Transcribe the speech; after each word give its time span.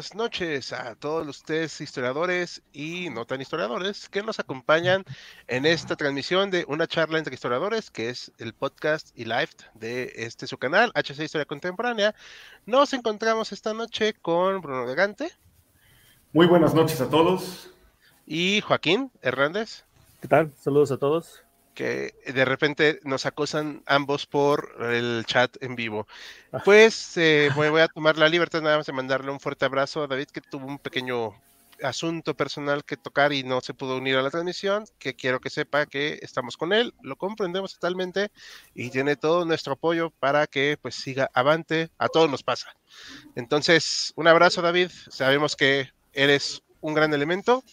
buenas 0.00 0.14
noches 0.14 0.72
a 0.72 0.94
todos 0.94 1.28
ustedes 1.28 1.78
historiadores 1.82 2.62
y 2.72 3.10
no 3.10 3.26
tan 3.26 3.42
historiadores 3.42 4.08
que 4.08 4.22
nos 4.22 4.40
acompañan 4.40 5.04
en 5.46 5.66
esta 5.66 5.94
transmisión 5.94 6.50
de 6.50 6.64
una 6.68 6.86
charla 6.86 7.18
entre 7.18 7.34
historiadores, 7.34 7.90
que 7.90 8.08
es 8.08 8.32
el 8.38 8.54
podcast 8.54 9.10
y 9.14 9.26
live 9.26 9.50
de 9.74 10.10
este 10.16 10.46
su 10.46 10.56
canal, 10.56 10.90
HC 10.94 11.20
Historia 11.20 11.44
Contemporánea. 11.44 12.14
Nos 12.64 12.94
encontramos 12.94 13.52
esta 13.52 13.74
noche 13.74 14.14
con 14.14 14.62
Bruno 14.62 14.88
Gigante. 14.88 15.32
Muy 16.32 16.46
buenas 16.46 16.72
noches 16.72 16.98
a 17.02 17.10
todos. 17.10 17.68
Y 18.24 18.62
Joaquín 18.62 19.10
Hernández. 19.20 19.84
¿Qué 20.22 20.28
tal? 20.28 20.50
Saludos 20.56 20.92
a 20.92 20.96
todos 20.96 21.42
que 21.80 22.12
de 22.30 22.44
repente 22.44 23.00
nos 23.04 23.24
acosan 23.24 23.82
ambos 23.86 24.26
por 24.26 24.76
el 24.92 25.24
chat 25.26 25.56
en 25.62 25.76
vivo. 25.76 26.06
Ah. 26.52 26.60
Pues 26.62 27.16
eh, 27.16 27.48
voy, 27.54 27.80
a 27.80 27.88
tomar 27.88 28.18
la 28.18 28.28
libertad 28.28 28.60
nada 28.60 28.76
más 28.76 28.84
de 28.84 28.92
mandarle 28.92 29.30
un 29.30 29.40
fuerte 29.40 29.64
abrazo 29.64 30.02
a 30.02 30.06
David 30.06 30.26
que 30.26 30.42
tuvo 30.42 30.66
un 30.66 30.78
pequeño 30.78 31.32
asunto 31.82 32.34
personal 32.34 32.84
que 32.84 32.98
tocar 32.98 33.32
y 33.32 33.44
no 33.44 33.62
se 33.62 33.72
pudo 33.72 33.96
unir 33.96 34.16
a 34.16 34.22
la 34.22 34.28
transmisión, 34.28 34.84
que 34.98 35.16
quiero 35.16 35.40
que 35.40 35.48
sepa 35.48 35.86
que 35.86 36.18
estamos 36.20 36.58
con 36.58 36.74
él, 36.74 36.92
lo 37.00 37.16
comprendemos 37.16 37.72
totalmente 37.72 38.30
y 38.74 38.90
tiene 38.90 39.16
todo 39.16 39.46
nuestro 39.46 39.72
apoyo 39.72 40.10
para 40.10 40.46
que 40.46 40.76
pues 40.82 40.96
siga 40.96 41.30
avante, 41.32 41.88
a 41.96 42.08
todos 42.08 42.28
nos 42.30 42.42
pasa. 42.42 42.76
Entonces, 43.36 44.12
un 44.16 44.28
abrazo 44.28 44.60
David, 44.60 44.90
sabemos 45.08 45.56
que 45.56 45.88
eres 46.12 46.62
un 46.82 46.92
gran 46.92 47.14
elemento 47.14 47.64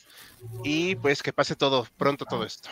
y 0.63 0.95
pues 0.95 1.21
que 1.21 1.33
pase 1.33 1.57
todo 1.57 1.85
pronto 1.97 2.23
todo 2.23 2.45
esto. 2.45 2.69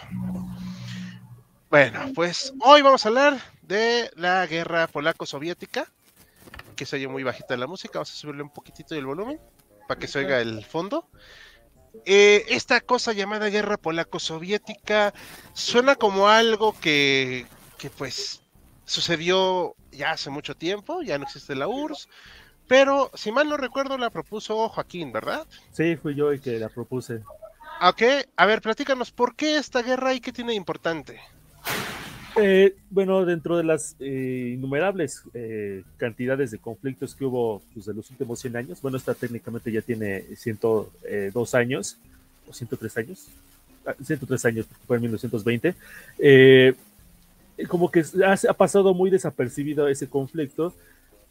Bueno, 1.69 1.99
pues 2.13 2.53
hoy 2.61 2.81
vamos 2.81 3.05
a 3.05 3.09
hablar 3.09 3.39
de 3.63 4.11
la 4.15 4.45
guerra 4.45 4.87
polaco-soviética, 4.87 5.91
que 6.75 6.85
se 6.85 6.97
oye 6.97 7.07
muy 7.07 7.23
bajita 7.23 7.57
la 7.57 7.67
música, 7.67 7.99
vamos 7.99 8.11
a 8.11 8.15
subirle 8.15 8.43
un 8.43 8.51
poquitito 8.51 8.95
el 8.95 9.05
volumen 9.05 9.39
para 9.87 9.99
que 9.99 10.07
se 10.07 10.19
oiga 10.19 10.39
el 10.39 10.63
fondo. 10.63 11.07
Eh, 12.05 12.45
esta 12.49 12.81
cosa 12.81 13.13
llamada 13.13 13.49
guerra 13.49 13.77
polaco-soviética 13.77 15.13
suena 15.53 15.95
como 15.95 16.27
algo 16.27 16.77
que, 16.79 17.47
que 17.77 17.89
pues 17.89 18.41
sucedió 18.85 19.75
ya 19.91 20.11
hace 20.11 20.29
mucho 20.29 20.55
tiempo, 20.55 21.01
ya 21.01 21.17
no 21.17 21.23
existe 21.23 21.55
la 21.55 21.67
URSS, 21.67 22.07
pero 22.67 23.09
si 23.15 23.31
mal 23.31 23.49
no 23.49 23.57
recuerdo 23.57 23.97
la 23.97 24.11
propuso 24.11 24.69
Joaquín, 24.69 25.11
¿verdad? 25.11 25.47
Sí, 25.71 25.95
fui 25.95 26.15
yo 26.15 26.31
el 26.31 26.41
que 26.41 26.59
la 26.59 26.69
propuse. 26.69 27.23
Ok, 27.81 28.03
a 28.37 28.45
ver, 28.45 28.61
platícanos, 28.61 29.11
¿por 29.11 29.35
qué 29.35 29.57
esta 29.57 29.81
guerra 29.81 30.13
y 30.13 30.21
qué 30.21 30.31
tiene 30.31 30.51
de 30.51 30.57
importante? 30.57 31.21
Eh, 32.37 32.75
bueno, 32.89 33.25
dentro 33.25 33.55
de 33.55 33.63
las 33.63 33.95
eh, 33.99 34.51
innumerables 34.55 35.23
eh, 35.33 35.83
cantidades 35.95 36.51
de 36.51 36.57
conflictos 36.57 37.15
que 37.15 37.23
hubo 37.23 37.61
pues, 37.73 37.85
de 37.85 37.93
los 37.93 38.09
últimos 38.11 38.39
100 38.39 38.57
años, 38.57 38.81
bueno, 38.81 38.97
esta 38.97 39.13
técnicamente 39.13 39.71
ya 39.71 39.81
tiene 39.81 40.23
102 40.35 41.55
años, 41.55 41.97
o 42.49 42.53
103 42.53 42.97
años, 42.97 43.27
103 44.03 44.45
ah, 44.45 44.47
años, 44.49 44.65
porque 44.65 44.83
fue 44.85 44.97
en 44.97 45.03
1920, 45.03 46.75
como 47.69 47.89
que 47.89 48.03
ha, 48.25 48.53
pasado 48.53 48.93
muy 48.93 49.09
desapercibido 49.09 49.87
ese 49.87 50.09
conflicto, 50.09 50.73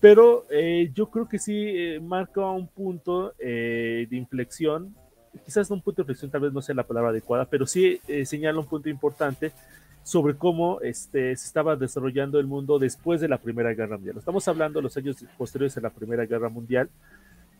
pero 0.00 0.46
yo 0.94 1.10
creo 1.10 1.28
que 1.28 1.38
sí 1.38 1.98
marca 2.00 2.48
un 2.50 2.66
punto 2.66 3.34
de 3.38 4.08
inflexión, 4.10 4.94
quizás 5.44 5.70
un 5.70 5.82
punto 5.82 6.02
de 6.02 6.04
inflexión 6.04 6.30
tal 6.30 6.40
vez 6.40 6.52
no 6.52 6.62
sea 6.62 6.74
la 6.74 6.86
palabra 6.86 7.10
adecuada, 7.10 7.44
pero 7.44 7.66
sí 7.66 8.00
señala 8.24 8.58
un 8.58 8.66
punto 8.66 8.88
importante 8.88 9.52
sobre 10.04 10.36
cómo 10.36 10.80
este, 10.82 11.34
se 11.34 11.46
estaba 11.46 11.74
desarrollando 11.74 12.38
el 12.38 12.46
mundo 12.46 12.78
después 12.78 13.20
de 13.20 13.28
la 13.28 13.38
Primera 13.38 13.72
Guerra 13.72 13.96
Mundial. 13.96 14.18
Estamos 14.18 14.46
hablando 14.46 14.78
de 14.78 14.84
los 14.84 14.96
años 14.96 15.24
posteriores 15.36 15.76
a 15.78 15.80
la 15.80 15.90
Primera 15.90 16.26
Guerra 16.26 16.50
Mundial, 16.50 16.90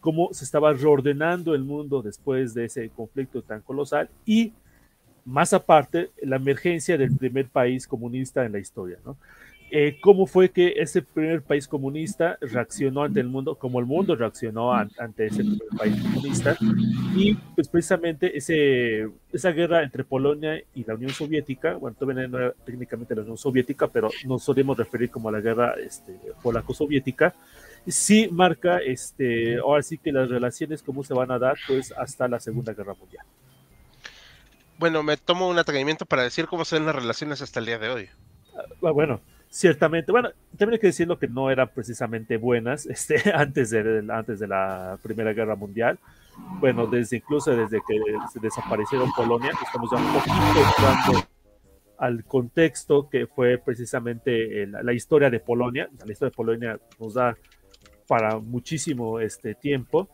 cómo 0.01 0.29
se 0.33 0.45
estaba 0.45 0.73
reordenando 0.75 1.55
el 1.55 1.65
mundo 1.65 2.03
después 2.03 2.53
de 2.53 2.67
ese 2.67 2.91
conflicto 2.91 3.41
tan 3.43 3.63
colosal 3.63 4.11
y 4.27 4.53
más 5.25 5.55
aparte 5.55 6.11
la 6.21 6.37
emergencia 6.37 6.99
del 6.99 7.17
primer 7.17 7.49
país 7.49 7.87
comunista 7.87 8.45
en 8.45 8.53
la 8.53 8.59
historia. 8.59 8.99
¿no? 9.07 9.17
Eh, 9.77 9.99
cómo 10.01 10.29
fue 10.29 10.51
que 10.51 10.75
ese 10.77 11.03
primer 11.03 11.43
país 11.43 11.67
comunista 11.67 12.39
reaccionó 12.41 13.03
ante 13.03 13.19
el 13.19 13.27
mundo, 13.27 13.57
como 13.57 13.81
el 13.81 13.87
mundo 13.87 14.15
reaccionó 14.15 14.73
ante 14.73 15.27
ese 15.27 15.39
primer 15.39 15.69
país 15.77 16.01
comunista, 16.01 16.57
y 17.17 17.35
pues 17.35 17.67
precisamente 17.67 18.39
ese, 18.39 19.11
esa 19.33 19.51
guerra 19.51 19.83
entre 19.83 20.05
Polonia 20.05 20.63
y 20.77 20.85
la 20.85 20.95
Unión 20.95 21.11
Soviética, 21.11 21.75
bueno, 21.75 21.97
todavía 21.99 22.29
no 22.29 22.39
era 22.39 22.53
técnicamente 22.65 23.17
la 23.17 23.23
Unión 23.23 23.37
Soviética, 23.37 23.89
pero 23.89 24.11
nos 24.25 24.45
solemos 24.45 24.79
referir 24.79 25.11
como 25.11 25.29
a 25.29 25.33
la 25.33 25.41
guerra 25.41 25.75
este, 25.85 26.21
polaco-soviética, 26.41 27.35
sí 27.85 28.29
marca, 28.31 28.79
este, 28.79 29.57
ahora 29.57 29.83
sí 29.83 29.99
que 29.99 30.13
las 30.13 30.29
relaciones 30.29 30.85
cómo 30.85 31.03
se 31.03 31.15
van 31.15 31.33
a 31.33 31.39
dar, 31.41 31.57
pues 31.67 31.93
hasta 31.99 32.29
la 32.29 32.39
Segunda 32.39 32.75
Guerra 32.75 32.95
Mundial. 32.95 33.27
Bueno, 34.79 35.03
me 35.03 35.17
tomo 35.17 35.49
un 35.49 35.59
atrevimiento 35.59 36.07
para 36.07 36.23
decir 36.23 36.47
cómo 36.47 36.65
son 36.65 36.87
las 36.87 36.95
relaciones 36.95 37.43
hasta 37.43 37.59
el 37.59 37.67
día 37.67 37.81
de 37.81 37.89
hoy. 37.89 38.09
Ah, 38.57 38.93
bueno, 38.93 39.21
ciertamente, 39.55 40.11
bueno, 40.11 40.31
también 40.59 40.73
hay 40.73 40.79
que 40.81 40.89
decirlo 40.89 41.17
que 41.17 41.29
no 41.29 41.49
eran 41.49 41.69
precisamente 41.73 42.39
buenas 42.39 42.87
este, 42.91 43.33
antes, 43.33 43.71
de, 43.71 44.05
antes 44.11 44.41
de 44.41 44.49
la 44.49 44.99
Primera 45.01 45.33
Guerra 45.33 45.55
Mundial. 45.55 45.99
Bueno, 46.59 46.89
desde 46.89 47.19
incluso 47.19 47.55
desde 47.55 47.81
que 47.87 47.97
se 48.33 48.41
desaparecieron 48.41 49.13
Polonia, 49.13 49.53
estamos 49.65 49.89
ya 49.89 49.99
un 49.99 50.13
poquito 50.13 50.35
entrando 50.69 51.29
al 51.99 52.25
contexto 52.25 53.09
que 53.09 53.29
fue 53.29 53.57
precisamente 53.57 54.67
la, 54.67 54.93
historia 54.93 55.31
de 55.31 55.39
Polonia. 55.39 55.89
La 56.05 56.11
historia 56.11 56.31
de 56.31 56.37
Polonia 56.37 56.81
nos 56.99 57.15
da 57.15 57.37
para 58.09 58.41
muchísimo 58.41 59.21
este 59.21 59.55
tiempo. 59.55 60.09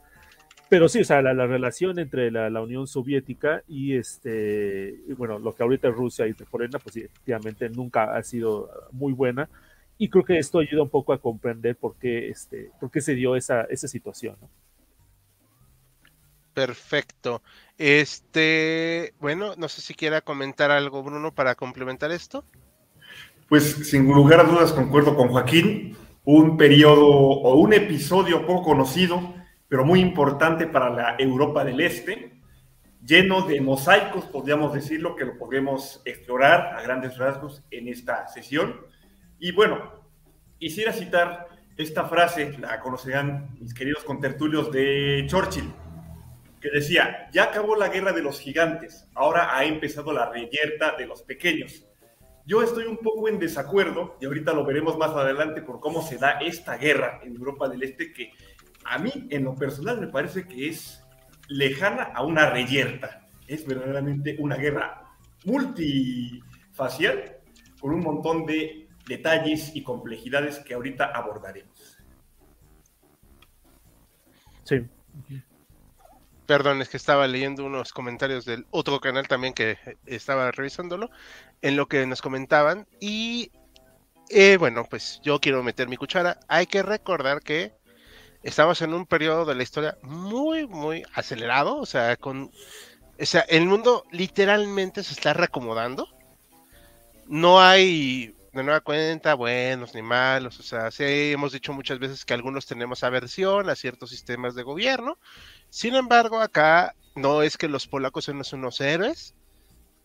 Pero 0.71 0.89
sí, 0.89 1.01
o 1.01 1.05
sea, 1.05 1.21
la, 1.21 1.35
relación 1.49 1.99
entre 1.99 2.31
la, 2.31 2.63
Unión 2.63 2.87
Soviética 2.87 3.65
y 3.67 3.97
este, 3.97 5.01
bueno, 5.19 5.41
lo 5.41 5.53
que 5.53 5.65
ahorita 5.65 5.89
es 5.89 5.95
Rusia 5.97 6.29
y 6.29 6.33
Polonia, 6.33 6.79
pues 6.79 6.97
efectivamente 6.97 7.69
nunca 7.69 8.15
ha 8.15 8.23
sido 8.23 8.71
muy 8.93 9.13
buena. 9.13 9.51
Y 9.99 10.09
creo 10.09 10.25
que 10.25 10.39
esto 10.39 10.61
ayuda 10.61 10.85
un 10.85 10.89
poco 10.89 11.13
a 11.13 11.19
comprender 11.19 11.75
por 11.75 11.97
qué, 11.97 12.29
este, 12.29 12.71
por 12.79 12.89
qué 12.89 13.01
se 13.01 13.17
dio 13.17 13.35
esa, 13.35 13.63
esa 13.63 13.89
situación. 13.89 14.37
Perfecto. 16.55 17.43
Este, 17.77 19.13
bueno, 19.19 19.55
no 19.57 19.69
sé 19.69 19.81
si 19.81 19.95
quiera 19.95 20.21
comentar 20.21 20.71
algo, 20.71 21.03
Bruno, 21.03 21.35
para 21.35 21.57
complementar 21.57 22.13
esto. 22.13 22.45
Pues 23.49 23.89
sin 23.89 24.07
lugar 24.07 24.39
a 24.39 24.45
dudas 24.45 24.73
concuerdo 24.73 25.17
con 25.17 25.31
Joaquín, 25.31 25.97
un 26.25 26.57
periodo 26.57 27.09
o 27.09 27.57
un 27.57 27.73
episodio 27.73 28.47
poco 28.47 28.63
conocido 28.63 29.40
pero 29.71 29.85
muy 29.85 30.01
importante 30.01 30.67
para 30.67 30.91
la 30.91 31.17
Europa 31.17 31.65
del 31.65 31.81
Este, 31.81 32.33
lleno 33.07 33.43
de 33.43 33.61
mosaicos, 33.61 34.25
podríamos 34.27 34.75
decirlo, 34.75 35.15
que 35.15 35.25
lo 35.25 35.39
podemos 35.39 36.03
explorar 36.05 36.77
a 36.77 36.83
grandes 36.83 37.17
rasgos 37.17 37.63
en 37.71 37.87
esta 37.87 38.27
sesión. 38.27 38.81
Y 39.39 39.53
bueno, 39.53 40.09
quisiera 40.59 40.93
citar 40.93 41.47
esta 41.77 42.05
frase, 42.07 42.59
la 42.59 42.81
conocerán 42.81 43.57
mis 43.61 43.73
queridos 43.73 44.03
contertulios 44.03 44.73
de 44.73 45.25
Churchill, 45.29 45.73
que 46.61 46.69
decía, 46.71 47.31
ya 47.33 47.45
acabó 47.45 47.77
la 47.77 47.89
guerra 47.89 48.13
de 48.13 48.23
los 48.23 48.41
gigantes, 48.41 49.09
ahora 49.15 49.57
ha 49.57 49.65
empezado 49.65 50.13
la 50.13 50.29
reyerta 50.29 50.97
de 50.99 51.07
los 51.07 51.23
pequeños. 51.23 51.87
Yo 52.45 52.61
estoy 52.63 52.87
un 52.87 52.99
poco 52.99 53.29
en 53.29 53.39
desacuerdo, 53.39 54.17
y 54.21 54.27
ahorita 54.27 54.53
lo 54.53 54.65
veremos 54.65 54.99
más 54.99 55.13
adelante 55.13 55.63
por 55.63 55.79
cómo 55.79 56.03
se 56.03 56.19
da 56.19 56.41
esta 56.41 56.77
guerra 56.77 57.21
en 57.23 57.37
Europa 57.37 57.69
del 57.69 57.85
Este, 57.85 58.13
que 58.13 58.33
a 58.85 58.99
mí 58.99 59.29
en 59.31 59.45
lo 59.45 59.55
personal 59.55 60.01
me 60.01 60.09
parece 60.09 60.47
que 60.47 60.69
es 60.69 61.03
lejana 61.49 62.05
a 62.15 62.23
una 62.23 62.51
reyerta. 62.51 63.27
Es 63.47 63.67
verdaderamente 63.67 64.37
una 64.39 64.57
guerra 64.57 65.05
multifacial 65.45 67.39
con 67.81 67.95
un 67.95 68.01
montón 68.01 68.47
de 68.47 68.89
detalles 69.07 69.75
y 69.75 69.83
complejidades 69.83 70.61
que 70.61 70.75
ahorita 70.75 71.07
abordaremos. 71.07 71.99
Sí. 74.65 74.87
Perdón, 76.47 76.81
es 76.83 76.89
que 76.89 76.97
estaba 76.97 77.27
leyendo 77.27 77.65
unos 77.65 77.93
comentarios 77.93 78.45
del 78.45 78.67
otro 78.71 79.01
canal 79.01 79.27
también 79.29 79.55
que 79.55 79.79
estaba 80.07 80.51
revisándolo, 80.53 81.11
en 81.63 81.77
lo 81.77 81.87
que 81.87 82.07
nos 82.07 82.23
comentaban. 82.23 82.87
Y 83.01 83.51
eh, 84.29 84.57
bueno, 84.59 84.85
pues 84.89 85.21
yo 85.23 85.41
quiero 85.41 85.63
meter 85.63 85.89
mi 85.89 85.97
cuchara. 85.97 86.39
Hay 86.47 86.67
que 86.67 86.83
recordar 86.83 87.41
que 87.41 87.80
estamos 88.43 88.81
en 88.83 88.95
un 88.95 89.07
periodo 89.07 89.45
de 89.45 89.55
la 89.55 89.63
historia 89.63 89.99
muy, 90.03 90.67
muy 90.67 91.03
acelerado, 91.15 91.77
o 91.77 91.87
sea, 91.87 92.17
con, 92.17 92.51
o 93.19 93.27
sea, 93.27 93.43
el 93.43 93.67
mundo 93.67 94.05
literalmente 94.11 95.03
se 95.03 95.13
está 95.13 95.33
reacomodando. 95.33 96.09
No 97.27 97.61
hay 97.61 98.35
de 98.53 98.65
nueva 98.65 98.81
cuenta 98.81 99.35
buenos 99.35 99.95
ni 99.95 100.03
malos, 100.03 100.59
o 100.59 100.63
sea, 100.63 100.91
sí 100.91 101.05
hemos 101.33 101.53
dicho 101.53 101.73
muchas 101.73 101.99
veces 102.01 102.25
que 102.25 102.35
algunos 102.35 102.67
tenemos 102.67 103.05
aversión 103.05 103.71
a 103.71 103.77
ciertos 103.77 104.11
sistemas 104.11 104.55
de 104.55 104.65
gobierno. 104.65 105.19
Sin 105.69 105.95
embargo, 105.95 106.41
acá 106.41 106.95
no 107.15 107.43
es 107.43 107.57
que 107.57 107.69
los 107.69 107.87
polacos 107.87 108.25
sean 108.25 108.43
unos 108.53 108.81
héroes, 108.81 109.35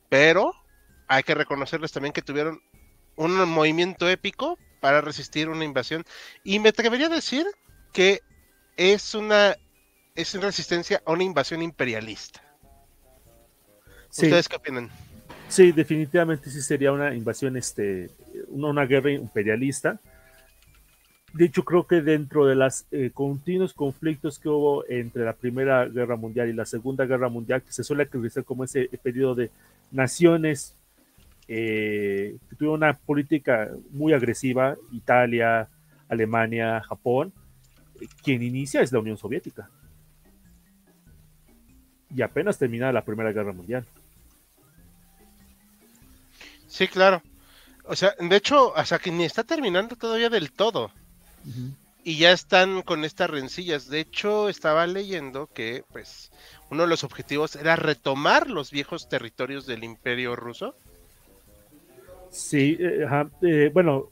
pero 0.10 0.54
hay 1.08 1.24
que 1.24 1.36
reconocerles 1.36 1.92
también 1.92 2.14
que 2.14 2.22
tuvieron 2.22 2.62
un 3.16 3.34
movimiento 3.50 4.08
épico 4.10 4.60
para 4.82 5.02
resistir 5.02 5.50
una 5.50 5.66
invasión. 5.66 6.06
Y 6.44 6.60
me 6.60 6.70
atrevería 6.70 7.08
a 7.08 7.10
decir 7.10 7.48
que 7.96 8.20
es 8.76 9.16
una 9.16 9.56
es 10.16 10.36
en 10.36 10.42
resistencia 10.42 11.02
a 11.06 11.14
una 11.14 11.24
invasión 11.24 11.62
imperialista. 11.62 12.42
¿Ustedes 14.10 14.48
qué 14.50 14.58
opinan? 14.58 14.90
Sí, 15.48 15.72
definitivamente 15.72 16.50
sí 16.50 16.62
sería 16.62 16.92
una 16.92 17.14
invasión, 17.14 17.56
este, 17.58 18.10
una, 18.50 18.86
guerra 18.86 19.12
imperialista. 19.12 20.00
De 21.34 21.46
hecho, 21.46 21.64
creo 21.64 21.88
que 21.88 22.02
dentro 22.02 22.46
de 22.46 22.56
los 22.56 22.86
eh, 22.92 23.12
continuos 23.14 23.74
conflictos 23.74 24.40
que 24.40 24.50
hubo 24.50 24.86
entre 24.88 25.24
la 25.24 25.34
Primera 25.34 25.86
Guerra 25.86 26.16
Mundial 26.18 26.50
y 26.50 26.54
la 26.54 26.66
Segunda 26.66 27.06
Guerra 27.06 27.30
Mundial, 27.30 27.62
que 27.62 27.72
se 27.72 27.84
suele 27.84 28.06
caracterizar 28.08 28.44
como 28.44 28.66
ese 28.66 28.90
periodo 29.04 29.36
de 29.36 29.52
naciones 29.92 30.76
eh, 31.48 32.38
que 32.50 32.56
tuvieron 32.56 32.84
una 32.84 32.98
política 32.98 33.70
muy 33.92 34.14
agresiva, 34.14 34.76
Italia, 34.92 35.70
Alemania, 36.10 36.82
Japón, 36.82 37.34
quien 38.24 38.42
inicia 38.44 38.82
es 38.82 38.92
la 38.92 39.00
Unión 39.00 39.18
Soviética. 39.18 39.70
Y 42.16 42.22
apenas 42.22 42.58
termina 42.58 42.92
la 42.92 43.04
Primera 43.04 43.32
Guerra 43.32 43.52
Mundial. 43.52 43.86
Sí, 46.68 46.88
claro. 46.88 47.22
O 47.86 47.96
sea, 47.96 48.16
de 48.20 48.36
hecho, 48.36 48.76
hasta 48.76 49.00
que 49.00 49.12
ni 49.12 49.24
está 49.24 49.44
terminando 49.44 49.96
todavía 49.96 50.30
del 50.30 50.52
todo. 50.52 50.92
Y 52.04 52.18
ya 52.18 52.32
están 52.32 52.82
con 52.82 53.04
estas 53.04 53.30
rencillas. 53.30 53.88
De 53.90 54.00
hecho, 54.00 54.50
estaba 54.50 54.88
leyendo 54.88 55.48
que, 55.48 55.84
pues, 55.92 56.32
uno 56.70 56.84
de 56.84 56.90
los 56.90 57.04
objetivos 57.04 57.56
era 57.56 57.76
retomar 57.76 58.50
los 58.50 58.72
viejos 58.72 59.08
territorios 59.08 59.66
del 59.66 59.84
Imperio 59.84 60.36
Ruso. 60.36 60.76
Sí, 62.32 62.78
eh, 62.80 63.08
eh, 63.42 63.72
bueno, 63.74 64.12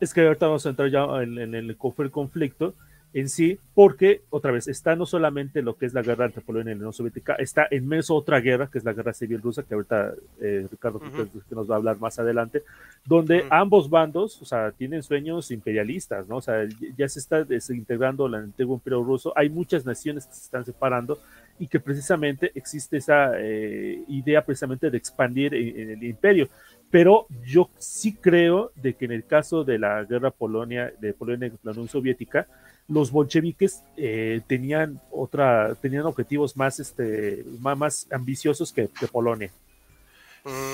es 0.00 0.14
que 0.14 0.26
ahorita 0.26 0.46
vamos 0.46 0.66
a 0.66 0.70
entrar 0.70 0.90
ya 0.90 1.04
en, 1.22 1.38
en 1.38 1.54
el, 1.54 1.70
el 1.70 2.10
conflicto 2.10 2.74
en 3.12 3.28
sí, 3.28 3.58
porque 3.74 4.22
otra 4.30 4.52
vez 4.52 4.68
está 4.68 4.94
no 4.94 5.04
solamente 5.04 5.62
lo 5.62 5.76
que 5.76 5.86
es 5.86 5.94
la 5.94 6.02
guerra 6.02 6.26
entre 6.26 6.42
Polonia 6.42 6.72
y 6.72 6.74
la 6.74 6.80
Unión 6.80 6.92
Soviética, 6.92 7.34
está 7.34 7.66
en 7.70 7.88
medio 7.88 8.14
otra 8.14 8.40
guerra, 8.40 8.68
que 8.70 8.78
es 8.78 8.84
la 8.84 8.92
guerra 8.92 9.12
civil 9.12 9.42
rusa, 9.42 9.64
que 9.64 9.74
ahorita 9.74 10.14
eh, 10.40 10.66
Ricardo 10.70 11.00
que 11.00 11.54
nos 11.54 11.68
va 11.68 11.74
a 11.74 11.78
hablar 11.78 11.98
más 11.98 12.18
adelante, 12.18 12.62
donde 13.04 13.44
ambos 13.50 13.90
bandos, 13.90 14.40
o 14.40 14.44
sea, 14.44 14.70
tienen 14.70 15.02
sueños 15.02 15.50
imperialistas, 15.50 16.28
¿no? 16.28 16.36
O 16.36 16.40
sea, 16.40 16.66
ya 16.96 17.08
se 17.08 17.18
está 17.18 17.42
desintegrando 17.42 18.26
el 18.26 18.34
antiguo 18.34 18.76
imperio 18.76 19.02
ruso, 19.02 19.32
hay 19.36 19.48
muchas 19.50 19.84
naciones 19.84 20.26
que 20.26 20.34
se 20.34 20.42
están 20.42 20.64
separando 20.64 21.18
y 21.58 21.66
que 21.66 21.80
precisamente 21.80 22.52
existe 22.54 22.98
esa 22.98 23.32
eh, 23.38 24.02
idea 24.08 24.44
precisamente 24.44 24.90
de 24.90 24.96
expandir 24.96 25.54
en 25.54 25.90
el 25.90 26.02
imperio 26.04 26.48
pero 26.90 27.26
yo 27.44 27.70
sí 27.78 28.14
creo 28.14 28.72
de 28.74 28.94
que 28.94 29.04
en 29.04 29.12
el 29.12 29.24
caso 29.24 29.64
de 29.64 29.78
la 29.78 30.04
guerra 30.04 30.30
Polonia, 30.30 30.92
de 31.00 31.12
Polonia 31.12 31.48
y 31.48 31.52
la 31.62 31.70
Unión 31.72 31.88
Soviética, 31.88 32.46
los 32.88 33.12
bolcheviques 33.12 33.84
eh, 33.96 34.40
tenían 34.48 35.00
otra, 35.12 35.76
tenían 35.80 36.06
objetivos 36.06 36.56
más, 36.56 36.80
este, 36.80 37.44
más, 37.60 38.08
ambiciosos 38.10 38.72
que, 38.72 38.88
Polonia. 39.10 39.50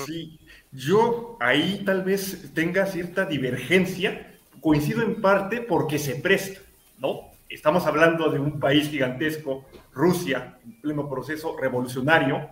Sí, 0.05 0.39
yo 0.71 1.37
ahí 1.39 1.83
tal 1.85 2.03
vez 2.03 2.51
tenga 2.53 2.87
cierta 2.87 3.25
divergencia, 3.25 4.35
coincido 4.61 5.03
en 5.03 5.21
parte 5.21 5.61
porque 5.61 5.99
se 5.99 6.15
presta, 6.15 6.59
¿no? 6.97 7.31
Estamos 7.49 7.85
hablando 7.85 8.29
de 8.31 8.39
un 8.39 8.59
país 8.59 8.89
gigantesco, 8.89 9.65
Rusia, 9.93 10.57
en 10.65 10.81
pleno 10.81 11.07
proceso 11.07 11.55
revolucionario. 11.57 12.49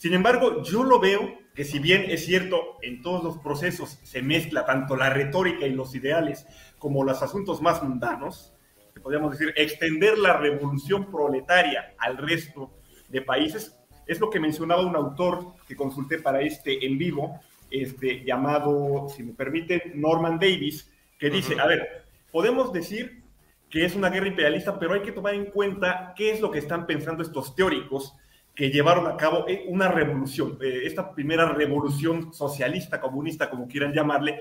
Sin 0.00 0.14
embargo, 0.14 0.62
yo 0.62 0.82
lo 0.82 0.98
veo 0.98 1.30
que 1.54 1.62
si 1.62 1.78
bien 1.78 2.06
es 2.08 2.24
cierto, 2.24 2.78
en 2.80 3.02
todos 3.02 3.22
los 3.22 3.36
procesos 3.36 3.98
se 4.02 4.22
mezcla 4.22 4.64
tanto 4.64 4.96
la 4.96 5.10
retórica 5.10 5.66
y 5.66 5.74
los 5.74 5.94
ideales 5.94 6.46
como 6.78 7.04
los 7.04 7.22
asuntos 7.22 7.60
más 7.60 7.82
mundanos, 7.82 8.54
podríamos 9.02 9.32
decir, 9.32 9.52
extender 9.58 10.16
la 10.16 10.38
revolución 10.38 11.10
proletaria 11.10 11.92
al 11.98 12.16
resto 12.16 12.70
de 13.10 13.20
países, 13.20 13.78
es 14.06 14.18
lo 14.20 14.30
que 14.30 14.40
mencionaba 14.40 14.86
un 14.86 14.96
autor 14.96 15.52
que 15.68 15.76
consulté 15.76 16.18
para 16.18 16.40
este 16.40 16.86
en 16.86 16.96
vivo, 16.96 17.38
este, 17.70 18.24
llamado, 18.24 19.06
si 19.14 19.22
me 19.22 19.34
permite, 19.34 19.92
Norman 19.94 20.38
Davis, 20.38 20.90
que 21.18 21.28
dice, 21.28 21.60
a 21.60 21.66
ver, 21.66 22.06
podemos 22.32 22.72
decir 22.72 23.22
que 23.68 23.84
es 23.84 23.94
una 23.94 24.08
guerra 24.08 24.28
imperialista, 24.28 24.78
pero 24.78 24.94
hay 24.94 25.02
que 25.02 25.12
tomar 25.12 25.34
en 25.34 25.50
cuenta 25.50 26.14
qué 26.16 26.30
es 26.30 26.40
lo 26.40 26.50
que 26.50 26.58
están 26.58 26.86
pensando 26.86 27.22
estos 27.22 27.54
teóricos 27.54 28.16
que 28.54 28.70
llevaron 28.70 29.06
a 29.06 29.16
cabo 29.16 29.46
eh, 29.48 29.64
una 29.68 29.88
revolución, 29.88 30.58
eh, 30.60 30.82
esta 30.84 31.14
primera 31.14 31.52
revolución 31.52 32.32
socialista, 32.32 33.00
comunista, 33.00 33.48
como 33.48 33.68
quieran 33.68 33.92
llamarle, 33.92 34.40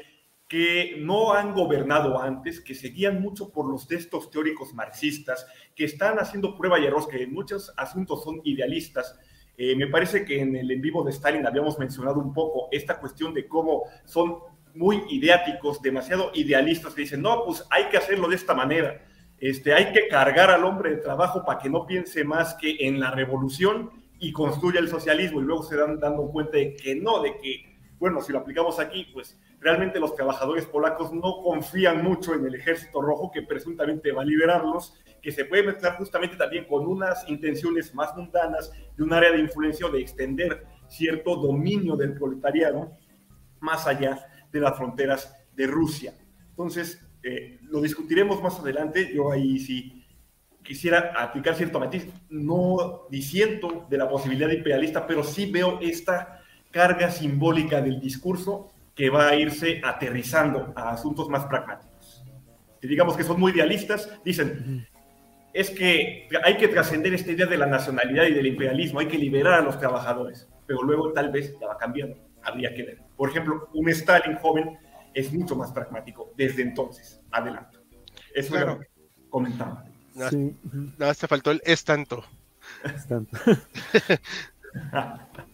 que 0.49 0.95
no 0.99 1.33
han 1.33 1.53
gobernado 1.53 2.19
antes, 2.19 2.59
que 2.59 2.73
seguían 2.73 3.21
mucho 3.21 3.51
por 3.51 3.69
los 3.69 3.87
textos 3.87 4.31
teóricos 4.31 4.73
marxistas, 4.73 5.45
que 5.75 5.85
están 5.85 6.17
haciendo 6.17 6.57
prueba 6.57 6.79
y 6.79 6.85
error, 6.85 7.07
que 7.07 7.21
en 7.21 7.33
muchos 7.33 7.71
asuntos 7.77 8.23
son 8.23 8.41
idealistas. 8.43 9.17
Eh, 9.55 9.75
me 9.75 9.85
parece 9.87 10.25
que 10.25 10.41
en 10.41 10.55
el 10.55 10.71
en 10.71 10.81
vivo 10.81 11.03
de 11.03 11.11
Stalin 11.11 11.45
habíamos 11.45 11.77
mencionado 11.77 12.19
un 12.19 12.33
poco 12.33 12.67
esta 12.71 12.99
cuestión 12.99 13.33
de 13.33 13.47
cómo 13.47 13.83
son 14.05 14.39
muy 14.73 15.03
ideáticos, 15.09 15.81
demasiado 15.83 16.31
idealistas, 16.33 16.95
que 16.95 17.01
dicen, 17.01 17.21
no, 17.21 17.45
pues 17.45 17.63
hay 17.69 17.85
que 17.85 17.97
hacerlo 17.97 18.27
de 18.27 18.35
esta 18.35 18.55
manera. 18.55 19.05
Este, 19.37 19.73
hay 19.73 19.93
que 19.93 20.07
cargar 20.07 20.49
al 20.49 20.65
hombre 20.65 20.91
de 20.91 20.97
trabajo 20.97 21.45
para 21.45 21.59
que 21.59 21.69
no 21.69 21.85
piense 21.85 22.23
más 22.23 22.55
que 22.55 22.75
en 22.79 22.99
la 22.99 23.11
revolución 23.11 23.91
y 24.19 24.31
construya 24.31 24.79
el 24.79 24.89
socialismo 24.89 25.39
y 25.39 25.43
luego 25.43 25.63
se 25.63 25.77
dan 25.77 25.99
dando 25.99 26.29
cuenta 26.29 26.57
de 26.57 26.75
que 26.75 26.95
no, 26.95 27.21
de 27.21 27.37
que, 27.37 27.77
bueno, 27.99 28.21
si 28.21 28.31
lo 28.31 28.39
aplicamos 28.39 28.79
aquí, 28.79 29.07
pues 29.13 29.39
realmente 29.59 29.99
los 29.99 30.15
trabajadores 30.15 30.65
polacos 30.65 31.11
no 31.13 31.41
confían 31.41 32.03
mucho 32.03 32.33
en 32.33 32.45
el 32.45 32.55
ejército 32.55 33.01
rojo 33.01 33.31
que 33.31 33.41
presuntamente 33.41 34.11
va 34.11 34.21
a 34.21 34.25
liberarlos, 34.25 34.99
que 35.21 35.31
se 35.31 35.45
puede 35.45 35.63
mezclar 35.63 35.97
justamente 35.97 36.35
también 36.35 36.65
con 36.65 36.85
unas 36.85 37.27
intenciones 37.29 37.93
más 37.93 38.15
mundanas 38.15 38.71
de 38.95 39.03
un 39.03 39.13
área 39.13 39.31
de 39.31 39.39
influencia 39.39 39.87
o 39.87 39.91
de 39.91 40.01
extender 40.01 40.65
cierto 40.87 41.35
dominio 41.35 41.95
del 41.95 42.13
proletariado 42.13 42.97
más 43.59 43.87
allá 43.87 44.25
de 44.51 44.59
las 44.59 44.77
fronteras 44.77 45.35
de 45.55 45.67
Rusia. 45.67 46.13
Entonces, 46.49 47.05
eh, 47.23 47.59
lo 47.63 47.81
discutiremos 47.81 48.41
más 48.41 48.59
adelante. 48.59 49.11
Yo 49.13 49.31
ahí 49.31 49.59
sí 49.59 49.98
quisiera 50.69 51.13
aplicar 51.17 51.55
cierto 51.55 51.79
matiz. 51.79 52.05
No 52.29 53.07
disiento 53.09 53.87
de 53.89 53.97
la 53.97 54.07
posibilidad 54.07 54.51
imperialista, 54.51 55.07
pero 55.07 55.23
sí 55.23 55.51
veo 55.51 55.79
esta 55.81 56.43
carga 56.69 57.09
simbólica 57.09 57.81
del 57.81 57.99
discurso 57.99 58.69
que 58.93 59.09
va 59.09 59.29
a 59.29 59.35
irse 59.35 59.81
aterrizando 59.83 60.71
a 60.75 60.91
asuntos 60.91 61.27
más 61.27 61.45
pragmáticos. 61.47 62.23
Y 62.83 62.87
digamos 62.87 63.17
que 63.17 63.23
son 63.23 63.39
muy 63.39 63.51
idealistas, 63.51 64.11
dicen, 64.23 64.87
es 65.53 65.71
que 65.71 66.27
hay 66.43 66.57
que 66.57 66.67
trascender 66.67 67.15
esta 67.15 67.31
idea 67.31 67.47
de 67.47 67.57
la 67.57 67.65
nacionalidad 67.65 68.25
y 68.25 68.33
del 68.33 68.45
imperialismo, 68.45 68.99
hay 68.99 69.07
que 69.07 69.17
liberar 69.17 69.55
a 69.55 69.61
los 69.61 69.79
trabajadores, 69.79 70.47
pero 70.67 70.83
luego 70.83 71.11
tal 71.13 71.31
vez 71.31 71.57
ya 71.59 71.65
va 71.65 71.77
cambiando, 71.79 72.15
habría 72.43 72.75
que 72.75 72.83
ver. 72.83 72.99
Por 73.17 73.29
ejemplo, 73.29 73.69
un 73.73 73.89
Stalin 73.89 74.37
joven 74.37 74.77
es 75.15 75.33
mucho 75.33 75.55
más 75.55 75.71
pragmático 75.71 76.31
desde 76.37 76.61
entonces, 76.61 77.19
adelante. 77.31 77.79
Eso 78.35 78.53
claro. 78.53 78.79
comentaba. 79.29 79.88
No, 80.97 81.13
sí. 81.13 81.27
faltó 81.27 81.51
el 81.51 81.61
es 81.65 81.83
tanto. 81.83 82.23
Es 82.83 83.07
tanto. 83.07 83.37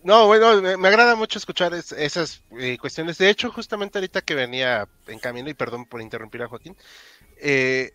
No, 0.04 0.28
bueno, 0.28 0.62
me, 0.78 0.88
agrada 0.88 1.16
mucho 1.16 1.40
escuchar 1.40 1.74
esas 1.74 2.44
eh, 2.60 2.78
cuestiones. 2.78 3.18
De 3.18 3.30
hecho, 3.30 3.50
justamente 3.50 3.98
ahorita 3.98 4.22
que 4.22 4.36
venía 4.36 4.90
en 5.08 5.20
camino, 5.20 5.50
y 5.50 5.54
perdón 5.54 5.86
por 5.86 6.02
interrumpir 6.02 6.44
a 6.44 6.48
Joaquín, 6.48 6.76
eh, 7.38 7.92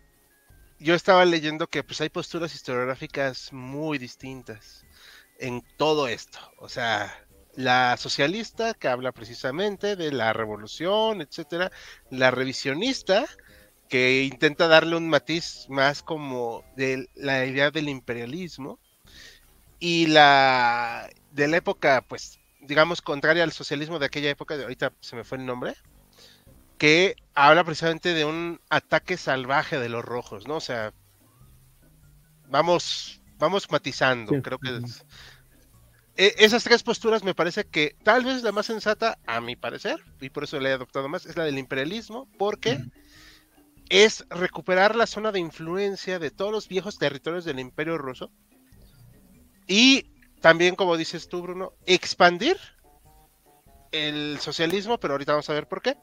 yo 0.78 0.94
estaba 0.94 1.24
leyendo 1.24 1.66
que 1.66 1.84
pues 1.84 2.00
hay 2.00 2.08
posturas 2.08 2.54
historiográficas 2.54 3.52
muy 3.52 3.98
distintas 3.98 4.84
en 5.38 5.62
todo 5.76 6.08
esto. 6.08 6.38
O 6.56 6.68
sea, 6.68 7.14
la 7.54 7.96
socialista 7.96 8.74
que 8.74 8.88
habla 8.88 9.12
precisamente 9.12 9.94
de 9.94 10.12
la 10.12 10.32
revolución, 10.32 11.20
etcétera, 11.20 11.70
la 12.10 12.30
revisionista 12.30 13.26
que 13.90 14.22
intenta 14.22 14.68
darle 14.68 14.96
un 14.96 15.08
matiz 15.08 15.66
más 15.68 16.02
como 16.02 16.64
de 16.76 17.10
la 17.16 17.44
idea 17.44 17.72
del 17.72 17.88
imperialismo 17.88 18.78
y 19.80 20.06
la 20.06 21.10
de 21.32 21.48
la 21.48 21.56
época, 21.56 22.04
pues, 22.06 22.38
digamos, 22.60 23.02
contraria 23.02 23.42
al 23.42 23.52
socialismo 23.52 23.98
de 23.98 24.06
aquella 24.06 24.30
época, 24.30 24.56
de 24.56 24.62
ahorita 24.62 24.92
se 25.00 25.16
me 25.16 25.24
fue 25.24 25.38
el 25.38 25.44
nombre, 25.44 25.74
que 26.78 27.16
habla 27.34 27.64
precisamente 27.64 28.14
de 28.14 28.24
un 28.24 28.60
ataque 28.70 29.16
salvaje 29.16 29.80
de 29.80 29.88
los 29.88 30.04
rojos, 30.04 30.46
¿no? 30.46 30.56
O 30.56 30.60
sea, 30.60 30.92
vamos, 32.48 33.20
vamos 33.38 33.70
matizando, 33.72 34.40
creo 34.40 34.58
que 34.58 34.82
e, 36.16 36.34
esas 36.38 36.62
tres 36.62 36.84
posturas 36.84 37.24
me 37.24 37.34
parece 37.34 37.64
que 37.64 37.96
tal 38.04 38.24
vez 38.24 38.44
la 38.44 38.52
más 38.52 38.66
sensata, 38.66 39.18
a 39.26 39.40
mi 39.40 39.56
parecer, 39.56 39.98
y 40.20 40.30
por 40.30 40.44
eso 40.44 40.60
la 40.60 40.70
he 40.70 40.72
adoptado 40.74 41.08
más, 41.08 41.26
es 41.26 41.36
la 41.36 41.44
del 41.44 41.58
imperialismo, 41.58 42.28
porque 42.38 42.78
es 43.90 44.24
recuperar 44.30 44.96
la 44.96 45.06
zona 45.06 45.32
de 45.32 45.40
influencia 45.40 46.18
de 46.18 46.30
todos 46.30 46.50
los 46.50 46.68
viejos 46.68 46.98
territorios 46.98 47.44
del 47.44 47.58
imperio 47.60 47.98
ruso 47.98 48.30
y 49.66 50.10
también, 50.40 50.74
como 50.74 50.96
dices 50.96 51.28
tú, 51.28 51.42
Bruno, 51.42 51.74
expandir 51.86 52.56
el 53.92 54.38
socialismo, 54.40 54.98
pero 54.98 55.14
ahorita 55.14 55.32
vamos 55.32 55.50
a 55.50 55.52
ver 55.52 55.68
por 55.68 55.82
qué. 55.82 55.96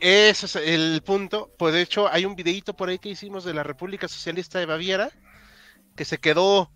Ese 0.00 0.46
es 0.46 0.56
el 0.56 1.02
punto. 1.04 1.52
Pues 1.58 1.74
de 1.74 1.82
hecho, 1.82 2.08
hay 2.08 2.24
un 2.24 2.34
videíto 2.34 2.74
por 2.74 2.88
ahí 2.88 2.98
que 2.98 3.10
hicimos 3.10 3.44
de 3.44 3.54
la 3.54 3.62
República 3.62 4.08
Socialista 4.08 4.58
de 4.58 4.66
Baviera, 4.66 5.10
que 5.94 6.04
se 6.04 6.18
quedó 6.18 6.72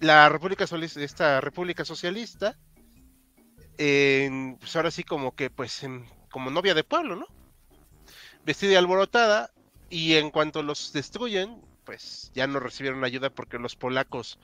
la 0.00 0.28
República, 0.28 0.64
esta 0.64 1.40
República 1.40 1.84
Socialista, 1.84 2.56
pues 3.76 4.76
ahora 4.76 4.90
sí 4.90 5.02
como 5.02 5.34
que 5.34 5.50
pues 5.50 5.84
como 6.30 6.50
novia 6.50 6.74
de 6.74 6.84
pueblo, 6.84 7.16
¿no? 7.16 7.26
Vestida 8.44 8.72
y 8.72 8.76
alborotada, 8.76 9.50
y 9.90 10.14
en 10.14 10.30
cuanto 10.30 10.62
los 10.62 10.92
destruyen, 10.92 11.60
pues 11.84 12.30
ya 12.34 12.46
no 12.46 12.60
recibieron 12.60 13.04
ayuda 13.04 13.30
porque 13.30 13.58
los 13.58 13.76
polacos 13.76 14.38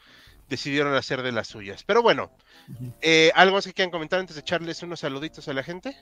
decidieron 0.48 0.94
hacer 0.94 1.22
de 1.22 1.32
las 1.32 1.48
suyas. 1.48 1.84
Pero 1.84 2.02
bueno, 2.02 2.30
eh, 3.00 3.30
¿algo 3.34 3.56
más 3.56 3.66
que 3.66 3.72
quieran 3.72 3.90
comentar 3.90 4.20
antes 4.20 4.36
de 4.36 4.40
echarles 4.40 4.82
unos 4.82 5.00
saluditos 5.00 5.48
a 5.48 5.54
la 5.54 5.62
gente? 5.62 5.96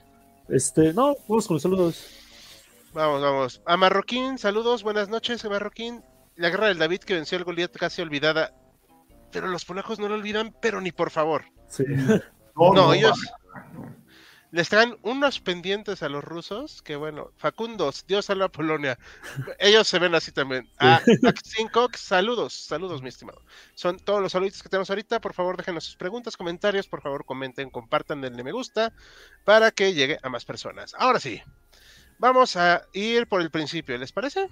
Este, 0.49 0.93
no, 0.93 1.15
vamos 1.27 1.47
con 1.47 1.55
los 1.55 1.63
saludos. 1.63 2.05
Vamos, 2.93 3.21
vamos. 3.21 3.61
A 3.65 3.77
Marroquín, 3.77 4.37
saludos, 4.37 4.83
buenas 4.83 5.09
noches, 5.09 5.43
Marroquín. 5.45 6.03
La 6.35 6.49
guerra 6.49 6.67
del 6.67 6.77
David 6.77 6.99
que 6.99 7.13
venció 7.13 7.37
al 7.37 7.43
Goliat 7.43 7.75
casi 7.75 8.01
olvidada. 8.01 8.53
Pero 9.31 9.47
los 9.47 9.65
polacos 9.65 9.99
no 9.99 10.07
lo 10.07 10.15
olvidan, 10.15 10.55
pero 10.61 10.79
ni 10.79 10.91
por 10.91 11.09
favor. 11.09 11.45
Sí. 11.67 11.83
No, 12.55 12.93
ellos 12.93 13.19
les 14.53 14.69
traen 14.69 14.95
unos 15.01 15.39
pendientes 15.39 16.03
a 16.03 16.09
los 16.09 16.23
rusos 16.23 16.83
que 16.83 16.95
bueno, 16.95 17.31
Facundos, 17.37 18.05
Dios 18.05 18.25
salva 18.25 18.45
a 18.45 18.49
Polonia. 18.49 18.99
Ellos 19.57 19.87
se 19.87 19.97
ven 19.97 20.13
así 20.13 20.31
también. 20.31 20.69
A 20.77 21.01
Cox, 21.71 21.99
saludos, 21.99 22.53
saludos, 22.53 23.01
mi 23.01 23.09
estimado. 23.09 23.41
Son 23.73 23.97
todos 23.97 24.21
los 24.21 24.31
saludos 24.31 24.61
que 24.61 24.69
tenemos 24.69 24.91
ahorita. 24.91 25.19
Por 25.21 25.33
favor, 25.33 25.57
déjenos 25.57 25.85
sus 25.85 25.95
preguntas, 25.95 26.37
comentarios, 26.37 26.87
por 26.87 27.01
favor, 27.01 27.25
comenten, 27.25 27.71
compartan, 27.71 28.21
denle 28.21 28.43
me 28.43 28.51
gusta 28.51 28.93
para 29.43 29.71
que 29.71 29.95
llegue 29.95 30.19
a 30.21 30.29
más 30.29 30.45
personas. 30.45 30.93
Ahora 30.99 31.19
sí, 31.19 31.41
vamos 32.19 32.55
a 32.55 32.83
ir 32.93 33.25
por 33.25 33.41
el 33.41 33.49
principio, 33.49 33.97
¿les 33.97 34.11
parece? 34.11 34.47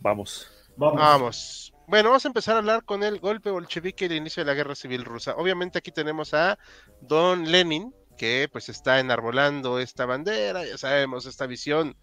Vamos. 0.00 0.50
Vamos. 0.76 1.00
Vamos. 1.00 1.74
Bueno, 1.86 2.08
vamos 2.08 2.24
a 2.24 2.28
empezar 2.28 2.56
a 2.56 2.58
hablar 2.58 2.84
con 2.84 3.04
el 3.04 3.20
golpe 3.20 3.50
bolchevique 3.50 4.06
y 4.06 4.08
el 4.08 4.14
inicio 4.14 4.42
de 4.42 4.50
la 4.50 4.54
guerra 4.54 4.74
civil 4.74 5.04
rusa. 5.04 5.36
Obviamente 5.36 5.78
aquí 5.78 5.92
tenemos 5.92 6.34
a 6.34 6.58
Don 7.02 7.52
Lenin, 7.52 7.94
que 8.16 8.48
pues 8.50 8.68
está 8.68 9.00
enarbolando 9.00 9.78
esta 9.78 10.06
bandera, 10.06 10.64
ya 10.64 10.78
sabemos, 10.78 11.26
esta 11.26 11.46
visión 11.46 11.96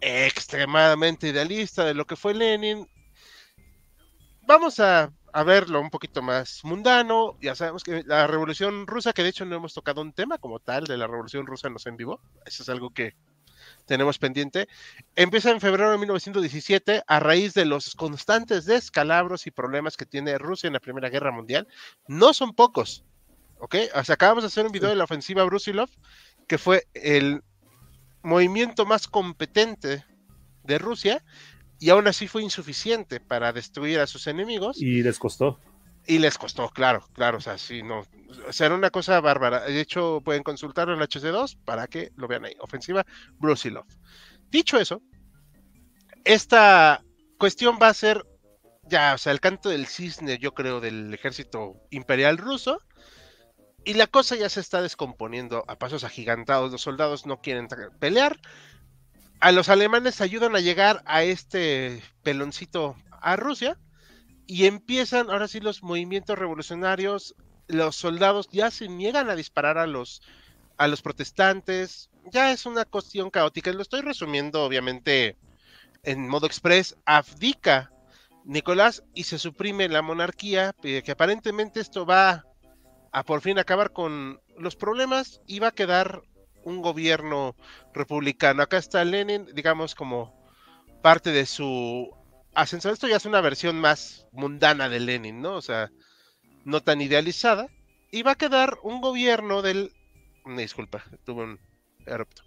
extremadamente 0.00 1.28
idealista 1.28 1.84
de 1.84 1.94
lo 1.94 2.06
que 2.06 2.16
fue 2.16 2.34
Lenin. 2.34 2.88
Vamos 4.46 4.80
a, 4.80 5.12
a, 5.32 5.42
verlo 5.42 5.80
un 5.80 5.90
poquito 5.90 6.22
más 6.22 6.64
mundano. 6.64 7.36
Ya 7.40 7.54
sabemos 7.54 7.84
que 7.84 8.02
la 8.06 8.26
revolución 8.26 8.86
rusa, 8.86 9.12
que 9.12 9.22
de 9.22 9.28
hecho 9.30 9.44
no 9.44 9.56
hemos 9.56 9.74
tocado 9.74 10.00
un 10.00 10.12
tema 10.12 10.38
como 10.38 10.60
tal 10.60 10.84
de 10.84 10.96
la 10.96 11.06
revolución 11.06 11.46
rusa, 11.46 11.68
nos 11.68 11.86
en 11.86 11.96
vivo. 11.96 12.20
Eso 12.46 12.62
es 12.62 12.68
algo 12.68 12.90
que 12.90 13.14
tenemos 13.86 14.18
pendiente. 14.18 14.68
Empieza 15.16 15.50
en 15.50 15.60
febrero 15.60 15.90
de 15.90 15.98
1917 15.98 17.02
a 17.06 17.20
raíz 17.20 17.54
de 17.54 17.64
los 17.64 17.94
constantes 17.94 18.64
descalabros 18.64 19.46
y 19.46 19.50
problemas 19.50 19.96
que 19.96 20.06
tiene 20.06 20.38
Rusia 20.38 20.68
en 20.68 20.74
la 20.74 20.80
Primera 20.80 21.08
Guerra 21.08 21.32
Mundial. 21.32 21.66
No 22.06 22.32
son 22.32 22.54
pocos, 22.54 23.04
¿ok? 23.60 23.76
O 23.94 24.04
sea, 24.04 24.14
acabamos 24.14 24.44
de 24.44 24.48
hacer 24.48 24.66
un 24.66 24.72
video 24.72 24.88
de 24.88 24.96
la 24.96 25.04
ofensiva 25.04 25.44
Brusilov, 25.44 25.90
que 26.46 26.58
fue 26.58 26.86
el 26.94 27.42
movimiento 28.22 28.86
más 28.86 29.06
competente 29.06 30.04
de 30.64 30.78
Rusia 30.78 31.24
y 31.78 31.90
aún 31.90 32.08
así 32.08 32.26
fue 32.28 32.42
insuficiente 32.42 33.20
para 33.20 33.52
destruir 33.52 34.00
a 34.00 34.06
sus 34.06 34.26
enemigos. 34.26 34.80
Y 34.80 35.02
les 35.02 35.18
costó. 35.18 35.60
Y 36.06 36.18
les 36.18 36.38
costó, 36.38 36.70
claro, 36.70 37.06
claro, 37.12 37.38
o 37.38 37.40
sea, 37.40 37.58
sí, 37.58 37.82
no, 37.82 38.02
o 38.46 38.52
sea, 38.52 38.66
era 38.66 38.74
una 38.74 38.90
cosa 38.90 39.20
bárbara. 39.20 39.60
De 39.64 39.80
hecho, 39.80 40.22
pueden 40.24 40.42
consultarlo 40.42 40.94
en 40.94 41.00
HC2 41.00 41.58
para 41.64 41.86
que 41.86 42.12
lo 42.16 42.26
vean 42.26 42.46
ahí. 42.46 42.54
Ofensiva 42.60 43.04
Brusilov. 43.38 43.84
Dicho 44.50 44.78
eso, 44.78 45.02
esta 46.24 47.04
cuestión 47.38 47.78
va 47.80 47.88
a 47.88 47.94
ser 47.94 48.24
ya, 48.88 49.14
o 49.14 49.18
sea, 49.18 49.32
el 49.32 49.40
canto 49.40 49.68
del 49.68 49.86
cisne, 49.86 50.38
yo 50.38 50.54
creo, 50.54 50.80
del 50.80 51.12
ejército 51.12 51.74
imperial 51.90 52.38
ruso. 52.38 52.80
Y 53.88 53.94
la 53.94 54.06
cosa 54.06 54.36
ya 54.36 54.50
se 54.50 54.60
está 54.60 54.82
descomponiendo 54.82 55.64
a 55.66 55.78
pasos 55.78 56.04
agigantados. 56.04 56.70
Los 56.70 56.82
soldados 56.82 57.24
no 57.24 57.40
quieren 57.40 57.68
pelear. 57.98 58.38
A 59.40 59.50
los 59.50 59.70
alemanes 59.70 60.20
ayudan 60.20 60.54
a 60.54 60.60
llegar 60.60 61.02
a 61.06 61.22
este 61.22 62.02
peloncito 62.22 62.96
a 63.22 63.36
Rusia 63.36 63.78
y 64.46 64.66
empiezan 64.66 65.30
ahora 65.30 65.48
sí 65.48 65.60
los 65.60 65.82
movimientos 65.82 66.38
revolucionarios, 66.38 67.34
los 67.66 67.96
soldados 67.96 68.50
ya 68.50 68.70
se 68.70 68.88
niegan 68.88 69.30
a 69.30 69.36
disparar 69.36 69.78
a 69.78 69.86
los, 69.86 70.20
a 70.76 70.86
los 70.86 71.00
protestantes, 71.00 72.10
ya 72.30 72.52
es 72.52 72.66
una 72.66 72.84
cuestión 72.84 73.30
caótica, 73.30 73.72
lo 73.72 73.80
estoy 73.80 74.02
resumiendo 74.02 74.64
obviamente 74.64 75.38
en 76.02 76.28
modo 76.28 76.46
express, 76.46 76.94
abdica 77.06 77.90
Nicolás 78.44 79.02
y 79.14 79.24
se 79.24 79.38
suprime 79.38 79.88
la 79.88 80.02
monarquía, 80.02 80.74
eh, 80.82 81.02
que 81.02 81.12
aparentemente 81.12 81.80
esto 81.80 82.04
va 82.04 82.44
a 83.12 83.22
por 83.22 83.40
fin 83.40 83.58
acabar 83.58 83.92
con 83.92 84.40
los 84.56 84.76
problemas 84.76 85.40
y 85.46 85.58
va 85.58 85.68
a 85.68 85.72
quedar 85.72 86.22
un 86.64 86.82
gobierno 86.82 87.56
republicano. 87.94 88.62
Acá 88.62 88.78
está 88.78 89.04
Lenin, 89.04 89.46
digamos, 89.54 89.94
como 89.94 90.34
parte 91.02 91.30
de 91.30 91.46
su 91.46 92.10
Ascenso, 92.54 92.90
esto 92.90 93.06
ya 93.06 93.16
es 93.16 93.24
una 93.24 93.40
versión 93.40 93.80
más 93.80 94.26
mundana 94.32 94.88
de 94.88 94.98
Lenin, 94.98 95.40
¿no? 95.40 95.54
O 95.54 95.62
sea, 95.62 95.90
no 96.64 96.82
tan 96.82 97.00
idealizada. 97.00 97.68
Y 98.10 98.22
va 98.22 98.32
a 98.32 98.38
quedar 98.38 98.78
un 98.82 99.00
gobierno 99.00 99.62
del. 99.62 99.92
disculpa, 100.56 101.04
tuve 101.24 101.44
un 101.44 101.60
erupto. 102.04 102.42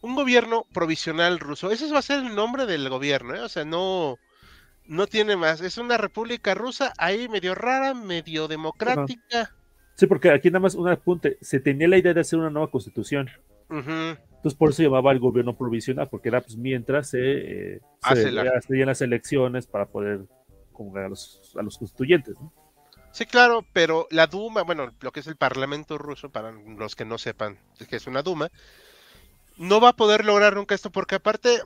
Un 0.00 0.16
gobierno 0.16 0.66
provisional 0.72 1.38
ruso. 1.38 1.70
Ese 1.70 1.92
va 1.92 2.00
a 2.00 2.02
ser 2.02 2.20
el 2.20 2.34
nombre 2.34 2.66
del 2.66 2.88
gobierno, 2.88 3.34
¿eh? 3.34 3.40
O 3.40 3.48
sea, 3.48 3.64
no. 3.64 4.18
No 4.86 5.06
tiene 5.06 5.36
más. 5.36 5.60
Es 5.60 5.78
una 5.78 5.96
república 5.96 6.54
rusa 6.54 6.92
ahí 6.98 7.28
medio 7.28 7.54
rara, 7.54 7.94
medio 7.94 8.48
democrática. 8.48 9.54
Sí, 9.94 10.06
porque 10.06 10.30
aquí 10.30 10.50
nada 10.50 10.60
más 10.60 10.74
un 10.74 10.88
apunte. 10.88 11.38
Se 11.40 11.60
tenía 11.60 11.88
la 11.88 11.98
idea 11.98 12.14
de 12.14 12.20
hacer 12.20 12.38
una 12.38 12.50
nueva 12.50 12.70
constitución. 12.70 13.30
Entonces 13.70 14.54
por 14.58 14.70
eso 14.70 14.82
llamaba 14.82 15.12
el 15.12 15.18
gobierno 15.18 15.56
provisional, 15.56 16.08
porque 16.10 16.28
era 16.28 16.40
pues 16.42 16.56
mientras 16.56 17.10
se, 17.10 17.74
eh, 17.74 17.80
hacían 18.02 18.86
las 18.86 19.00
elecciones 19.00 19.66
para 19.66 19.86
poder 19.86 20.26
convocar 20.72 21.04
a 21.04 21.08
los, 21.08 21.54
a 21.58 21.62
los 21.62 21.78
constituyentes. 21.78 22.36
Sí, 23.12 23.26
claro, 23.26 23.64
pero 23.72 24.08
la 24.10 24.26
Duma, 24.26 24.62
bueno, 24.62 24.90
lo 25.00 25.12
que 25.12 25.20
es 25.20 25.26
el 25.26 25.36
Parlamento 25.36 25.96
ruso, 25.98 26.30
para 26.30 26.52
los 26.52 26.96
que 26.96 27.04
no 27.04 27.18
sepan 27.18 27.58
que 27.88 27.96
es 27.96 28.06
una 28.06 28.22
Duma, 28.22 28.50
no 29.58 29.80
va 29.80 29.90
a 29.90 29.96
poder 29.96 30.24
lograr 30.24 30.56
nunca 30.56 30.74
esto, 30.74 30.90
porque 30.90 31.16
aparte 31.16 31.60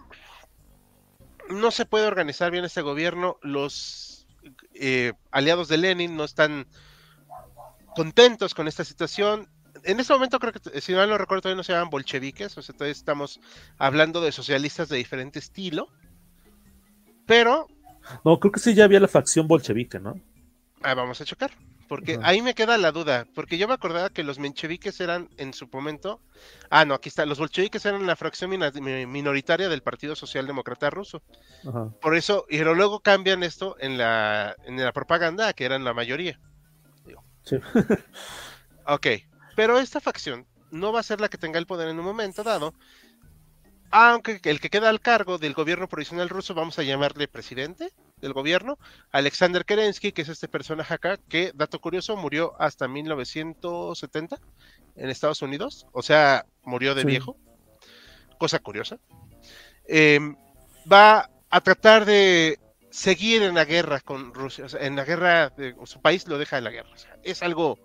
no 1.48 1.70
se 1.70 1.86
puede 1.86 2.06
organizar 2.06 2.50
bien 2.50 2.64
este 2.64 2.82
gobierno, 2.82 3.38
los 3.42 4.26
eh, 4.74 5.12
aliados 5.30 5.68
de 5.68 5.78
Lenin 5.78 6.16
no 6.16 6.24
están 6.24 6.66
contentos 7.94 8.54
con 8.54 8.68
esta 8.68 8.84
situación, 8.84 9.48
en 9.84 10.00
este 10.00 10.12
momento 10.12 10.38
creo 10.38 10.52
que, 10.52 10.80
si 10.80 10.92
mal 10.94 11.08
no 11.08 11.18
recuerdo, 11.18 11.42
todavía 11.42 11.56
no 11.58 11.64
se 11.64 11.72
llaman 11.72 11.90
bolcheviques, 11.90 12.56
o 12.58 12.62
sea, 12.62 12.74
todavía 12.74 12.92
estamos 12.92 13.40
hablando 13.78 14.20
de 14.20 14.32
socialistas 14.32 14.88
de 14.88 14.96
diferente 14.96 15.38
estilo, 15.38 15.88
pero... 17.26 17.68
No, 18.24 18.38
creo 18.38 18.52
que 18.52 18.60
sí 18.60 18.74
ya 18.74 18.84
había 18.84 19.00
la 19.00 19.08
facción 19.08 19.48
bolchevique, 19.48 19.98
¿no? 19.98 20.20
Ah, 20.82 20.94
vamos 20.94 21.20
a 21.20 21.24
checar, 21.24 21.52
porque 21.88 22.18
ahí 22.22 22.42
me 22.42 22.54
queda 22.54 22.78
la 22.78 22.92
duda, 22.92 23.26
porque 23.34 23.58
yo 23.58 23.68
me 23.68 23.74
acordaba 23.74 24.10
que 24.10 24.24
los 24.24 24.38
mencheviques 24.38 25.00
eran 25.00 25.28
en 25.36 25.52
su 25.52 25.68
momento... 25.68 26.20
Ah, 26.70 26.84
no, 26.84 26.94
aquí 26.94 27.08
está, 27.08 27.26
los 27.26 27.38
bolcheviques 27.38 27.84
eran 27.86 28.06
la 28.06 28.16
fracción 28.16 28.50
minoritaria 28.50 29.68
del 29.68 29.82
Partido 29.82 30.16
Socialdemócrata 30.16 30.90
Ruso. 30.90 31.22
Por 32.00 32.16
eso, 32.16 32.46
y 32.48 32.58
luego 32.58 33.00
cambian 33.00 33.42
esto 33.42 33.76
en 33.78 33.98
la, 33.98 34.56
en 34.64 34.76
la 34.82 34.92
propaganda, 34.92 35.52
que 35.52 35.64
eran 35.64 35.84
la 35.84 35.94
mayoría. 35.94 36.40
Sí. 37.42 37.56
ok, 38.86 39.06
pero 39.54 39.78
esta 39.78 40.00
facción 40.00 40.46
no 40.70 40.92
va 40.92 41.00
a 41.00 41.04
ser 41.04 41.20
la 41.20 41.28
que 41.28 41.38
tenga 41.38 41.58
el 41.58 41.66
poder 41.66 41.88
en 41.88 41.98
un 41.98 42.04
momento 42.04 42.42
dado, 42.42 42.74
aunque 43.90 44.40
el 44.42 44.60
que 44.60 44.70
queda 44.70 44.88
al 44.88 45.00
cargo 45.00 45.38
del 45.38 45.54
gobierno 45.54 45.88
provisional 45.88 46.28
ruso, 46.28 46.54
vamos 46.54 46.78
a 46.78 46.82
llamarle 46.82 47.28
presidente 47.28 47.92
del 48.20 48.32
gobierno, 48.32 48.78
Alexander 49.12 49.66
Kerensky, 49.66 50.12
que 50.12 50.22
es 50.22 50.30
este 50.30 50.48
personaje 50.48 50.94
acá, 50.94 51.18
que, 51.28 51.52
dato 51.54 51.78
curioso, 51.80 52.16
murió 52.16 52.54
hasta 52.58 52.88
1970 52.88 54.38
en 54.96 55.10
Estados 55.10 55.42
Unidos, 55.42 55.86
o 55.92 56.02
sea, 56.02 56.46
murió 56.62 56.94
de 56.94 57.04
viejo, 57.04 57.36
cosa 58.38 58.58
curiosa. 58.58 58.98
Em, 59.86 60.34
va 60.90 61.30
a 61.50 61.60
tratar 61.60 62.06
de 62.06 62.58
seguir 62.90 63.42
en 63.42 63.54
la 63.54 63.66
guerra 63.66 64.00
con 64.00 64.32
Rusia, 64.32 64.64
o 64.64 64.68
sea, 64.70 64.80
en 64.80 64.96
la 64.96 65.04
guerra, 65.04 65.50
de, 65.50 65.74
su 65.84 66.00
país 66.00 66.26
lo 66.26 66.38
deja 66.38 66.56
en 66.56 66.64
la 66.64 66.70
guerra. 66.70 66.94
es 67.22 67.42
algo 67.42 67.78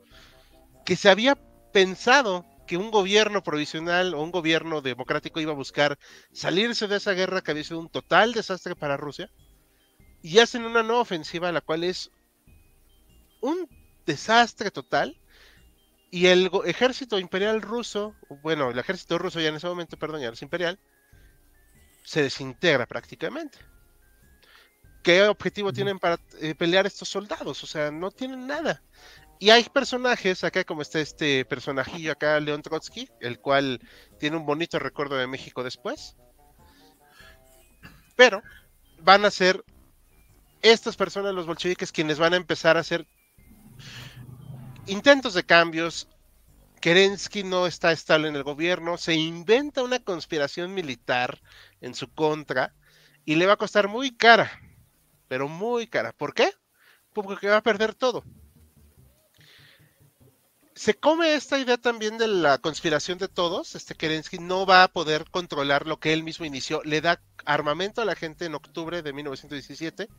que 0.85 0.95
se 0.95 1.09
había 1.09 1.35
pensado 1.73 2.45
que 2.65 2.77
un 2.77 2.89
gobierno 2.89 3.43
provisional 3.43 4.13
o 4.13 4.21
un 4.23 4.31
gobierno 4.31 4.81
democrático 4.81 5.41
iba 5.41 5.51
a 5.51 5.55
buscar 5.55 5.99
salirse 6.31 6.87
de 6.87 6.97
esa 6.97 7.11
guerra 7.11 7.41
que 7.41 7.51
había 7.51 7.65
sido 7.65 7.81
un 7.81 7.89
total 7.89 8.31
desastre 8.31 8.75
para 8.75 8.95
Rusia 8.95 9.29
y 10.21 10.39
hacen 10.39 10.63
una 10.63 10.83
nueva 10.83 11.01
ofensiva 11.01 11.51
la 11.51 11.61
cual 11.61 11.83
es 11.83 12.11
un 13.41 13.67
desastre 14.05 14.71
total 14.71 15.19
y 16.11 16.27
el 16.27 16.49
ejército 16.65 17.19
imperial 17.19 17.61
ruso, 17.61 18.15
bueno, 18.41 18.69
el 18.69 18.79
ejército 18.79 19.17
ruso 19.17 19.39
ya 19.39 19.49
en 19.49 19.55
ese 19.55 19.67
momento, 19.67 19.97
perdón, 19.97 20.21
ya 20.21 20.29
es 20.29 20.41
imperial, 20.41 20.79
se 22.03 22.23
desintegra 22.23 22.85
prácticamente. 22.85 23.59
¿qué 25.03 25.23
objetivo 25.23 25.73
tienen 25.73 25.99
para 25.99 26.19
eh, 26.39 26.55
pelear 26.55 26.85
estos 26.85 27.09
soldados? 27.09 27.63
O 27.63 27.67
sea, 27.67 27.91
no 27.91 28.11
tienen 28.11 28.47
nada. 28.47 28.83
Y 29.39 29.49
hay 29.49 29.63
personajes 29.63 30.43
acá, 30.43 30.63
como 30.63 30.83
está 30.83 30.99
este 30.99 31.45
personajillo 31.45 32.11
acá, 32.11 32.39
León 32.39 32.61
Trotsky, 32.61 33.09
el 33.19 33.39
cual 33.39 33.79
tiene 34.19 34.37
un 34.37 34.45
bonito 34.45 34.77
recuerdo 34.77 35.17
de 35.17 35.27
México 35.27 35.63
después. 35.63 36.15
Pero 38.15 38.43
van 38.99 39.25
a 39.25 39.31
ser 39.31 39.63
estas 40.61 40.95
personas, 40.95 41.33
los 41.33 41.45
bolcheviques, 41.45 41.91
quienes 41.91 42.19
van 42.19 42.33
a 42.33 42.37
empezar 42.37 42.77
a 42.77 42.81
hacer 42.81 43.07
intentos 44.87 45.33
de 45.33 45.43
cambios. 45.43 46.07
Kerensky 46.79 47.43
no 47.43 47.67
está 47.67 47.91
estable 47.91 48.27
en 48.27 48.35
el 48.35 48.43
gobierno, 48.43 48.97
se 48.97 49.13
inventa 49.13 49.83
una 49.83 49.99
conspiración 49.99 50.73
militar 50.73 51.39
en 51.79 51.93
su 51.93 52.11
contra 52.11 52.73
y 53.23 53.35
le 53.35 53.45
va 53.45 53.53
a 53.53 53.57
costar 53.57 53.87
muy 53.87 54.17
cara, 54.17 54.51
pero 55.27 55.47
muy 55.47 55.85
cara. 55.85 56.11
¿Por 56.11 56.33
qué? 56.33 56.51
Porque 57.13 57.47
va 57.47 57.57
a 57.57 57.63
perder 57.63 57.93
todo. 57.93 58.23
Se 60.73 60.95
come 60.95 61.35
esta 61.35 61.59
idea 61.59 61.77
también 61.77 62.17
de 62.17 62.27
la 62.27 62.57
conspiración 62.57 63.19
de 63.19 63.27
todos. 63.27 63.75
Este 63.75 63.93
Kerensky 63.93 64.39
no 64.39 64.65
va 64.65 64.83
a 64.83 64.87
poder 64.87 65.29
controlar 65.29 65.85
lo 65.85 65.99
que 65.99 66.13
él 66.13 66.23
mismo 66.23 66.45
inició. 66.45 66.81
Le 66.83 67.01
da 67.01 67.21
armamento 67.45 68.01
a 68.01 68.05
la 68.05 68.15
gente 68.15 68.45
en 68.45 68.55
octubre 68.55 69.03
de 69.03 69.13
1917 69.13 70.09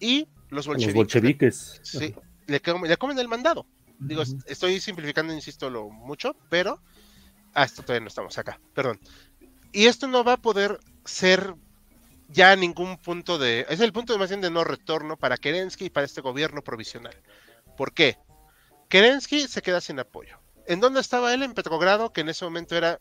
y 0.00 0.28
los 0.50 0.66
bolcheviques. 0.66 1.80
sí, 1.82 2.14
le, 2.46 2.60
comen 2.60 3.18
el 3.18 3.28
mandado. 3.28 3.66
Digo, 3.98 4.22
estoy 4.46 4.80
simplificando, 4.80 5.32
insisto, 5.32 5.70
lo 5.70 5.88
mucho, 5.88 6.36
pero. 6.48 6.80
Ah, 7.54 7.64
esto 7.64 7.82
todavía 7.82 8.00
no 8.00 8.08
estamos 8.08 8.36
acá, 8.36 8.60
perdón. 8.74 8.98
Y 9.72 9.86
esto 9.86 10.06
no 10.06 10.24
va 10.24 10.34
a 10.34 10.42
poder 10.42 10.78
ser 11.04 11.54
ya 12.28 12.54
ningún 12.56 12.98
punto 12.98 13.38
de. 13.38 13.66
Es 13.68 13.80
el 13.80 13.92
punto 13.92 14.12
de 14.12 14.18
más 14.18 14.28
bien 14.28 14.40
de 14.40 14.50
no 14.50 14.64
retorno 14.64 15.16
para 15.16 15.36
Kerensky 15.36 15.86
y 15.86 15.90
para 15.90 16.06
este 16.06 16.20
gobierno 16.20 16.62
provisional. 16.62 17.14
¿Por 17.76 17.92
qué? 17.92 18.18
Kerensky 18.88 19.48
se 19.48 19.62
queda 19.62 19.80
sin 19.80 19.98
apoyo. 20.00 20.38
¿En 20.66 20.80
dónde 20.80 21.00
estaba 21.00 21.32
él? 21.34 21.42
En 21.42 21.54
Petrogrado, 21.54 22.12
que 22.12 22.22
en 22.22 22.28
ese 22.28 22.44
momento 22.44 22.76
era, 22.76 23.00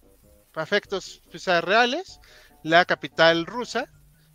a 0.54 0.64
efectos 0.64 1.22
pues, 1.32 1.46
reales, 1.46 2.20
la 2.64 2.86
capital 2.86 3.46
rusa, 3.46 3.92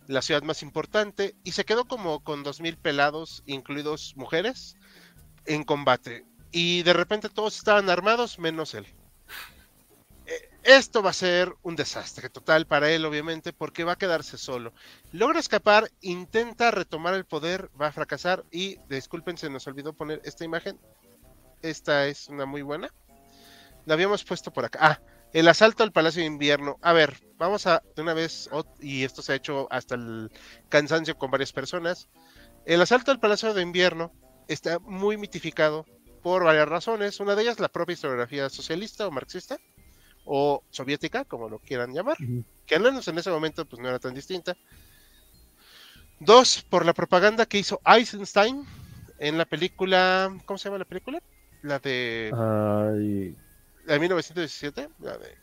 la 0.09 0.23
ciudad 0.23 0.41
más 0.41 0.63
importante, 0.63 1.35
y 1.43 1.51
se 1.51 1.65
quedó 1.65 1.85
como 1.85 2.23
con 2.23 2.41
dos 2.41 2.61
mil 2.61 2.77
pelados, 2.77 3.43
incluidos 3.45 4.13
mujeres, 4.15 4.75
en 5.45 5.63
combate. 5.63 6.25
Y 6.51 6.81
de 6.81 6.93
repente 6.93 7.29
todos 7.29 7.55
estaban 7.55 7.91
armados, 7.91 8.39
menos 8.39 8.73
él. 8.73 8.87
Eh, 10.25 10.49
esto 10.63 11.03
va 11.03 11.11
a 11.11 11.13
ser 11.13 11.53
un 11.61 11.75
desastre 11.75 12.27
total 12.29 12.65
para 12.65 12.89
él, 12.89 13.05
obviamente, 13.05 13.53
porque 13.53 13.83
va 13.83 13.91
a 13.93 13.97
quedarse 13.97 14.39
solo. 14.39 14.73
Logra 15.11 15.39
escapar, 15.39 15.91
intenta 16.01 16.71
retomar 16.71 17.13
el 17.13 17.25
poder, 17.25 17.69
va 17.79 17.87
a 17.87 17.91
fracasar 17.91 18.43
y, 18.51 18.77
disculpen, 18.89 19.37
se 19.37 19.51
nos 19.51 19.67
olvidó 19.67 19.93
poner 19.93 20.21
esta 20.25 20.43
imagen. 20.43 20.79
Esta 21.61 22.07
es 22.07 22.29
una 22.29 22.47
muy 22.47 22.63
buena. 22.63 22.89
La 23.85 23.93
habíamos 23.93 24.23
puesto 24.23 24.51
por 24.51 24.65
acá. 24.65 24.79
Ah, 24.81 24.99
el 25.33 25.47
asalto 25.47 25.83
al 25.83 25.91
Palacio 25.91 26.21
de 26.21 26.27
Invierno. 26.27 26.77
A 26.81 26.93
ver, 26.93 27.15
vamos 27.37 27.67
a 27.67 27.83
de 27.95 28.01
una 28.01 28.13
vez, 28.13 28.49
y 28.79 29.03
esto 29.03 29.21
se 29.21 29.33
ha 29.33 29.35
hecho 29.35 29.67
hasta 29.71 29.95
el 29.95 30.31
cansancio 30.69 31.17
con 31.17 31.31
varias 31.31 31.53
personas. 31.53 32.09
El 32.65 32.81
asalto 32.81 33.11
al 33.11 33.19
Palacio 33.19 33.53
de 33.53 33.61
Invierno 33.61 34.11
está 34.47 34.79
muy 34.79 35.17
mitificado 35.17 35.85
por 36.21 36.43
varias 36.43 36.67
razones. 36.67 37.19
Una 37.19 37.35
de 37.35 37.43
ellas, 37.43 37.59
la 37.59 37.69
propia 37.69 37.93
historiografía 37.93 38.49
socialista 38.49 39.07
o 39.07 39.11
marxista, 39.11 39.57
o 40.25 40.63
soviética, 40.69 41.25
como 41.25 41.49
lo 41.49 41.59
quieran 41.59 41.93
llamar, 41.93 42.17
que 42.65 42.75
al 42.75 42.83
menos 42.83 43.07
en 43.07 43.17
ese 43.17 43.31
momento 43.31 43.65
pues, 43.65 43.81
no 43.81 43.87
era 43.87 43.99
tan 43.99 44.13
distinta. 44.13 44.55
Dos, 46.19 46.65
por 46.69 46.85
la 46.85 46.93
propaganda 46.93 47.45
que 47.45 47.59
hizo 47.59 47.79
Eisenstein 47.85 48.65
en 49.19 49.37
la 49.37 49.45
película. 49.45 50.35
¿Cómo 50.45 50.57
se 50.57 50.65
llama 50.65 50.79
la 50.79 50.85
película? 50.85 51.21
La 51.61 51.79
de. 51.79 52.29
La 52.31 52.91
de 53.93 53.99
1917. 53.99 54.89
La 54.99 55.17
de. 55.17 55.37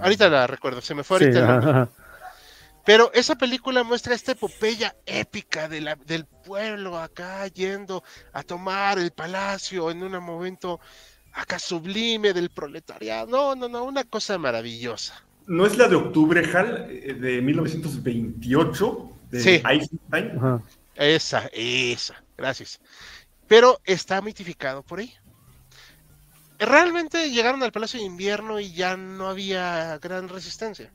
Ahorita 0.00 0.28
la 0.28 0.46
recuerdo, 0.46 0.80
se 0.80 0.94
me 0.94 1.04
fue 1.04 1.18
ahorita. 1.18 1.88
Pero 2.84 3.12
esa 3.14 3.36
película 3.36 3.84
muestra 3.84 4.14
esta 4.14 4.32
epopeya 4.32 4.96
épica 5.06 5.68
de 5.68 5.80
la, 5.80 5.94
del 5.94 6.24
pueblo 6.24 6.98
acá 6.98 7.46
yendo 7.46 8.02
a 8.32 8.42
tomar 8.42 8.98
el 8.98 9.12
palacio 9.12 9.88
en 9.90 10.02
un 10.02 10.20
momento 10.20 10.80
acá 11.32 11.60
sublime 11.60 12.32
del 12.32 12.50
proletariado. 12.50 13.28
No, 13.28 13.54
no, 13.54 13.68
no, 13.68 13.84
una 13.84 14.02
cosa 14.02 14.36
maravillosa. 14.36 15.22
¿No 15.46 15.64
es 15.64 15.76
la 15.76 15.86
de 15.86 15.94
octubre, 15.94 16.44
Hal, 16.52 16.88
eh, 16.90 17.14
de 17.14 17.40
1928? 17.40 19.12
De 19.30 19.40
sí. 19.40 19.62
Eisenstein? 19.68 20.60
Esa, 20.96 21.48
esa, 21.52 22.22
gracias. 22.36 22.80
Pero 23.46 23.80
está 23.84 24.20
mitificado 24.20 24.82
por 24.82 24.98
ahí. 24.98 25.14
Realmente 26.64 27.30
llegaron 27.30 27.62
al 27.62 27.72
Palacio 27.72 27.98
de 27.98 28.06
Invierno 28.06 28.60
y 28.60 28.72
ya 28.72 28.96
no 28.96 29.28
había 29.28 29.98
gran 29.98 30.28
resistencia. 30.28 30.92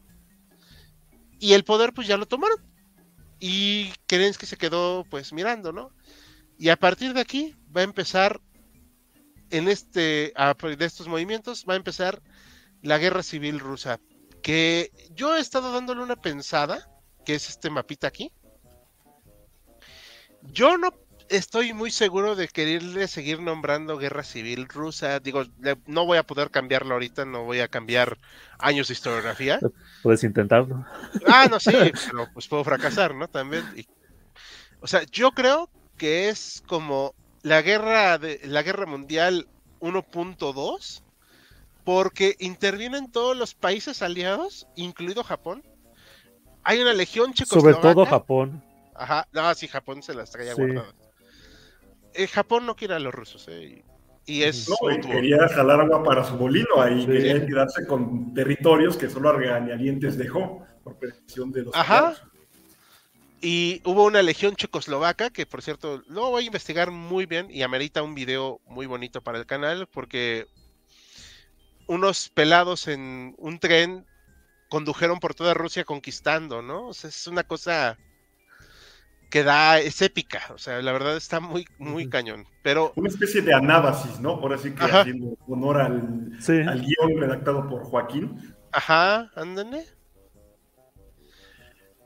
Y 1.39 1.53
el 1.53 1.65
poder 1.65 1.93
pues 1.93 2.07
ya 2.07 2.17
lo 2.17 2.25
tomaron. 2.25 2.57
Y 3.39 3.91
Kerensky 4.07 4.45
se 4.45 4.57
quedó 4.57 5.03
pues 5.09 5.33
mirando, 5.33 5.73
¿no? 5.73 5.91
Y 6.57 6.69
a 6.69 6.77
partir 6.77 7.13
de 7.13 7.21
aquí 7.21 7.55
va 7.75 7.81
a 7.81 7.83
empezar 7.83 8.41
en 9.49 9.67
este 9.67 10.33
de 10.33 10.85
estos 10.85 11.07
movimientos 11.07 11.65
va 11.67 11.73
a 11.73 11.77
empezar 11.77 12.21
la 12.81 12.97
guerra 12.97 13.23
civil 13.23 13.59
rusa, 13.59 13.99
que 14.41 14.91
yo 15.13 15.35
he 15.35 15.39
estado 15.39 15.71
dándole 15.71 16.01
una 16.01 16.15
pensada, 16.15 16.89
que 17.25 17.35
es 17.35 17.49
este 17.49 17.69
mapita 17.69 18.07
aquí. 18.07 18.31
Yo 20.43 20.77
no 20.77 20.91
estoy 21.29 21.73
muy 21.73 21.91
seguro 21.91 22.35
de 22.35 22.47
quererle 22.47 23.07
seguir 23.07 23.41
nombrando 23.41 23.97
guerra 23.97 24.23
civil 24.23 24.67
rusa. 24.67 25.19
Digo, 25.19 25.43
no 25.85 26.05
voy 26.05 26.17
a 26.17 26.23
poder 26.23 26.49
cambiarlo 26.51 26.93
ahorita, 26.93 27.25
no 27.25 27.43
voy 27.43 27.59
a 27.59 27.67
cambiar 27.67 28.17
años 28.59 28.87
de 28.87 28.93
historiografía. 28.93 29.59
Puedes 30.03 30.23
intentarlo. 30.23 30.85
Ah, 31.27 31.47
no, 31.49 31.59
sí, 31.59 31.71
pero 32.11 32.27
pues 32.33 32.47
puedo 32.47 32.63
fracasar, 32.63 33.13
¿no? 33.15 33.27
También. 33.27 33.63
o 34.81 34.87
sea, 34.87 35.03
yo 35.11 35.31
creo 35.31 35.69
que 35.97 36.29
es 36.29 36.63
como 36.67 37.13
la 37.41 37.61
guerra 37.61 38.17
de 38.17 38.41
la 38.43 38.61
guerra 38.63 38.85
mundial 38.85 39.47
1.2 39.79 41.01
porque 41.83 42.35
intervienen 42.39 43.11
todos 43.11 43.37
los 43.37 43.53
países 43.53 44.01
aliados, 44.01 44.67
incluido 44.75 45.23
Japón. 45.23 45.63
Hay 46.63 46.81
una 46.81 46.93
legión 46.93 47.33
checoslovaca. 47.33 47.81
Sobre 47.81 47.93
todo 47.93 48.05
Japón. 48.05 48.63
Ajá, 48.93 49.27
no, 49.31 49.53
sí, 49.55 49.67
Japón 49.69 50.03
se 50.03 50.13
las 50.13 50.29
traía 50.31 50.53
guardadas. 50.53 51.06
Eh, 52.17 52.27
Japón 52.27 52.65
no 52.65 52.75
quiere 52.75 52.95
a 52.95 52.99
los 52.99 53.13
rusos, 53.13 53.47
¿eh? 53.47 53.83
Y 54.25 54.41
es. 54.41 54.67
No, 54.67 54.75
quería 54.99 55.47
jalar 55.49 55.81
agua 55.81 56.03
para 56.03 56.23
su 56.23 56.33
molino, 56.35 56.81
ahí 56.81 57.05
quería 57.05 57.45
quedarse 57.45 57.85
con 57.85 58.33
territorios 58.33 58.97
que 58.97 59.07
solo 59.07 59.29
Arganialientes 59.29 60.17
dejó 60.17 60.65
por 60.83 60.97
presión 60.97 61.51
de 61.51 61.63
los. 61.63 61.75
Ajá. 61.75 62.15
Y 63.39 63.81
hubo 63.85 64.03
una 64.03 64.23
legión 64.23 64.55
checoslovaca 64.55 65.29
que, 65.29 65.45
por 65.45 65.61
cierto, 65.61 66.01
lo 66.07 66.31
voy 66.31 66.43
a 66.43 66.47
investigar 66.47 66.89
muy 66.89 67.27
bien 67.27 67.51
y 67.51 67.61
amerita 67.61 68.01
un 68.01 68.15
video 68.15 68.59
muy 68.65 68.87
bonito 68.87 69.21
para 69.21 69.37
el 69.37 69.45
canal 69.45 69.87
porque 69.87 70.47
unos 71.85 72.29
pelados 72.29 72.87
en 72.87 73.35
un 73.37 73.59
tren 73.59 74.07
condujeron 74.69 75.19
por 75.19 75.35
toda 75.35 75.53
Rusia 75.53 75.85
conquistando, 75.85 76.63
¿no? 76.63 76.87
O 76.87 76.93
sea, 76.95 77.11
es 77.11 77.27
una 77.27 77.43
cosa 77.43 77.95
que 79.29 79.43
da, 79.43 79.79
es 79.79 80.01
épica, 80.01 80.41
o 80.53 80.57
sea, 80.57 80.81
la 80.81 80.91
verdad 80.93 81.17
está 81.17 81.39
muy, 81.39 81.67
muy 81.77 82.09
cañón, 82.09 82.47
pero... 82.63 82.93
Una 82.95 83.09
especie 83.09 83.41
de 83.41 83.53
anábasis, 83.53 84.19
¿no? 84.19 84.31
Ahora 84.31 84.57
sí 84.57 84.71
que 84.71 84.83
haciendo 84.83 85.37
honor 85.47 85.81
al, 85.81 86.31
al, 86.67 86.81
guion 86.81 87.19
redactado 87.19 87.67
por 87.69 87.83
Joaquín. 87.83 88.55
Ajá, 88.71 89.29
ándale. 89.35 89.85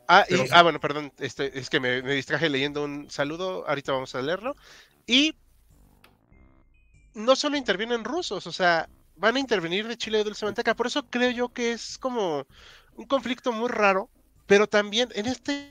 Ah, 0.07 0.25
y, 0.27 0.35
ah, 0.51 0.63
bueno, 0.63 0.79
perdón, 0.79 1.13
este, 1.19 1.57
es 1.57 1.69
que 1.69 1.79
me, 1.79 2.01
distraje 2.01 2.49
leyendo 2.49 2.83
un 2.83 3.09
saludo, 3.09 3.67
ahorita 3.67 3.93
vamos 3.93 4.13
a 4.15 4.21
leerlo. 4.21 4.55
Y 5.05 5.35
no 7.13 7.35
solo 7.35 7.55
intervienen 7.55 8.03
rusos, 8.03 8.47
o 8.47 8.51
sea, 8.51 8.89
van 9.15 9.35
a 9.35 9.39
intervenir 9.39 9.87
de 9.87 9.97
Chile 9.97 10.19
y 10.19 10.23
Dulce 10.23 10.45
Manteca, 10.45 10.75
por 10.75 10.87
eso 10.87 11.07
creo 11.09 11.31
yo 11.31 11.49
que 11.49 11.71
es 11.71 11.97
como 11.97 12.47
un 12.95 13.05
conflicto 13.05 13.51
muy 13.51 13.69
raro, 13.69 14.09
pero 14.47 14.67
también 14.67 15.09
en 15.13 15.27
este 15.27 15.70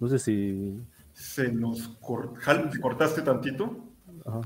No 0.00 0.08
sé 0.08 0.18
si. 0.18 0.80
Se 1.12 1.50
nos 1.50 1.88
cortaste 2.00 3.22
tantito. 3.22 3.86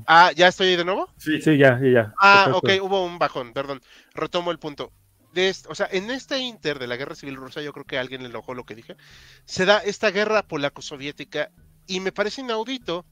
Ah, 0.07 0.31
¿ya 0.35 0.47
estoy 0.47 0.75
de 0.75 0.85
nuevo? 0.85 1.09
Sí, 1.17 1.41
sí 1.41 1.57
ya, 1.57 1.79
ya, 1.79 2.13
Ah, 2.19 2.51
ok, 2.53 2.69
hubo 2.81 3.05
un 3.05 3.17
bajón, 3.19 3.53
perdón. 3.53 3.81
Retomo 4.13 4.51
el 4.51 4.59
punto. 4.59 4.91
De 5.33 5.53
o 5.69 5.75
sea, 5.75 5.87
en 5.91 6.11
este 6.11 6.39
inter 6.39 6.77
de 6.77 6.87
la 6.87 6.97
guerra 6.97 7.15
civil 7.15 7.35
rusa, 7.35 7.61
yo 7.61 7.73
creo 7.73 7.85
que 7.85 7.97
alguien 7.97 8.21
le 8.21 8.29
enojó 8.29 8.53
lo 8.53 8.65
que 8.65 8.75
dije, 8.75 8.97
se 9.45 9.65
da 9.65 9.77
esta 9.77 10.11
guerra 10.11 10.43
polaco-soviética 10.43 11.51
y 11.87 12.01
me 12.01 12.11
parece 12.11 12.41
inaudito 12.41 13.05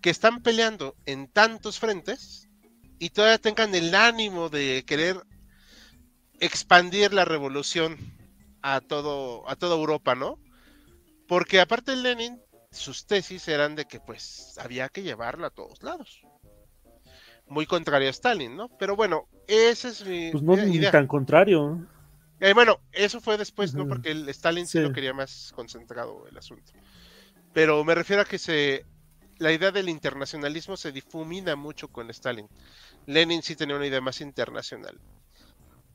que 0.00 0.10
están 0.10 0.42
peleando 0.42 0.96
en 1.06 1.28
tantos 1.28 1.78
frentes 1.78 2.48
y 2.98 3.10
todavía 3.10 3.38
tengan 3.38 3.74
el 3.74 3.94
ánimo 3.94 4.48
de 4.48 4.84
querer 4.84 5.16
expandir 6.40 7.12
la 7.12 7.24
revolución 7.24 7.96
a 8.62 8.80
todo, 8.80 9.48
a 9.48 9.54
toda 9.54 9.76
Europa, 9.76 10.14
¿no? 10.16 10.38
Porque 11.32 11.62
aparte 11.62 11.92
de 11.92 11.96
Lenin, 11.96 12.42
sus 12.70 13.06
tesis 13.06 13.48
eran 13.48 13.74
de 13.74 13.86
que 13.86 14.00
pues 14.00 14.58
había 14.60 14.90
que 14.90 15.02
llevarla 15.02 15.46
a 15.46 15.50
todos 15.50 15.82
lados. 15.82 16.20
Muy 17.46 17.64
contrario 17.64 18.08
a 18.08 18.10
Stalin, 18.10 18.54
¿no? 18.54 18.68
Pero 18.78 18.96
bueno, 18.96 19.28
ese 19.46 19.88
es 19.88 20.04
mi 20.04 20.30
Pues 20.30 20.42
no 20.42 20.54
ni 20.56 20.76
idea. 20.76 20.90
tan 20.90 21.06
contrario. 21.06 21.86
Eh, 22.38 22.52
bueno, 22.52 22.80
eso 22.92 23.18
fue 23.18 23.38
después, 23.38 23.72
¿no? 23.72 23.88
Porque 23.88 24.10
el 24.10 24.28
Stalin 24.28 24.66
sí. 24.66 24.76
Sí. 24.76 24.84
lo 24.84 24.92
quería 24.92 25.14
más 25.14 25.52
concentrado 25.56 26.26
el 26.28 26.36
asunto. 26.36 26.70
Pero 27.54 27.82
me 27.82 27.94
refiero 27.94 28.20
a 28.20 28.26
que 28.26 28.38
se 28.38 28.84
la 29.38 29.52
idea 29.52 29.70
del 29.70 29.88
internacionalismo 29.88 30.76
se 30.76 30.92
difumina 30.92 31.56
mucho 31.56 31.88
con 31.88 32.10
Stalin. 32.10 32.46
Lenin 33.06 33.40
sí 33.40 33.56
tenía 33.56 33.76
una 33.76 33.86
idea 33.86 34.02
más 34.02 34.20
internacional. 34.20 35.00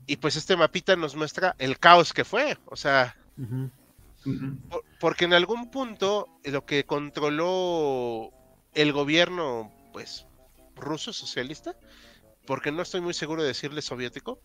Y 0.04 0.16
pues 0.16 0.34
este 0.34 0.56
mapita 0.56 0.96
nos 0.96 1.14
muestra 1.14 1.54
el 1.60 1.78
caos 1.78 2.12
que 2.12 2.24
fue. 2.24 2.58
O 2.64 2.74
sea, 2.74 3.16
Por- 4.68 4.84
porque 5.00 5.24
en 5.24 5.32
algún 5.32 5.70
punto 5.70 6.26
eh, 6.44 6.50
lo 6.50 6.64
que 6.66 6.84
controló 6.84 8.30
el 8.74 8.92
gobierno, 8.92 9.72
pues, 9.92 10.26
ruso 10.76 11.12
socialista, 11.12 11.76
porque 12.46 12.70
no 12.72 12.82
estoy 12.82 13.00
muy 13.00 13.14
seguro 13.14 13.42
de 13.42 13.48
decirle 13.48 13.82
soviético, 13.82 14.40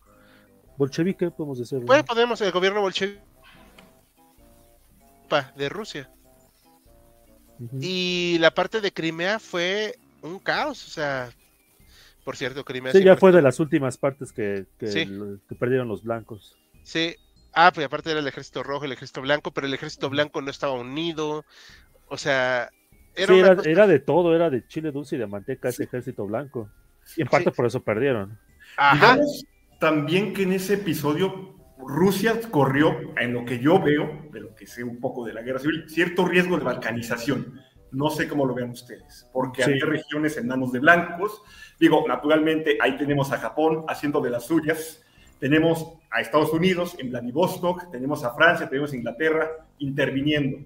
Bolchevique, 0.76 1.30
podemos 1.30 1.58
decirlo. 1.58 1.86
pues 1.86 2.02
podemos, 2.04 2.40
el 2.40 2.50
gobierno 2.52 2.80
bolchevique 2.80 3.22
de 5.56 5.68
Rusia. 5.68 6.10
Y 7.80 8.36
la 8.40 8.52
parte 8.52 8.80
de 8.80 8.92
Crimea 8.92 9.38
fue 9.40 9.98
un 10.22 10.38
caos, 10.38 10.86
o 10.86 10.90
sea, 10.90 11.30
por 12.24 12.36
cierto, 12.36 12.64
Crimea 12.64 12.92
Sí, 12.92 13.02
ya 13.02 13.16
fue 13.16 13.32
de 13.32 13.42
las 13.42 13.58
últimas 13.60 13.96
partes 13.98 14.32
que, 14.32 14.66
que, 14.78 14.86
Sí. 14.88 15.04
lo- 15.06 15.38
que 15.48 15.54
perdieron 15.54 15.88
los 15.88 16.02
blancos. 16.04 16.56
Sí, 16.82 17.16
ah, 17.54 17.70
pues 17.74 17.86
aparte 17.86 18.10
era 18.10 18.20
el 18.20 18.26
ejército 18.28 18.62
rojo, 18.62 18.84
el 18.84 18.92
ejército 18.92 19.20
blanco, 19.22 19.52
pero 19.52 19.66
el 19.66 19.74
ejército 19.74 20.10
blanco 20.10 20.40
no 20.42 20.50
estaba 20.50 20.72
unido, 20.74 21.44
o 22.08 22.16
sea, 22.16 22.70
era 23.16 23.32
sí, 23.34 23.38
era, 23.40 23.56
cosa- 23.56 23.70
era 23.70 23.86
de 23.86 23.98
todo, 24.00 24.34
era 24.34 24.50
de 24.50 24.66
chile 24.66 24.90
dulce 24.90 25.16
y 25.16 25.18
de 25.18 25.26
manteca 25.26 25.68
ese 25.68 25.84
ejército 25.84 26.26
blanco. 26.26 26.68
Y 27.16 27.22
en 27.22 27.28
parte 27.28 27.50
Sí. 27.50 27.56
por 27.56 27.66
eso 27.66 27.82
perdieron. 27.82 28.38
Ajá, 28.76 29.14
Digamos 29.14 29.44
también 29.78 30.32
que 30.32 30.42
en 30.44 30.52
ese 30.54 30.74
episodio 30.74 31.54
Rusia 31.86 32.40
corrió, 32.50 32.96
en 33.18 33.34
lo 33.34 33.44
que 33.44 33.58
yo 33.58 33.78
veo, 33.80 34.28
de 34.32 34.40
lo 34.40 34.54
que 34.54 34.66
sé 34.66 34.82
un 34.82 35.00
poco 35.00 35.24
de 35.26 35.34
la 35.34 35.42
guerra 35.42 35.58
civil, 35.58 35.84
cierto 35.88 36.24
riesgo 36.24 36.56
de 36.56 36.64
balcanización. 36.64 37.60
No 37.92 38.08
sé 38.10 38.26
cómo 38.26 38.46
lo 38.46 38.54
vean 38.54 38.70
ustedes, 38.70 39.28
porque 39.32 39.62
Sí. 39.62 39.70
había 39.70 39.84
regiones 39.86 40.36
en 40.38 40.46
manos 40.48 40.72
de 40.72 40.78
blancos. 40.80 41.42
Digo, 41.78 42.04
naturalmente, 42.08 42.78
ahí 42.80 42.96
tenemos 42.96 43.30
a 43.32 43.38
Japón 43.38 43.84
haciendo 43.88 44.20
de 44.20 44.30
las 44.30 44.46
suyas. 44.46 45.04
Tenemos 45.44 45.98
a 46.10 46.22
Estados 46.22 46.54
Unidos 46.54 46.96
en 46.98 47.10
Vladivostok, 47.10 47.90
tenemos 47.90 48.24
a 48.24 48.32
Francia, 48.34 48.66
tenemos 48.66 48.94
a 48.94 48.96
Inglaterra 48.96 49.50
interviniendo. 49.78 50.64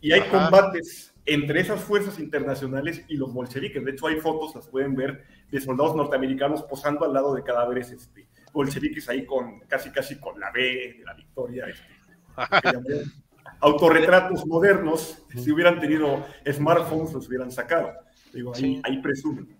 Y 0.00 0.12
hay 0.12 0.20
Ajá. 0.20 0.30
combates 0.48 1.12
entre 1.26 1.60
esas 1.60 1.82
fuerzas 1.82 2.18
internacionales 2.18 3.04
y 3.08 3.18
los 3.18 3.30
bolcheviques. 3.34 3.84
De 3.84 3.90
hecho, 3.90 4.06
hay 4.06 4.18
fotos, 4.18 4.54
las 4.54 4.68
pueden 4.68 4.94
ver, 4.96 5.26
de 5.50 5.60
soldados 5.60 5.94
norteamericanos 5.94 6.62
posando 6.62 7.04
al 7.04 7.12
lado 7.12 7.34
de 7.34 7.42
cadáveres 7.42 7.90
este, 7.90 8.26
bolcheviques 8.54 9.06
ahí 9.10 9.26
con 9.26 9.60
casi 9.68 9.90
casi 9.90 10.18
con 10.18 10.40
la 10.40 10.50
B 10.50 10.62
de 10.96 11.04
la 11.04 11.12
victoria. 11.12 11.66
Este, 11.66 13.04
autorretratos 13.60 14.46
modernos. 14.46 15.26
Si 15.28 15.52
hubieran 15.52 15.78
tenido 15.78 16.24
smartphones, 16.50 17.12
los 17.12 17.28
hubieran 17.28 17.52
sacado. 17.52 17.92
Digo, 18.32 18.54
ahí, 18.54 18.60
Sí. 18.62 18.80
ahí 18.82 19.02
presumen. 19.02 19.59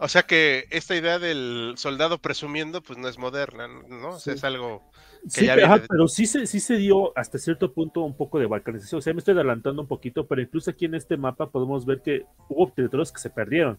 O 0.00 0.08
sea 0.08 0.22
que 0.24 0.66
esta 0.70 0.96
idea 0.96 1.18
del 1.18 1.74
soldado 1.76 2.18
presumiendo, 2.18 2.82
pues 2.82 2.98
no 2.98 3.08
es 3.08 3.18
moderna, 3.18 3.68
¿no? 3.88 4.10
O 4.10 4.18
sea, 4.18 4.34
Sí. 4.34 4.38
es 4.38 4.44
algo 4.44 4.82
Sí, 5.28 5.44
ya 5.46 5.54
viene 5.54 5.82
pero 5.86 6.08
sí 6.08 6.24
se, 6.26 6.46
sí 6.46 6.60
se 6.60 6.76
dio 6.78 7.16
hasta 7.16 7.38
cierto 7.38 7.72
punto 7.74 8.00
un 8.00 8.16
poco 8.16 8.38
de 8.38 8.46
balcanización. 8.46 8.98
O 9.00 9.02
sea, 9.02 9.12
me 9.12 9.18
estoy 9.18 9.34
adelantando 9.34 9.82
un 9.82 9.88
poquito, 9.88 10.26
pero 10.26 10.40
incluso 10.40 10.70
aquí 10.70 10.86
en 10.86 10.94
este 10.94 11.16
mapa 11.18 11.50
podemos 11.50 11.84
ver 11.84 12.00
que 12.00 12.24
hubo 12.48 12.70
territorios 12.72 13.12
que 13.12 13.20
se 13.20 13.28
perdieron. 13.30 13.78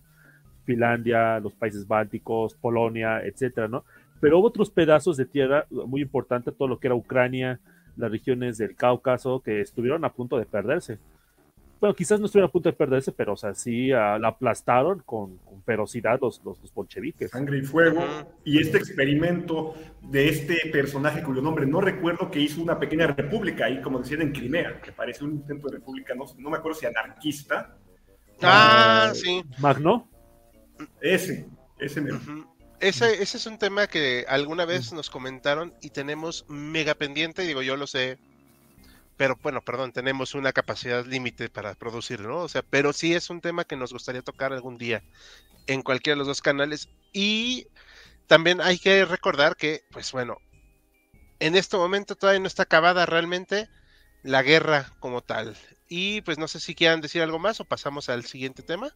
Finlandia, 0.66 1.40
los 1.40 1.54
países 1.54 1.88
bálticos, 1.88 2.54
Polonia, 2.56 3.22
etcétera, 3.26 3.68
¿no? 3.68 3.84
Pero 4.20 4.40
hubo 4.40 4.48
otros 4.48 4.70
pedazos 4.70 5.18
de 5.18 5.26
tierra 5.26 5.66
muy 5.72 6.02
importantes, 6.02 6.56
todo 6.56 6.68
lo 6.68 6.80
que 6.80 6.88
era 6.88 6.96
Ucrania, 6.96 7.60
las 7.98 8.12
regiones 8.12 8.58
del 8.60 8.76
Cáucaso, 8.76 9.42
que 9.42 9.62
estuvieron 9.62 10.06
a 10.06 10.14
punto 10.14 10.38
de 10.38 10.46
perderse. 10.46 11.00
Bueno, 11.82 11.96
quizás 11.96 12.20
no 12.20 12.28
estuvieron 12.28 12.48
a 12.48 12.52
punto 12.52 12.70
de 12.70 12.74
perderse, 12.74 13.12
pero 13.12 13.34
o 13.34 13.36
sea, 13.36 13.56
sí 13.56 13.92
ah, 13.92 14.20
la 14.20 14.28
aplastaron 14.28 15.00
con, 15.00 15.40
con 15.40 15.64
ferocidad 15.64 16.20
los, 16.22 16.40
los, 16.46 16.60
los 16.62 16.72
bolcheviques. 16.72 17.32
Sangre 17.32 17.58
y 17.58 17.64
fuego. 17.64 18.04
Y 18.46 18.60
este 18.62 18.78
experimento 18.78 19.74
de 20.00 20.30
este 20.30 20.70
personaje 20.72 21.24
cuyo 21.24 21.42
nombre 21.42 21.66
no 21.66 21.82
recuerdo 21.82 22.30
que 22.30 22.40
hizo 22.40 22.62
una 22.62 22.80
pequeña 22.80 23.08
república 23.08 23.66
ahí, 23.66 23.82
como 23.82 23.98
decían 23.98 24.22
en 24.22 24.32
Crimea, 24.32 24.80
que 24.80 24.92
parece 24.92 25.24
un 25.24 25.32
intento 25.32 25.70
de 25.70 25.78
república, 25.78 26.14
no, 26.14 26.26
no 26.38 26.52
me 26.52 26.58
acuerdo 26.58 26.80
si 26.80 26.86
anarquista. 26.86 27.76
Ah, 28.44 29.08
Ah, 29.10 29.12
sí. 29.16 29.44
Magno, 29.58 30.08
Ese, 31.02 31.48
ese 31.80 32.02
me... 32.02 32.12
Ese, 32.80 33.22
ese 33.22 33.38
es 33.38 33.46
un 33.46 33.58
tema 33.58 33.88
que 33.88 34.26
alguna 34.28 34.66
vez 34.66 34.94
nos 34.94 35.10
comentaron 35.10 35.74
y 35.82 35.92
tenemos 35.92 36.46
mega 36.48 36.96
pendiente, 36.96 37.44
digo, 37.44 37.62
yo 37.62 37.76
lo 37.76 37.86
sé, 37.86 38.18
pero 39.18 39.38
bueno, 39.42 39.62
perdón, 39.62 39.92
tenemos 39.92 40.34
una 40.34 40.54
capacidad 40.54 41.06
límite 41.06 41.50
para 41.50 41.76
producir, 41.76 42.22
¿no? 42.22 42.40
O 42.40 42.50
sea, 42.50 42.62
pero 42.64 42.94
sí 42.94 43.14
es 43.14 43.30
un 43.30 43.42
tema 43.42 43.66
que 43.66 43.76
nos 43.76 43.94
gustaría 43.94 44.22
tocar 44.22 44.54
algún 44.54 44.78
día 44.78 45.04
en 45.68 45.82
cualquiera 45.82 46.16
de 46.16 46.20
los 46.20 46.28
dos 46.28 46.42
canales. 46.42 46.90
Y 47.14 47.68
también 48.28 48.62
hay 48.62 48.80
que 48.80 49.06
recordar 49.06 49.56
que, 49.56 49.84
pues 49.92 50.12
bueno, 50.12 50.38
en 51.40 51.56
este 51.56 51.78
momento 51.78 52.16
todavía 52.16 52.40
no 52.40 52.48
está 52.48 52.64
acabada 52.64 53.06
realmente 53.06 53.68
la 54.24 54.44
guerra 54.44 54.94
como 55.00 55.22
tal. 55.22 55.58
Y 55.88 56.22
pues 56.22 56.38
no 56.38 56.48
sé 56.48 56.60
si 56.60 56.76
quieran 56.76 57.02
decir 57.02 57.22
algo 57.22 57.40
más 57.40 57.60
o 57.60 57.66
pasamos 57.66 58.10
al 58.10 58.26
siguiente 58.26 58.64
tema. 58.64 58.96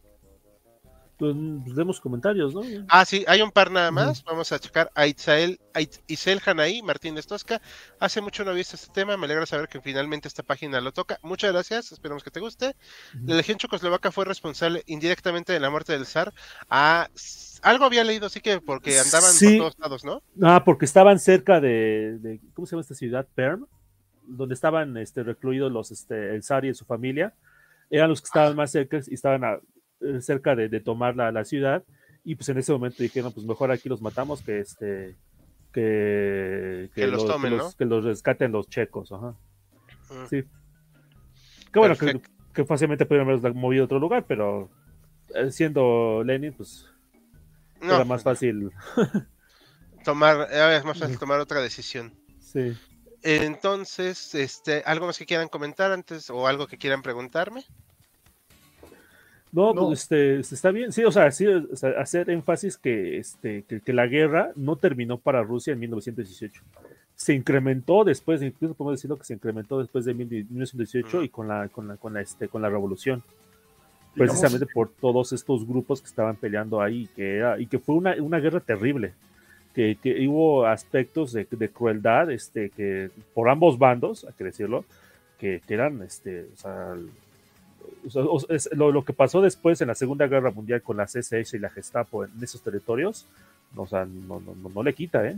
Pues, 1.18 1.34
demos 1.74 2.00
comentarios, 2.00 2.54
¿no? 2.54 2.60
Ah, 2.88 3.04
sí, 3.04 3.24
hay 3.26 3.40
un 3.42 3.50
par 3.50 3.70
nada 3.70 3.90
más. 3.90 4.22
Vamos 4.24 4.52
a 4.52 4.58
checar 4.58 4.90
a 4.94 5.06
Itzael, 5.06 5.58
a 5.72 5.80
It- 5.80 6.02
Isel 6.06 6.40
Hanaí 6.44 6.82
Martínez 6.82 7.26
Tosca. 7.26 7.60
Hace 7.98 8.20
mucho 8.20 8.44
no 8.44 8.52
he 8.52 8.54
visto 8.54 8.76
este 8.76 8.92
tema. 8.92 9.16
Me 9.16 9.24
alegra 9.24 9.46
saber 9.46 9.68
que 9.68 9.80
finalmente 9.80 10.28
esta 10.28 10.42
página 10.42 10.80
lo 10.80 10.92
toca. 10.92 11.18
Muchas 11.22 11.52
gracias. 11.52 11.92
Esperamos 11.92 12.22
que 12.22 12.30
te 12.30 12.40
guste. 12.40 12.76
La 13.24 13.34
Legión 13.36 13.56
Checoslovaca 13.58 14.12
fue 14.12 14.24
responsable 14.26 14.82
indirectamente 14.86 15.52
de 15.52 15.60
la 15.60 15.70
muerte 15.70 15.92
del 15.92 16.06
zar. 16.06 16.34
Ah, 16.68 17.08
algo 17.62 17.84
había 17.86 18.04
leído, 18.04 18.26
así 18.26 18.40
que 18.40 18.60
porque 18.60 18.98
andaban 18.98 19.32
Sí. 19.32 19.56
por 19.58 19.72
todos 19.72 19.78
lados, 19.78 20.04
¿no? 20.04 20.22
Ah, 20.42 20.62
porque 20.64 20.84
estaban 20.84 21.18
cerca 21.18 21.60
de, 21.60 22.18
de- 22.20 22.40
¿cómo 22.54 22.66
se 22.66 22.72
llama 22.72 22.82
esta 22.82 22.94
ciudad? 22.94 23.26
Perm, 23.34 23.66
donde 24.26 24.54
estaban 24.54 24.96
este, 24.98 25.22
recluidos 25.22 25.72
los, 25.72 25.90
este, 25.90 26.34
el 26.34 26.42
zar 26.42 26.64
y 26.64 26.74
su 26.74 26.84
familia. 26.84 27.34
Eran 27.88 28.10
los 28.10 28.20
que 28.20 28.26
estaban 28.26 28.54
más 28.56 28.70
cerca 28.72 28.98
y 29.06 29.14
estaban 29.14 29.44
a- 29.44 29.58
cerca 30.20 30.54
de, 30.54 30.68
de 30.68 30.80
tomar 30.80 31.16
la, 31.16 31.32
la 31.32 31.44
ciudad. 31.44 31.84
Y 32.24 32.34
pues 32.34 32.48
en 32.48 32.58
ese 32.58 32.72
momento 32.72 33.02
dijeron, 33.02 33.32
pues 33.32 33.46
mejor 33.46 33.70
aquí 33.70 33.88
los 33.88 34.02
matamos 34.02 34.42
que 34.42 34.58
este 34.60 35.16
que, 35.72 36.90
Que 36.94 37.06
los 37.06 37.26
tomen, 37.26 37.52
que 37.52 37.56
¿no? 37.56 37.62
los, 37.64 37.74
que 37.76 37.84
los 37.84 38.04
rescaten 38.04 38.52
los 38.52 38.68
checos. 38.68 39.12
Ajá. 39.12 39.34
Mm. 40.10 40.26
Sí. 40.28 40.44
Que 41.72 41.78
bueno, 41.78 41.96
que, 41.96 42.20
que 42.54 42.64
fácilmente 42.64 43.04
pudieron 43.04 43.28
haberlos 43.28 43.54
movido 43.54 43.82
a 43.82 43.84
otro 43.84 43.98
lugar, 43.98 44.24
pero 44.26 44.70
eh, 45.34 45.50
siendo 45.50 46.22
Lenin, 46.24 46.54
pues 46.54 46.86
No, 47.82 47.96
era 47.96 48.04
más 48.04 48.22
fácil. 48.22 48.70
tomar, 50.04 50.48
era 50.50 50.82
más 50.82 50.98
fácil 50.98 51.18
tomar 51.18 51.40
otra 51.40 51.60
decisión. 51.60 52.14
Sí. 52.38 52.72
Entonces, 53.22 54.34
este, 54.34 54.82
¿algo 54.86 55.06
más 55.06 55.18
que 55.18 55.26
quieran 55.26 55.48
comentar 55.48 55.90
antes 55.92 56.30
o 56.30 56.46
algo 56.46 56.66
que 56.66 56.78
quieran 56.78 57.02
preguntarme? 57.02 57.64
No, 59.52 59.72
No. 59.72 59.86
pues 59.86 60.02
este, 60.02 60.40
este, 60.40 60.54
está 60.54 60.70
bien, 60.70 60.92
sí, 60.92 61.04
o 61.04 61.10
sea, 61.12 61.30
sí, 61.30 61.46
o 61.46 61.74
sea, 61.76 61.90
hacer 62.00 62.28
énfasis 62.30 62.76
que, 62.76 63.18
este, 63.18 63.62
que, 63.62 63.80
que 63.80 63.92
la 63.92 64.06
guerra 64.06 64.50
no 64.56 64.76
terminó 64.76 65.18
para 65.18 65.42
Rusia 65.42 65.72
en 65.72 65.78
1918. 65.80 66.62
Se 67.14 67.32
incrementó 67.32 68.04
después, 68.04 68.42
incluso 68.42 68.74
podemos 68.74 68.98
decirlo 68.98 69.16
que 69.16 69.24
se 69.24 69.34
incrementó 69.34 69.78
después 69.78 70.04
de 70.04 70.12
mil- 70.14 70.28
1918 70.50 71.22
y 71.22 71.28
con 71.30 71.48
la, 71.48 71.68
con 71.68 71.88
la, 71.88 71.96
con 71.96 72.12
la, 72.12 72.20
este, 72.20 72.48
con 72.48 72.60
la 72.60 72.68
revolución. 72.68 73.22
Digamos- 74.14 74.38
Precisamente 74.40 74.66
por 74.72 74.90
todos 74.90 75.32
estos 75.32 75.66
grupos 75.66 76.00
que 76.02 76.08
estaban 76.08 76.36
peleando 76.36 76.80
ahí, 76.82 77.08
que 77.16 77.36
era, 77.36 77.58
y 77.58 77.66
que 77.66 77.78
fue 77.78 77.94
una, 77.94 78.14
una 78.20 78.38
guerra 78.38 78.60
terrible. 78.60 79.14
Que, 79.74 79.96
que 80.02 80.26
hubo 80.26 80.66
aspectos 80.66 81.32
de, 81.34 81.46
de 81.50 81.68
crueldad, 81.68 82.30
este, 82.30 82.70
que 82.70 83.10
por 83.34 83.48
ambos 83.50 83.78
bandos, 83.78 84.24
hay 84.24 84.32
que 84.32 84.44
decirlo, 84.44 84.86
que, 85.38 85.60
que 85.66 85.74
eran, 85.74 86.00
este, 86.02 86.46
o 86.52 86.56
sea, 86.56 86.94
o 88.14 88.40
es- 88.48 88.68
lo, 88.72 88.92
lo 88.92 89.04
que 89.04 89.12
pasó 89.12 89.40
después 89.40 89.80
en 89.80 89.88
la 89.88 89.94
Segunda 89.94 90.26
Guerra 90.26 90.50
Mundial 90.50 90.82
con 90.82 90.96
la 90.96 91.04
SS 91.04 91.56
y 91.56 91.60
la 91.60 91.70
Gestapo 91.70 92.24
en 92.24 92.30
esos 92.42 92.60
territorios, 92.62 93.26
o 93.74 93.86
sea, 93.86 94.04
no, 94.04 94.40
no, 94.40 94.54
no, 94.54 94.68
no 94.68 94.82
le 94.82 94.92
quita, 94.94 95.26
¿eh? 95.26 95.36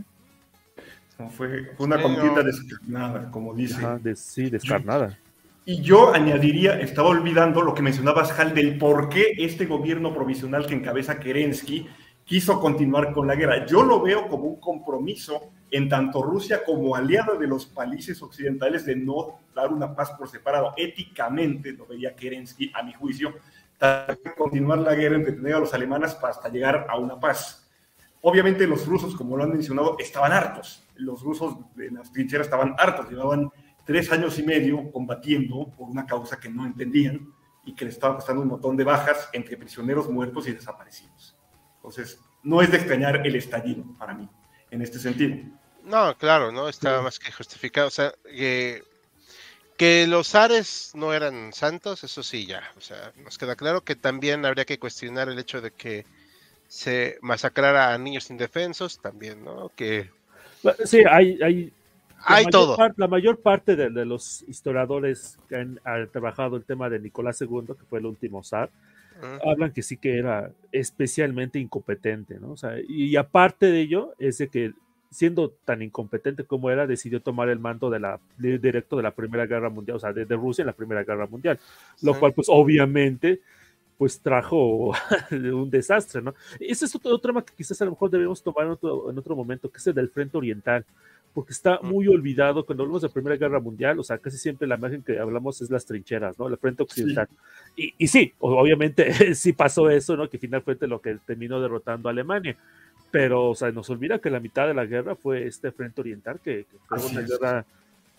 Fue, 1.35 1.65
fue 1.75 1.85
una 1.85 1.97
Sí, 1.97 2.03
contienda 2.03 2.35
no. 2.37 2.43
descarnada, 2.43 3.31
como 3.31 3.53
dice. 3.53 3.75
Ajá, 3.75 3.99
de- 4.01 4.15
sí, 4.15 4.49
descarnada. 4.49 5.17
Y 5.65 5.81
yo 5.81 6.13
añadiría, 6.13 6.79
estaba 6.79 7.09
olvidando 7.09 7.61
lo 7.61 7.73
que 7.73 7.81
mencionabas, 7.81 8.31
Hal, 8.39 8.55
del 8.55 8.77
por 8.77 9.09
qué 9.09 9.33
este 9.37 9.65
gobierno 9.65 10.13
provisional 10.13 10.65
que 10.65 10.73
encabeza 10.73 11.19
Kerensky 11.19 11.87
quiso 12.29 12.59
continuar 12.59 13.11
con 13.11 13.25
la 13.25 13.33
guerra. 13.33 13.65
Yo 13.65 13.83
lo 13.83 14.03
veo 14.03 14.27
como 14.27 14.43
un 14.43 14.59
compromiso 14.59 15.49
en 15.71 15.89
tanto 15.89 16.21
Rusia 16.21 16.63
como 16.63 16.95
aliada 16.95 17.33
de 17.33 17.47
los 17.47 17.65
países 17.65 18.21
occidentales 18.21 18.85
de 18.85 18.95
no 18.95 19.39
dar 19.55 19.73
una 19.73 19.95
paz 19.95 20.11
por 20.11 20.29
separado. 20.29 20.71
Éticamente, 20.77 21.71
lo 21.71 21.87
veía 21.87 22.15
Kerensky, 22.15 22.71
a 22.75 22.83
mi 22.83 22.93
juicio, 22.93 23.33
continuar 24.37 24.77
la 24.77 24.93
guerra, 24.93 25.15
entretener 25.15 25.55
a 25.55 25.59
los 25.59 25.73
alemanes 25.73 26.15
hasta 26.21 26.49
llegar 26.49 26.85
a 26.87 26.99
una 26.99 27.19
paz. 27.19 27.67
Obviamente 28.21 28.67
los 28.67 28.85
rusos, 28.85 29.15
como 29.15 29.35
lo 29.35 29.45
han 29.45 29.49
mencionado, 29.49 29.95
estaban 29.97 30.31
hartos. 30.31 30.87
Los 30.97 31.23
rusos 31.23 31.57
en 31.79 31.95
las 31.95 32.13
trincheras 32.13 32.45
estaban 32.45 32.75
hartos, 32.77 33.09
llevaban 33.09 33.49
tres 33.87 34.11
años 34.11 34.37
y 34.37 34.43
medio 34.43 34.91
combatiendo 34.91 35.71
por 35.75 35.89
una 35.89 36.05
causa 36.05 36.39
que 36.39 36.49
no 36.49 36.67
entendían 36.67 37.27
y 37.65 37.73
que 37.73 37.85
les 37.85 37.95
estaba 37.95 38.17
costando 38.17 38.43
un 38.43 38.49
montón 38.49 38.77
de 38.77 38.83
bajas 38.83 39.29
entre 39.33 39.57
prisioneros 39.57 40.07
muertos 40.11 40.47
y 40.47 40.51
desaparecidos. 40.51 41.38
Entonces, 41.79 42.19
no 42.43 42.61
es 42.61 42.71
de 42.71 42.77
extrañar 42.77 43.25
el 43.25 43.35
estallido 43.35 43.83
para 43.97 44.13
mí, 44.13 44.27
en 44.71 44.81
este 44.81 44.99
sentido. 44.99 45.37
No, 45.83 46.15
claro, 46.17 46.51
no 46.51 46.69
está 46.69 47.01
más 47.01 47.19
que 47.19 47.31
justificado. 47.31 47.87
O 47.87 47.91
sea, 47.91 48.13
que, 48.23 48.83
que 49.77 50.05
los 50.07 50.35
Ares 50.35 50.91
no 50.93 51.13
eran 51.13 51.53
santos, 51.53 52.03
eso 52.03 52.21
sí, 52.21 52.45
ya. 52.45 52.63
O 52.77 52.81
sea, 52.81 53.13
nos 53.23 53.37
queda 53.37 53.55
claro 53.55 53.81
que 53.81 53.95
también 53.95 54.45
habría 54.45 54.65
que 54.65 54.79
cuestionar 54.79 55.29
el 55.29 55.39
hecho 55.39 55.61
de 55.61 55.71
que 55.71 56.05
se 56.67 57.17
masacrara 57.21 57.93
a 57.93 57.97
niños 57.97 58.29
indefensos, 58.29 58.99
también, 58.99 59.43
¿no? 59.43 59.71
Que. 59.75 60.11
Sí, 60.85 61.03
hay, 61.09 61.41
hay 61.41 61.73
hay 62.23 62.45
todo. 62.45 62.77
la 62.97 63.07
mayor 63.07 63.39
parte 63.39 63.75
de, 63.75 64.05
los 64.05 64.43
historiadores 64.47 65.37
que 65.47 65.55
han, 65.55 65.79
han, 65.83 66.09
trabajado 66.09 66.57
el 66.57 66.65
tema 66.65 66.89
de 66.89 66.99
Nicolás 66.99 67.41
II, 67.41 67.67
que 67.67 67.85
fue 67.89 67.99
el 67.99 68.05
último 68.05 68.43
zar, 68.43 68.69
hablan 69.45 69.71
que 69.71 69.81
sí 69.81 69.97
que 69.97 70.17
era 70.17 70.51
especialmente 70.71 71.59
incompetente, 71.59 72.39
¿no? 72.39 72.51
O 72.51 72.57
sea, 72.57 72.75
y, 72.87 73.15
aparte 73.15 73.67
de 73.67 73.81
ello, 73.81 74.13
es 74.19 74.37
de 74.37 74.49
que 74.49 74.73
siendo 75.11 75.51
tan 75.65 75.81
incompetente 75.81 76.43
como 76.43 76.69
era, 76.69 76.85
decidió 76.85 77.21
tomar 77.21 77.49
el 77.49 77.59
mando 77.59 77.89
de 77.89 77.99
la, 77.99 78.19
directo 78.37 78.97
de 78.97 79.03
la 79.03 79.15
Primera 79.15 79.45
Guerra 79.47 79.69
Mundial, 79.69 79.97
o 79.97 79.99
sea, 79.99 80.13
de, 80.13 80.25
Rusia 80.35 80.61
en 80.61 80.67
la 80.67 80.73
Primera 80.73 81.03
Guerra 81.03 81.25
Mundial, 81.25 81.59
lo 82.01 82.19
cual 82.19 82.33
pues 82.33 82.47
obviamente 82.49 83.41
pues 83.97 84.21
trajo 84.21 84.93
un 85.31 85.69
desastre, 85.69 86.21
¿no? 86.21 86.33
Ese 86.59 86.85
es 86.85 86.95
otro, 86.95 87.19
tema 87.19 87.43
que 87.43 87.53
quizás 87.53 87.81
a 87.81 87.85
lo 87.85 87.91
mejor 87.91 88.09
debemos 88.09 88.41
tomar 88.41 88.65
en 88.65 88.71
otro, 88.71 89.09
en 89.09 89.17
otro 89.17 89.35
momento, 89.35 89.69
que 89.69 89.77
es 89.77 89.87
el 89.87 89.93
del 89.93 90.09
Frente 90.09 90.37
Oriental 90.37 90.85
porque 91.33 91.53
está 91.53 91.79
muy 91.81 92.07
olvidado 92.07 92.65
cuando 92.65 92.83
hablamos 92.83 93.01
de 93.01 93.09
Primera 93.09 93.37
Guerra 93.37 93.59
Mundial, 93.59 93.99
o 93.99 94.03
sea, 94.03 94.17
casi 94.17 94.37
siempre 94.37 94.67
la 94.67 94.75
imagen 94.75 95.03
que 95.03 95.19
hablamos 95.19 95.61
es 95.61 95.69
las 95.69 95.85
trincheras, 95.85 96.37
¿no? 96.39 96.49
La 96.49 96.57
frente 96.57 96.83
occidental. 96.83 97.27
Y, 97.75 97.93
y, 97.97 98.07
sí, 98.07 98.33
obviamente 98.39 99.09
sí 99.35 99.53
pasó 99.53 99.89
eso, 99.89 100.17
¿no? 100.17 100.29
Que 100.29 100.37
finalmente 100.37 100.87
lo 100.87 101.01
que 101.01 101.17
terminó 101.25 101.61
derrotando 101.61 102.09
a 102.09 102.11
Alemania. 102.11 102.57
Pero, 103.11 103.49
o 103.49 103.55
sea, 103.55 103.71
nos 103.71 103.89
olvida 103.89 104.19
que 104.19 104.29
la 104.29 104.39
mitad 104.39 104.67
de 104.67 104.73
la 104.73 104.85
guerra 104.85 105.15
fue 105.15 105.47
este 105.47 105.71
frente 105.71 106.01
oriental, 106.01 106.39
que, 106.43 106.65
fue 106.87 106.99
una 107.05 107.21
guerra 107.21 107.65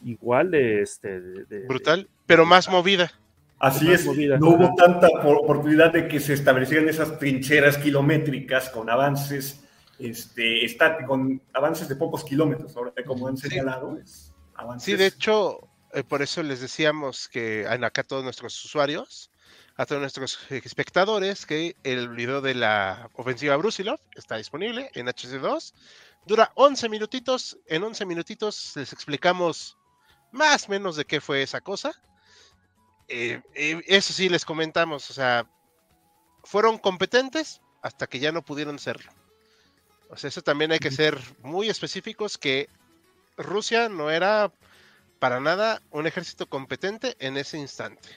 igual 0.04 0.50
de, 0.50 0.82
este, 0.82 1.20
Brutal, 1.68 2.08
pero 2.26 2.44
más 2.46 2.68
movida. 2.68 3.12
Así 3.58 3.92
es, 3.92 4.06
no 4.06 4.48
hubo 4.48 4.74
tanta 4.74 5.08
oportunidad 5.08 5.92
de 5.92 6.08
que 6.08 6.18
se 6.18 6.32
establecieran 6.32 6.88
esas 6.88 7.18
trincheras 7.18 7.76
kilométricas 7.76 8.70
con 8.70 8.88
avances 8.88 9.62
este, 10.00 10.64
está 10.64 11.04
con 11.06 11.42
avances 11.52 11.88
de 11.88 11.96
pocos 11.96 12.24
kilómetros, 12.24 12.76
ahora 12.76 12.92
como 13.06 13.28
han 13.28 13.36
señalado. 13.36 13.98
Sí, 14.04 14.32
sí 14.78 14.96
de 14.96 15.06
hecho, 15.06 15.68
eh, 15.92 16.02
por 16.04 16.22
eso 16.22 16.42
les 16.42 16.60
decíamos 16.60 17.28
que 17.28 17.66
acá 17.66 18.00
a 18.00 18.04
todos 18.04 18.24
nuestros 18.24 18.64
usuarios, 18.64 19.30
a 19.76 19.86
todos 19.86 20.00
nuestros 20.00 20.38
espectadores, 20.50 21.46
que 21.46 21.76
el 21.84 22.08
video 22.08 22.40
de 22.40 22.54
la 22.54 23.10
ofensiva 23.14 23.56
Brusilov 23.56 24.00
está 24.14 24.36
disponible 24.36 24.90
en 24.94 25.06
HC2. 25.06 25.72
Dura 26.26 26.52
11 26.54 26.88
minutitos. 26.88 27.58
En 27.66 27.82
11 27.82 28.04
minutitos 28.06 28.72
les 28.76 28.92
explicamos 28.92 29.78
más 30.32 30.68
o 30.68 30.72
menos 30.72 30.96
de 30.96 31.04
qué 31.04 31.20
fue 31.20 31.42
esa 31.42 31.60
cosa. 31.60 31.92
Eh, 33.08 33.40
eh, 33.54 33.82
eso 33.88 34.12
sí 34.12 34.28
les 34.28 34.44
comentamos, 34.44 35.10
o 35.10 35.12
sea, 35.12 35.50
fueron 36.44 36.78
competentes 36.78 37.60
hasta 37.82 38.06
que 38.06 38.20
ya 38.20 38.30
no 38.30 38.44
pudieron 38.44 38.78
serlo. 38.78 39.10
O 40.10 40.16
sea, 40.16 40.28
eso 40.28 40.42
también 40.42 40.72
hay 40.72 40.80
que 40.80 40.90
ser 40.90 41.18
muy 41.42 41.68
específicos 41.68 42.36
que 42.36 42.68
Rusia 43.36 43.88
no 43.88 44.10
era 44.10 44.52
para 45.20 45.38
nada 45.38 45.80
un 45.90 46.06
ejército 46.06 46.48
competente 46.48 47.16
en 47.20 47.36
ese 47.36 47.58
instante. 47.58 48.08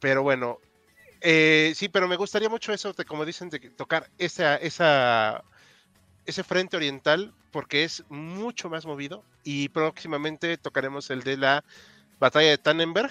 Pero 0.00 0.22
bueno, 0.22 0.58
eh, 1.20 1.74
sí, 1.76 1.88
pero 1.90 2.08
me 2.08 2.16
gustaría 2.16 2.48
mucho 2.48 2.72
eso, 2.72 2.94
de, 2.94 3.04
como 3.04 3.26
dicen, 3.26 3.50
de 3.50 3.58
tocar 3.58 4.10
esa, 4.16 4.56
esa, 4.56 5.44
ese 6.24 6.42
frente 6.44 6.78
oriental, 6.78 7.34
porque 7.50 7.84
es 7.84 8.04
mucho 8.08 8.70
más 8.70 8.86
movido. 8.86 9.22
Y 9.44 9.68
próximamente 9.68 10.56
tocaremos 10.56 11.10
el 11.10 11.22
de 11.22 11.36
la 11.36 11.64
batalla 12.18 12.50
de 12.50 12.58
Tannenberg, 12.58 13.10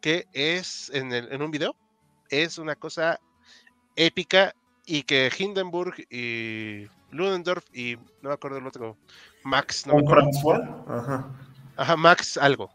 que 0.00 0.26
es 0.32 0.90
en, 0.94 1.12
el, 1.12 1.32
en 1.32 1.42
un 1.42 1.50
video. 1.50 1.74
Es 2.30 2.58
una 2.58 2.76
cosa 2.76 3.18
épica 3.96 4.54
y 4.86 5.02
que 5.02 5.32
Hindenburg 5.36 5.94
y 6.10 6.86
Ludendorff 7.10 7.64
y 7.72 7.96
no 8.22 8.28
me 8.28 8.32
acuerdo 8.32 8.58
el 8.58 8.66
otro, 8.66 8.96
Max. 9.44 9.86
No 9.86 9.94
Con 9.94 10.04
François, 10.06 10.84
ajá. 10.88 11.30
Ajá, 11.76 11.96
Max 11.96 12.36
algo. 12.36 12.70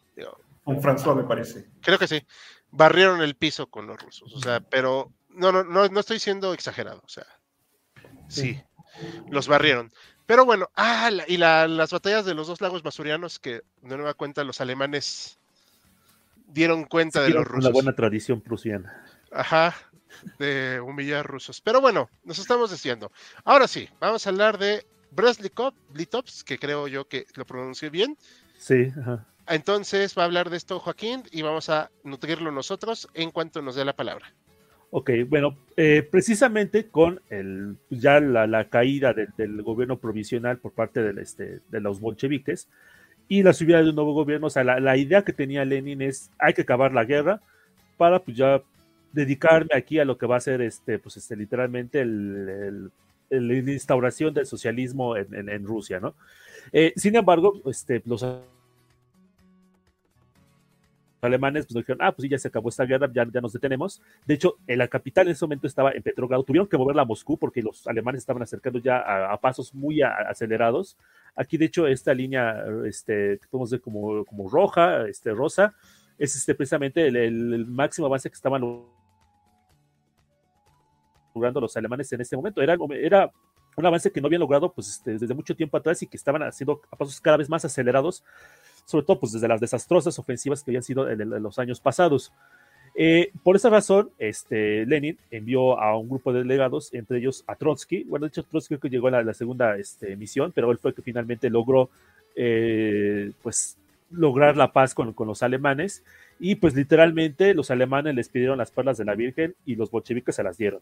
Con 0.64 0.82
François 0.82 1.16
me 1.16 1.24
parece. 1.24 1.68
Creo 1.82 2.00
que 2.00 2.08
sí. 2.08 2.26
Barrieron 2.72 3.22
el 3.22 3.36
piso 3.36 3.68
con 3.68 3.86
los 3.86 4.02
rusos, 4.02 4.34
o 4.34 4.40
sea, 4.40 4.60
pero 4.62 5.12
no, 5.30 5.52
no, 5.52 5.64
no, 5.64 5.88
no 5.88 6.00
estoy 6.00 6.20
siendo 6.20 6.54
exagerado, 6.54 7.02
o 7.06 7.10
sea, 7.10 7.26
sí, 8.28 8.60
los 9.30 9.48
barrieron. 9.48 9.92
Pero 10.26 10.46
bueno, 10.46 10.70
ah, 10.76 11.12
y 11.28 11.38
las 11.38 11.92
batallas 11.92 12.26
de 12.26 12.34
los 12.34 12.48
dos 12.48 12.62
lagos 12.62 12.84
masurianos 12.84 13.40
que 13.40 13.62
de 13.82 13.98
nueva 13.98 14.14
cuenta 14.14 14.44
los 14.44 14.62
alemanes 14.62 15.38
dieron 16.48 16.86
cuenta 16.86 17.22
de 17.22 17.32
los 17.32 17.46
rusos. 17.46 17.66
Una 17.66 17.74
buena 17.74 17.94
tradición 17.94 18.42
prusiana. 18.42 19.06
Ajá, 19.32 19.76
de 20.40 20.80
humillar 20.80 21.26
rusos. 21.26 21.62
Pero 21.62 21.82
bueno, 21.82 22.10
nos 22.24 22.40
estamos 22.40 22.72
diciendo. 22.72 23.12
Ahora 23.44 23.68
sí, 23.68 23.90
vamos 24.00 24.26
a 24.26 24.30
hablar 24.30 24.58
de 24.58 24.86
Breslikov, 25.12 25.74
Litovs, 25.94 26.44
que 26.44 26.58
creo 26.58 26.88
yo 26.88 27.08
que 27.08 27.26
lo 27.36 27.46
pronuncié 27.46 27.90
bien. 27.90 28.18
Sí. 28.58 28.92
Entonces 29.48 30.18
va 30.18 30.24
a 30.24 30.26
hablar 30.26 30.50
de 30.50 30.58
esto 30.58 30.80
Joaquín 30.80 31.24
y 31.32 31.42
vamos 31.42 31.70
a 31.70 31.92
nutrirlo 32.04 32.52
nosotros 32.52 33.10
en 33.14 33.32
cuanto 33.32 33.62
nos 33.62 33.76
dé 33.76 33.86
la 33.86 33.94
palabra. 33.94 34.34
Ok, 34.96 35.10
bueno, 35.28 35.58
eh, 35.76 36.08
precisamente 36.10 36.86
con 36.86 37.20
el, 37.32 37.78
ya 37.90 38.20
la, 38.20 38.70
caída 38.70 39.14
del 39.14 39.64
gobierno 39.64 39.98
provisional 39.98 40.60
por 40.60 40.72
parte 40.72 41.02
del, 41.02 41.18
este, 41.18 41.62
de 41.70 41.80
los 41.82 42.00
bolcheviques 42.00 42.70
y 43.28 43.42
la 43.42 43.54
subida 43.54 43.82
de 43.82 43.90
un 43.90 43.96
nuevo 43.96 44.14
gobierno, 44.14 44.48
o 44.48 44.50
sea, 44.52 44.64
la, 44.64 44.80
la, 44.80 44.96
idea 44.96 45.24
que 45.24 45.34
tenía 45.34 45.66
Lenin 45.66 46.04
es 46.04 46.30
hay 46.38 46.54
que 46.54 46.62
acabar 46.62 46.94
la 46.94 47.06
guerra 47.06 47.42
para 47.98 48.20
pues 48.20 48.38
ya 48.38 48.62
dedicarme 49.14 49.70
aquí 49.74 50.00
a 50.00 50.06
lo 50.06 50.18
que 50.18 50.26
va 50.26 50.36
a 50.36 50.42
ser 50.42 50.62
este, 50.62 51.00
pues 51.00 51.16
este, 51.18 51.36
literalmente 51.36 52.02
el, 52.02 52.92
la 53.30 53.72
instauración 53.72 54.34
del 54.34 54.46
socialismo 54.46 55.16
en, 55.16 55.66
Rusia, 55.66 56.00
¿no? 56.00 56.16
Eh, 56.72 56.94
sin 56.96 57.16
embargo, 57.16 57.62
este, 57.66 58.02
los 58.06 58.26
alemanes 61.22 61.66
pues 61.66 61.76
dijeron, 61.76 62.00
ah, 62.02 62.12
pues 62.12 62.24
sí, 62.24 62.30
ya 62.30 62.38
se 62.38 62.48
acabó 62.48 62.70
esta 62.70 62.86
guerra, 62.86 63.10
ya, 63.14 63.26
ya 63.32 63.42
nos 63.42 63.54
detenemos. 63.54 64.02
De 64.26 64.34
hecho, 64.34 64.58
en 64.68 64.78
la 64.80 64.88
capital 64.88 65.28
en 65.28 65.34
ese 65.34 65.46
momento 65.46 65.68
estaba 65.68 65.92
en 65.92 66.04
Petrogrado, 66.04 66.44
tuvieron 66.44 66.68
que 66.68 66.78
moverla 66.78 67.04
a 67.04 67.06
Moscú 67.06 67.38
porque 67.38 67.62
los 67.62 67.88
alemanes 67.88 68.20
estaban 68.20 68.44
acercando 68.44 68.80
ya 68.80 68.98
a, 69.32 69.40
pasos 69.40 69.74
muy 69.74 70.02
acelerados. 70.02 70.98
Aquí, 71.36 71.58
de 71.58 71.66
hecho, 71.66 71.88
esta 71.88 72.14
línea, 72.14 72.64
este, 72.86 73.40
podemos 73.50 73.72
ver 73.72 73.82
como, 73.82 74.26
como 74.26 74.50
roja, 74.50 75.08
este, 75.08 75.32
rosa, 75.32 75.74
es 76.18 76.36
este, 76.36 76.56
precisamente 76.56 77.08
el, 77.08 77.16
el 77.16 77.66
máximo 77.66 78.08
avance 78.08 78.30
que 78.30 78.36
estaban 78.36 78.64
logrando 81.34 81.62
los 81.62 81.76
alemanes 81.78 82.12
en 82.14 82.22
este 82.22 82.36
momento. 82.36 82.62
Era, 82.62 82.78
era 83.02 83.32
un 83.76 83.86
avance 83.86 84.12
que 84.12 84.22
no 84.22 84.28
habían 84.28 84.42
logrado 84.42 84.72
pues, 84.72 84.90
este, 84.90 85.18
desde 85.18 85.34
mucho 85.34 85.56
tiempo 85.56 85.78
atrás 85.78 86.02
y 86.02 86.08
que 86.08 86.18
estaban 86.18 86.44
haciendo 86.44 86.82
a 86.92 86.96
pasos 86.96 87.20
cada 87.20 87.38
vez 87.38 87.50
más 87.50 87.66
acelerados, 87.66 88.24
sobre 88.86 89.06
todo 89.06 89.20
pues, 89.20 89.32
desde 89.32 89.48
las 89.48 89.62
desastrosas 89.62 90.18
ofensivas 90.20 90.64
que 90.64 90.72
habían 90.72 90.84
sido 90.84 91.10
en, 91.10 91.30
los 91.42 91.60
años 91.60 91.80
pasados. 91.80 92.32
Eh, 92.96 93.32
por 93.42 93.56
esa 93.56 93.70
razón, 93.70 94.12
este, 94.20 94.86
Lenin 94.86 95.18
envió 95.32 95.80
a 95.80 95.98
un 95.98 96.10
grupo 96.10 96.32
de 96.32 96.40
delegados, 96.40 96.94
entre 96.94 97.18
ellos 97.18 97.44
a 97.48 97.56
Trotsky. 97.56 98.04
Bueno, 98.04 98.26
de 98.26 98.30
hecho, 98.30 98.44
Trotsky 98.44 98.76
creo 98.76 98.82
que 98.82 98.90
llegó 98.90 99.08
a 99.08 99.24
la, 99.24 99.34
segunda 99.34 99.78
este, 99.78 100.16
misión, 100.16 100.52
pero 100.54 100.72
él 100.72 100.78
fue 100.78 100.92
el 100.92 100.96
que 100.96 101.02
finalmente 101.02 101.50
logró 101.50 101.90
eh, 102.36 103.32
pues, 103.42 103.78
lograr 104.12 104.58
la 104.58 104.72
paz 104.72 104.94
con, 104.94 105.14
con 105.14 105.28
los 105.28 105.42
alemanes 105.42 106.04
y 106.46 106.56
pues 106.56 106.76
literalmente 106.76 107.54
los 107.54 107.72
alemanes 107.72 108.14
les 108.16 108.28
pidieron 108.28 108.58
las 108.58 108.70
perlas 108.70 108.98
de 108.98 109.06
la 109.06 109.16
Virgen 109.16 109.56
y 109.66 109.78
los 109.78 109.90
bolcheviques 109.90 110.36
se 110.36 110.44
las 110.44 110.58
dieron. 110.58 110.82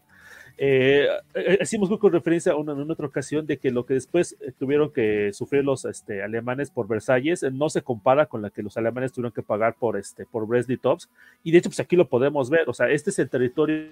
Eh, 0.58 1.06
eh 1.36 1.58
hicimos 1.62 1.88
con 2.00 2.12
referencia 2.12 2.56
una, 2.56 2.72
en 2.72 2.90
otra 2.90 3.06
ocasión 3.06 3.46
de 3.46 3.58
que 3.58 3.70
lo 3.70 3.86
que 3.86 3.94
después 3.94 4.36
eh, 4.40 4.50
tuvieron 4.58 4.92
que 4.92 5.32
sufrir 5.32 5.64
los 5.64 5.84
este, 5.84 6.20
alemanes 6.20 6.72
por 6.72 6.88
Versalles 6.88 7.44
eh, 7.44 7.52
no 7.52 7.70
se 7.70 7.82
compara 7.82 8.26
con 8.26 8.42
la 8.42 8.50
que 8.50 8.60
los 8.60 8.76
alemanes 8.76 9.12
tuvieron 9.12 9.30
que 9.30 9.44
pagar 9.44 9.76
por, 9.78 9.96
este, 9.96 10.26
por 10.26 10.48
Brest-Litovsk 10.48 11.08
y 11.44 11.52
de 11.52 11.58
hecho 11.58 11.70
pues 11.70 11.78
aquí 11.78 11.94
lo 11.94 12.08
podemos 12.08 12.50
ver, 12.50 12.68
o 12.68 12.74
sea, 12.74 12.90
este 12.90 13.10
es 13.10 13.20
el 13.20 13.30
territorio 13.30 13.86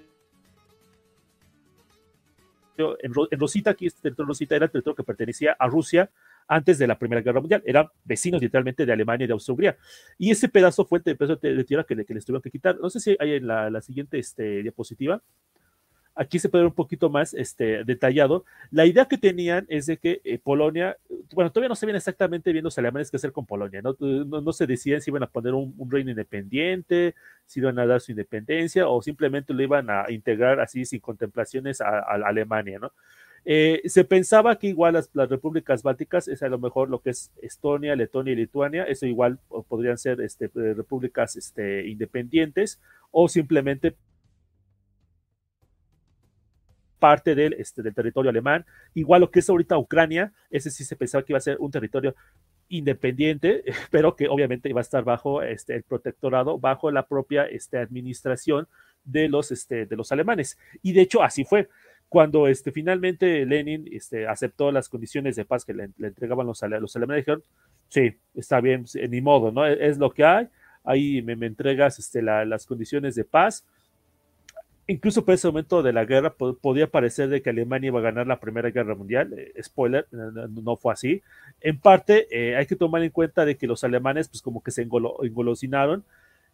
en, 2.79 3.15
Rosita, 3.39 3.71
aquí 3.71 3.87
este 3.87 4.01
territorio 4.03 4.27
Rosita 4.27 4.57
era 4.57 4.65
el 4.65 4.73
territorio 4.73 4.97
que 4.97 5.05
pertenecía 5.05 5.55
a 5.57 5.69
Rusia 5.69 6.11
antes 6.51 6.79
de 6.79 6.87
la 6.87 6.99
Primera 6.99 7.23
Guerra 7.23 7.41
Mundial. 7.41 7.63
Eran 7.65 7.89
vecinos 8.05 8.43
literalmente 8.43 8.85
de 8.85 8.93
Alemania 8.93 9.25
y 9.25 9.29
de 9.29 9.33
Austria-Hungría. 9.33 9.77
Y 10.19 10.33
ese 10.33 10.49
pedazo 10.49 10.85
fue 10.85 11.01
el 11.05 11.17
pedazo 11.17 11.37
de, 11.37 11.65
tierra 11.65 11.85
que, 11.85 11.95
les 11.95 12.25
tuvieron 12.25 12.43
que 12.43 12.51
quitar. 12.51 12.79
No 12.81 12.91
sé 12.91 12.99
si 12.99 13.17
hay 13.21 13.35
en 13.35 13.47
la, 13.47 13.81
siguiente 13.81 14.19
este, 14.19 14.63
diapositiva 14.63 15.23
aquí 16.15 16.39
se 16.39 16.49
puede 16.51 16.65
ver 16.65 16.69
un 16.69 16.75
poquito 16.75 17.09
más 17.09 17.33
este, 17.33 17.85
detallado. 17.85 18.45
La 18.71 18.85
idea 18.85 19.07
que 19.07 19.17
tenían 19.17 19.65
es 19.69 19.87
de 19.87 19.97
que 19.97 20.21
eh, 20.25 20.39
Polonia, 20.39 20.97
bueno, 21.33 21.51
todavía 21.51 21.71
no 21.71 21.75
sabían 21.75 21.97
exactamente 21.97 22.53
bien 22.53 22.65
los 22.65 22.77
alemanes 22.77 23.11
qué 23.11 23.17
hacer 23.17 23.33
con 23.33 23.47
Polonia, 23.47 23.81
no, 23.81 23.97
no, 23.99 24.53
se 24.53 24.67
decían 24.67 25.01
si 25.01 25.11
iban 25.11 25.23
a 25.23 25.29
poner 25.29 25.55
un, 25.55 25.75
reino 25.89 26.11
independiente, 26.11 27.15
si 27.47 27.61
iban 27.61 27.79
a 27.79 27.87
dar 27.87 28.01
su 28.01 28.11
independencia 28.13 28.87
o 28.89 29.01
simplemente 29.01 29.55
lo 29.55 29.63
iban 29.63 29.89
a 29.89 30.11
integrar 30.11 30.61
así 30.61 30.85
sin 30.85 31.01
contemplaciones 31.01 31.81
a, 31.81 32.01
Alemania, 32.01 32.79
¿no? 32.79 32.93
Eh, 33.45 33.83
se 33.87 34.05
pensaba 34.05 34.59
que 34.59 34.69
igual 34.69 34.95
las, 34.95 35.11
repúblicas 35.29 35.83
bálticas 35.83 36.29
es 36.29 36.43
a 36.43 36.49
lo 36.49 36.59
mejor 36.59 36.91
lo 36.91 37.01
que 37.01 37.11
es 37.11 37.33
Estonia, 37.41 37.97
Letonia 37.97 38.33
y 38.33 38.37
Lituania, 38.37 38.85
eso 38.85 39.07
igual 39.07 39.39
podrían 39.69 39.99
ser 39.99 40.21
este, 40.21 40.51
repúblicas 40.55 41.37
este, 41.37 41.87
independientes 41.89 42.81
o 43.11 43.29
simplemente 43.29 43.97
parte 46.99 47.35
del, 47.35 47.55
este, 47.55 47.83
del 47.83 47.95
territorio 47.95 48.31
alemán. 48.31 48.65
Igual 48.95 49.23
lo 49.23 49.31
que 49.31 49.41
es 49.41 49.49
ahorita 49.49 49.79
Ucrania, 49.79 50.33
ese 50.51 50.71
sí 50.71 50.85
se 50.85 50.97
pensaba 50.97 51.25
que 51.25 51.33
iba 51.33 51.39
a 51.39 51.41
ser 51.41 51.57
un 51.59 51.71
territorio 51.71 52.15
independiente, 52.69 53.65
pero 53.91 54.15
que 54.15 54.29
obviamente 54.29 54.69
iba 54.69 54.81
a 54.81 54.83
estar 54.83 55.03
bajo 55.03 55.43
este, 55.43 55.75
el 55.75 55.83
protectorado, 55.83 56.59
bajo 56.59 56.91
la 56.91 57.07
propia 57.07 57.49
administración 57.73 58.69
de 59.03 59.29
los 59.29 60.13
alemanes. 60.13 60.59
Y 60.83 60.93
de 60.93 61.01
hecho 61.01 61.23
así 61.23 61.45
fue. 61.45 61.69
Cuando 62.11 62.47
este, 62.47 62.73
finalmente 62.73 63.47
Lenin 63.47 63.89
este, 63.91 64.27
aceptó 64.27 64.71
las 64.71 64.91
condiciones 64.91 65.37
de 65.37 65.47
paz 65.47 65.65
que 65.65 65.73
le, 65.73 65.91
entregaban 66.01 66.47
los, 66.47 66.61
los 66.61 66.97
alemanes, 66.97 67.23
dijeron, 67.23 67.43
sí, 67.89 68.17
está 68.35 68.61
bien, 68.61 68.85
ni 69.09 69.23
modo, 69.23 69.51
¿no? 69.51 69.65
Es, 69.67 69.97
lo 69.97 70.11
que 70.11 70.25
hay, 70.25 70.49
ahí 70.85 71.23
me, 71.23 71.33
entregas 71.47 71.99
este, 71.99 72.21
las 72.21 72.67
condiciones 72.67 73.15
de 73.15 73.25
paz, 73.25 73.65
incluso 74.91 75.25
por 75.25 75.35
ese 75.35 75.47
momento 75.47 75.83
de 75.83 75.93
la 75.93 76.05
guerra 76.05 76.35
podía 76.35 76.91
parecer 76.91 77.29
de 77.29 77.41
que 77.43 77.51
Alemania 77.51 77.89
iba 77.89 78.01
a 78.01 78.03
ganar 78.03 78.27
la 78.27 78.41
Primera 78.41 78.71
Guerra 78.71 78.95
Mundial. 78.95 79.33
Eh, 79.37 79.63
spoiler, 79.63 80.07
no, 80.11 80.77
fue 80.77 80.93
así. 80.93 81.23
En 81.61 81.79
parte, 81.79 82.27
eh, 82.31 82.57
hay 82.57 82.67
que 82.67 82.77
tomar 82.77 83.03
en 83.03 83.11
cuenta 83.11 83.45
de 83.45 83.57
que 83.57 83.67
los 83.67 83.85
alemanes, 83.85 84.29
pues 84.29 84.43
como 84.43 84.63
que 84.63 84.73
se 84.73 84.83
engolosinaron. 84.83 86.05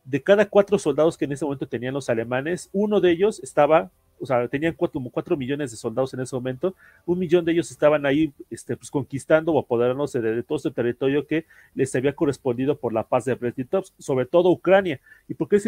De 0.05 0.23
cada 0.23 0.47
cuatro 0.49 0.79
soldados 0.79 1.17
que 1.17 1.25
en 1.25 1.33
ese 1.33 1.45
momento 1.45 1.67
tenían 1.67 1.95
los 1.95 2.09
alemanes, 2.11 2.71
uno 2.73 3.01
de 3.01 3.11
ellos 3.11 3.41
estaba, 3.43 3.91
o 4.21 4.27
sea, 4.27 4.47
tenían 4.49 4.75
cuatro, 4.75 4.95
como 4.95 5.11
cuatro 5.11 5.37
millones 5.37 5.71
de 5.71 5.77
soldados 5.77 6.13
en 6.15 6.21
ese 6.21 6.35
momento, 6.35 6.75
un 7.05 7.19
millón 7.19 7.45
de 7.45 7.53
ellos 7.53 7.71
estaban 7.71 8.07
ahí 8.07 8.33
este, 8.51 8.77
pues, 8.77 8.91
conquistando 8.91 9.53
o 9.53 9.59
apoderándose 9.59 10.21
de, 10.21 10.43
todo 10.43 10.59
ese 10.59 10.71
territorio 10.71 11.27
que 11.27 11.47
les 11.75 11.95
había 11.95 12.15
correspondido 12.15 12.77
por 12.79 12.93
la 12.93 13.05
paz 13.05 13.25
de 13.25 13.35
Brest-Litovsk, 13.35 13.93
sobre 13.99 14.27
todo 14.27 14.51
Ucrania. 14.51 15.01
¿Y 15.29 15.35
por 15.35 15.49
qué 15.49 15.61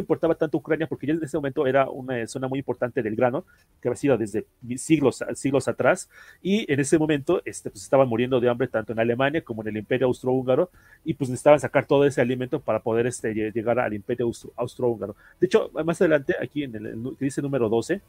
importaba 0.00 0.34
tanto 0.34 0.58
Ucrania 0.58 0.86
porque 0.86 1.06
ya 1.06 1.12
en 1.12 1.22
ese 1.22 1.36
momento 1.36 1.66
era 1.66 1.88
una 1.90 2.26
zona 2.26 2.48
muy 2.48 2.60
importante 2.60 3.02
del 3.02 3.14
grano, 3.14 3.44
que 3.80 3.88
había 3.88 3.96
sido 3.96 4.16
desde 4.16 4.46
siglos, 4.76 5.22
siglos 5.34 5.68
atrás, 5.68 6.08
y 6.42 6.70
en 6.72 6.80
ese 6.80 6.98
momento 6.98 7.42
este, 7.44 7.70
pues, 7.70 7.82
estaban 7.82 8.08
muriendo 8.08 8.40
de 8.40 8.48
hambre 8.48 8.68
tanto 8.68 8.92
en 8.92 9.00
Alemania 9.00 9.42
como 9.42 9.62
en 9.62 9.68
el 9.68 9.76
Imperio 9.78 10.06
Austrohúngaro, 10.06 10.70
y 11.04 11.14
pues 11.14 11.30
necesitaban 11.30 11.60
sacar 11.60 11.86
todo 11.86 12.04
ese 12.04 12.20
alimento 12.20 12.60
para 12.60 12.80
poder 12.80 13.06
este, 13.06 13.34
llegar 13.34 13.78
al 13.78 13.92
Imperio 13.92 14.30
Austrohúngaro. 14.56 15.16
De 15.40 15.46
hecho, 15.46 15.70
más 15.84 16.00
adelante, 16.00 16.34
aquí 16.40 16.64
en 16.64 16.74
el 16.74 17.16
que 17.18 17.24
dice 17.24 17.42
número 17.42 17.68
12, 17.68 18.00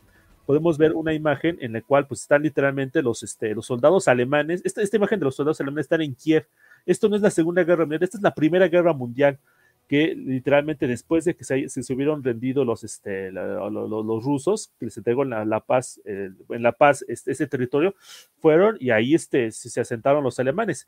podemos 0.46 0.78
ver 0.78 0.94
una 0.94 1.14
imagen 1.14 1.58
en 1.62 1.74
la 1.74 1.82
cual 1.82 2.08
pues 2.08 2.22
están 2.22 2.44
literalmente 2.44 3.02
los, 3.02 3.24
este, 3.24 3.56
los 3.56 3.66
soldados 3.66 4.08
alemanes, 4.08 4.62
esta, 4.64 4.82
esta 4.82 4.98
imagen 4.98 5.20
de 5.20 5.26
los 5.26 5.36
soldados 5.36 5.60
alemanes 5.62 5.86
están 5.86 6.02
en 6.02 6.16
Kiev, 6.16 6.46
esto 6.86 7.08
no 7.08 7.16
es 7.16 7.22
la 7.22 7.30
Segunda 7.30 7.64
Guerra 7.64 7.86
Mundial, 7.86 8.04
esta 8.04 8.18
es 8.18 8.24
la 8.24 8.34
Primera 8.34 8.68
Guerra 8.68 8.94
Mundial, 8.94 9.40
que 9.88 10.16
literalmente 10.16 10.88
después 10.88 11.26
de 11.26 11.36
que 11.36 11.44
se, 11.44 11.68
se 11.70 11.94
hubieron 11.94 12.24
rendido 12.24 12.66
los, 12.66 12.84
este, 12.84 13.32
los, 13.32 14.24
rusos, 14.24 14.72
que 14.80 14.86
les 14.86 14.98
entregó 14.98 15.24
la, 15.26 15.46
la 15.46 15.60
paz, 15.60 16.00
eh, 16.06 16.30
en 16.50 16.64
La 16.64 16.72
Paz 16.72 17.04
este, 17.08 17.32
ese 17.32 17.48
territorio, 17.48 17.96
fueron 18.38 18.78
y 18.80 18.92
ahí 18.92 19.14
este, 19.14 19.52
se 19.52 19.82
asentaron 19.82 20.24
los 20.24 20.40
alemanes. 20.40 20.88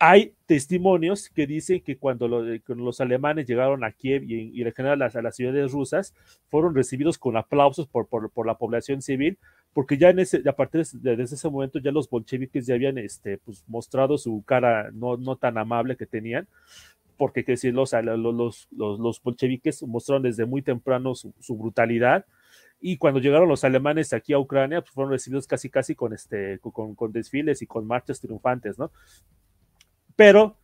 Hay 0.00 0.34
testimonios 0.46 1.28
que 1.28 1.48
dicen 1.48 1.80
que 1.80 1.98
cuando, 1.98 2.28
los 2.28 3.00
alemanes 3.00 3.46
llegaron 3.46 3.82
a 3.82 3.90
Kiev 3.90 4.22
y, 4.22 4.62
en 4.62 4.72
general 4.72 5.02
a, 5.02 5.22
las 5.22 5.34
ciudades 5.34 5.72
rusas, 5.72 6.14
fueron 6.50 6.72
recibidos 6.76 7.18
con 7.18 7.36
aplausos 7.36 7.88
por, 7.88 8.06
por, 8.06 8.46
la 8.46 8.54
población 8.54 9.02
civil, 9.02 9.38
porque 9.72 9.98
ya 9.98 10.10
en 10.10 10.20
ese, 10.20 10.42
a 10.48 10.52
partir 10.52 10.84
de, 10.84 11.16
desde 11.16 11.34
ese 11.34 11.50
momento 11.50 11.80
ya 11.80 11.90
los 11.90 12.08
bolcheviques 12.08 12.64
ya 12.64 12.76
habían 12.76 12.96
este, 12.98 13.38
pues, 13.38 13.64
mostrado 13.66 14.18
su 14.18 14.44
cara 14.46 14.90
no, 14.92 15.16
no 15.16 15.34
tan 15.34 15.58
amable 15.58 15.96
que 15.96 16.06
tenían, 16.06 16.46
porque 17.18 17.44
que 17.44 17.52
decir, 17.52 17.74
los, 17.74 17.92
los, 17.92 18.68
los, 18.70 19.22
bolcheviques 19.22 19.82
mostraron 19.82 20.22
desde 20.22 20.46
muy 20.46 20.62
temprano 20.62 21.14
su, 21.14 21.34
brutalidad 21.50 22.24
y 22.80 22.96
cuando 22.96 23.20
llegaron 23.20 23.48
los 23.48 23.64
alemanes 23.64 24.12
aquí 24.12 24.32
a 24.32 24.38
Ucrania, 24.38 24.80
pues 24.80 24.92
fueron 24.92 25.12
recibidos 25.12 25.46
casi 25.46 25.68
casi 25.68 25.94
con, 25.94 26.14
este, 26.14 26.60
con, 26.60 26.94
con 26.94 27.12
desfiles 27.12 27.60
y 27.60 27.66
con 27.66 27.86
marchas 27.86 28.20
triunfantes, 28.20 28.78
¿no? 28.78 28.92
Pero, 30.14 30.56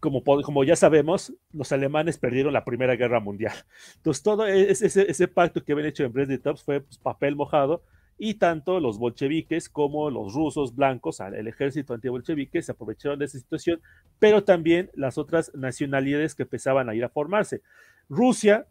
como, 0.00 0.24
como 0.24 0.64
ya 0.64 0.74
sabemos, 0.74 1.34
los 1.52 1.70
alemanes 1.70 2.18
perdieron 2.18 2.54
la 2.54 2.64
Primera 2.64 2.96
Guerra 2.96 3.20
Mundial. 3.20 3.52
Entonces, 3.96 4.22
todo 4.22 4.46
e, 4.46 4.70
ese, 4.70 4.86
ese, 4.86 5.28
pacto 5.28 5.62
que 5.62 5.72
habían 5.72 5.88
hecho 5.88 6.04
en 6.04 6.12
Brest-Litovsk 6.12 6.64
fue 6.64 6.80
pues, 6.80 6.98
papel 6.98 7.36
mojado 7.36 7.82
y 8.22 8.34
tanto 8.34 8.80
los 8.80 8.98
bolcheviques 8.98 9.70
como 9.70 10.10
los 10.10 10.34
rusos 10.34 10.76
blancos, 10.76 11.20
el 11.20 11.48
ejército 11.48 11.94
antibolchevique, 11.94 12.60
se 12.60 12.72
aprovecharon 12.72 13.18
de 13.18 13.24
esa 13.24 13.38
situación, 13.38 13.80
pero 14.18 14.44
también 14.44 14.90
las 14.94 15.16
otras 15.16 15.50
nacionalidades 15.54 16.34
que 16.34 16.42
empezaban 16.42 16.90
a 16.90 16.94
ir 16.94 17.02
a 17.02 17.08
formarse. 17.08 17.62
Rusia 18.10 18.66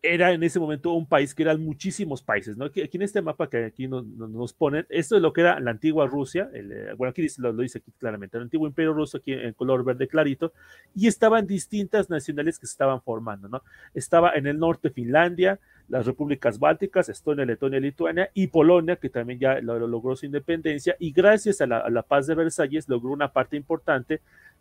era 0.00 0.32
en 0.32 0.42
ese 0.44 0.60
momento 0.60 0.92
un 0.92 1.06
país 1.06 1.34
que 1.34 1.42
eran 1.42 1.62
muchísimos 1.62 2.22
países, 2.22 2.56
¿no? 2.56 2.64
Aquí, 2.64 2.80
en 2.90 3.02
este 3.02 3.20
mapa 3.20 3.50
que 3.50 3.66
aquí 3.66 3.86
nos, 3.86 4.54
ponen, 4.54 4.86
esto 4.88 5.16
es 5.16 5.20
lo 5.20 5.34
que 5.34 5.42
era 5.42 5.60
la 5.60 5.72
antigua 5.72 6.06
Rusia, 6.06 6.48
eh, 6.54 6.94
bueno, 6.96 7.10
aquí 7.10 7.26
lo, 7.36 7.52
lo, 7.52 7.62
dice 7.62 7.78
aquí 7.78 7.92
claramente, 7.98 8.38
el 8.38 8.44
antiguo 8.44 8.66
imperio 8.66 8.94
ruso 8.94 9.18
aquí 9.18 9.34
en 9.34 9.52
color 9.52 9.84
verde 9.84 10.08
clarito, 10.08 10.54
y 10.94 11.06
estaban 11.06 11.46
distintas 11.46 12.08
nacionalidades 12.08 12.58
que 12.58 12.66
se 12.66 12.72
estaban 12.72 13.02
formando, 13.02 13.48
¿no? 13.48 13.62
Estaba 13.92 14.32
en 14.32 14.46
el 14.46 14.58
norte 14.58 14.88
Finlandia, 14.88 15.60
las 15.88 16.04
repúblicas 16.04 16.58
bálticas, 16.58 17.08
Estonia, 17.08 17.44
Letonia, 17.44 17.80
Lituania 17.80 18.30
y 18.34 18.48
Polonia, 18.48 18.96
que 18.96 19.08
también 19.08 19.38
ya 19.38 19.60
logró 19.60 20.14
su 20.16 20.26
independencia, 20.26 20.94
y 20.98 21.12
gracias 21.12 21.60
a 21.60 21.66
la, 21.66 22.02
paz 22.02 22.26
de 22.26 22.34
Versalles 22.34 22.88
logró 22.88 23.10
una 23.10 23.32
parte 23.32 23.56
importante 23.56 24.20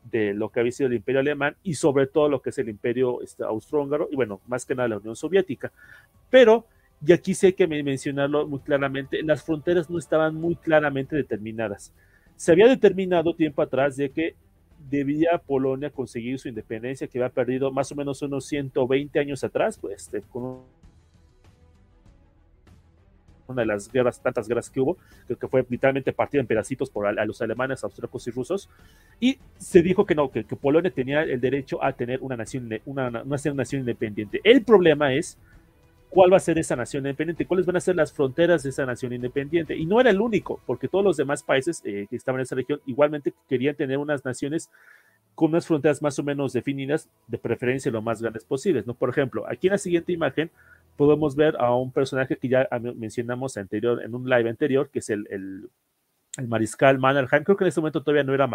de 0.10 0.34
lo 0.34 0.50
que 0.50 0.62
había 0.62 0.72
sido 0.72 0.88
el 0.88 0.96
imperio 0.96 1.20
alemán 1.20 1.56
y 1.64 1.74
sobre 1.74 2.08
todo 2.08 2.30
lo 2.30 2.42
que 2.42 2.52
es 2.52 2.58
el 2.60 2.70
imperio 2.70 3.22
este, 3.22 3.44
austrohúngaro 3.44 4.08
y 4.10 4.16
bueno, 4.16 4.40
más 4.48 4.66
que 4.66 4.74
nada 4.74 4.88
la 4.88 4.98
Unión 4.98 5.16
Soviética. 5.16 5.72
Pero, 6.30 6.66
y 7.06 7.12
aquí 7.12 7.34
sé 7.34 7.54
que 7.54 7.68
mencionarlo 7.68 8.48
muy 8.48 8.60
claramente, 8.60 9.22
las 9.22 9.44
fronteras 9.44 9.90
no 9.90 10.00
estaban 10.00 10.36
muy 10.36 10.56
claramente 10.56 11.16
determinadas. 11.16 11.94
Se 12.38 12.54
había 12.54 12.68
determinado 12.68 13.36
tiempo 13.36 13.62
atrás 13.62 13.98
de 13.98 14.12
que 14.12 14.36
debía 14.90 15.42
Polonia 15.46 15.90
conseguir 15.90 16.40
su 16.40 16.48
independencia, 16.48 17.08
que 17.08 17.18
había 17.18 17.34
perdido 17.34 17.72
más 17.72 17.92
o 17.92 17.96
menos 17.96 18.22
unos 18.22 18.46
120 18.46 19.20
años 19.20 19.44
atrás, 19.44 19.78
pues 19.78 20.04
este, 20.04 20.22
con 20.22 20.62
una 23.48 23.62
de 23.62 23.68
las 23.68 23.92
guerras, 23.92 24.22
tantas 24.22 24.48
guerras 24.48 24.70
que 24.70 24.80
hubo, 24.80 24.98
que, 25.28 25.48
fue 25.48 25.66
literalmente 25.70 26.14
partida 26.14 26.42
en 26.42 26.48
pedacitos 26.48 26.90
por 26.90 27.08
a, 27.08 27.26
los 27.26 27.42
alemanes, 27.42 27.84
austríacos 27.84 28.28
y 28.28 28.32
rusos, 28.32 28.70
y 29.20 29.38
se 29.58 29.82
dijo 29.82 30.06
que 30.06 30.16
no, 30.16 30.32
que, 30.32 30.44
Polonia 30.44 30.92
tenía 30.92 31.24
el 31.24 31.40
derecho 31.40 31.84
a 31.84 31.94
tener 31.94 32.20
una 32.22 32.36
nación, 32.36 32.70
una, 32.86 33.08
una, 33.08 33.54
nación 33.54 33.82
independiente. 33.82 34.42
El 34.44 34.64
problema 34.64 35.14
es 35.14 35.38
cuál 36.10 36.32
va 36.32 36.38
a 36.38 36.42
ser 36.42 36.58
esa 36.58 36.76
nación 36.76 37.06
independiente, 37.06 37.46
cuáles 37.46 37.66
van 37.66 37.78
a 37.78 37.82
ser 37.82 37.96
las 37.96 38.12
fronteras 38.14 38.64
de 38.64 38.70
esa 38.70 38.86
nación 38.86 39.14
independiente. 39.14 39.76
Y 39.76 39.86
no 39.86 40.00
era 40.00 40.10
el 40.10 40.22
único, 40.22 40.62
porque 40.66 40.88
todos 40.88 41.04
los 41.04 41.18
demás 41.18 41.44
países 41.44 41.82
eh, 41.86 42.08
que 42.10 42.16
estaban 42.16 42.40
en 42.40 42.44
esa 42.44 42.56
región 42.56 42.82
igualmente 42.86 43.34
querían 43.48 43.76
tener 43.76 43.98
unas 43.98 44.24
naciones 44.24 44.70
con 45.38 45.52
unas 45.52 45.68
fronteras 45.68 46.02
más 46.02 46.18
o 46.18 46.24
menos 46.24 46.52
definidas, 46.54 47.10
de 47.28 47.38
preferencia 47.38 47.92
lo 47.92 48.02
más 48.02 48.22
grandes 48.22 48.44
posibles. 48.44 48.88
¿no? 48.88 48.96
Por 48.96 49.10
ejemplo, 49.10 49.46
aquí 49.48 49.68
en 49.68 49.74
la 49.74 49.78
siguiente 49.78 50.12
imagen 50.12 50.50
podemos 50.98 51.36
ver 51.36 51.56
a 51.60 51.74
un 51.74 51.92
personaje 51.94 52.38
que 52.38 52.50
ya 52.50 52.68
mencionamos 52.96 53.56
anterior, 53.56 54.04
en 54.04 54.14
un 54.16 54.28
live 54.28 54.50
anterior, 54.50 54.90
que 54.90 55.00
es 55.00 55.10
el, 55.10 55.28
el, 55.30 55.70
mariscal 56.48 57.00
Mannerheim. 57.00 57.44
Creo 57.44 57.56
que 57.56 57.64
en 57.64 57.70
ese 57.70 57.80
momento 57.80 58.04
todavía 58.04 58.24
no 58.24 58.34
era 58.34 58.48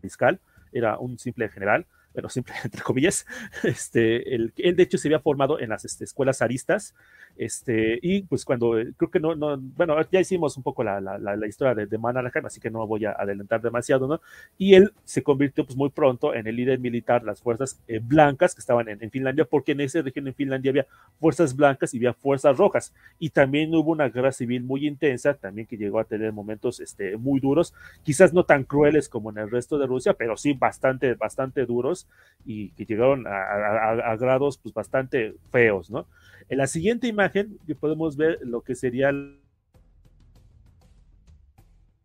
mariscal, 0.00 0.40
era 0.70 0.98
un 0.98 1.18
simple 1.18 1.48
general. 1.48 1.86
bueno, 2.12 2.28
siempre 2.28 2.54
entre 2.64 2.82
comillas, 2.82 3.26
este, 3.64 4.34
él, 4.34 4.52
de 4.54 4.82
hecho 4.82 4.98
se 4.98 5.08
había 5.08 5.20
formado 5.20 5.58
en 5.58 5.70
las 5.70 5.84
este, 5.84 6.04
escuelas 6.04 6.42
aristas, 6.42 6.94
este, 7.36 7.98
y 8.02 8.22
pues 8.22 8.44
cuando, 8.44 8.78
eh, 8.78 8.92
creo 8.96 9.10
que 9.10 9.20
no, 9.20 9.34
no 9.34 9.58
bueno, 9.58 9.96
ya 10.10 10.20
hicimos 10.20 10.56
un 10.56 10.62
poco 10.62 10.84
la, 10.84 11.00
la, 11.00 11.18
la 11.18 11.46
historia 11.46 11.74
de, 11.74 11.86
de 11.86 11.98
así 12.44 12.60
que 12.60 12.70
no 12.70 12.86
voy 12.86 13.04
a 13.04 13.12
adelantar 13.12 13.60
demasiado, 13.60 14.06
¿no? 14.06 14.20
Y 14.58 14.74
él 14.74 14.92
se 15.04 15.22
convirtió 15.22 15.64
pues 15.64 15.76
muy 15.76 15.90
pronto 15.90 16.34
en 16.34 16.46
el 16.46 16.56
líder 16.56 16.78
militar 16.78 17.20
de 17.20 17.26
las 17.26 17.40
fuerzas 17.40 17.80
eh, 17.88 18.00
blancas 18.02 18.54
que 18.54 18.60
estaban 18.60 18.88
en, 18.88 19.02
en, 19.02 19.10
Finlandia, 19.10 19.44
porque 19.44 19.72
en 19.72 19.80
esa 19.80 20.02
región 20.02 20.28
en 20.28 20.34
Finlandia 20.34 20.70
había 20.70 20.86
fuerzas 21.20 21.56
blancas 21.56 21.94
y 21.94 21.98
había 21.98 22.12
fuerzas 22.12 22.56
rojas, 22.56 22.92
y 23.18 23.30
también 23.30 23.74
hubo 23.74 23.92
una 23.92 24.08
guerra 24.08 24.32
civil 24.32 24.62
muy 24.62 24.86
intensa, 24.86 25.34
también 25.34 25.66
que 25.66 25.76
llegó 25.76 25.98
a 25.98 26.04
tener 26.04 26.32
momentos 26.32 26.80
este, 26.80 27.16
muy 27.16 27.40
duros, 27.40 27.74
quizás 28.02 28.32
no 28.32 28.44
tan 28.44 28.64
crueles 28.64 29.08
como 29.08 29.30
en 29.30 29.38
el 29.38 29.50
resto 29.50 29.78
de 29.78 29.86
Rusia, 29.86 30.14
pero 30.14 30.36
sí 30.36 30.52
bastante, 30.52 31.14
bastante 31.14 31.66
duros, 31.66 32.06
y 32.44 32.70
que 32.70 32.84
llegaron 32.84 33.26
a, 33.26 34.16
grados 34.16 34.58
pues 34.58 34.74
bastante 34.74 35.34
feos, 35.50 35.90
¿no? 35.90 36.06
En 36.48 36.58
la 36.58 36.66
siguiente 36.66 37.06
imagen 37.06 37.58
podemos 37.80 38.16
ver 38.16 38.38
lo 38.42 38.62
que 38.62 38.74
sería 38.74 39.12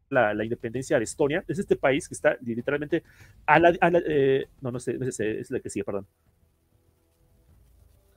la, 0.09 0.43
independencia 0.43 0.97
de 0.97 1.03
Estonia. 1.03 1.43
Es 1.47 1.59
este 1.59 1.75
país 1.75 2.07
que 2.07 2.15
está 2.15 2.37
literalmente 2.41 3.03
a 3.45 3.59
la... 3.59 3.73
Eh, 4.05 4.47
no, 4.61 4.71
no 4.71 4.79
sé, 4.79 4.97
es 4.99 5.51
la 5.51 5.59
que 5.59 5.69
sigue, 5.69 5.83
perdón. 5.83 6.07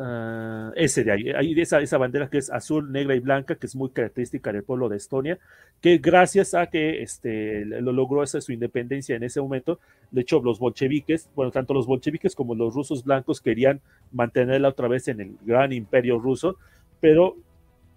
Uh, 0.02 0.72
ese 0.76 1.04
de 1.04 1.12
ahí, 1.12 1.28
ahí 1.28 1.60
esa, 1.60 1.78
esa 1.82 1.98
bandera 1.98 2.30
que 2.30 2.38
es 2.38 2.50
azul, 2.50 2.90
negra 2.90 3.14
y 3.14 3.20
blanca, 3.20 3.56
que 3.56 3.66
es 3.66 3.76
muy 3.76 3.90
característica 3.90 4.50
del 4.50 4.62
pueblo 4.62 4.88
de 4.88 4.96
Estonia, 4.96 5.38
que 5.82 5.98
gracias 5.98 6.54
a 6.54 6.68
que 6.68 7.02
este, 7.02 7.66
lo 7.66 7.92
logró 7.92 8.22
esa, 8.22 8.40
su 8.40 8.50
independencia 8.52 9.14
en 9.14 9.24
ese 9.24 9.42
momento, 9.42 9.78
de 10.10 10.22
hecho 10.22 10.40
los 10.40 10.58
bolcheviques, 10.58 11.28
bueno, 11.34 11.50
tanto 11.50 11.74
los 11.74 11.86
bolcheviques 11.86 12.34
como 12.34 12.54
los 12.54 12.72
rusos 12.72 13.04
blancos 13.04 13.42
querían 13.42 13.82
mantenerla 14.10 14.70
otra 14.70 14.88
vez 14.88 15.06
en 15.08 15.20
el 15.20 15.36
gran 15.42 15.70
imperio 15.70 16.18
ruso, 16.18 16.56
pero 16.98 17.36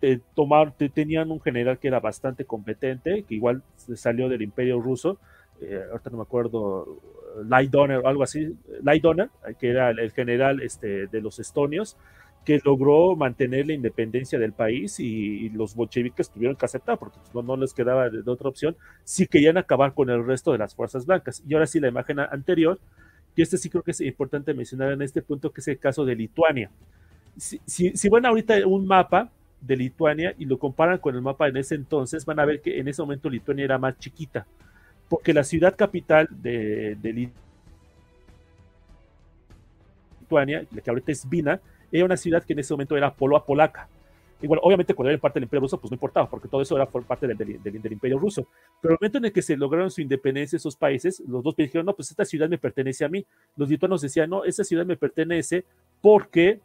eh, 0.01 0.19
tomar, 0.35 0.73
tenían 0.73 1.31
un 1.31 1.39
general 1.39 1.79
que 1.79 1.87
era 1.87 2.01
bastante 2.01 2.43
competente, 2.43 3.23
que 3.23 3.35
igual 3.35 3.63
salió 3.95 4.27
del 4.27 4.41
imperio 4.41 4.81
ruso, 4.81 5.19
eh, 5.61 5.81
ahorita 5.89 6.09
no 6.09 6.17
me 6.17 6.23
acuerdo, 6.23 6.99
Light 7.47 7.71
Donner 7.71 7.97
o 7.97 8.07
algo 8.07 8.23
así, 8.23 8.55
Light 8.81 9.01
Donner, 9.01 9.29
que 9.59 9.69
era 9.69 9.89
el 9.89 10.11
general 10.11 10.61
este, 10.61 11.07
de 11.07 11.21
los 11.21 11.39
estonios, 11.39 11.97
que 12.45 12.59
logró 12.63 13.15
mantener 13.15 13.67
la 13.67 13.73
independencia 13.73 14.37
del 14.37 14.53
país 14.53 14.99
y, 14.99 15.49
los 15.49 15.75
bolcheviques 15.75 16.29
tuvieron 16.29 16.55
que 16.55 16.65
aceptar 16.65 16.97
porque 16.97 17.17
pues, 17.31 17.45
no, 17.45 17.55
les 17.55 17.73
quedaba 17.73 18.09
de, 18.09 18.29
otra 18.29 18.49
opción 18.49 18.75
si 19.03 19.27
querían 19.27 19.57
acabar 19.57 19.93
con 19.93 20.09
el 20.09 20.25
resto 20.25 20.51
de 20.51 20.57
las 20.57 20.75
fuerzas 20.75 21.05
blancas. 21.05 21.41
Y 21.47 21.53
ahora 21.53 21.67
sí, 21.67 21.79
la 21.79 21.87
imagen 21.87 22.19
anterior, 22.19 22.79
y 23.35 23.41
este 23.41 23.57
sí 23.57 23.69
creo 23.69 23.83
que 23.83 23.91
es 23.91 24.01
importante 24.01 24.53
mencionar 24.53 24.91
en 24.91 25.01
este 25.01 25.21
punto, 25.21 25.51
que 25.51 25.61
es 25.61 25.67
el 25.67 25.79
caso 25.79 26.05
de 26.05 26.15
Lituania. 26.15 26.69
Si, 27.37 27.61
si, 27.65 27.95
si 27.95 28.09
ahorita 28.09 28.67
un 28.67 28.85
mapa 28.85 29.29
de 29.61 29.77
Lituania 29.77 30.35
y 30.37 30.45
lo 30.45 30.59
comparan 30.59 30.97
con 30.97 31.15
el 31.15 31.21
mapa 31.21 31.47
en 31.47 31.57
ese 31.57 31.75
entonces, 31.75 32.25
van 32.25 32.39
a 32.39 32.45
ver 32.45 32.61
que 32.61 32.79
en 32.79 32.87
ese 32.87 33.01
momento 33.01 33.29
Lituania 33.29 33.65
era 33.65 33.77
más 33.77 33.97
chiquita 33.97 34.45
porque 35.13 35.31
la 35.31 35.43
ciudad 35.43 35.75
capital 35.75 36.27
de, 36.31 37.29
Lituania, 40.21 40.65
la 40.71 40.81
que 40.81 40.89
ahorita 40.89 41.11
es 41.11 41.29
Vina, 41.29 41.61
era 41.91 42.03
una 42.03 42.17
ciudad 42.17 42.43
que 42.43 42.53
en 42.53 42.59
ese 42.59 42.73
momento 42.73 42.97
era 42.97 43.13
polo 43.13 43.37
a 43.37 43.45
polaca. 43.45 43.87
Bueno, 44.41 44.61
obviamente 44.63 44.95
cuando 44.95 45.11
era 45.11 45.21
parte 45.21 45.35
del 45.35 45.43
imperio 45.43 45.61
ruso, 45.61 45.79
pues 45.79 45.91
no 45.91 45.95
importaba, 45.97 46.27
porque 46.27 46.47
todo 46.47 46.63
eso 46.63 46.75
era 46.75 46.87
parte 46.87 47.27
del, 47.27 47.91
imperio 47.91 48.17
ruso. 48.17 48.47
Pero 48.81 48.95
el 48.95 48.97
momento 48.99 49.19
en 49.19 49.25
el 49.25 49.31
que 49.31 49.43
se 49.43 49.55
lograron 49.55 49.91
su 49.91 50.01
independencia 50.01 50.57
esos 50.57 50.75
países, 50.75 51.21
los 51.27 51.43
dos 51.43 51.55
dijeron, 51.55 51.85
no, 51.85 51.95
pues 51.95 52.09
esta 52.09 52.25
ciudad 52.25 52.49
me 52.49 52.57
pertenece 52.57 53.05
a 53.05 53.07
mí. 53.07 53.23
Los 53.55 53.69
lituanos 53.69 54.01
decían, 54.01 54.31
no, 54.31 54.45
esta 54.45 54.63
ciudad 54.63 54.83
me 54.83 54.97
pertenece 54.97 55.63
porque 56.01 56.59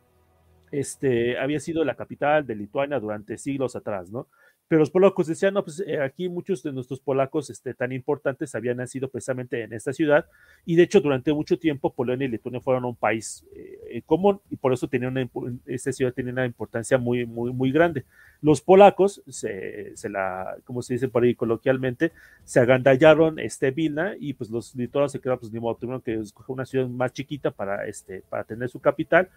este, 0.72 1.38
había 1.38 1.60
sido 1.60 1.84
la 1.84 1.96
capital 1.96 2.46
de 2.46 2.54
Lituania 2.54 2.98
durante 2.98 3.36
siglos 3.36 3.76
atrás, 3.76 4.10
¿no? 4.10 4.26
Pero 4.68 4.80
los 4.80 4.90
polacos 4.90 5.26
decían, 5.26 5.54
no, 5.54 5.64
pues 5.64 5.82
eh, 5.86 6.00
aquí 6.00 6.28
muchos 6.28 6.62
de 6.62 6.72
nuestros 6.72 7.00
polacos 7.00 7.48
este, 7.50 7.74
tan 7.74 7.90
importantes 7.92 8.54
habían 8.54 8.76
nacido 8.76 9.08
precisamente 9.08 9.62
en 9.62 9.72
esta 9.72 9.92
ciudad, 9.92 10.26
y 10.66 10.76
de 10.76 10.82
hecho 10.82 11.00
durante 11.00 11.32
mucho 11.32 11.58
tiempo 11.58 11.92
Polonia 11.92 12.26
y 12.26 12.30
Lituania 12.30 12.60
fueron 12.60 12.84
un 12.84 12.94
país 12.94 13.44
eh, 13.54 14.02
común, 14.04 14.40
y 14.50 14.56
por 14.56 14.72
eso 14.72 14.86
tenía 14.86 15.08
una, 15.08 15.28
esta 15.66 15.92
ciudad 15.92 16.12
tenía 16.12 16.32
una 16.32 16.46
importancia 16.46 16.98
muy, 16.98 17.26
muy, 17.26 17.52
muy 17.52 17.72
grande. 17.72 18.04
Los 18.40 18.60
polacos, 18.60 19.22
se, 19.26 19.96
se 19.96 20.08
la, 20.08 20.56
como 20.64 20.82
se 20.82 20.94
dice 20.94 21.08
por 21.08 21.24
ahí 21.24 21.34
coloquialmente, 21.34 22.12
se 22.44 22.60
agandallaron 22.60 23.38
este 23.38 23.70
Vilna, 23.70 24.14
y 24.20 24.34
pues 24.34 24.50
los 24.50 24.74
lituanos 24.76 25.12
se 25.12 25.20
quedaron, 25.20 25.40
pues 25.40 25.52
ni 25.52 25.58
modo, 25.58 25.76
tuvieron 25.76 26.02
que 26.02 26.14
escoger 26.14 26.52
una 26.52 26.66
ciudad 26.66 26.86
más 26.88 27.12
chiquita 27.12 27.50
para, 27.50 27.86
este, 27.86 28.22
para 28.28 28.44
tener 28.44 28.68
su 28.68 28.80
capital, 28.80 29.30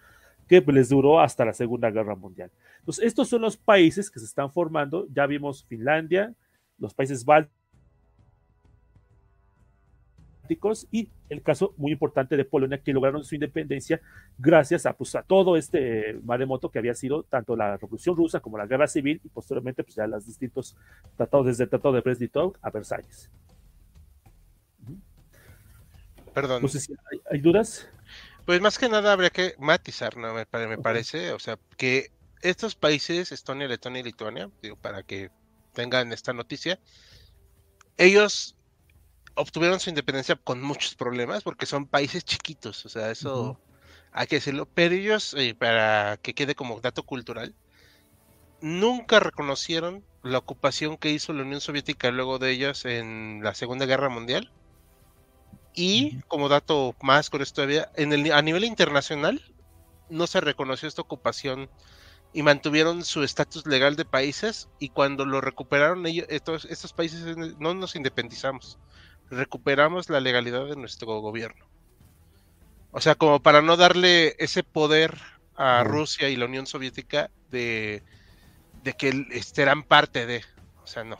que 0.60 0.72
les 0.72 0.88
duró 0.90 1.20
hasta 1.20 1.44
la 1.44 1.52
Segunda 1.52 1.90
Guerra 1.90 2.14
Mundial. 2.14 2.50
Entonces, 2.80 3.04
estos 3.04 3.28
son 3.28 3.42
los 3.42 3.56
países 3.56 4.10
que 4.10 4.18
se 4.20 4.26
están 4.26 4.52
formando. 4.52 5.06
Ya 5.12 5.26
vimos 5.26 5.64
Finlandia, 5.64 6.34
los 6.78 6.92
países 6.92 7.24
bálticos 7.24 7.52
y 10.90 11.08
el 11.30 11.42
caso 11.42 11.72
muy 11.78 11.92
importante 11.92 12.36
de 12.36 12.44
Polonia 12.44 12.82
que 12.82 12.92
lograron 12.92 13.24
su 13.24 13.34
independencia 13.34 14.02
gracias 14.36 14.84
a, 14.84 14.92
pues, 14.92 15.14
a 15.14 15.22
todo 15.22 15.56
este 15.56 16.18
maremoto 16.24 16.70
que 16.70 16.78
había 16.78 16.94
sido 16.94 17.22
tanto 17.22 17.56
la 17.56 17.78
Revolución 17.78 18.14
Rusa 18.14 18.40
como 18.40 18.58
la 18.58 18.66
Guerra 18.66 18.86
Civil 18.86 19.20
y 19.24 19.28
posteriormente 19.30 19.82
pues 19.82 19.94
ya 19.94 20.06
los 20.06 20.26
distintos 20.26 20.76
tratados 21.16 21.46
desde 21.46 21.64
el 21.64 21.70
Tratado 21.70 21.94
de 21.94 22.02
Brest-Litovsk 22.02 22.58
a 22.60 22.70
Versalles. 22.70 23.30
Perdón. 26.34 26.62
¿hay, 27.30 27.40
dudas? 27.40 27.88
Pues 28.44 28.60
más 28.60 28.78
que 28.78 28.88
nada 28.88 29.12
habría 29.12 29.30
que 29.30 29.54
matizar, 29.58 30.16
¿no? 30.16 30.34
Me, 30.34 30.78
parece, 30.78 31.32
o 31.32 31.38
sea, 31.38 31.58
que 31.76 32.10
estos 32.40 32.74
países, 32.74 33.30
Estonia, 33.30 33.68
Letonia 33.68 34.00
y 34.00 34.04
Lituania, 34.04 34.50
digo, 34.60 34.76
para 34.76 35.02
que 35.02 35.30
tengan 35.72 36.12
esta 36.12 36.32
noticia, 36.32 36.80
ellos 37.96 38.56
obtuvieron 39.34 39.80
su 39.80 39.90
independencia 39.90 40.36
con 40.36 40.60
muchos 40.60 40.94
problemas 40.94 41.42
porque 41.42 41.66
son 41.66 41.86
países 41.86 42.24
chiquitos, 42.24 42.84
o 42.84 42.88
sea, 42.88 43.10
eso 43.10 43.60
hay 44.10 44.26
que 44.26 44.36
decirlo, 44.36 44.66
pero 44.66 44.94
ellos, 44.94 45.34
eh, 45.38 45.54
para 45.54 46.18
que 46.18 46.34
quede 46.34 46.54
como 46.54 46.80
dato 46.80 47.04
cultural, 47.04 47.54
nunca 48.60 49.20
reconocieron 49.20 50.04
la 50.22 50.38
ocupación 50.38 50.96
que 50.96 51.10
hizo 51.10 51.32
la 51.32 51.42
Unión 51.42 51.60
Soviética 51.60 52.10
luego 52.10 52.38
de 52.38 52.50
ellos 52.50 52.84
en 52.84 53.40
la 53.42 53.54
Segunda 53.54 53.86
Guerra 53.86 54.08
Mundial 54.08 54.52
y 55.74 56.20
como 56.28 56.48
dato 56.48 56.94
más 57.02 57.30
con 57.30 57.42
esto 57.42 57.62
en 57.62 58.12
el, 58.12 58.32
a 58.32 58.42
nivel 58.42 58.64
internacional 58.64 59.40
no 60.10 60.26
se 60.26 60.40
reconoció 60.40 60.88
esta 60.88 61.02
ocupación 61.02 61.70
y 62.34 62.42
mantuvieron 62.42 63.04
su 63.04 63.22
estatus 63.22 63.66
legal 63.66 63.96
de 63.96 64.04
países 64.04 64.68
y 64.78 64.90
cuando 64.90 65.24
lo 65.24 65.40
recuperaron 65.40 66.06
ellos, 66.06 66.26
estos, 66.28 66.64
estos 66.66 66.92
países 66.92 67.36
no 67.58 67.74
nos 67.74 67.96
independizamos, 67.96 68.78
recuperamos 69.30 70.08
la 70.08 70.20
legalidad 70.20 70.66
de 70.66 70.76
nuestro 70.76 71.20
gobierno. 71.20 71.66
O 72.90 73.00
sea, 73.00 73.14
como 73.14 73.42
para 73.42 73.62
no 73.62 73.76
darle 73.76 74.36
ese 74.38 74.62
poder 74.62 75.18
a 75.56 75.82
Rusia 75.84 76.28
y 76.28 76.36
la 76.36 76.44
Unión 76.44 76.66
Soviética 76.66 77.30
de, 77.50 78.02
de 78.82 78.92
que 78.94 79.26
este, 79.30 79.62
eran 79.62 79.82
parte 79.82 80.26
de, 80.26 80.42
o 80.82 80.86
sea, 80.86 81.04
no. 81.04 81.16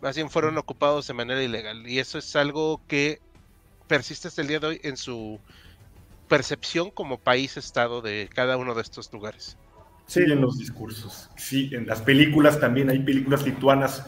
Más 0.00 0.16
bien 0.16 0.30
fueron 0.30 0.56
ocupados 0.56 1.06
de 1.06 1.14
manera 1.14 1.42
ilegal 1.42 1.86
y 1.86 1.98
eso 1.98 2.18
es 2.18 2.34
algo 2.36 2.80
que 2.86 3.20
persiste 3.90 4.28
hasta 4.28 4.40
el 4.40 4.46
día 4.46 4.60
de 4.60 4.66
hoy 4.68 4.80
en 4.84 4.96
su 4.96 5.40
percepción 6.28 6.92
como 6.92 7.18
país-estado 7.18 8.00
de 8.00 8.30
cada 8.32 8.56
uno 8.56 8.72
de 8.76 8.82
estos 8.82 9.12
lugares. 9.12 9.58
Sí, 10.06 10.20
en 10.20 10.40
los 10.40 10.58
discursos. 10.58 11.28
Sí, 11.36 11.70
en 11.72 11.88
las 11.88 12.00
películas 12.00 12.60
también 12.60 12.88
hay 12.88 13.00
películas 13.00 13.44
lituanas 13.44 14.06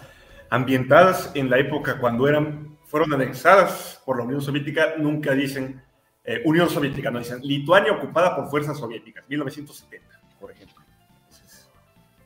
ambientadas 0.50 1.32
en 1.34 1.50
la 1.50 1.58
época 1.58 1.98
cuando 1.98 2.28
eran, 2.28 2.78
fueron 2.84 3.12
anexadas 3.12 4.00
por 4.06 4.18
la 4.18 4.24
Unión 4.24 4.40
Soviética, 4.40 4.94
nunca 4.98 5.32
dicen 5.32 5.82
eh, 6.22 6.42
Unión 6.44 6.70
Soviética, 6.70 7.10
no 7.10 7.18
dicen 7.18 7.40
Lituania 7.42 7.90
ocupada 7.90 8.36
por 8.36 8.48
fuerzas 8.48 8.78
soviéticas, 8.78 9.28
1970, 9.28 10.20
por 10.38 10.52
ejemplo. 10.52 10.80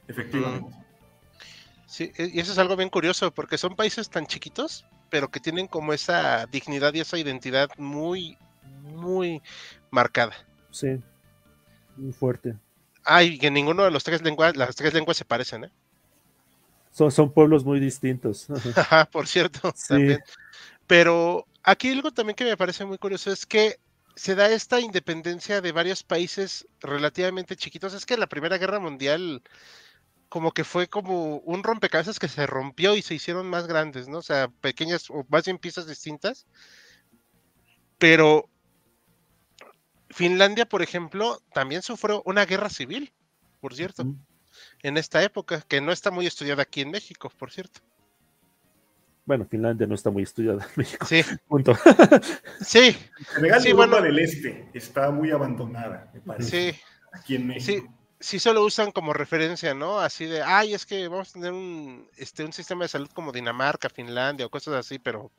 efectivamente. 0.06 0.76
Sí, 1.86 2.12
e, 2.18 2.32
y 2.34 2.38
eso 2.38 2.52
es 2.52 2.58
algo 2.58 2.76
bien 2.76 2.90
curioso, 2.90 3.32
porque 3.32 3.56
son 3.56 3.74
países 3.76 4.10
tan 4.10 4.26
chiquitos 4.26 4.84
pero 5.10 5.30
que 5.30 5.40
tienen 5.40 5.66
como 5.66 5.92
esa 5.92 6.46
dignidad 6.46 6.94
y 6.94 7.00
esa 7.00 7.18
identidad 7.18 7.68
muy, 7.76 8.36
muy 8.82 9.42
marcada. 9.90 10.34
Sí, 10.70 11.00
muy 11.96 12.12
fuerte. 12.12 12.56
Ay, 13.04 13.38
que 13.38 13.50
ninguno 13.50 13.84
de 13.84 13.90
los 13.90 14.04
tres 14.04 14.22
lenguas, 14.22 14.56
las 14.56 14.74
tres 14.74 14.92
lenguas 14.92 15.16
se 15.16 15.24
parecen, 15.24 15.64
¿eh? 15.64 15.70
Son, 16.90 17.10
son 17.12 17.30
pueblos 17.30 17.64
muy 17.64 17.78
distintos. 17.78 18.46
por 19.12 19.26
cierto, 19.26 19.72
también. 19.88 20.20
Pero 20.86 21.46
aquí 21.62 21.90
algo 21.90 22.10
también 22.10 22.36
que 22.36 22.44
me 22.44 22.56
parece 22.56 22.84
muy 22.84 22.98
curioso 22.98 23.30
es 23.30 23.44
que 23.44 23.78
se 24.14 24.34
da 24.34 24.50
esta 24.50 24.80
independencia 24.80 25.60
de 25.60 25.72
varios 25.72 26.02
países 26.02 26.66
relativamente 26.80 27.54
chiquitos. 27.54 27.92
Es 27.92 28.06
que 28.06 28.16
la 28.16 28.26
Primera 28.26 28.56
Guerra 28.56 28.80
Mundial 28.80 29.42
como 30.28 30.52
que 30.52 30.64
fue 30.64 30.88
como 30.88 31.36
un 31.38 31.62
rompecabezas 31.62 32.18
que 32.18 32.28
se 32.28 32.46
rompió 32.46 32.96
y 32.96 33.02
se 33.02 33.14
hicieron 33.14 33.48
más 33.48 33.66
grandes, 33.66 34.08
¿no? 34.08 34.18
O 34.18 34.22
sea, 34.22 34.48
pequeñas 34.60 35.10
o 35.10 35.24
más 35.28 35.44
bien 35.44 35.58
piezas 35.58 35.86
distintas. 35.86 36.46
Pero 37.98 38.48
Finlandia, 40.10 40.66
por 40.66 40.82
ejemplo, 40.82 41.40
también 41.52 41.82
sufrió 41.82 42.22
una 42.24 42.44
guerra 42.44 42.68
civil, 42.68 43.12
por 43.60 43.74
cierto, 43.74 44.04
en 44.82 44.96
esta 44.96 45.22
época, 45.22 45.62
que 45.66 45.80
no 45.80 45.92
está 45.92 46.10
muy 46.10 46.26
estudiada 46.26 46.62
aquí 46.62 46.80
en 46.80 46.90
México, 46.90 47.30
por 47.38 47.50
cierto. 47.50 47.80
Bueno, 49.24 49.44
Finlandia 49.44 49.86
no 49.86 49.94
está 49.94 50.10
muy 50.10 50.22
estudiada 50.22 50.64
en 50.64 50.70
México. 50.76 51.04
Sí. 51.06 51.22
Punto. 51.48 51.74
sí. 52.60 52.96
Senegal 53.34 53.60
sí, 53.60 53.72
bueno, 53.72 54.00
del 54.00 54.18
Este 54.20 54.68
está 54.72 55.10
muy 55.10 55.30
abandonada, 55.30 56.10
me 56.14 56.20
parece. 56.20 56.72
Sí. 56.72 56.80
Aquí 57.12 57.34
en 57.36 57.48
México. 57.48 57.88
Sí. 57.88 57.95
Sí, 58.18 58.38
solo 58.38 58.64
usan 58.64 58.92
como 58.92 59.12
referencia, 59.12 59.74
¿no? 59.74 59.98
Así 60.00 60.24
de, 60.24 60.42
ay, 60.42 60.72
es 60.72 60.86
que 60.86 61.06
vamos 61.08 61.30
a 61.30 61.32
tener 61.34 61.52
un, 61.52 62.08
este, 62.16 62.44
un 62.44 62.52
sistema 62.52 62.84
de 62.84 62.88
salud 62.88 63.10
como 63.12 63.30
Dinamarca, 63.30 63.90
Finlandia 63.90 64.46
o 64.46 64.50
cosas 64.50 64.74
así, 64.74 64.98
pero 64.98 65.30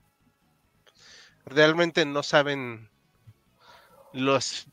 realmente 1.46 2.06
no 2.06 2.22
saben 2.22 2.90
los, 4.14 4.68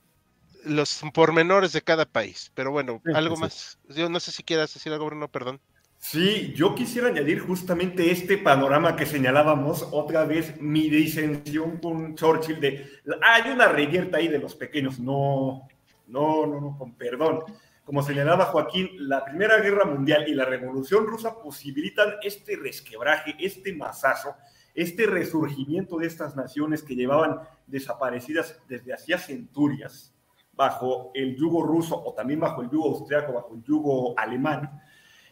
los 0.65 1.03
pormenores 1.15 1.73
de 1.73 1.83
cada 1.83 2.05
país. 2.05 2.53
Pero 2.55 2.71
bueno, 2.73 3.01
algo 3.15 3.37
más. 3.37 3.79
Yo 3.89 4.09
no 4.09 4.21
sé 4.21 4.33
si 4.33 4.43
quieras 4.43 4.75
decir 4.75 4.93
algo, 4.93 5.07
Bruno, 5.07 5.29
perdón. 5.29 5.61
Sí, 5.97 6.53
yo 6.55 6.75
quisiera 6.75 7.09
añadir 7.09 7.41
justamente 7.41 8.11
este 8.11 8.37
panorama 8.37 8.95
que 8.95 9.07
señalábamos 9.07 9.89
otra 9.91 10.25
vez, 10.27 10.61
mi 10.61 10.91
disensión 10.91 11.79
con 11.79 12.15
Churchill 12.15 12.61
de, 12.61 12.87
hay 13.23 13.51
una 13.51 13.69
reyerta 13.69 14.19
ahí 14.19 14.29
de 14.29 14.39
los 14.39 14.55
pequeños, 14.55 14.99
no, 14.99 15.67
no, 16.09 16.47
no, 16.47 16.61
no, 16.61 16.77
con 16.79 16.93
perdón. 16.93 17.45
Como 17.85 18.03
señalaba 18.03 18.47
Joaquín, 18.47 18.89
la 18.97 19.27
Primera 19.27 19.59
Guerra 19.59 19.85
Mundial 19.85 20.25
y 20.27 20.35
la 20.35 20.47
Revolución 20.47 21.07
Rusa 21.07 21.39
posibilitan 21.43 22.15
este 22.23 22.57
resquebraje, 22.57 23.37
este 23.39 23.75
masazo, 23.75 24.37
este 24.75 25.05
resurgimiento 25.05 25.99
de 25.99 26.07
estas 26.07 26.35
naciones 26.35 26.83
que 26.83 26.97
llevaban 26.97 27.41
desaparecidas 27.67 28.59
desde 28.69 28.95
hacía 28.95 29.19
centurias 29.19 30.15
bajo 30.55 31.11
el 31.13 31.37
yugo 31.37 31.63
ruso 31.63 32.03
o 32.03 32.15
también 32.15 32.41
bajo 32.41 32.63
el 32.63 32.71
yugo 32.71 32.89
austriaco, 32.97 33.35
bajo 33.35 33.55
el 33.55 33.63
yugo 33.63 34.19
alemán, 34.19 34.81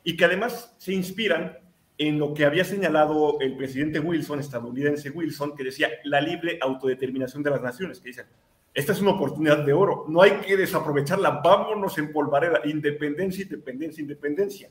y 0.05 0.15
que 0.15 0.27
además 0.27 0.75
se 0.77 0.93
inspiran 0.93 1.59
en 1.97 2.19
lo 2.19 2.35
que 2.35 2.45
había 2.45 2.65
señalado 2.65 3.39
el 3.41 3.57
presidente 3.57 3.99
Wilson, 3.99 4.41
estadounidense 4.41 5.09
Wilson, 5.09 5.57
que 5.57 5.65
decía 5.65 5.89
la 6.05 6.21
libre 6.21 6.59
autodeterminación 6.61 7.43
de 7.43 7.51
las 7.51 7.63
naciones, 7.63 7.99
que 8.01 8.09
dicen, 8.09 8.27
esta 8.75 8.93
es 8.93 9.01
una 9.01 9.13
oportunidad 9.13 9.65
de 9.65 9.73
oro, 9.73 10.07
no 10.09 10.23
hay 10.23 10.33
que 10.41 10.57
desaprovecharla, 10.57 11.43
vámonos 11.45 11.99
en 11.99 12.13
polvareda, 12.13 12.61
independencia, 12.65 13.43
independencia, 13.43 14.01
independencia. 14.01 14.71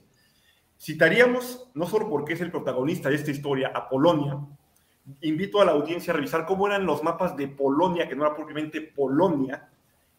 Citaríamos, 0.80 1.70
no 1.76 1.86
solo 1.86 2.10
porque 2.10 2.34
es 2.34 2.42
el 2.42 2.50
protagonista 2.50 3.10
de 3.10 3.16
esta 3.16 3.30
historia, 3.30 3.72
a 3.74 3.88
Polonia, 3.88 4.40
invito 5.22 5.62
a 5.62 5.66
la 5.66 5.74
audiencia 5.74 6.14
a 6.14 6.16
revisar 6.16 6.48
cómo 6.48 6.66
eran 6.66 6.86
los 6.86 7.04
mapas 7.04 7.38
de 7.38 7.48
Polonia, 7.48 8.08
que 8.08 8.16
no 8.16 8.26
era 8.26 8.36
propiamente 8.36 8.82
Polonia, 8.82 9.70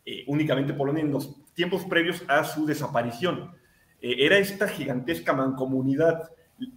eh, 0.04 0.24
únicamente 0.28 0.74
Polonia 0.74 1.02
en 1.02 1.12
los 1.12 1.52
tiempos 1.54 1.84
previos 1.84 2.22
a 2.28 2.44
su 2.44 2.64
desaparición. 2.64 3.52
Eh, 4.00 4.16
era 4.18 4.38
esta 4.38 4.68
gigantesca 4.68 5.32
mancomunidad 5.32 6.30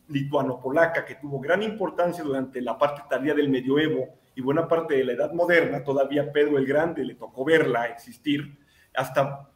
lituano-polaca 0.08 1.06
que 1.06 1.16
tuvo 1.16 1.39
gran 1.39 1.62
importancia 1.62 2.24
durante 2.24 2.62
la 2.62 2.78
parte 2.78 3.03
tardía 3.08 3.36
del 3.36 3.49
medioevo 3.49 4.16
y 4.36 4.42
buena 4.42 4.68
parte 4.68 4.96
de 4.96 5.04
la 5.06 5.14
Edad 5.14 5.34
Moderna. 5.34 5.84
Todavía 5.84 6.32
Pedro 6.32 6.58
el 6.58 6.66
Grande 6.66 7.04
le 7.04 7.16
tocó 7.16 7.46
verla 7.46 7.86
existir 7.86 8.58
hasta 8.94 9.50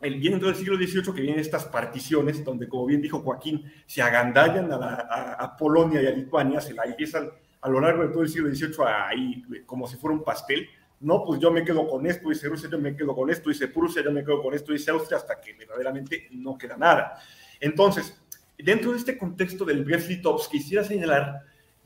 el 0.00 0.16
bien 0.16 0.38
del 0.38 0.54
siglo 0.54 0.76
XVIII 0.76 1.14
que 1.14 1.20
vienen 1.20 1.40
estas 1.40 1.64
particiones, 1.64 2.44
donde, 2.44 2.68
como 2.68 2.86
bien 2.86 3.00
dijo 3.00 3.20
Joaquín, 3.20 3.70
se 3.86 4.02
agandallan 4.02 4.72
a, 4.72 5.34
a 5.38 5.56
Polonia 5.56 6.02
y 6.02 6.06
a 6.06 6.10
Lituania, 6.10 6.60
se 6.60 6.74
la 6.74 6.84
empiezan 6.84 7.30
a 7.60 7.68
lo 7.68 7.80
largo 7.80 8.02
de 8.02 8.08
todo 8.08 8.22
el 8.22 8.28
siglo 8.28 8.52
XVIII 8.52 8.84
ahí 8.86 9.42
como 9.64 9.86
si 9.86 9.96
fuera 9.96 10.16
un 10.16 10.24
pastel. 10.24 10.68
No, 11.00 11.24
pues 11.24 11.40
yo 11.40 11.50
me 11.50 11.64
quedo 11.64 11.88
con 11.88 12.06
esto, 12.06 12.28
dice 12.28 12.48
Rusia, 12.48 12.68
yo 12.70 12.78
me 12.78 12.96
quedo 12.96 13.14
con 13.14 13.30
esto, 13.30 13.48
dice 13.48 13.68
Prusia, 13.68 14.02
yo 14.02 14.12
me 14.12 14.24
quedo 14.24 14.42
con 14.42 14.54
esto, 14.54 14.72
dice 14.72 14.90
Austria, 14.90 15.18
hasta 15.18 15.40
que 15.40 15.52
verdaderamente 15.54 16.28
no 16.32 16.58
queda 16.58 16.76
nada. 16.76 17.18
Entonces, 17.60 18.20
dentro 18.58 18.92
de 18.92 18.98
este 18.98 19.16
contexto 19.16 19.64
del 19.64 19.84
Brest-Litovsk, 19.84 20.50
quisiera 20.50 20.84
señalar 20.84 21.42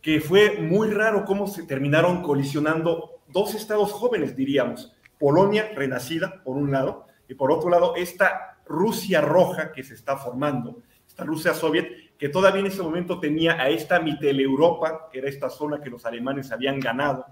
que 0.06 0.20
fue 0.20 0.60
muy 0.60 0.92
raro 0.92 1.24
cómo 1.24 1.48
se 1.48 1.64
terminaron 1.64 2.22
colisionando 2.22 3.22
dos 3.26 3.56
estados 3.56 3.90
jóvenes, 3.90 4.36
diríamos. 4.36 4.94
Polonia 5.18 5.72
renacida, 5.74 6.44
por 6.44 6.56
un 6.56 6.70
lado, 6.70 7.06
y 7.28 7.34
por 7.34 7.50
otro 7.50 7.70
lado, 7.70 7.96
esta 7.96 8.56
Rusia 8.66 9.20
roja 9.20 9.72
que 9.72 9.82
se 9.82 9.94
está 9.94 10.16
formando, 10.16 10.80
esta 11.08 11.24
Rusia 11.24 11.54
soviet, 11.54 12.14
que 12.16 12.28
todavía 12.28 12.60
en 12.60 12.68
ese 12.68 12.84
momento 12.84 13.18
tenía 13.18 13.60
a 13.60 13.68
esta 13.68 13.98
Mitteleuropa, 13.98 15.08
que 15.10 15.18
era 15.18 15.28
esta 15.28 15.50
zona 15.50 15.80
que 15.80 15.90
los 15.90 16.06
alemanes 16.06 16.52
habían 16.52 16.78
ganado, 16.78 17.26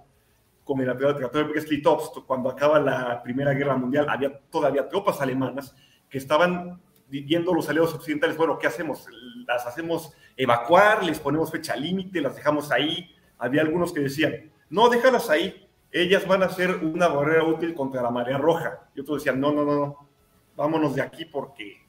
como 0.64 0.83
en 0.83 0.89
la 0.89 0.97
Tratado 0.97 1.31
de 1.31 1.45
Brest-Litovsk, 1.45 2.27
cuando 2.27 2.51
acaba 2.51 2.81
la 2.81 3.22
Primera 3.22 3.55
Guerra 3.55 3.77
Mundial, 3.77 4.09
había 4.09 4.37
todavía 4.51 4.89
tropas 4.89 5.20
alemanas 5.20 5.77
que 6.11 6.18
estaban 6.18 6.83
viendo 7.23 7.55
los 7.55 7.69
aliados 7.69 7.95
occidentales, 7.95 8.37
bueno, 8.37 8.59
¿qué 8.59 8.67
hacemos? 8.67 9.07
¿Las 9.47 9.67
hacemos 9.67 10.12
evacuar? 10.37 11.05
¿Les 11.05 11.21
ponemos 11.21 11.51
fecha 11.51 11.77
límite? 11.77 12.21
¿Las 12.21 12.37
dejamos 12.37 12.71
ahí? 12.71 13.15
Había 13.39 13.62
algunos 13.62 13.93
que 13.93 14.01
decían, 14.01 14.51
no, 14.71 14.89
déjalas 14.89 15.31
ahí, 15.31 15.69
ellas 15.93 16.27
van 16.27 16.43
a 16.43 16.49
ser 16.49 16.77
una 16.77 17.09
barrera 17.09 17.45
útil 17.45 17.75
contra 17.75 18.03
la 18.03 18.11
marea 18.11 18.39
roja. 18.39 18.89
Y 18.95 19.01
otros 19.01 19.19
decían, 19.19 19.41
no, 19.41 19.53
no, 19.53 19.65
no, 19.65 19.75
no, 19.75 20.09
vámonos 20.57 20.95
de 20.95 21.03
aquí 21.03 21.25
porque 21.25 21.83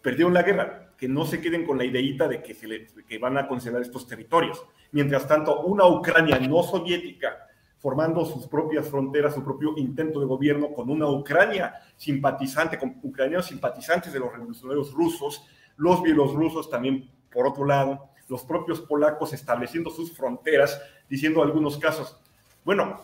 perdieron 0.00 0.34
la 0.34 0.42
guerra 0.42 0.92
que 0.96 1.08
no 1.08 1.26
se 1.26 1.40
queden 1.40 1.66
con 1.66 1.76
la 1.76 1.84
ideita 1.84 2.28
de 2.28 2.42
que, 2.42 2.54
se 2.54 2.66
le, 2.66 2.86
que 3.06 3.18
van 3.18 3.36
a 3.36 3.46
considerar 3.46 3.82
estos 3.82 4.06
territorios. 4.06 4.64
Mientras 4.92 5.26
tanto, 5.26 5.62
una 5.62 5.86
Ucrania 5.86 6.38
no 6.38 6.62
soviética 6.62 7.48
formando 7.84 8.24
sus 8.24 8.46
propias 8.46 8.88
fronteras, 8.88 9.34
su 9.34 9.44
propio 9.44 9.76
intento 9.76 10.18
de 10.18 10.24
gobierno 10.24 10.72
con 10.72 10.88
una 10.88 11.06
Ucrania 11.06 11.74
simpatizante, 11.98 12.78
con 12.78 12.98
ucranianos 13.02 13.44
simpatizantes 13.44 14.10
de 14.10 14.20
los 14.20 14.32
revolucionarios 14.32 14.90
rusos, 14.94 15.44
los 15.76 16.02
bielorrusos 16.02 16.70
también, 16.70 17.10
por 17.30 17.46
otro 17.46 17.66
lado, 17.66 18.08
los 18.26 18.42
propios 18.42 18.80
polacos 18.80 19.34
estableciendo 19.34 19.90
sus 19.90 20.16
fronteras, 20.16 20.80
diciendo 21.10 21.42
en 21.42 21.48
algunos 21.48 21.76
casos, 21.76 22.18
bueno, 22.64 23.02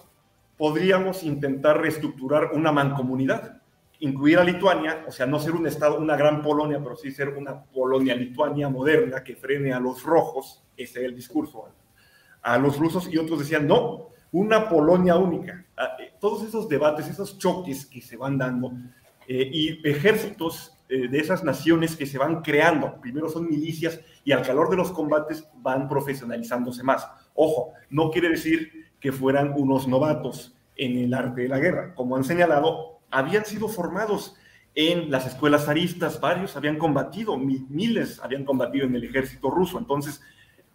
podríamos 0.57 1.25
intentar 1.25 1.79
reestructurar 1.79 2.53
una 2.55 2.73
mancomunidad, 2.73 3.61
incluir 3.99 4.39
a 4.39 4.45
Lituania, 4.45 5.05
o 5.07 5.13
sea, 5.13 5.27
no 5.27 5.39
ser 5.41 5.57
un 5.57 5.67
Estado, 5.67 5.99
una 5.99 6.17
gran 6.17 6.41
Polonia, 6.41 6.81
pero 6.83 6.97
sí 6.97 7.11
ser 7.11 7.29
una 7.29 7.65
Polonia-Lituania 7.65 8.71
moderna 8.71 9.23
que 9.23 9.37
frene 9.37 9.75
a 9.75 9.79
los 9.79 10.03
rojos, 10.05 10.65
ese 10.75 11.01
es 11.01 11.05
el 11.05 11.15
discurso, 11.15 11.69
a 12.41 12.57
los 12.57 12.79
rusos, 12.79 13.13
y 13.13 13.19
otros 13.19 13.41
decían, 13.41 13.67
no, 13.67 14.09
una 14.33 14.69
Polonia 14.69 15.17
única. 15.17 15.65
Ah, 15.77 15.97
eh, 15.99 16.13
todos 16.21 16.47
esos 16.47 16.69
debates, 16.69 17.09
esos 17.09 17.39
choques 17.39 17.87
que 17.87 18.01
se 18.01 18.17
van 18.17 18.39
dando, 18.39 18.73
eh, 19.27 19.49
y 19.53 19.89
ejércitos 19.89 20.77
eh, 20.89 21.09
de 21.09 21.19
esas 21.19 21.45
naciones 21.45 21.97
que 21.97 22.07
se 22.07 22.19
van 22.19 22.43
creando, 22.43 23.01
primero 23.01 23.29
son 23.29 23.49
milicias, 23.49 24.01
y 24.25 24.33
al 24.33 24.43
calor 24.43 24.71
de 24.71 24.77
los 24.77 24.91
combates 24.91 25.49
van 25.57 25.89
profesionalizándose 25.89 26.83
más. 26.83 27.09
Ojo, 27.35 27.73
no 27.91 28.11
quiere 28.11 28.29
decir 28.29 28.91
que 28.99 29.13
fueran 29.13 29.53
unos 29.57 29.87
novatos 29.87 30.57
en 30.77 30.99
el 30.99 31.15
arte 31.15 31.43
de 31.43 31.49
la 31.49 31.59
guerra. 31.59 31.95
Como 31.95 32.17
han 32.17 32.25
señalado, 32.25 33.01
habían 33.11 33.45
sido 33.45 33.69
formados 33.69 34.37
en 34.75 35.11
las 35.11 35.27
escuelas 35.27 35.67
zaristas, 35.67 36.21
varios 36.21 36.57
habían 36.57 36.79
combatido, 36.79 37.37
miles 37.37 38.21
habían 38.23 38.45
combatido 38.45 38.87
en 38.87 38.95
el 38.95 39.05
ejército 39.05 39.51
ruso, 39.51 39.79
entonces 39.79 40.23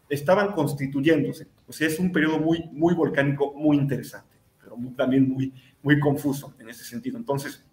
estaban 0.10 0.52
constituyéndose. 0.52 1.48
Pues 1.66 1.82
es 1.82 2.00
un 2.00 2.12
periodo 2.12 2.40
muy, 2.40 2.70
muy 2.72 2.94
volcánico, 2.94 3.54
muy 3.54 3.78
interesante, 3.78 4.36
pero 4.62 4.78
también 4.96 5.30
muy, 5.30 5.54
muy 5.82 6.00
confuso 6.00 6.54
en 6.60 6.70
ese 6.70 6.84
sentido. 6.84 7.18
Entonces, 7.18 7.66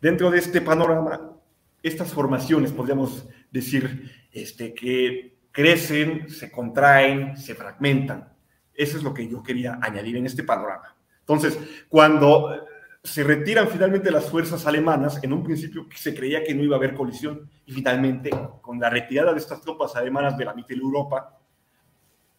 dentro 0.00 0.30
de 0.30 0.38
este 0.38 0.60
panorama, 0.60 1.32
estas 1.82 2.12
formaciones, 2.12 2.72
podríamos 2.72 3.28
decir, 3.50 4.10
este, 4.32 4.74
que 4.74 5.36
crecen, 5.52 6.28
se 6.28 6.50
contraen, 6.50 7.36
se 7.36 7.54
fragmentan. 7.54 8.32
Eso 8.74 8.98
es 8.98 9.02
lo 9.02 9.14
que 9.14 9.28
yo 9.28 9.42
quería 9.42 9.78
añadir 9.80 10.16
en 10.16 10.26
este 10.26 10.42
panorama. 10.42 10.96
Entonces, 11.20 11.58
cuando 11.88 12.66
se 13.06 13.22
retiran 13.22 13.68
finalmente 13.68 14.10
las 14.10 14.28
fuerzas 14.28 14.66
alemanas. 14.66 15.22
En 15.22 15.32
un 15.32 15.42
principio 15.42 15.86
se 15.94 16.14
creía 16.14 16.42
que 16.42 16.54
no 16.54 16.62
iba 16.62 16.74
a 16.76 16.78
haber 16.78 16.94
colisión 16.94 17.48
y 17.64 17.72
finalmente 17.72 18.30
con 18.60 18.80
la 18.80 18.90
retirada 18.90 19.32
de 19.32 19.38
estas 19.38 19.60
tropas 19.60 19.94
alemanas 19.94 20.36
de 20.36 20.44
la 20.44 20.54
Mittel 20.54 20.80
Europa, 20.80 21.38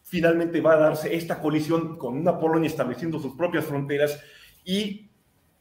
finalmente 0.03 0.59
va 0.61 0.73
a 0.73 0.77
darse 0.77 1.15
esta 1.15 1.39
colisión 1.39 1.97
con 1.97 2.17
una 2.17 2.37
Polonia 2.37 2.67
estableciendo 2.67 3.19
sus 3.19 3.33
propias 3.35 3.65
fronteras 3.65 4.19
y 4.65 5.09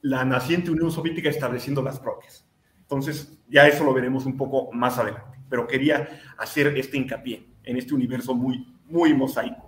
la 0.02 0.24
naciente 0.24 0.70
Unión 0.70 0.90
Soviética 0.90 1.30
estableciendo 1.30 1.82
las 1.82 2.00
propias. 2.00 2.44
Entonces, 2.80 3.38
ya 3.48 3.66
eso 3.66 3.84
lo 3.84 3.94
veremos 3.94 4.26
un 4.26 4.36
poco 4.36 4.72
más 4.72 4.98
adelante, 4.98 5.38
pero 5.48 5.66
quería 5.66 6.08
hacer 6.36 6.76
este 6.76 6.96
hincapié 6.96 7.46
en 7.62 7.76
este 7.76 7.94
universo 7.94 8.34
muy, 8.34 8.76
muy 8.86 9.14
mosaico. 9.14 9.65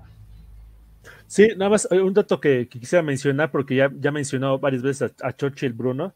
Sí, 1.29 1.49
nada 1.57 1.71
más 1.71 1.87
un 1.91 2.15
dato 2.15 2.41
que, 2.41 2.69
quisiera 2.69 3.03
mencionar, 3.03 3.51
porque 3.51 3.77
ya, 3.77 3.93
ya 4.01 4.11
mencionado 4.11 4.59
varias 4.59 4.83
veces 4.83 5.15
a, 5.23 5.33
Churchill 5.37 5.75
Bruno, 5.75 6.15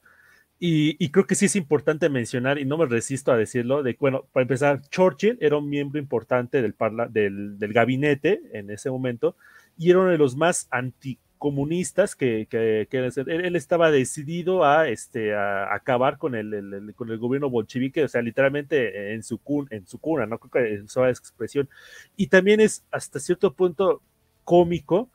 y, 0.58 1.10
creo 1.10 1.26
que 1.26 1.34
sí 1.34 1.46
es 1.46 1.56
importante 1.56 2.08
mencionar, 2.08 2.58
y 2.58 2.64
no 2.64 2.78
me 2.78 2.86
resisto 2.86 3.32
a 3.32 3.36
decirlo, 3.36 3.82
de 3.82 3.96
bueno, 4.00 4.26
para 4.32 4.42
empezar, 4.42 4.80
Churchill 4.88 5.36
era 5.40 5.58
un 5.58 5.68
miembro 5.68 5.98
importante 5.98 6.62
del, 6.62 6.74
del, 7.10 7.58
del 7.58 7.72
gabinete 7.72 8.40
en 8.52 8.70
ese 8.70 8.90
momento, 8.90 9.36
y 9.76 9.90
era 9.90 10.00
uno 10.00 10.10
de 10.10 10.18
los 10.18 10.36
más 10.36 10.68
anti 10.70 11.18
comunistas 11.42 12.14
que, 12.14 12.46
él, 12.52 13.56
estaba 13.56 13.90
decidido 13.90 14.64
a, 14.64 14.88
este, 14.88 15.34
a 15.34 15.74
acabar 15.74 16.16
con 16.16 16.36
el, 16.36 16.94
con 16.94 17.10
el 17.10 17.18
gobierno 17.18 17.50
bolchevique, 17.50 18.04
o 18.04 18.08
sea, 18.08 18.22
literalmente 18.22 19.12
en 19.12 19.24
su, 19.24 19.40
en 19.70 19.84
su 19.84 19.98
cuna, 19.98 20.24
¿no? 20.24 20.38
Creo 20.38 20.50
que 20.52 20.74
en 20.74 20.88
su 20.88 21.04
expresión. 21.04 21.68
Y 22.16 22.28
también 22.28 22.60
es 22.60 22.84
hasta 22.92 23.18
cierto 23.18 23.52
punto 23.54 24.02
cómico 24.44 25.10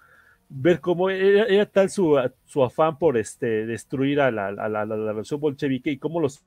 ver 0.49 0.79
cómo 0.79 1.09
era, 1.09 1.65
tal 1.65 1.89
su, 1.89 2.17
su, 2.45 2.63
afán 2.63 2.97
por 2.97 3.17
este, 3.17 3.65
destruir 3.65 4.21
a 4.21 4.31
la, 4.31 4.47
a 4.47 4.69
la, 4.69 4.85
la 4.85 4.95
revolución 4.95 5.39
bolchevique 5.39 5.91
y 5.91 5.97
cómo 5.97 6.19
los 6.19 6.43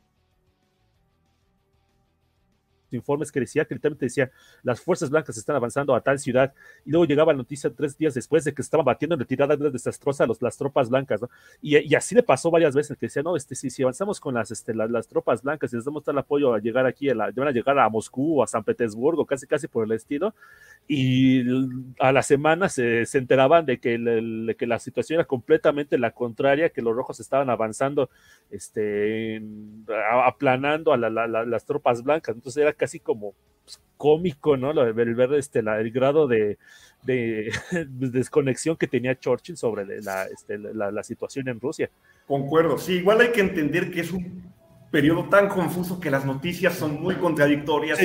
informes 2.96 3.32
que 3.32 3.40
decía, 3.40 3.64
que 3.64 3.74
literalmente 3.74 4.06
decía, 4.06 4.30
las 4.62 4.80
fuerzas 4.80 5.10
blancas 5.10 5.36
están 5.36 5.56
avanzando 5.56 5.94
a 5.94 6.00
tal 6.00 6.18
ciudad, 6.18 6.52
y 6.84 6.90
luego 6.90 7.04
llegaba 7.04 7.32
la 7.32 7.38
noticia 7.38 7.70
tres 7.70 7.96
días 7.96 8.14
después 8.14 8.44
de 8.44 8.54
que 8.54 8.62
estaban 8.62 8.84
batiendo 8.84 9.14
en 9.14 9.20
retirada 9.20 9.56
desastrosa 9.56 10.26
los, 10.26 10.40
las 10.42 10.56
tropas 10.56 10.88
blancas, 10.88 11.22
¿no? 11.22 11.30
Y, 11.60 11.78
y, 11.78 11.94
así 11.94 12.14
le 12.14 12.22
pasó 12.22 12.50
varias 12.50 12.74
veces, 12.74 12.96
que 12.96 13.06
decía, 13.06 13.22
no, 13.22 13.36
este, 13.36 13.54
si, 13.54 13.70
si 13.70 13.82
avanzamos 13.82 14.20
con 14.20 14.34
las, 14.34 14.50
este, 14.50 14.74
las, 14.74 14.90
las, 14.90 15.08
tropas 15.08 15.42
blancas 15.42 15.72
y 15.72 15.76
les 15.76 15.84
damos 15.84 16.04
tal 16.04 16.18
apoyo 16.18 16.54
a 16.54 16.58
llegar 16.58 16.86
aquí, 16.86 17.08
a 17.08 17.14
la, 17.14 17.30
van 17.30 17.48
a 17.48 17.52
llegar 17.52 17.78
a 17.78 17.88
Moscú 17.88 18.40
o 18.40 18.42
a 18.42 18.46
San 18.46 18.64
Petersburgo, 18.64 19.26
casi, 19.26 19.46
casi 19.46 19.68
por 19.68 19.84
el 19.84 19.92
estilo, 19.92 20.34
y 20.86 21.42
a 21.98 22.12
la 22.12 22.22
semana 22.22 22.68
se, 22.68 23.06
se 23.06 23.18
enteraban 23.18 23.66
de 23.66 23.78
que, 23.78 24.54
que 24.58 24.66
la 24.66 24.78
situación 24.78 25.20
era 25.20 25.26
completamente 25.26 25.98
la 25.98 26.12
contraria, 26.12 26.70
que 26.70 26.82
los 26.82 26.94
rojos 26.94 27.20
estaban 27.20 27.50
avanzando, 27.50 28.10
este, 28.50 29.42
aplanando 30.24 30.92
a 30.92 30.96
la, 30.96 31.10
las 31.10 31.64
tropas 31.64 32.02
blancas, 32.02 32.34
entonces 32.34 32.62
era 32.62 32.72
casi 32.80 32.98
como 32.98 33.34
pues, 33.62 33.78
cómico, 33.98 34.56
¿no? 34.56 34.70
El 34.70 34.94
ver 34.94 35.34
este, 35.34 35.58
el 35.58 35.90
grado 35.90 36.26
de, 36.26 36.56
desconexión 37.86 38.76
que 38.76 38.86
tenía 38.86 39.18
Churchill 39.18 39.58
sobre 39.58 39.82
este, 39.98 40.58
la, 40.58 40.90
la, 40.90 41.02
situación 41.02 41.48
en 41.48 41.60
Rusia. 41.60 41.90
Concuerdo, 42.26 42.78
sí, 42.78 42.94
igual 42.94 43.20
hay 43.20 43.32
que 43.32 43.40
entender 43.40 43.90
que 43.90 44.00
es 44.00 44.12
un 44.12 44.50
periodo 44.90 45.28
tan 45.28 45.48
confuso 45.48 46.00
que 46.00 46.10
las 46.10 46.24
noticias 46.24 46.74
son 46.74 47.00
muy 47.00 47.16
contradictorias. 47.16 47.98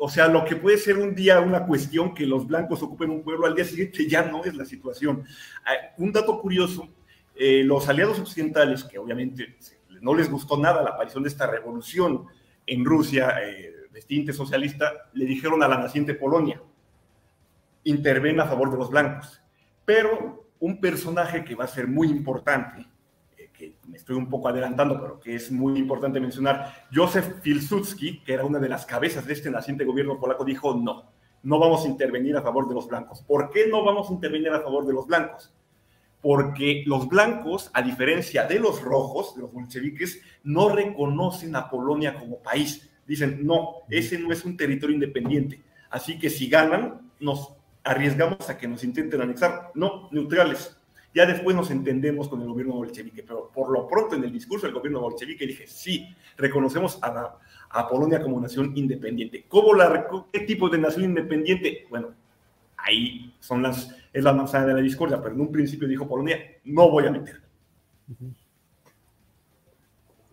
O 0.00 0.08
sea, 0.08 0.28
lo 0.28 0.44
que 0.44 0.54
puede 0.54 0.78
ser 0.78 0.96
un 0.96 1.12
día 1.12 1.40
una 1.40 1.66
cuestión 1.66 2.14
que 2.14 2.24
los 2.24 2.46
blancos 2.46 2.80
ocupen 2.84 3.10
un 3.10 3.24
pueblo, 3.24 3.46
al 3.46 3.56
día 3.56 3.64
siguiente 3.64 4.08
ya 4.08 4.22
no 4.22 4.44
es 4.44 4.54
la 4.54 4.64
situación. 4.64 5.24
Ah, 5.66 5.72
un 5.96 6.12
dato 6.12 6.40
curioso, 6.40 6.88
eh, 7.34 7.64
los 7.64 7.88
aliados 7.88 8.20
occidentales, 8.20 8.84
que 8.84 8.96
obviamente 8.96 9.56
no 10.00 10.14
les 10.14 10.30
gustó 10.30 10.56
nada 10.56 10.82
la 10.82 10.90
aparición 10.90 11.24
de 11.24 11.28
esta 11.28 11.48
revolución 11.48 12.26
en 12.68 12.84
Rusia, 12.84 13.36
eh, 13.42 13.74
de 14.06 14.32
socialista, 14.32 15.10
le 15.12 15.24
dijeron 15.24 15.62
a 15.62 15.68
la 15.68 15.78
naciente 15.78 16.14
Polonia, 16.14 16.62
interven 17.84 18.38
a 18.40 18.46
favor 18.46 18.70
de 18.70 18.76
los 18.76 18.90
blancos. 18.90 19.42
Pero 19.84 20.50
un 20.60 20.80
personaje 20.80 21.44
que 21.44 21.54
va 21.54 21.64
a 21.64 21.68
ser 21.68 21.88
muy 21.88 22.08
importante, 22.08 22.86
eh, 23.36 23.50
que 23.52 23.76
me 23.86 23.96
estoy 23.96 24.16
un 24.16 24.28
poco 24.28 24.48
adelantando, 24.48 25.00
pero 25.00 25.18
que 25.18 25.34
es 25.34 25.50
muy 25.50 25.78
importante 25.78 26.20
mencionar, 26.20 26.86
Józef 26.92 27.40
Pilsudski, 27.40 28.22
que 28.22 28.34
era 28.34 28.44
una 28.44 28.58
de 28.58 28.68
las 28.68 28.86
cabezas 28.86 29.26
de 29.26 29.32
este 29.32 29.50
naciente 29.50 29.84
gobierno 29.84 30.18
polaco, 30.18 30.44
dijo 30.44 30.74
no, 30.74 31.10
no 31.42 31.58
vamos 31.58 31.84
a 31.84 31.88
intervenir 31.88 32.36
a 32.36 32.42
favor 32.42 32.68
de 32.68 32.74
los 32.74 32.88
blancos. 32.88 33.22
¿Por 33.22 33.50
qué 33.50 33.66
no 33.68 33.84
vamos 33.84 34.10
a 34.10 34.12
intervenir 34.12 34.50
a 34.50 34.60
favor 34.60 34.86
de 34.86 34.92
los 34.92 35.06
blancos? 35.06 35.52
Porque 36.20 36.82
los 36.86 37.08
blancos, 37.08 37.70
a 37.74 37.82
diferencia 37.82 38.44
de 38.44 38.58
los 38.58 38.82
rojos, 38.82 39.34
de 39.36 39.42
los 39.42 39.52
bolcheviques, 39.52 40.20
no 40.42 40.68
reconocen 40.68 41.54
a 41.54 41.70
Polonia 41.70 42.14
como 42.14 42.42
país. 42.42 42.90
Dicen, 43.06 43.46
no, 43.46 43.76
ese 43.88 44.18
no 44.18 44.32
es 44.32 44.44
un 44.44 44.56
territorio 44.56 44.94
independiente. 44.94 45.62
Así 45.90 46.18
que 46.18 46.28
si 46.28 46.48
ganan, 46.48 47.12
nos 47.20 47.52
arriesgamos 47.84 48.50
a 48.50 48.58
que 48.58 48.68
nos 48.68 48.84
intenten 48.84 49.20
anexar. 49.20 49.70
No, 49.74 50.08
neutrales. 50.10 50.76
Ya 51.14 51.24
después 51.24 51.56
nos 51.56 51.70
entendemos 51.70 52.28
con 52.28 52.42
el 52.42 52.48
gobierno 52.48 52.74
bolchevique, 52.74 53.22
pero 53.22 53.50
por 53.52 53.70
lo 53.70 53.88
pronto 53.88 54.14
en 54.14 54.24
el 54.24 54.32
discurso 54.32 54.66
del 54.66 54.74
gobierno 54.74 55.00
bolchevique 55.00 55.46
dije, 55.46 55.66
sí, 55.66 56.06
reconocemos 56.36 56.98
a, 57.02 57.38
a 57.70 57.88
Polonia 57.88 58.20
como 58.20 58.40
nación 58.40 58.72
independiente. 58.76 59.46
¿Cómo 59.48 59.74
la, 59.74 60.06
¿Qué 60.32 60.40
tipo 60.40 60.68
de 60.68 60.78
nación 60.78 61.04
independiente? 61.04 61.86
Bueno, 61.88 62.14
ahí 62.76 63.34
son 63.40 63.62
las, 63.62 63.94
es 64.18 64.24
la 64.24 64.32
manzana 64.32 64.66
de 64.66 64.74
la 64.74 64.80
discordia, 64.80 65.20
pero 65.20 65.34
en 65.34 65.40
un 65.40 65.52
principio 65.52 65.88
dijo 65.88 66.08
Polonia, 66.08 66.38
no 66.64 66.90
voy 66.90 67.06
a 67.06 67.10
meter. 67.10 67.42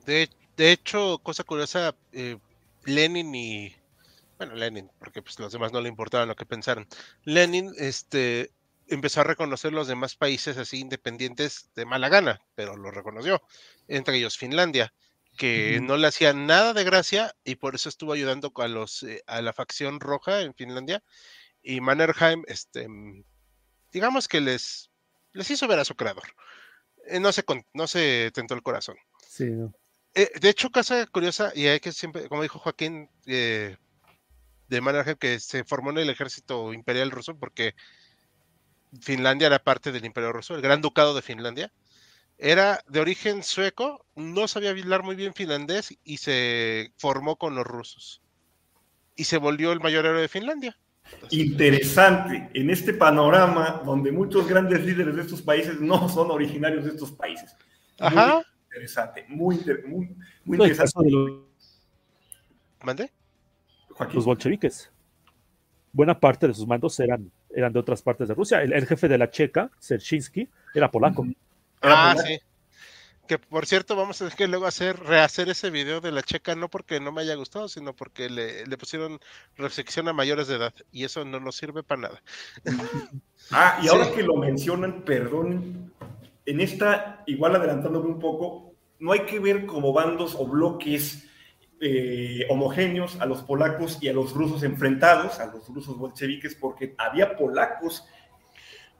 De, 0.05 0.29
de 0.57 0.71
hecho, 0.71 1.19
cosa 1.19 1.43
curiosa, 1.43 1.95
eh, 2.11 2.37
Lenin 2.85 3.33
y 3.33 3.75
bueno, 4.37 4.55
Lenin, 4.55 4.89
porque 4.99 5.21
pues 5.21 5.39
los 5.39 5.53
demás 5.53 5.71
no 5.71 5.81
le 5.81 5.89
importaba 5.89 6.25
lo 6.25 6.35
que 6.35 6.45
pensaron. 6.45 6.87
Lenin 7.23 7.71
este, 7.77 8.51
empezó 8.87 9.21
a 9.21 9.25
reconocer 9.25 9.71
los 9.71 9.87
demás 9.87 10.15
países 10.15 10.57
así 10.57 10.79
independientes 10.79 11.69
de 11.75 11.85
mala 11.85 12.09
gana, 12.09 12.41
pero 12.53 12.75
lo 12.75 12.91
reconoció, 12.91 13.41
entre 13.87 14.17
ellos 14.17 14.37
Finlandia, 14.37 14.93
que 15.37 15.79
no 15.81 15.97
le 15.97 16.07
hacía 16.07 16.33
nada 16.33 16.73
de 16.73 16.83
gracia 16.83 17.35
y 17.43 17.55
por 17.55 17.75
eso 17.75 17.89
estuvo 17.89 18.13
ayudando 18.13 18.51
a, 18.55 18.67
los, 18.67 19.03
eh, 19.03 19.21
a 19.27 19.41
la 19.41 19.53
facción 19.53 19.99
roja 19.99 20.41
en 20.41 20.53
Finlandia. 20.53 21.03
Y 21.61 21.81
Mannerheim, 21.81 22.43
este, 22.47 22.87
digamos 23.95 24.27
que 24.27 24.41
les, 24.41 24.91
les 25.31 25.49
hizo 25.49 25.69
ver 25.69 25.79
a 25.79 25.85
su 25.85 25.95
creador. 25.95 26.25
Eh, 27.07 27.21
no, 27.21 27.31
se, 27.31 27.45
no 27.73 27.87
se 27.87 28.29
tentó 28.33 28.53
el 28.53 28.61
corazón. 28.61 28.97
Sí, 29.25 29.45
eh, 30.13 30.31
de 30.41 30.49
hecho, 30.49 30.69
casa 30.69 31.07
curiosa, 31.07 31.53
y 31.55 31.67
hay 31.67 31.79
que 31.79 31.93
siempre, 31.93 32.27
como 32.27 32.41
dijo 32.41 32.59
Joaquín, 32.59 33.09
eh, 33.25 33.77
de 34.67 34.81
Mannerheim, 34.81 35.15
que 35.15 35.39
se 35.39 35.63
formó 35.63 35.91
en 35.91 35.99
el 35.99 36.09
ejército 36.09 36.73
imperial 36.73 37.09
ruso 37.09 37.37
porque 37.37 37.73
Finlandia 39.01 39.47
era 39.47 39.63
parte 39.63 39.93
del 39.93 40.03
imperio 40.03 40.33
ruso, 40.33 40.55
el 40.55 40.61
gran 40.61 40.81
ducado 40.81 41.15
de 41.15 41.21
Finlandia. 41.21 41.71
Era 42.37 42.83
de 42.89 42.99
origen 42.99 43.43
sueco, 43.43 44.05
no 44.15 44.49
sabía 44.49 44.71
hablar 44.71 45.03
muy 45.03 45.15
bien 45.15 45.33
finlandés 45.33 45.97
y 46.03 46.17
se 46.17 46.91
formó 46.97 47.37
con 47.37 47.55
los 47.55 47.65
rusos. 47.65 48.21
Y 49.15 49.23
se 49.23 49.37
volvió 49.37 49.71
el 49.71 49.79
mayor 49.79 50.05
héroe 50.05 50.21
de 50.21 50.27
Finlandia. 50.27 50.77
Interesante, 51.31 52.49
en 52.53 52.69
este 52.69 52.93
panorama 52.93 53.81
donde 53.85 54.11
muchos 54.11 54.47
grandes 54.47 54.85
líderes 54.85 55.15
de 55.15 55.21
estos 55.21 55.41
países 55.41 55.79
no 55.79 56.07
son 56.09 56.31
originarios 56.31 56.83
de 56.83 56.91
estos 56.91 57.11
países. 57.11 57.55
Ajá 57.99 58.43
interesante, 58.75 59.25
muy, 59.29 59.57
muy, 59.87 60.15
muy 60.43 60.57
interesante. 60.57 61.09
¿Mande? 62.83 63.11
Los 64.13 64.25
bolcheviques. 64.25 64.91
Buena 65.93 66.19
parte 66.19 66.47
de 66.47 66.53
sus 66.53 66.67
mandos 66.67 66.99
eran, 66.99 67.31
eran 67.49 67.71
de 67.71 67.79
otras 67.79 68.01
partes 68.01 68.27
de 68.27 68.33
Rusia. 68.33 68.61
El, 68.61 68.85
jefe 68.85 69.07
de 69.07 69.17
la 69.17 69.29
Checa, 69.29 69.71
Serchinsky, 69.79 70.49
era 70.73 70.91
polaco. 70.91 71.25
ah, 71.81 72.15
sí. 72.25 72.37
Que 73.27 73.39
por 73.39 73.65
cierto, 73.65 73.95
vamos 73.95 74.17
a 74.17 74.25
tener 74.25 74.37
que 74.37 74.47
luego 74.47 74.67
hacer, 74.67 74.99
rehacer 74.99 75.49
ese 75.49 75.71
video 75.71 75.99
de 75.99 76.11
la 76.11 76.21
checa, 76.21 76.55
no 76.55 76.69
porque 76.69 76.99
no 76.99 77.11
me 77.11 77.21
haya 77.21 77.35
gustado, 77.35 77.67
sino 77.67 77.95
porque 77.95 78.29
le, 78.29 78.65
le 78.67 78.77
pusieron 78.77 79.19
restricción 79.57 80.07
a 80.07 80.13
mayores 80.13 80.47
de 80.47 80.55
edad 80.55 80.73
y 80.91 81.05
eso 81.05 81.25
no 81.25 81.39
nos 81.39 81.55
sirve 81.55 81.83
para 81.83 82.01
nada. 82.01 82.23
Ah, 83.51 83.79
y 83.79 83.87
ahora 83.89 84.11
que 84.11 84.23
lo 84.23 84.37
mencionan, 84.37 85.03
perdón, 85.03 85.93
en 86.47 86.61
esta, 86.61 87.21
igual 87.27 87.55
adelantándome 87.55 88.07
un 88.07 88.17
poco, 88.17 88.73
no 88.97 89.11
hay 89.11 89.19
que 89.19 89.39
ver 89.39 89.67
como 89.67 89.93
bandos 89.93 90.33
o 90.33 90.47
bloques 90.47 91.29
eh, 91.79 92.45
homogéneos 92.49 93.19
a 93.19 93.25
los 93.25 93.43
polacos 93.43 93.99
y 94.01 94.07
a 94.07 94.13
los 94.13 94.33
rusos 94.33 94.63
enfrentados, 94.63 95.39
a 95.39 95.47
los 95.47 95.67
rusos 95.67 95.97
bolcheviques, 95.97 96.55
porque 96.55 96.95
había 96.97 97.35
polacos, 97.35 98.05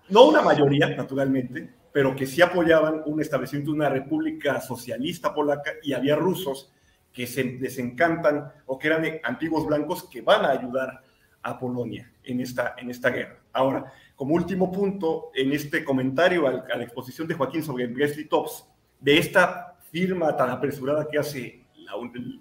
no 0.10 0.26
una 0.26 0.42
mayoría, 0.42 0.90
naturalmente, 0.90 1.74
pero 1.96 2.14
que 2.14 2.28
sí 2.28 2.42
apoyaban 2.42 3.04
un 3.06 3.22
establecimiento 3.22 3.72
de 3.72 3.78
una 3.78 3.88
república 3.88 4.60
socialista 4.60 5.34
polaca 5.34 5.76
y 5.82 5.94
había 5.94 6.18
rusos 6.18 6.70
que 7.14 7.26
se 7.26 7.42
desencantan 7.42 8.52
o 8.66 8.78
que 8.78 8.88
eran 8.88 9.06
antiguos 9.24 9.66
blancos 9.66 10.04
que 10.10 10.20
van 10.20 10.44
a 10.44 10.50
ayudar 10.50 11.02
a 11.42 11.58
Polonia 11.58 12.12
en 12.22 12.42
esta, 12.42 12.76
en 12.78 12.90
esta 12.90 13.12
guerra. 13.12 13.40
Ahora, 13.54 13.94
como 14.14 14.36
último 14.36 14.74
punto, 14.74 15.32
en 15.34 15.54
este 15.54 15.86
comentario 15.86 16.46
a 16.46 16.76
la 16.76 16.84
exposición 16.84 17.30
de 17.30 17.36
Joaquín 17.36 17.64
sobre 17.64 17.86
el 17.86 18.28
Tops, 18.28 18.66
de 19.00 19.18
esta 19.18 19.78
firma 19.90 20.36
tan 20.36 20.50
apresurada 20.50 21.08
que 21.10 21.18
hace 21.18 21.64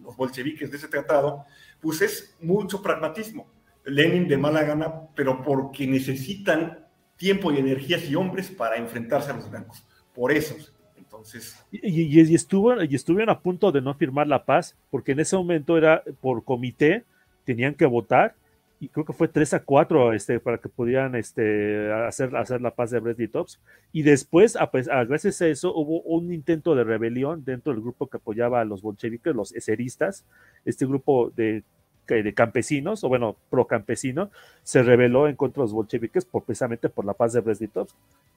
los 0.03 0.17
bolcheviques 0.17 0.69
de 0.69 0.79
ese 0.79 0.89
tratado, 0.89 1.45
pues 1.81 2.03
es 2.03 2.37
mucho 2.41 2.83
pragmatismo. 2.83 3.47
Lenin 3.85 4.27
de 4.27 4.37
mala 4.37 4.65
gana, 4.65 4.93
pero 5.15 5.41
porque 5.45 5.87
necesitan 5.87 6.84
tiempo 7.17 7.53
y 7.53 7.59
energías 7.59 8.09
y 8.09 8.15
hombres 8.15 8.51
para 8.51 8.77
enfrentarse 8.77 9.31
a 9.31 9.35
los 9.35 9.51
blancos. 9.51 9.85
Por 10.15 10.33
eso. 10.33 10.55
Entonces. 10.97 11.57
Y, 11.71 12.35
estuvo, 12.35 12.83
y 12.83 12.95
estuvieron 12.95 13.31
a 13.31 13.41
punto 13.41 13.73
de 13.73 13.81
no 13.81 13.95
firmar 13.95 14.27
la 14.27 14.45
paz, 14.45 14.77
porque 14.91 15.12
en 15.12 15.21
ese 15.21 15.37
momento 15.37 15.77
era 15.77 16.03
por 16.21 16.45
comité, 16.45 17.05
tenían 17.45 17.75
que 17.75 17.87
votar 17.87 18.35
y 18.81 18.89
creo 18.89 19.07
que 19.07 19.12
fue 19.12 19.29
3 19.29 19.55
a 19.55 19.61
4 19.61 20.12
este, 20.12 20.41
para 20.41 20.59
que 20.59 20.69
pudieran 20.69 21.15
este, 21.15 21.91
hacer, 21.91 22.37
hacer 22.37 22.61
la 22.61 22.73
paz 22.73 22.91
de 22.91 23.01
Bradley 23.01 23.29
Tops. 23.29 23.59
Y 23.93 24.03
después, 24.03 24.57
a, 24.57 24.69
gracias 25.05 25.41
a 25.41 25.47
eso, 25.47 25.75
hubo 25.75 26.03
un 26.03 26.33
intento 26.33 26.75
de 26.75 26.85
rebelión 26.85 27.45
dentro 27.45 27.73
del 27.73 27.81
grupo 27.81 28.09
que 28.09 28.19
apoyaba 28.19 28.61
a 28.61 28.65
los 28.65 28.83
bolcheviques, 28.83 29.35
los 29.35 29.55
eseristas, 29.55 30.27
este 30.67 30.85
grupo 30.85 31.33
de 31.35 31.62
de 32.07 32.35
campesinos, 32.35 33.03
o 33.05 33.09
bueno, 33.09 33.37
pro 33.51 33.67
campesino, 33.67 34.31
se 34.63 34.83
rebeló 34.83 35.29
en 35.29 35.37
contra 35.37 35.61
de 35.61 35.65
los 35.65 35.73
bolcheviques 35.73 36.25
por, 36.25 36.45
precisamente 36.45 36.89
por 36.89 37.05
la 37.05 37.15
paz 37.15 37.33
de 37.33 37.41
brest 37.41 37.63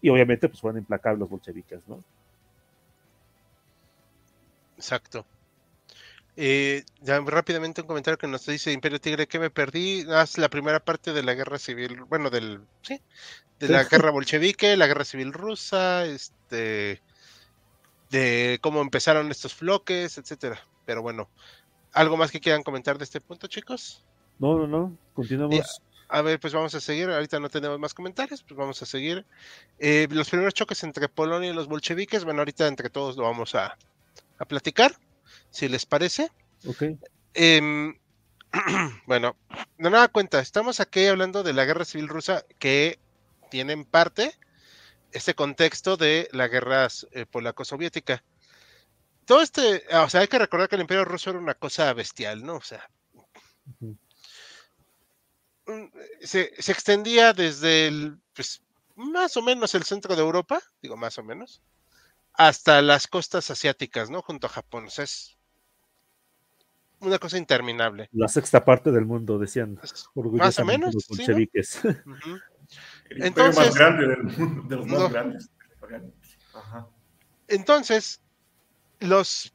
y 0.02 0.10
obviamente 0.10 0.48
pues 0.48 0.62
fueron 0.62 0.80
implacables 0.80 1.20
los 1.20 1.30
bolcheviques, 1.30 1.88
¿no? 1.88 2.04
Exacto. 4.78 5.26
Eh, 6.40 6.84
ya 7.02 7.20
rápidamente 7.20 7.82
un 7.82 7.88
comentario 7.88 8.20
que 8.20 8.28
nos 8.28 8.46
dice 8.46 8.72
Imperio 8.72 9.02
Tigre 9.02 9.28
que 9.28 9.40
me 9.40 9.50
perdí. 9.50 10.06
Haz 10.12 10.38
la 10.38 10.50
primera 10.50 10.80
parte 10.80 11.12
de 11.12 11.24
la 11.24 11.34
guerra 11.34 11.58
civil, 11.58 12.04
bueno, 12.04 12.30
del 12.30 12.62
sí, 12.84 13.02
de 13.60 13.70
la 13.70 13.86
guerra 13.86 14.12
bolchevique, 14.12 14.78
la 14.78 14.86
guerra 14.86 15.04
civil 15.04 15.34
rusa, 15.34 16.06
este, 16.06 17.02
de 18.12 18.60
cómo 18.62 18.82
empezaron 18.82 19.32
estos 19.32 19.60
bloques, 19.60 20.20
etcétera. 20.20 20.60
Pero 20.86 21.02
bueno, 21.02 21.28
¿algo 21.98 22.16
más 22.16 22.32
que 22.32 22.40
quieran 22.40 22.64
comentar 22.64 22.98
de 22.98 23.04
este 23.04 23.20
punto, 23.20 23.48
chicos? 23.48 24.04
No, 24.40 24.58
no, 24.58 24.68
no. 24.68 24.98
Continuamos. 25.14 25.82
a 26.10 26.22
ver, 26.22 26.40
pues 26.40 26.54
vamos 26.54 26.74
a 26.76 26.80
seguir. 26.80 27.10
Ahorita 27.10 27.40
no 27.40 27.50
tenemos 27.50 27.80
más 27.80 27.94
comentarios, 27.94 28.44
pues 28.44 28.56
vamos 28.56 28.82
a 28.82 28.86
seguir. 28.86 29.26
Eh, 29.80 30.08
los 30.12 30.30
primeros 30.30 30.54
choques 30.54 30.84
entre 30.84 31.10
Polonia 31.10 31.50
y 31.50 31.54
los 31.54 31.68
bolcheviques, 31.68 32.24
bueno, 32.24 32.42
ahorita 32.42 32.68
entre 32.68 32.90
todos 32.90 33.18
lo 33.18 33.24
vamos 33.24 33.56
a, 33.56 33.78
a 34.38 34.46
platicar 34.46 34.96
si 35.50 35.68
les 35.68 35.86
parece. 35.86 36.32
Ok. 36.68 36.84
Em, 37.34 37.98
bueno, 39.08 39.36
de 39.78 39.90
nada 39.90 40.08
cuenta, 40.08 40.40
estamos 40.40 40.80
aquí 40.80 41.06
hablando 41.08 41.44
de 41.44 41.54
la 41.54 41.66
guerra 41.66 41.86
civil 41.86 42.08
rusa 42.08 42.46
que 42.60 43.00
tiene 43.50 43.74
en 43.74 43.86
parte 43.86 44.34
este 45.12 45.34
contexto 45.34 45.98
de 45.98 46.30
la 46.32 46.48
guerra 46.48 46.88
eh, 47.12 47.26
polaco-soviética. 47.26 48.24
Todo 49.28 49.42
este, 49.42 49.84
ah, 49.92 50.04
o 50.04 50.10
sea, 50.10 50.22
hay 50.22 50.30
que 50.30 50.40
recordar 50.40 50.70
que 50.70 50.76
el 50.76 50.82
imperio 50.82 51.04
ruso 51.04 51.30
era 51.30 51.38
una 51.38 51.54
cosa 51.54 51.92
bestial, 51.92 52.46
¿no? 52.46 52.56
O 52.56 52.62
sea, 52.62 52.90
se, 56.22 56.54
se, 56.58 56.72
extendía 56.72 57.34
desde 57.34 57.88
el, 57.88 58.18
pues, 58.34 58.64
más 58.96 59.36
o 59.36 59.42
menos 59.42 59.76
el 59.76 59.84
centro 59.84 60.16
de 60.16 60.22
Europa, 60.22 60.62
digo 60.82 60.96
más 60.96 61.18
o 61.18 61.24
menos, 61.24 61.62
hasta 62.32 62.82
las 62.82 63.08
costas 63.08 63.52
asiáticas, 63.52 64.10
¿no? 64.10 64.22
Junto 64.22 64.48
a 64.48 64.50
Japón. 64.50 64.86
O 64.86 64.90
sea, 64.90 65.04
es 65.04 65.38
una 67.02 67.20
cosa 67.20 67.38
interminable. 67.38 68.08
La 68.14 68.30
sexta 68.30 68.64
parte 68.64 68.92
del 68.94 69.06
mundo, 69.06 69.38
decían. 69.38 69.78
Más 70.16 70.58
o 70.58 70.64
menos. 70.64 70.94
Los 70.94 71.06
bolcheviques. 71.10 71.82
Entonces, 73.10 73.58
más 73.58 73.76
grande 73.76 74.08
de 74.08 74.76
los 74.78 74.86
más 74.88 75.12
grandes. 75.12 75.52
Entonces, 77.50 78.22
los, 79.00 79.54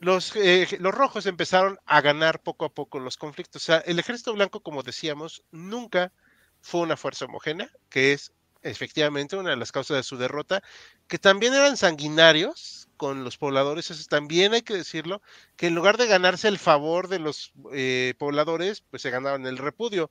los, 0.00 0.34
eh, 0.36 0.66
los 0.80 0.94
rojos 0.94 1.26
empezaron 1.26 1.78
a 1.86 2.00
ganar 2.00 2.42
poco 2.42 2.64
a 2.64 2.68
poco 2.68 2.98
los 2.98 3.16
conflictos. 3.16 3.62
O 3.62 3.64
sea, 3.64 3.78
el 3.78 3.98
ejército 3.98 4.32
blanco, 4.32 4.60
como 4.60 4.82
decíamos, 4.82 5.42
nunca 5.50 6.12
fue 6.60 6.80
una 6.82 6.96
fuerza 6.96 7.26
homogénea, 7.26 7.70
que 7.88 8.12
es 8.12 8.32
efectivamente 8.62 9.36
una 9.36 9.50
de 9.50 9.56
las 9.56 9.72
causas 9.72 9.96
de 9.96 10.02
su 10.02 10.16
derrota, 10.16 10.62
que 11.06 11.18
también 11.18 11.54
eran 11.54 11.76
sanguinarios 11.76 12.88
con 12.96 13.22
los 13.22 13.38
pobladores, 13.38 13.90
eso 13.90 14.04
también 14.08 14.52
hay 14.52 14.62
que 14.62 14.74
decirlo, 14.74 15.22
que 15.56 15.68
en 15.68 15.74
lugar 15.74 15.96
de 15.96 16.08
ganarse 16.08 16.48
el 16.48 16.58
favor 16.58 17.08
de 17.08 17.20
los 17.20 17.52
eh, 17.72 18.14
pobladores, 18.18 18.82
pues 18.90 19.02
se 19.02 19.10
ganaban 19.10 19.46
el 19.46 19.58
repudio, 19.58 20.10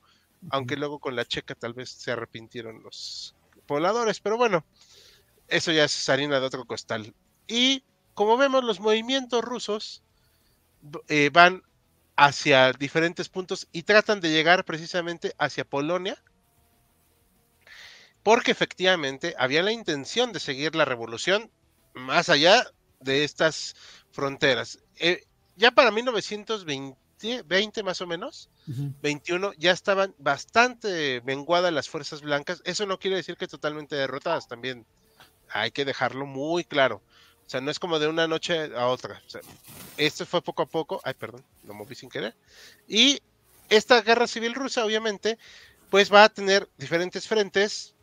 aunque 0.49 0.77
luego 0.77 0.99
con 0.99 1.15
la 1.15 1.25
checa 1.25 1.55
tal 1.55 1.73
vez 1.73 1.89
se 1.89 2.11
arrepintieron 2.11 2.81
los 2.83 3.35
pobladores, 3.65 4.21
pero 4.21 4.37
bueno, 4.37 4.65
eso 5.49 5.71
ya 5.71 5.83
es 5.83 6.09
harina 6.09 6.39
de 6.39 6.45
otro 6.45 6.65
costal. 6.65 7.13
Y 7.47 7.83
como 8.17 8.35
vemos, 8.35 8.63
los 8.63 8.79
movimientos 8.79 9.43
rusos 9.43 10.01
eh, 11.07 11.29
van 11.31 11.61
hacia 12.15 12.73
diferentes 12.73 13.29
puntos 13.29 13.67
y 13.71 13.83
tratan 13.83 14.21
de 14.21 14.31
llegar 14.31 14.65
precisamente 14.65 15.35
hacia 15.37 15.69
Polonia, 15.69 16.17
porque 18.23 18.49
efectivamente 18.49 19.35
había 19.37 19.61
la 19.61 19.71
intención 19.71 20.33
de 20.33 20.39
seguir 20.39 20.75
la 20.75 20.83
revolución 20.83 21.51
más 21.93 22.29
allá 22.29 22.65
de 23.01 23.23
estas 23.23 23.75
fronteras. 24.09 24.79
Eh, 24.95 25.25
ya 25.55 25.69
para 25.69 25.91
1920 25.91 27.83
más 27.83 28.01
o 28.01 28.07
menos, 28.07 28.49
21, 28.65 29.53
ya 29.59 29.73
estaban 29.73 30.15
bastante 30.17 31.21
menguadas 31.23 31.71
las 31.71 31.87
fuerzas 31.87 32.21
blancas. 32.21 32.63
Eso 32.65 32.87
no 32.87 32.97
quiere 32.97 33.17
decir 33.17 33.37
que 33.37 33.47
totalmente 33.47 33.95
derrotadas, 33.95 34.47
también 34.47 34.87
hay 35.49 35.69
que 35.69 35.85
dejarlo 35.85 36.25
muy 36.25 36.63
claro. 36.63 37.03
O 37.47 37.49
sea, 37.49 37.61
no 37.61 37.71
es 37.71 37.79
como 37.79 37.97
de 37.97 38.07
una 38.07 38.27
noche 38.27 38.75
a 38.75 38.87
otra. 38.87 39.21
esto 39.95 40.25
fue 40.25 40.41
poco 40.41 40.63
a 40.63 40.65
poco. 40.65 41.01
Ay, 41.03 41.13
perdón, 41.13 41.43
lo 41.65 41.73
moví 41.73 41.95
sin 41.95 42.09
querer. 42.09 42.35
Y 42.87 43.21
esta 43.69 44.01
guerra 44.01 44.27
civil 44.27 44.53
rusa, 44.53 44.85
obviamente, 44.85 45.37
pues 45.89 46.13
va 46.13 46.25
a 46.25 46.29
tener 46.29 46.67
diferentes 46.77 47.27
frentes 47.27 47.93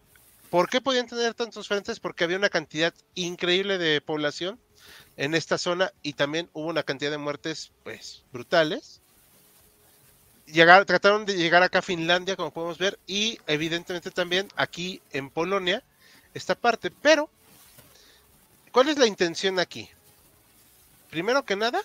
¿Por 0.54 0.68
qué 0.68 0.80
podían 0.80 1.08
tener 1.08 1.34
tantos 1.34 1.66
frentes? 1.66 1.98
Porque 1.98 2.22
había 2.22 2.36
una 2.36 2.48
cantidad 2.48 2.94
increíble 3.16 3.76
de 3.76 4.00
población 4.00 4.60
en 5.16 5.34
esta 5.34 5.58
zona 5.58 5.92
y 6.00 6.12
también 6.12 6.48
hubo 6.52 6.68
una 6.68 6.84
cantidad 6.84 7.10
de 7.10 7.18
muertes, 7.18 7.72
pues, 7.82 8.22
brutales. 8.32 9.00
Llegar, 10.46 10.84
trataron 10.84 11.26
de 11.26 11.34
llegar 11.34 11.64
acá 11.64 11.80
a 11.80 11.82
Finlandia, 11.82 12.36
como 12.36 12.52
podemos 12.52 12.78
ver, 12.78 13.00
y 13.08 13.40
evidentemente 13.48 14.12
también 14.12 14.46
aquí 14.54 15.02
en 15.10 15.28
Polonia, 15.28 15.82
esta 16.34 16.54
parte. 16.54 16.92
Pero, 16.92 17.28
¿cuál 18.74 18.88
es 18.88 18.98
la 18.98 19.06
intención 19.06 19.60
aquí? 19.60 19.88
Primero 21.08 21.44
que 21.44 21.54
nada, 21.54 21.80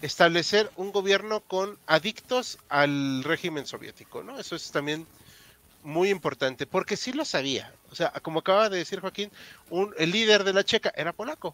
establecer 0.00 0.70
un 0.76 0.92
gobierno 0.92 1.40
con 1.40 1.76
adictos 1.88 2.58
al 2.68 3.24
régimen 3.24 3.66
soviético, 3.66 4.22
¿no? 4.22 4.38
Eso 4.38 4.54
es 4.54 4.70
también 4.70 5.08
muy 5.82 6.10
importante, 6.10 6.66
porque 6.66 6.96
sí 6.96 7.12
lo 7.12 7.24
sabía. 7.24 7.74
O 7.90 7.96
sea, 7.96 8.12
como 8.22 8.38
acaba 8.38 8.68
de 8.68 8.78
decir 8.78 9.00
Joaquín, 9.00 9.32
el 9.96 10.10
líder 10.12 10.44
de 10.44 10.52
la 10.52 10.64
checa 10.64 10.92
era 10.94 11.12
polaco. 11.12 11.52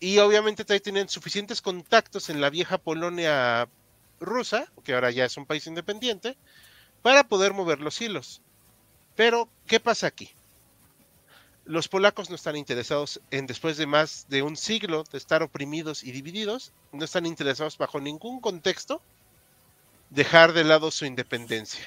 Y 0.00 0.16
obviamente 0.18 0.64
tenían 0.64 1.10
suficientes 1.10 1.60
contactos 1.60 2.30
en 2.30 2.40
la 2.40 2.48
vieja 2.48 2.78
Polonia 2.78 3.68
rusa, 4.18 4.66
que 4.82 4.94
ahora 4.94 5.10
ya 5.10 5.26
es 5.26 5.36
un 5.36 5.44
país 5.44 5.66
independiente, 5.66 6.38
para 7.02 7.24
poder 7.24 7.52
mover 7.52 7.80
los 7.80 8.00
hilos. 8.00 8.40
Pero, 9.14 9.50
¿qué 9.66 9.78
pasa 9.78 10.06
aquí? 10.06 10.32
Los 11.66 11.88
polacos 11.88 12.28
no 12.28 12.36
están 12.36 12.56
interesados 12.56 13.20
en, 13.30 13.46
después 13.46 13.76
de 13.78 13.86
más 13.86 14.26
de 14.28 14.42
un 14.42 14.56
siglo 14.56 15.04
de 15.10 15.18
estar 15.18 15.42
oprimidos 15.42 16.04
y 16.04 16.12
divididos, 16.12 16.72
no 16.92 17.04
están 17.04 17.24
interesados 17.24 17.78
bajo 17.78 18.00
ningún 18.00 18.40
contexto 18.40 19.00
dejar 20.10 20.52
de 20.52 20.64
lado 20.64 20.90
su 20.90 21.06
independencia. 21.06 21.84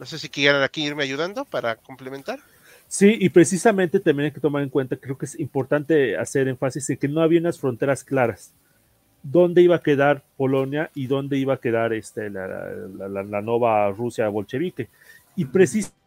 No 0.00 0.06
sé 0.06 0.18
si 0.18 0.28
quieran 0.28 0.62
aquí 0.62 0.84
irme 0.84 1.04
ayudando 1.04 1.44
para 1.44 1.76
complementar. 1.76 2.40
Sí, 2.88 3.16
y 3.20 3.28
precisamente 3.28 4.00
también 4.00 4.26
hay 4.26 4.32
que 4.32 4.40
tomar 4.40 4.62
en 4.62 4.68
cuenta, 4.68 4.96
creo 4.96 5.16
que 5.16 5.26
es 5.26 5.38
importante 5.38 6.16
hacer 6.16 6.48
énfasis 6.48 6.90
en 6.90 6.96
que 6.96 7.08
no 7.08 7.22
había 7.22 7.40
unas 7.40 7.58
fronteras 7.58 8.04
claras. 8.04 8.52
¿Dónde 9.22 9.62
iba 9.62 9.76
a 9.76 9.82
quedar 9.82 10.22
Polonia 10.36 10.90
y 10.94 11.06
dónde 11.06 11.38
iba 11.38 11.54
a 11.54 11.60
quedar 11.60 11.92
este, 11.94 12.28
la, 12.28 12.68
la 13.08 13.40
nueva 13.40 13.90
Rusia 13.90 14.28
bolchevique? 14.28 14.90
Y 15.34 15.46
precisamente 15.46 16.03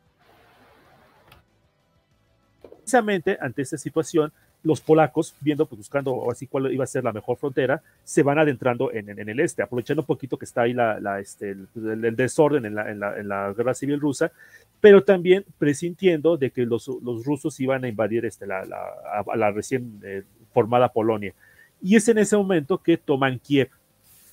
ante 2.95 3.61
esta 3.61 3.77
situación, 3.77 4.31
los 4.63 4.81
polacos, 4.81 5.35
viendo, 5.39 5.65
pues 5.65 5.77
buscando 5.77 6.29
así 6.31 6.47
cuál 6.47 6.71
iba 6.73 6.83
a 6.83 6.87
ser 6.87 7.03
la 7.03 7.13
mejor 7.13 7.37
frontera, 7.37 7.81
se 8.03 8.23
van 8.23 8.39
adentrando 8.39 8.91
en, 8.91 9.09
el 9.09 9.39
este, 9.39 9.61
aprovechando 9.61 10.01
un 10.01 10.07
poquito 10.07 10.37
que 10.37 10.45
está 10.45 10.61
ahí 10.63 10.73
la, 10.73 11.19
este, 11.19 11.51
el, 11.51 12.15
desorden 12.15 12.65
en 12.65 12.75
la, 13.29 13.53
guerra 13.55 13.73
civil 13.73 13.99
rusa, 13.99 14.31
pero 14.81 15.03
también 15.03 15.45
presintiendo 15.57 16.37
de 16.37 16.51
que 16.51 16.65
los, 16.65 16.87
rusos 17.23 17.59
iban 17.59 17.83
a 17.83 17.87
invadir 17.87 18.25
este, 18.25 18.47
la, 18.47 18.65
la, 18.65 19.51
recién 19.51 19.99
eh, 20.03 20.23
formada 20.53 20.89
Polonia. 20.89 21.33
Y 21.81 21.95
es 21.95 22.07
en 22.07 22.17
ese 22.17 22.35
momento 22.35 22.79
que 22.79 22.97
toman 22.97 23.39
Kiev 23.39 23.69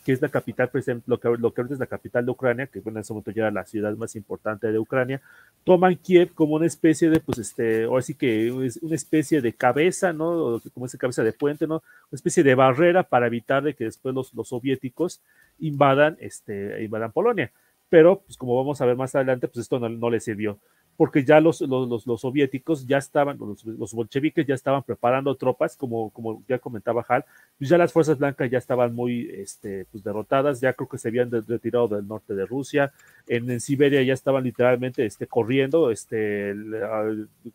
que 0.05 0.13
es 0.13 0.21
la 0.21 0.29
capital, 0.29 0.71
lo 1.07 1.19
que, 1.19 1.29
lo 1.39 1.55
que 1.55 1.61
ahorita 1.63 1.75
es 1.75 1.81
la 1.81 1.87
capital 1.87 2.27
de 2.27 2.31
Ucrania, 2.31 2.67
que 2.67 2.83
en 2.85 2.99
ese 2.99 3.13
momento 3.13 3.31
ya 3.31 3.45
era 3.45 3.51
la 3.51 3.65
ciudad 3.65 3.97
más 3.97 4.15
importante 4.15 4.71
de 4.71 4.79
Ucrania, 4.79 5.23
toman 5.65 5.97
Kiev 5.97 6.35
como 6.35 6.57
una 6.57 6.67
especie 6.67 7.09
de, 7.09 7.21
pues, 7.21 7.39
este, 7.39 7.87
o 7.87 7.97
así 7.97 8.15
que 8.15 8.67
es 8.67 8.77
una 8.83 8.95
especie 8.95 9.41
de 9.41 9.55
cabeza, 9.55 10.13
¿no? 10.13 10.61
Como 10.75 10.85
esa 10.85 10.99
cabeza 10.99 11.25
de 11.25 11.33
puente, 11.33 11.67
¿no? 11.67 11.77
Una 11.77 12.17
especie 12.17 12.43
de 12.43 12.55
barrera 12.55 13.03
para 13.03 13.27
evitar 13.27 13.63
de 13.63 13.75
que 13.75 13.85
después 13.85 14.15
los, 14.15 14.35
los 14.35 14.49
soviéticos 14.49 15.23
invadan, 15.59 16.19
este, 16.21 16.85
invadan 16.85 17.11
Polonia. 17.11 17.51
Pero, 17.89 18.21
pues 18.21 18.37
como 18.37 18.57
vamos 18.57 18.81
a 18.83 18.87
ver 18.87 18.97
más 18.97 19.15
adelante, 19.15 19.49
pues 19.49 19.63
esto 19.63 19.79
no, 19.79 19.89
no 19.89 20.11
les 20.11 20.23
sirvió 20.23 20.59
porque 20.97 21.25
ya 21.25 21.41
los, 21.41 21.61
los, 21.61 22.07
los, 22.07 22.21
soviéticos 22.21 22.87
ya 22.87 22.99
estaban, 22.99 23.39
los, 23.39 23.93
bolcheviques 23.93 24.47
ya 24.47 24.55
estaban 24.55 24.83
preparando 24.83 25.35
tropas, 25.35 25.77
como, 25.77 26.11
como 26.11 26.43
ya 26.49 26.59
comentaba 26.59 27.05
Hal, 27.09 27.25
pues 27.59 27.71
ya 27.71 27.79
las 27.79 27.93
fuerzas 27.93 28.19
blancas 28.19 28.51
ya 28.51 28.59
estaban 28.59 28.95
muy 28.95 29.29
este, 29.33 29.87
pues 29.91 30.05
derrotadas, 30.05 30.61
ya 30.61 30.73
creo 30.73 30.89
que 30.89 30.99
se 30.99 31.09
habían 31.09 31.31
retirado 31.31 31.89
del 31.89 32.07
norte 32.07 32.35
de 32.35 32.47
Rusia, 32.47 32.93
en, 33.27 33.61
Siberia 33.61 34.03
ya 34.03 34.15
estaban 34.15 34.45
literalmente 34.45 35.05
este, 35.05 35.27
corriendo, 35.27 35.91
este, 35.91 36.55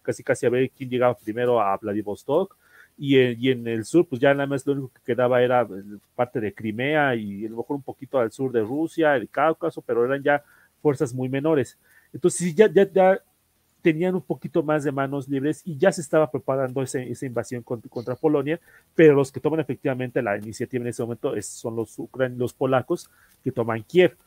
casi 0.01 0.23
casi 0.23 0.45
a 0.45 0.49
ver 0.49 0.71
quién 0.71 0.89
llegaba 0.89 1.17
primero 1.17 1.61
a 1.61 1.77
Vladivostok, 1.77 2.57
y, 2.97 3.17
y, 3.17 3.51
en 3.51 3.65
el 3.65 3.85
sur, 3.85 4.05
pues 4.05 4.19
ya 4.19 4.33
nada 4.33 4.45
más 4.47 4.67
lo 4.67 4.73
único 4.73 4.89
que 4.89 5.13
quedaba 5.13 5.41
era 5.41 5.65
parte 6.15 6.41
de 6.41 6.53
Crimea 6.53 7.15
y 7.15 7.45
a 7.45 7.49
lo 7.49 7.55
mejor 7.55 7.77
un 7.77 7.81
poquito 7.81 8.19
al 8.19 8.29
sur 8.33 8.51
de 8.51 8.59
Rusia, 8.59 9.15
el 9.15 9.29
Cáucaso, 9.29 9.81
pero 9.81 10.03
eran 10.03 10.21
ya 10.21 10.43
fuerzas 10.81 11.13
muy 11.13 11.29
menores. 11.29 11.77
Entonces, 12.11 12.53
ya, 12.53 12.69
ya, 12.71 12.91
ya 12.91 13.21
tenían 13.81 14.15
un 14.15 14.21
poquito 14.21 14.63
más 14.63 14.83
de 14.83 14.91
manos 14.91 15.27
libres 15.27 15.61
y 15.65 15.77
ya 15.77 15.91
se 15.91 16.01
estaba 16.01 16.29
preparando 16.29 16.81
esa, 16.81 16.99
invasión 17.25 17.63
contra, 17.63 18.15
Polonia, 18.15 18.59
pero 18.95 19.13
los 19.13 19.31
que 19.31 19.39
toman 19.39 19.59
efectivamente 19.59 20.21
la 20.21 20.37
iniciativa 20.37 20.81
en 20.81 20.89
ese 20.89 21.03
momento 21.03 21.33
son 21.41 21.75
los, 21.75 21.97
los 22.37 22.53
polacos 22.53 23.09
que 23.43 23.51
toman 23.51 23.83
Kiev. 23.83 24.17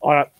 Ahora, 0.00 0.32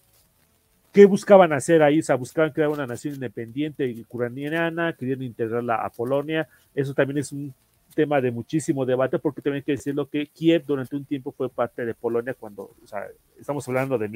¿qué 0.93 1.07
buscaban 1.07 1.53
hacer 1.53 1.83
ahí? 1.83 2.01
O 2.01 2.03
sea, 2.03 2.17
buscaban 2.17 2.53
crear 2.53 2.71
una 2.71 2.87
nación 2.87 3.15
independiente 3.15 3.95
ucraniana, 4.09 4.95
querían 4.95 5.23
integrarla 5.23 5.77
a 5.77 5.91
Polonia. 5.91 6.49
Eso 6.75 6.95
también 6.95 7.19
es 7.19 7.33
un 7.33 7.55
tema 7.95 8.21
de 8.21 8.31
muchísimo 8.31 8.87
debate 8.87 9.19
porque 9.19 9.43
también 9.43 9.61
hay 9.61 9.65
que 9.65 9.73
decirlo 9.73 10.09
que 10.09 10.27
Kiev 10.27 10.65
durante 10.65 10.97
un 10.97 11.05
tiempo 11.05 11.33
fue 11.33 11.51
parte 11.51 11.85
de 11.85 11.95
Polonia 11.95 12.35
cuando, 12.35 12.75
o 12.83 12.87
sea, 12.87 13.07
estamos 13.39 13.67
hablando 13.69 13.99
de 13.99 14.09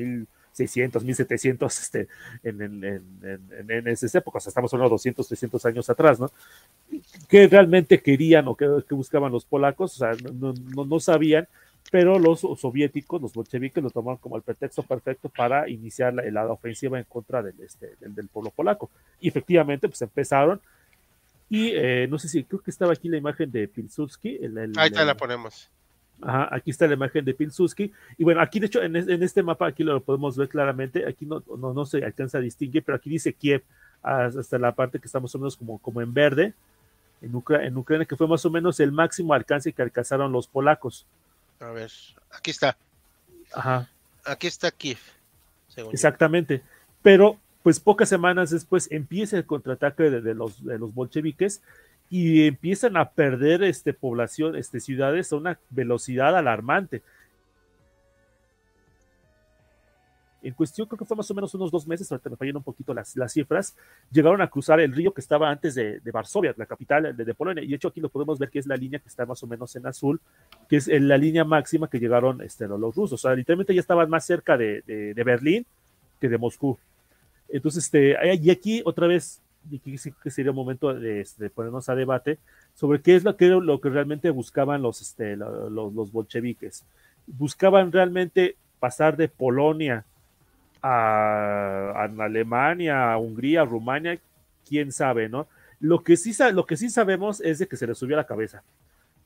1600, 0.56 1.04
1700 1.04 1.80
este, 1.80 2.08
en, 2.42 2.62
en, 2.62 2.84
en, 2.84 3.70
en 3.70 3.88
esas 3.88 4.14
épocas, 4.14 4.42
o 4.42 4.44
sea, 4.44 4.50
estamos 4.50 4.72
hablando 4.72 4.90
de 4.90 4.94
200, 4.94 5.28
300 5.28 5.66
años 5.66 5.90
atrás, 5.90 6.18
¿no? 6.18 6.30
¿Qué 7.28 7.46
realmente 7.46 8.00
querían 8.00 8.48
o 8.48 8.54
qué, 8.54 8.66
buscaban 8.90 9.32
los 9.32 9.44
polacos? 9.44 9.94
O 9.94 9.98
sea, 9.98 10.12
no, 10.32 10.54
no, 10.74 10.84
no 10.84 11.00
sabían, 11.00 11.46
pero 11.90 12.18
los 12.18 12.40
soviéticos, 12.40 13.20
los 13.20 13.34
bolcheviques, 13.34 13.82
lo 13.82 13.90
tomaron 13.90 14.18
como 14.18 14.36
el 14.36 14.42
pretexto 14.42 14.82
perfecto 14.82 15.28
para 15.28 15.68
iniciar 15.68 16.14
la, 16.14 16.22
la 16.30 16.50
ofensiva 16.50 16.98
en 16.98 17.04
contra 17.04 17.42
del, 17.42 17.60
este, 17.60 17.94
del, 18.00 18.14
del, 18.14 18.28
pueblo 18.28 18.50
polaco. 18.50 18.90
Y 19.20 19.28
efectivamente, 19.28 19.88
pues 19.88 20.02
empezaron 20.02 20.60
y 21.48 21.70
eh, 21.74 22.08
no 22.08 22.18
sé 22.18 22.28
si, 22.28 22.42
creo 22.42 22.60
que 22.60 22.72
estaba 22.72 22.92
aquí 22.92 23.08
la 23.08 23.18
imagen 23.18 23.50
de 23.52 23.68
Pilsudski. 23.68 24.36
El, 24.42 24.58
el, 24.58 24.72
Ahí 24.76 24.90
te 24.90 25.04
la 25.04 25.16
ponemos. 25.16 25.70
Ajá, 26.22 26.48
aquí 26.50 26.70
está 26.70 26.86
la 26.86 26.94
imagen 26.94 27.24
de 27.24 27.34
Pilsudski. 27.34 27.92
Y 28.16 28.24
bueno, 28.24 28.40
aquí 28.40 28.58
de 28.58 28.66
hecho 28.66 28.82
en, 28.82 28.96
en, 28.96 29.22
este 29.22 29.42
mapa, 29.42 29.66
aquí 29.66 29.84
lo 29.84 30.00
podemos 30.00 30.36
ver 30.36 30.48
claramente. 30.48 31.06
Aquí 31.06 31.26
no, 31.26 31.42
no, 31.58 31.74
no 31.74 31.84
se 31.84 32.04
alcanza 32.04 32.38
a 32.38 32.40
distinguir, 32.40 32.82
pero 32.82 32.96
aquí 32.96 33.10
dice 33.10 33.32
Kiev 33.32 33.62
hasta 34.02 34.58
la 34.58 34.72
parte 34.72 35.00
que 35.00 35.06
estamos 35.06 35.30
más 35.30 35.34
o 35.34 35.38
menos 35.38 35.56
como, 35.56 35.78
como 35.78 36.00
en 36.00 36.14
verde. 36.14 36.54
En, 37.22 37.34
Ucra 37.34 37.64
en 37.64 37.76
Ucrania, 37.76 38.06
que 38.06 38.16
fue 38.16 38.28
más 38.28 38.44
o 38.44 38.50
menos 38.50 38.78
el 38.80 38.92
máximo 38.92 39.34
alcance 39.34 39.72
que 39.72 39.82
alcanzaron 39.82 40.32
los 40.32 40.46
polacos. 40.46 41.06
A 41.60 41.70
ver, 41.70 41.90
aquí 42.30 42.50
está. 42.50 42.76
Ajá. 43.52 43.88
Aquí 44.24 44.46
está 44.46 44.70
Kiev. 44.70 44.98
Exactamente. 45.92 46.62
Pero 47.02 47.38
pues 47.62 47.80
pocas 47.80 48.08
semanas 48.08 48.50
después 48.50 48.90
empieza 48.92 49.36
el 49.36 49.44
contraataque 49.44 50.04
de, 50.04 50.20
de, 50.20 50.34
los, 50.34 50.64
de 50.64 50.78
los 50.78 50.94
bolcheviques 50.94 51.62
y 52.10 52.46
empiezan 52.46 52.96
a 52.96 53.10
perder 53.10 53.62
este, 53.62 53.92
población, 53.92 54.56
este, 54.56 54.80
ciudades 54.80 55.32
a 55.32 55.36
una 55.36 55.58
velocidad 55.70 56.36
alarmante. 56.36 57.02
En 60.42 60.54
cuestión, 60.54 60.86
creo 60.86 60.98
que 60.98 61.04
fue 61.04 61.16
más 61.16 61.28
o 61.28 61.34
menos 61.34 61.52
unos 61.54 61.72
dos 61.72 61.88
meses, 61.88 62.10
ahorita 62.12 62.30
me 62.30 62.36
fallan 62.36 62.56
un 62.56 62.62
poquito 62.62 62.94
las, 62.94 63.16
las 63.16 63.32
cifras, 63.32 63.74
llegaron 64.12 64.40
a 64.40 64.48
cruzar 64.48 64.78
el 64.78 64.92
río 64.92 65.12
que 65.12 65.20
estaba 65.20 65.50
antes 65.50 65.74
de, 65.74 65.98
de 65.98 66.10
Varsovia, 66.12 66.54
la 66.56 66.66
capital 66.66 67.16
de, 67.16 67.24
de, 67.24 67.34
Polonia, 67.34 67.64
y 67.64 67.68
de 67.68 67.74
hecho 67.74 67.88
aquí 67.88 68.00
lo 68.00 68.10
podemos 68.10 68.38
ver 68.38 68.50
que 68.50 68.60
es 68.60 68.66
la 68.66 68.76
línea 68.76 69.00
que 69.00 69.08
está 69.08 69.26
más 69.26 69.42
o 69.42 69.48
menos 69.48 69.74
en 69.74 69.86
azul, 69.86 70.20
que 70.68 70.76
es 70.76 70.86
la 70.86 71.18
línea 71.18 71.44
máxima 71.44 71.90
que 71.90 71.98
llegaron 71.98 72.42
este, 72.42 72.68
los 72.68 72.94
rusos, 72.94 73.14
o 73.14 73.16
sea, 73.16 73.34
literalmente 73.34 73.74
ya 73.74 73.80
estaban 73.80 74.08
más 74.08 74.24
cerca 74.24 74.56
de, 74.56 74.82
de 74.82 75.24
Berlín 75.24 75.66
que 76.20 76.28
de 76.28 76.38
Moscú. 76.38 76.78
Entonces, 77.48 77.84
este, 77.84 78.16
y 78.36 78.50
aquí 78.50 78.82
otra 78.84 79.06
vez, 79.06 79.40
y 79.70 79.76
aquí 79.76 79.98
sí 79.98 80.12
que 80.22 80.30
sería 80.30 80.52
momento 80.52 80.92
de, 80.94 81.20
este, 81.20 81.44
de, 81.44 81.50
ponernos 81.50 81.88
a 81.88 81.94
debate 81.94 82.38
sobre 82.74 83.00
qué 83.00 83.16
es 83.16 83.24
lo 83.24 83.36
que, 83.36 83.48
lo 83.48 83.80
que 83.80 83.88
realmente 83.88 84.30
buscaban 84.30 84.82
los, 84.82 85.00
este, 85.00 85.36
los, 85.36 85.70
los 85.92 86.12
bolcheviques. 86.12 86.84
Buscaban 87.26 87.92
realmente 87.92 88.56
pasar 88.78 89.16
de 89.16 89.28
Polonia 89.28 90.04
a, 90.82 91.92
a, 91.96 92.24
Alemania, 92.24 93.12
a 93.12 93.18
Hungría, 93.18 93.62
a 93.62 93.64
Rumania, 93.64 94.18
quién 94.68 94.92
sabe, 94.92 95.28
¿no? 95.28 95.46
Lo 95.80 96.02
que, 96.02 96.16
sí, 96.16 96.32
lo 96.52 96.66
que 96.66 96.76
sí 96.76 96.88
sabemos 96.88 97.40
es 97.40 97.58
de 97.58 97.66
que 97.66 97.76
se 97.76 97.86
les 97.86 97.98
subió 97.98 98.16
a 98.16 98.20
la 98.22 98.26
cabeza 98.26 98.62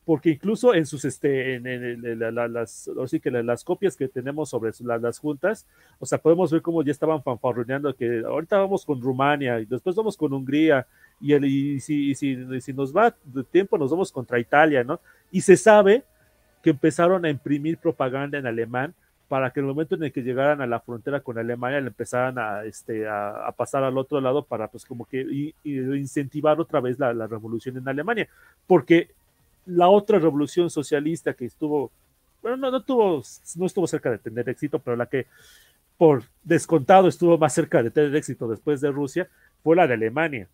porque 0.05 0.31
incluso 0.31 0.75
en 0.75 0.87
sus, 0.87 1.05
este, 1.05 1.55
en, 1.55 1.67
en, 1.67 2.05
en 2.05 2.19
la, 2.19 2.49
las, 2.49 2.91
así 3.03 3.21
que 3.21 3.31
las 3.31 3.65
copias 3.65 3.97
que 3.97 4.09
tenemos 4.09 4.49
sobre 4.49 4.73
las, 4.81 5.01
las, 5.01 5.19
juntas, 5.19 5.67
o 5.99 6.07
sea, 6.07 6.19
podemos 6.19 6.51
ver 6.51 6.63
cómo 6.63 6.83
ya 6.83 6.91
estaban 6.91 7.23
fanfarroneando 7.23 7.95
que 7.95 8.23
ahorita 8.27 8.59
vamos 8.59 8.85
con 8.85 9.01
Rumania 9.01 9.61
y 9.61 9.67
después 9.67 9.95
vamos 9.95 10.17
con 10.17 10.33
Hungría 10.33 10.87
y, 11.21 11.35
el, 11.35 11.45
y, 11.45 11.81
si, 11.81 12.15
si, 12.15 12.61
si 12.61 12.73
nos 12.73 12.97
va 12.97 13.15
de 13.25 13.45
tiempo 13.45 13.77
nos 13.77 13.91
vamos 13.91 14.11
contra 14.11 14.39
Italia, 14.39 14.83
¿no? 14.83 15.01
Y 15.31 15.43
se 15.43 15.57
sabe 15.57 16.03
que 16.63 16.71
empezaron 16.71 17.25
a 17.25 17.31
imprimir 17.31 17.79
propaganda 17.79 18.39
en 18.39 18.47
alemán 18.47 18.95
para 19.29 19.53
que 19.53 19.61
en 19.61 19.67
el 19.67 19.73
momento 19.73 19.95
en 19.95 20.03
el 20.03 20.13
que 20.13 20.23
llegaran 20.23 20.61
a 20.61 20.67
la 20.67 20.81
frontera 20.81 21.21
con 21.21 21.39
Alemania 21.39 21.81
le 21.81 21.87
empezaran 21.87 22.37
a, 22.37 22.65
este, 22.65 23.07
a, 23.07 23.55
pasar 23.57 23.85
al 23.85 23.97
otro 23.97 24.21
lado 24.21 24.45
para 24.45 24.67
pues 24.67 24.85
como 24.85 25.05
que 25.05 25.55
incentivar 25.63 26.59
otra 26.59 26.81
vez 26.81 26.99
la, 26.99 27.15
la, 27.15 27.29
revolución 27.29 27.77
en 27.77 27.89
Alemania, 27.89 28.29
porque 28.67 29.11
la 29.67 29.89
otra 29.89 30.19
revolución 30.19 30.71
socialista 30.71 31.35
que 31.35 31.45
estuvo, 31.45 31.91
bueno, 32.43 32.57
no, 32.57 32.71
no, 32.71 32.83
tuvo, 32.83 33.23
no 33.57 33.67
estuvo 33.67 33.87
cerca 33.87 34.11
de 34.11 34.19
tener 34.19 34.49
éxito, 34.49 34.79
pero 34.79 34.97
la 34.97 35.07
que 35.07 35.27
por 36.01 36.23
descontado 36.43 37.09
estuvo 37.09 37.37
más 37.37 37.53
cerca 37.53 37.83
de 37.83 37.91
tener 37.91 38.17
éxito 38.17 38.49
después 38.49 38.81
de 38.81 38.91
Rusia 38.91 39.29
fue 39.63 39.77
la 39.77 39.87
de 39.87 39.95
Alemania, 39.95 40.49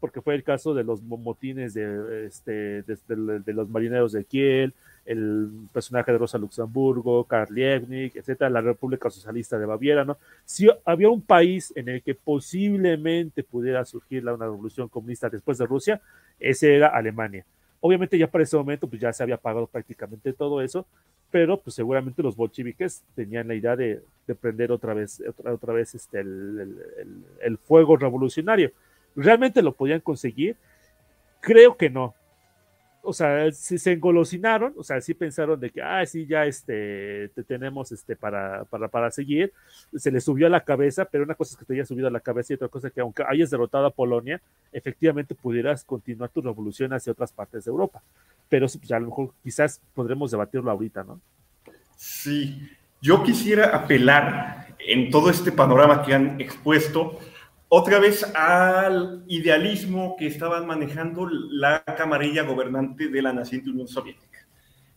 porque 0.00 0.20
fue 0.20 0.34
el 0.34 0.44
caso 0.44 0.74
de 0.74 0.84
los 0.84 1.00
motines 1.00 1.72
de, 1.72 2.26
este, 2.26 2.82
de, 2.82 3.52
los 3.54 3.70
marineros 3.70 4.12
de 4.12 4.24
Kiel, 4.24 4.74
el 5.06 5.48
personaje 5.72 6.12
de 6.12 6.18
Rosa 6.18 6.36
Luxemburgo, 6.36 7.24
Karl 7.24 7.54
Liebknecht, 7.54 8.16
etcétera, 8.16 8.50
la 8.50 8.60
República 8.60 9.08
Socialista 9.08 9.58
de 9.58 9.64
Baviera, 9.64 10.04
¿no? 10.04 10.18
Si 10.44 10.68
había 10.84 11.08
un 11.08 11.22
país 11.22 11.72
en 11.74 11.88
el 11.88 12.02
que 12.02 12.14
posiblemente 12.14 13.42
pudiera 13.44 13.84
surgir 13.84 14.28
una 14.28 14.44
revolución 14.44 14.88
comunista 14.88 15.30
después 15.30 15.56
de 15.56 15.66
Rusia, 15.66 16.00
ese 16.38 16.76
era 16.76 16.88
Alemania. 16.88 17.46
Obviamente 17.84 18.16
ya 18.16 18.30
para 18.30 18.44
ese 18.44 18.56
momento 18.56 18.86
pues 18.86 19.02
ya 19.02 19.12
se 19.12 19.24
había 19.24 19.36
pagado 19.36 19.66
prácticamente 19.66 20.32
todo 20.32 20.62
eso, 20.62 20.86
pero 21.32 21.60
pues 21.60 21.74
seguramente 21.74 22.22
los 22.22 22.36
bolcheviques 22.36 23.02
tenían 23.16 23.48
la 23.48 23.56
idea 23.56 23.74
de, 23.74 24.02
de 24.24 24.34
prender 24.36 24.70
otra 24.70 24.94
vez, 24.94 25.20
otra, 25.28 25.52
otra 25.52 25.72
vez 25.72 25.92
este, 25.96 26.20
el, 26.20 26.80
el, 27.00 27.24
el, 27.42 27.58
fuego 27.58 27.96
revolucionario. 27.96 28.70
¿Realmente 29.16 29.62
lo 29.62 29.72
podían 29.72 30.00
conseguir? 30.00 30.56
Creo 31.40 31.76
que 31.76 31.90
no 31.90 32.14
o 33.02 33.12
sea, 33.12 33.50
si 33.50 33.78
se 33.78 33.92
engolosinaron, 33.92 34.72
o 34.76 34.84
sea, 34.84 35.00
sí 35.00 35.12
pensaron 35.12 35.58
de 35.58 35.70
que, 35.70 35.82
ah, 35.82 36.06
sí, 36.06 36.24
ya 36.24 36.46
este, 36.46 37.28
te 37.34 37.42
tenemos 37.42 37.90
este 37.90 38.14
para, 38.14 38.64
para, 38.64 38.86
para 38.86 39.10
seguir, 39.10 39.52
se 39.94 40.12
les 40.12 40.24
subió 40.24 40.46
a 40.46 40.50
la 40.50 40.64
cabeza, 40.64 41.04
pero 41.04 41.24
una 41.24 41.34
cosa 41.34 41.52
es 41.52 41.58
que 41.58 41.64
te 41.64 41.74
haya 41.74 41.84
subido 41.84 42.06
a 42.06 42.12
la 42.12 42.20
cabeza 42.20 42.52
y 42.52 42.56
otra 42.56 42.68
cosa 42.68 42.86
es 42.86 42.92
que 42.92 43.00
aunque 43.00 43.24
hayas 43.26 43.50
derrotado 43.50 43.86
a 43.86 43.90
Polonia, 43.90 44.40
efectivamente 44.72 45.34
pudieras 45.34 45.84
continuar 45.84 46.30
tu 46.30 46.40
revolución 46.40 46.92
hacia 46.92 47.12
otras 47.12 47.32
partes 47.32 47.64
de 47.64 47.70
Europa. 47.70 48.00
Pero 48.48 48.66
pues, 48.66 48.92
a 48.92 49.00
lo 49.00 49.06
mejor 49.06 49.32
quizás 49.42 49.80
podremos 49.94 50.30
debatirlo 50.30 50.70
ahorita, 50.70 51.02
¿no? 51.02 51.20
Sí, 51.96 52.70
yo 53.00 53.24
quisiera 53.24 53.76
apelar 53.76 54.76
en 54.78 55.10
todo 55.10 55.28
este 55.28 55.50
panorama 55.50 56.04
que 56.04 56.14
han 56.14 56.40
expuesto 56.40 57.18
otra 57.74 57.98
vez 57.98 58.22
al 58.34 59.24
idealismo 59.28 60.14
que 60.18 60.26
estaban 60.26 60.66
manejando 60.66 61.26
la 61.26 61.82
camarilla 61.96 62.42
gobernante 62.42 63.08
de 63.08 63.22
la 63.22 63.32
naciente 63.32 63.70
Unión 63.70 63.88
Soviética. 63.88 64.46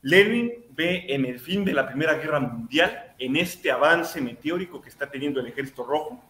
Lenin 0.01 0.51
ve 0.71 1.05
en 1.07 1.23
el 1.23 1.39
fin 1.39 1.63
de 1.63 1.71
la 1.71 1.87
Primera 1.87 2.15
Guerra 2.15 2.41
Mundial, 2.41 3.13
en 3.17 3.37
este 3.37 3.71
avance 3.71 4.19
meteórico 4.19 4.81
que 4.81 4.89
está 4.89 5.09
teniendo 5.09 5.39
el 5.39 5.47
Ejército 5.47 5.85
Rojo, 5.85 6.21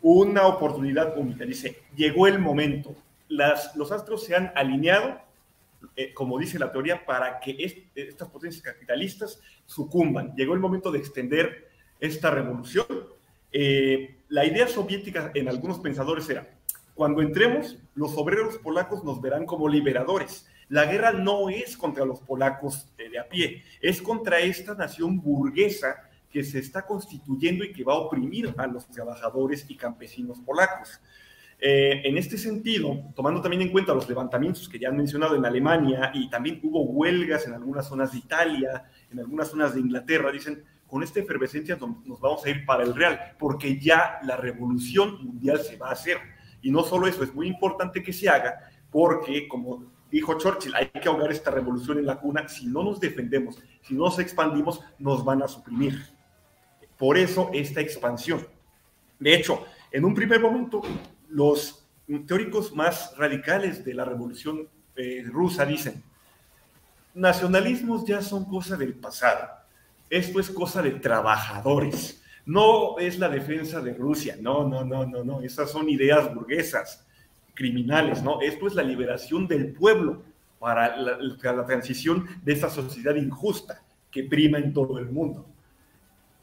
una 0.00 0.46
oportunidad 0.46 1.18
única. 1.18 1.44
Dice, 1.44 1.82
llegó 1.96 2.28
el 2.28 2.38
momento, 2.38 2.94
Las, 3.26 3.74
los 3.74 3.90
astros 3.90 4.22
se 4.22 4.36
han 4.36 4.52
alineado, 4.54 5.20
eh, 5.96 6.14
como 6.14 6.38
dice 6.38 6.56
la 6.56 6.70
teoría, 6.70 7.04
para 7.04 7.40
que 7.40 7.50
est 7.58 7.78
estas 7.96 8.28
potencias 8.28 8.62
capitalistas 8.62 9.40
sucumban. 9.66 10.36
Llegó 10.36 10.54
el 10.54 10.60
momento 10.60 10.92
de 10.92 11.00
extender 11.00 11.68
esta 11.98 12.30
revolución. 12.30 12.86
Eh, 13.50 14.16
la 14.34 14.44
idea 14.44 14.66
soviética 14.66 15.30
en 15.32 15.48
algunos 15.48 15.78
pensadores 15.78 16.28
era, 16.28 16.48
cuando 16.92 17.22
entremos, 17.22 17.78
los 17.94 18.16
obreros 18.16 18.58
polacos 18.58 19.04
nos 19.04 19.22
verán 19.22 19.46
como 19.46 19.68
liberadores. 19.68 20.48
La 20.68 20.86
guerra 20.86 21.12
no 21.12 21.50
es 21.50 21.76
contra 21.76 22.04
los 22.04 22.18
polacos 22.18 22.88
de 22.96 23.16
a 23.16 23.28
pie, 23.28 23.62
es 23.80 24.02
contra 24.02 24.40
esta 24.40 24.74
nación 24.74 25.20
burguesa 25.20 26.10
que 26.28 26.42
se 26.42 26.58
está 26.58 26.84
constituyendo 26.84 27.62
y 27.62 27.72
que 27.72 27.84
va 27.84 27.92
a 27.92 27.98
oprimir 27.98 28.52
a 28.56 28.66
los 28.66 28.88
trabajadores 28.88 29.66
y 29.68 29.76
campesinos 29.76 30.40
polacos. 30.40 31.00
Eh, 31.60 32.02
en 32.02 32.18
este 32.18 32.36
sentido, 32.36 33.04
tomando 33.14 33.40
también 33.40 33.62
en 33.62 33.70
cuenta 33.70 33.94
los 33.94 34.08
levantamientos 34.08 34.68
que 34.68 34.80
ya 34.80 34.88
han 34.88 34.96
mencionado 34.96 35.36
en 35.36 35.46
Alemania 35.46 36.10
y 36.12 36.28
también 36.28 36.58
hubo 36.64 36.82
huelgas 36.82 37.46
en 37.46 37.52
algunas 37.52 37.86
zonas 37.86 38.10
de 38.10 38.18
Italia, 38.18 38.90
en 39.12 39.20
algunas 39.20 39.46
zonas 39.46 39.74
de 39.74 39.80
Inglaterra, 39.80 40.32
dicen, 40.32 40.64
con 40.94 41.02
esta 41.02 41.18
efervescencia 41.18 41.76
nos 42.04 42.20
vamos 42.20 42.44
a 42.44 42.50
ir 42.50 42.64
para 42.64 42.84
el 42.84 42.94
real, 42.94 43.34
porque 43.36 43.80
ya 43.80 44.20
la 44.22 44.36
revolución 44.36 45.24
mundial 45.24 45.58
se 45.58 45.76
va 45.76 45.88
a 45.88 45.92
hacer. 45.94 46.18
Y 46.62 46.70
no 46.70 46.84
solo 46.84 47.08
eso, 47.08 47.24
es 47.24 47.34
muy 47.34 47.48
importante 47.48 48.00
que 48.00 48.12
se 48.12 48.28
haga, 48.28 48.70
porque 48.92 49.48
como 49.48 49.90
dijo 50.08 50.38
Churchill, 50.38 50.72
hay 50.72 50.86
que 50.90 51.08
ahogar 51.08 51.32
esta 51.32 51.50
revolución 51.50 51.98
en 51.98 52.06
la 52.06 52.20
cuna, 52.20 52.48
si 52.48 52.68
no 52.68 52.84
nos 52.84 53.00
defendemos, 53.00 53.58
si 53.82 53.94
no 53.94 54.04
nos 54.04 54.20
expandimos, 54.20 54.82
nos 55.00 55.24
van 55.24 55.42
a 55.42 55.48
suprimir. 55.48 56.00
Por 56.96 57.18
eso 57.18 57.50
esta 57.52 57.80
expansión. 57.80 58.46
De 59.18 59.34
hecho, 59.34 59.64
en 59.90 60.04
un 60.04 60.14
primer 60.14 60.40
momento, 60.40 60.80
los 61.28 61.88
teóricos 62.28 62.72
más 62.72 63.16
radicales 63.18 63.84
de 63.84 63.94
la 63.94 64.04
revolución 64.04 64.68
eh, 64.94 65.24
rusa 65.26 65.66
dicen, 65.66 66.04
nacionalismos 67.14 68.06
ya 68.06 68.22
son 68.22 68.44
cosa 68.44 68.76
del 68.76 68.94
pasado, 68.94 69.63
esto 70.10 70.40
es 70.40 70.50
cosa 70.50 70.82
de 70.82 70.92
trabajadores, 70.92 72.22
no 72.46 72.98
es 72.98 73.18
la 73.18 73.28
defensa 73.28 73.80
de 73.80 73.94
Rusia, 73.94 74.36
no, 74.40 74.68
no, 74.68 74.84
no, 74.84 75.06
no, 75.06 75.24
no, 75.24 75.40
esas 75.40 75.70
son 75.70 75.88
ideas 75.88 76.32
burguesas, 76.34 77.06
criminales, 77.54 78.22
¿no? 78.22 78.40
Esto 78.40 78.66
es 78.66 78.74
la 78.74 78.82
liberación 78.82 79.46
del 79.46 79.72
pueblo 79.72 80.22
para 80.58 80.96
la, 80.96 81.66
transición 81.66 82.26
de 82.42 82.52
esa 82.52 82.68
sociedad 82.68 83.14
injusta 83.14 83.82
que 84.10 84.24
prima 84.24 84.58
en 84.58 84.72
todo 84.72 84.98
el 84.98 85.10
mundo. 85.10 85.46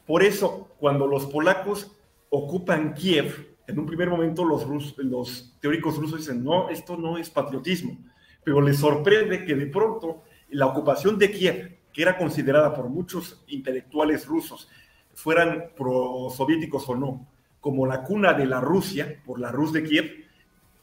Por 0.06 0.22
eso, 0.22 0.70
cuando 0.78 1.06
los 1.06 1.26
polacos 1.26 1.92
ocupan 2.30 2.94
Kiev, 2.94 3.56
en 3.66 3.78
un 3.78 3.86
primer 3.86 4.08
momento 4.08 4.44
los, 4.44 4.66
los 4.98 5.56
teóricos 5.60 5.96
rusos 5.96 6.20
dicen, 6.20 6.42
no, 6.42 6.68
esto 6.70 6.96
no 6.96 7.18
es 7.18 7.30
patriotismo, 7.30 7.98
pero 8.42 8.60
les 8.60 8.78
sorprende 8.78 9.44
que 9.44 9.54
de 9.54 9.66
pronto 9.66 10.22
la 10.50 10.66
ocupación 10.66 11.18
de 11.18 11.30
Kiev, 11.30 11.78
que 11.92 12.02
era 12.02 12.16
considerada 12.16 12.74
por 12.74 12.88
muchos 12.88 13.42
intelectuales 13.48 14.26
rusos, 14.26 14.68
fueran 15.14 15.70
pro-soviéticos 15.76 16.88
o 16.88 16.96
no, 16.96 17.26
como 17.60 17.86
la 17.86 18.02
cuna 18.02 18.32
de 18.32 18.46
la 18.46 18.60
Rusia, 18.60 19.20
por 19.24 19.38
la 19.38 19.52
Rus 19.52 19.72
de 19.72 19.84
Kiev, 19.84 20.22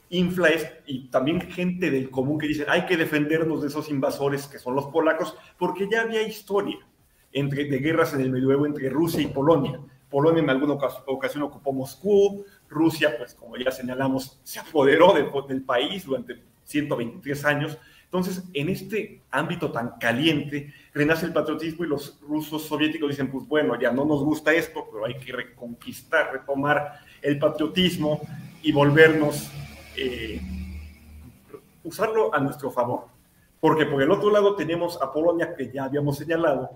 infla 0.10 0.50
y 0.86 1.08
también 1.10 1.42
gente 1.42 1.92
del 1.92 2.10
común 2.10 2.40
que 2.40 2.48
dice 2.48 2.66
hay 2.68 2.86
que 2.86 2.98
defendernos 2.98 3.62
de 3.62 3.68
esos 3.68 3.90
invasores 3.90 4.48
que 4.48 4.60
son 4.60 4.76
los 4.76 4.88
polacos, 4.88 5.36
porque 5.58 5.88
ya 5.90 6.02
había 6.02 6.22
historia 6.24 6.78
entre, 7.32 7.66
de 7.66 7.80
guerras 7.80 8.14
en 8.14 8.22
el 8.22 8.32
medioevo 8.32 8.66
entre 8.66 8.90
Rusia 8.90 9.22
y 9.22 9.28
Polonia. 9.28 9.80
Polonia 10.10 10.42
en 10.42 10.50
alguna 10.50 10.74
ocasión 10.74 11.44
ocupó 11.44 11.72
Moscú, 11.72 12.44
Rusia, 12.68 13.16
pues 13.18 13.36
como 13.36 13.58
ya 13.58 13.72
señalamos, 13.72 14.40
se 14.44 14.60
apoderó 14.60 15.14
del 15.48 15.62
país 15.64 16.06
durante 16.06 16.42
123 16.64 17.46
años. 17.46 17.78
Entonces, 18.06 18.44
en 18.54 18.70
este 18.70 19.22
ámbito 19.30 19.72
tan 19.72 20.00
caliente, 20.00 20.74
renace 21.00 21.26
el 21.26 21.32
patriotismo 21.32 21.86
y 21.86 21.88
los 21.88 22.20
rusos 22.22 22.64
soviéticos 22.64 23.10
dicen, 23.10 23.32
pues 23.32 23.48
bueno, 23.48 23.80
ya 23.80 23.90
no 23.90 24.04
nos 24.04 24.22
gusta 24.22 24.54
esto, 24.54 24.86
pero 24.92 25.06
hay 25.06 25.16
que 25.16 25.32
reconquistar, 25.32 26.34
retomar 26.34 27.00
el 27.22 27.40
patriotismo 27.40 28.20
y 28.62 28.74
volvernos, 28.74 29.50
eh, 29.96 30.42
usarlo 31.86 32.36
a 32.36 32.40
nuestro 32.42 32.70
favor. 32.70 33.06
Porque 33.62 33.86
por 33.86 34.02
el 34.02 34.12
otro 34.12 34.30
lado 34.30 34.56
tenemos 34.56 35.02
a 35.02 35.14
Polonia, 35.14 35.56
que 35.56 35.72
ya 35.72 35.86
habíamos 35.86 36.18
señalado, 36.18 36.70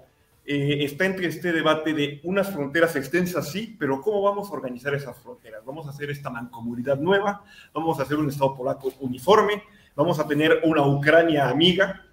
eh, 0.46 0.86
está 0.86 1.06
entre 1.06 1.28
este 1.28 1.52
debate 1.52 1.94
de 1.94 2.22
unas 2.24 2.50
fronteras 2.50 2.96
extensas, 2.96 3.52
sí, 3.52 3.76
pero 3.78 4.00
¿cómo 4.00 4.22
vamos 4.22 4.50
a 4.50 4.54
organizar 4.54 4.94
esas 4.94 5.18
fronteras? 5.18 5.66
¿Vamos 5.66 5.86
a 5.86 5.90
hacer 5.90 6.10
esta 6.10 6.30
mancomunidad 6.30 6.98
nueva? 6.98 7.44
¿Vamos 7.74 8.00
a 8.00 8.04
hacer 8.04 8.18
un 8.18 8.30
Estado 8.30 8.56
polaco 8.56 8.94
uniforme? 9.02 9.64
¿Vamos 9.96 10.18
a 10.18 10.26
tener 10.26 10.62
una 10.64 10.88
Ucrania 10.88 11.50
amiga? 11.50 12.06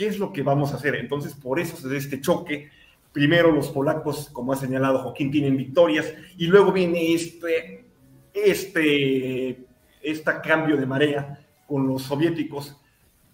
¿Qué 0.00 0.06
es 0.06 0.18
lo 0.18 0.32
que 0.32 0.42
vamos 0.42 0.72
a 0.72 0.76
hacer? 0.76 0.94
Entonces, 0.94 1.34
por 1.34 1.60
eso 1.60 1.76
se 1.76 1.86
da 1.86 1.94
este 1.94 2.22
choque. 2.22 2.70
Primero 3.12 3.52
los 3.52 3.68
polacos, 3.68 4.30
como 4.32 4.50
ha 4.50 4.56
señalado 4.56 5.00
Joaquín, 5.00 5.30
tienen 5.30 5.58
victorias 5.58 6.10
y 6.38 6.46
luego 6.46 6.72
viene 6.72 7.12
este, 7.12 7.84
este, 8.32 9.58
este 10.00 10.32
cambio 10.42 10.78
de 10.78 10.86
marea 10.86 11.46
con 11.66 11.86
los 11.86 12.04
soviéticos 12.04 12.80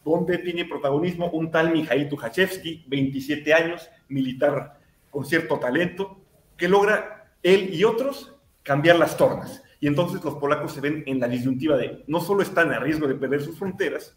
donde 0.04 0.38
tiene 0.38 0.64
protagonismo 0.64 1.30
un 1.30 1.52
tal 1.52 1.72
Mikhail 1.72 2.08
Tukhachevsky, 2.08 2.84
27 2.88 3.54
años, 3.54 3.88
militar 4.08 4.80
con 5.08 5.24
cierto 5.24 5.60
talento, 5.60 6.20
que 6.56 6.68
logra 6.68 7.30
él 7.44 7.72
y 7.72 7.84
otros 7.84 8.34
cambiar 8.64 8.98
las 8.98 9.16
tornas. 9.16 9.62
Y 9.78 9.86
entonces 9.86 10.24
los 10.24 10.34
polacos 10.34 10.72
se 10.72 10.80
ven 10.80 11.04
en 11.06 11.20
la 11.20 11.28
disyuntiva 11.28 11.76
de 11.76 12.02
no 12.08 12.18
solo 12.18 12.42
están 12.42 12.72
a 12.72 12.80
riesgo 12.80 13.06
de 13.06 13.14
perder 13.14 13.40
sus 13.40 13.56
fronteras, 13.56 14.16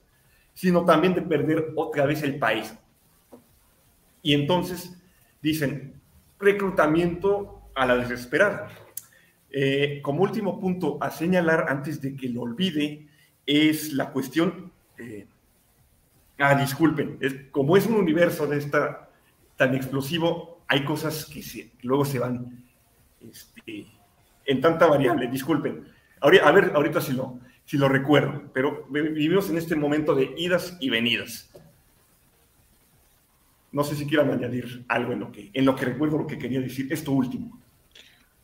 sino 0.59 0.83
también 0.83 1.13
de 1.13 1.21
perder 1.21 1.71
otra 1.75 2.05
vez 2.05 2.21
el 2.23 2.37
país. 2.37 2.73
Y 4.21 4.33
entonces 4.33 5.01
dicen, 5.41 5.93
reclutamiento 6.39 7.61
a 7.75 7.85
la 7.85 7.95
desesperada. 7.95 8.69
Eh, 9.51 10.01
como 10.01 10.23
último 10.23 10.59
punto 10.59 10.97
a 11.01 11.11
señalar 11.11 11.67
antes 11.69 12.01
de 12.01 12.15
que 12.15 12.29
lo 12.29 12.41
olvide 12.41 13.07
es 13.45 13.93
la 13.93 14.11
cuestión 14.11 14.71
eh, 14.97 15.25
Ah, 16.41 16.55
disculpen, 16.55 17.17
es, 17.19 17.35
como 17.51 17.75
es 17.75 17.85
un 17.85 17.95
universo 17.95 18.47
de 18.47 18.57
esta 18.57 19.09
tan 19.57 19.75
explosivo, 19.75 20.61
hay 20.67 20.85
cosas 20.85 21.25
que 21.25 21.69
luego 21.81 22.05
se 22.05 22.17
van 22.17 22.63
este, 23.19 23.85
en 24.45 24.61
tanta 24.61 24.87
variable, 24.87 25.27
disculpen. 25.27 25.83
A 26.21 26.29
ver, 26.29 26.71
ahorita 26.73 27.01
si 27.01 27.11
lo, 27.11 27.39
si 27.69 27.77
lo 27.77 27.87
recuerdo, 27.87 28.49
pero 28.51 28.87
vivimos 28.89 29.47
en 29.51 29.57
este 29.57 29.75
momento 29.75 30.15
de 30.15 30.33
idas 30.37 30.75
y 30.79 30.89
venidas. 30.89 31.51
No 33.71 33.83
sé 33.83 33.95
si 33.95 34.07
quieran 34.07 34.31
añadir 34.31 34.83
algo 34.87 35.13
en 35.13 35.19
lo 35.19 35.31
que, 35.31 35.51
en 35.53 35.65
lo 35.65 35.75
que 35.75 35.85
recuerdo 35.85 36.17
lo 36.17 36.25
que 36.25 36.39
quería 36.39 36.61
decir, 36.61 36.91
esto 36.91 37.11
último. 37.11 37.61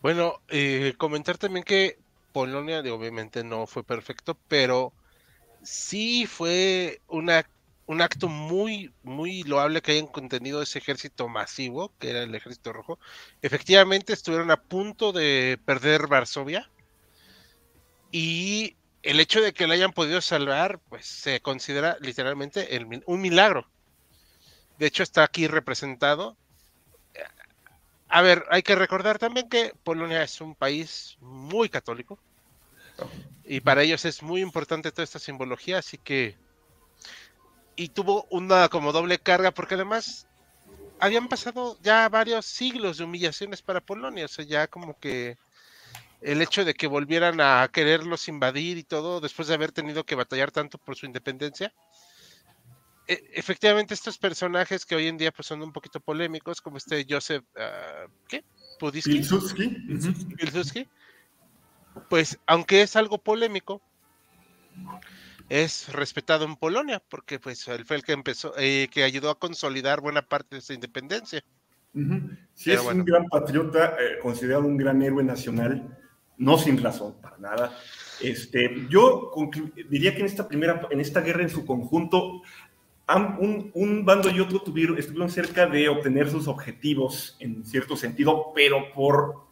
Bueno, 0.04 0.42
eh, 0.48 0.94
comentar 0.98 1.40
también 1.40 1.64
que 1.64 1.98
Polonia, 2.34 2.82
obviamente 2.94 3.44
no 3.44 3.66
fue 3.66 3.84
perfecto, 3.84 4.38
pero 4.48 4.94
sí 5.64 6.28
fue 6.28 7.02
una 7.08 7.48
un 7.88 8.02
acto 8.02 8.28
muy, 8.28 8.92
muy 9.02 9.42
loable 9.42 9.82
que 9.82 9.94
hayan 9.94 10.08
contenido 10.08 10.62
ese 10.62 10.78
ejército 10.78 11.28
masivo, 11.28 11.92
que 11.98 12.12
era 12.12 12.22
el 12.22 12.36
ejército 12.36 12.74
rojo. 12.74 13.00
Efectivamente 13.42 14.14
estuvieron 14.14 14.52
a 14.52 14.62
punto 14.62 15.12
de 15.12 15.60
perder 15.66 16.06
Varsovia 16.06 16.70
y 18.12 18.76
el 19.06 19.20
hecho 19.20 19.40
de 19.40 19.54
que 19.54 19.68
lo 19.68 19.74
hayan 19.74 19.94
podido 19.94 20.20
salvar, 20.20 20.80
pues 20.90 21.06
se 21.06 21.40
considera 21.40 21.96
literalmente 22.02 22.68
un 23.06 23.22
milagro. 23.22 23.70
De 24.80 24.88
hecho 24.88 25.04
está 25.04 25.24
aquí 25.24 25.48
representado. 25.48 26.36
A 28.08 28.24
ver, 28.24 28.46
hay 28.50 28.64
que 28.64 28.76
recordar 28.76 29.20
también 29.20 29.48
que 29.48 29.74
Polonia 29.84 30.24
es 30.24 30.42
un 30.42 30.56
país 30.56 31.18
muy 31.20 31.70
católico 31.70 32.18
y 33.44 33.60
para 33.60 33.84
ellos 33.84 34.06
es 34.06 34.24
muy 34.24 34.42
importante 34.42 34.92
toda 34.92 35.04
esta 35.04 35.20
simbología, 35.20 35.78
así 35.78 36.00
que 36.00 36.36
y 37.76 37.90
tuvo 37.90 38.26
una 38.32 38.70
como 38.70 38.92
doble 38.92 39.20
carga 39.20 39.52
porque 39.52 39.76
además 39.76 40.28
habían 41.00 41.28
pasado 41.28 41.78
ya 41.84 42.10
varios 42.10 42.48
siglos 42.48 42.98
de 42.98 43.04
humillaciones 43.04 43.62
para 43.62 43.82
Polonia, 43.82 44.26
o 44.26 44.30
sea, 44.30 44.46
ya 44.46 44.66
como 44.66 44.98
que 44.98 45.38
el 46.26 46.42
hecho 46.42 46.66
de 46.66 46.74
que 46.74 46.88
volvieran 46.88 47.40
a 47.40 47.70
quererlos 47.72 48.28
invadir 48.28 48.80
y 48.80 48.84
todo 48.84 49.22
después 49.22 49.48
de 49.48 49.54
haber 49.54 49.72
tenido 49.72 50.04
que 50.04 50.16
batallar 50.16 50.50
tanto 50.50 50.80
por 50.80 50.96
su 50.96 51.06
independencia. 51.06 51.72
E, 53.08 53.30
efectivamente, 53.34 53.94
estos 53.94 54.18
personajes 54.18 54.88
que 54.88 54.96
hoy 54.96 55.08
en 55.08 55.18
día 55.18 55.32
pues, 55.32 55.46
son 55.46 55.62
un 55.62 55.72
poquito 55.72 56.00
polémicos, 56.00 56.62
como 56.62 56.78
este 56.78 57.06
Joseph, 57.08 57.44
uh, 57.56 58.10
¿qué? 58.28 58.44
Pudiski. 58.80 59.22
Pues, 62.10 62.40
aunque 62.48 62.82
es 62.82 62.96
algo 62.96 63.20
polémico, 63.20 63.80
es 65.48 65.94
respetado 65.94 66.46
en 66.46 66.56
Polonia, 66.56 67.04
porque 67.08 67.40
pues 67.40 67.68
él 67.68 67.86
fue 67.86 67.98
el 67.98 68.04
que 68.04 68.14
empezó, 68.14 68.52
eh, 68.58 68.90
que 68.92 69.04
ayudó 69.04 69.30
a 69.30 69.38
consolidar 69.38 70.02
buena 70.02 70.24
parte 70.24 70.56
de 70.56 70.60
esa 70.60 70.74
independencia. 70.74 71.44
Sí, 72.56 72.72
es 72.72 72.82
un 72.82 73.06
gran 73.06 73.26
patriota, 73.28 73.96
eh, 74.00 74.18
considerado 74.22 74.66
un 74.66 74.76
gran 74.76 75.02
héroe 75.04 75.24
nacional, 75.24 75.98
no 76.38 76.58
sin 76.58 76.82
razón, 76.82 77.16
para 77.22 77.38
nada. 77.38 77.78
Este, 78.22 78.88
yo 78.90 79.32
diría 79.90 80.14
que 80.14 80.22
en 80.22 80.26
esta 80.26 80.48
primera, 80.48 80.88
en 80.90 81.00
esta 81.00 81.22
guerra 81.22 81.44
en 81.44 81.50
su 81.50 81.66
conjunto, 81.66 82.42
un, 83.40 84.04
bando 84.06 84.30
y 84.30 84.40
otro 84.40 84.62
tuvieron, 84.62 84.98
estuvieron 84.98 85.30
cerca 85.30 85.68
de 85.68 85.90
obtener 85.90 86.30
sus 86.30 86.48
objetivos 86.48 87.38
en 87.40 87.64
cierto 87.66 87.96
sentido, 87.96 88.52
pero 88.56 88.92
por, 88.94 89.46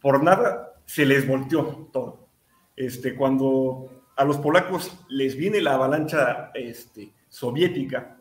por 0.00 0.22
nada 0.22 0.74
se 0.86 1.04
les 1.04 1.26
volteó 1.26 1.88
todo. 1.92 2.28
Este, 2.76 3.14
cuando 3.14 4.04
a 4.16 4.24
los 4.24 4.38
polacos 4.38 4.96
les 5.08 5.36
viene 5.36 5.60
la 5.60 5.74
avalancha 5.74 6.50
este, 6.54 7.12
soviética 7.28 8.16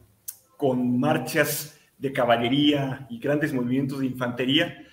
con 0.57 0.99
marchas 0.99 1.79
de 1.97 2.11
caballería 2.11 3.07
y 3.09 3.19
grandes 3.19 3.53
movimientos 3.53 3.99
de 3.99 4.07
infantería. 4.07 4.83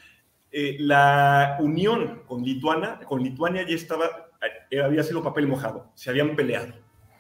Eh, 0.57 0.76
la 0.78 1.57
unión 1.59 2.22
con, 2.28 2.44
Lituania, 2.44 3.00
con 3.00 3.20
Lituania 3.20 3.66
ya 3.66 3.74
estaba, 3.74 4.30
eh, 4.70 4.80
había 4.80 5.02
sido 5.02 5.20
papel 5.20 5.48
mojado, 5.48 5.90
se 5.96 6.11
habían 6.11 6.36
peleado. 6.36 6.72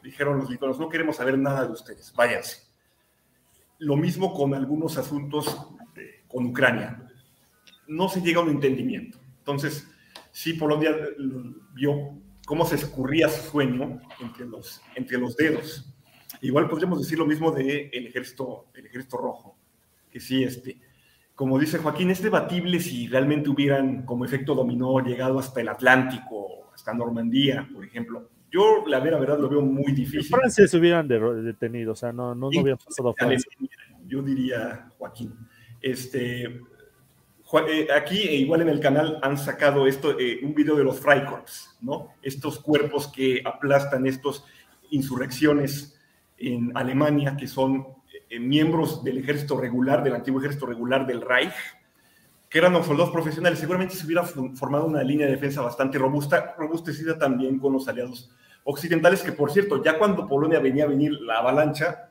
Dijeron 0.04 0.38
los 0.38 0.48
lituanos, 0.48 0.78
no 0.78 0.88
queremos 0.88 1.16
saber 1.16 1.36
nada 1.36 1.66
de 1.66 1.72
ustedes, 1.72 2.12
váyanse. 2.14 2.68
Lo 3.78 3.96
mismo 3.96 4.32
con 4.32 4.54
algunos 4.54 4.98
asuntos 4.98 5.66
con 6.28 6.46
Ucrania. 6.46 7.08
No 7.88 8.08
se 8.08 8.20
llega 8.20 8.38
a 8.38 8.44
un 8.44 8.50
entendimiento. 8.50 9.18
Entonces, 9.38 9.88
sí, 10.30 10.52
Polonia 10.52 10.94
vio 11.74 12.16
cómo 12.46 12.64
se 12.64 12.76
escurría 12.76 13.28
su 13.28 13.50
sueño 13.50 14.00
entre 14.20 14.46
los, 14.46 14.80
entre 14.94 15.18
los 15.18 15.36
dedos. 15.36 15.92
Igual 16.40 16.68
podríamos 16.68 17.00
decir 17.00 17.18
lo 17.18 17.26
mismo 17.26 17.50
del 17.50 17.90
el 17.92 18.06
ejército, 18.06 18.66
el 18.74 18.86
ejército 18.86 19.16
rojo, 19.16 19.58
que 20.08 20.20
sí, 20.20 20.44
este, 20.44 20.78
como 21.34 21.58
dice 21.58 21.78
Joaquín, 21.78 22.10
es 22.10 22.22
debatible 22.22 22.78
si 22.80 23.08
realmente 23.08 23.50
hubieran 23.50 24.04
como 24.04 24.24
efecto 24.24 24.54
dominó 24.54 25.00
llegado 25.00 25.38
hasta 25.38 25.60
el 25.60 25.68
Atlántico, 25.68 26.70
hasta 26.72 26.94
Normandía, 26.94 27.68
por 27.72 27.84
ejemplo. 27.84 28.30
Yo, 28.50 28.84
la 28.86 29.00
verdad, 29.00 29.18
verdad 29.18 29.38
lo 29.40 29.48
veo 29.48 29.62
muy 29.62 29.92
difícil. 29.92 30.36
Francia 30.36 30.68
se 30.68 30.78
hubieran 30.78 31.08
detenido, 31.08 31.92
o 31.92 31.96
sea, 31.96 32.12
no, 32.12 32.36
no, 32.36 32.50
no 32.50 32.60
habían 32.60 32.78
pasado 32.78 33.12
Francia. 33.14 33.50
Yo 34.06 34.22
diría, 34.22 34.88
Joaquín. 34.96 35.34
Este, 35.80 36.44
eh, 37.68 37.88
aquí, 37.94 38.18
e 38.20 38.36
igual 38.36 38.62
en 38.62 38.68
el 38.68 38.78
canal, 38.78 39.18
han 39.22 39.36
sacado 39.36 39.88
esto, 39.88 40.18
eh, 40.18 40.38
un 40.42 40.54
video 40.54 40.76
de 40.76 40.84
los 40.84 41.00
Freikorps, 41.00 41.78
¿no? 41.80 42.10
Estos 42.22 42.60
cuerpos 42.60 43.08
que 43.08 43.42
aplastan 43.44 44.06
estas 44.06 44.44
insurrecciones 44.90 46.00
en 46.38 46.70
Alemania, 46.76 47.36
que 47.36 47.48
son 47.48 47.86
miembros 48.40 49.02
del 49.04 49.18
ejército 49.18 49.58
regular, 49.58 50.02
del 50.02 50.14
antiguo 50.14 50.40
ejército 50.40 50.66
regular 50.66 51.06
del 51.06 51.20
Reich, 51.20 51.54
que 52.48 52.58
eran 52.58 52.84
soldados 52.84 53.12
profesionales. 53.12 53.58
Seguramente 53.58 53.94
se 53.94 54.06
hubiera 54.06 54.22
formado 54.22 54.86
una 54.86 55.02
línea 55.02 55.26
de 55.26 55.32
defensa 55.32 55.60
bastante 55.60 55.98
robusta, 55.98 56.54
robustecida 56.56 57.18
también 57.18 57.58
con 57.58 57.72
los 57.72 57.88
aliados 57.88 58.30
occidentales, 58.64 59.22
que 59.22 59.32
por 59.32 59.50
cierto, 59.50 59.82
ya 59.82 59.98
cuando 59.98 60.26
Polonia 60.26 60.60
venía 60.60 60.84
a 60.84 60.88
venir 60.88 61.12
la 61.20 61.38
avalancha, 61.38 62.10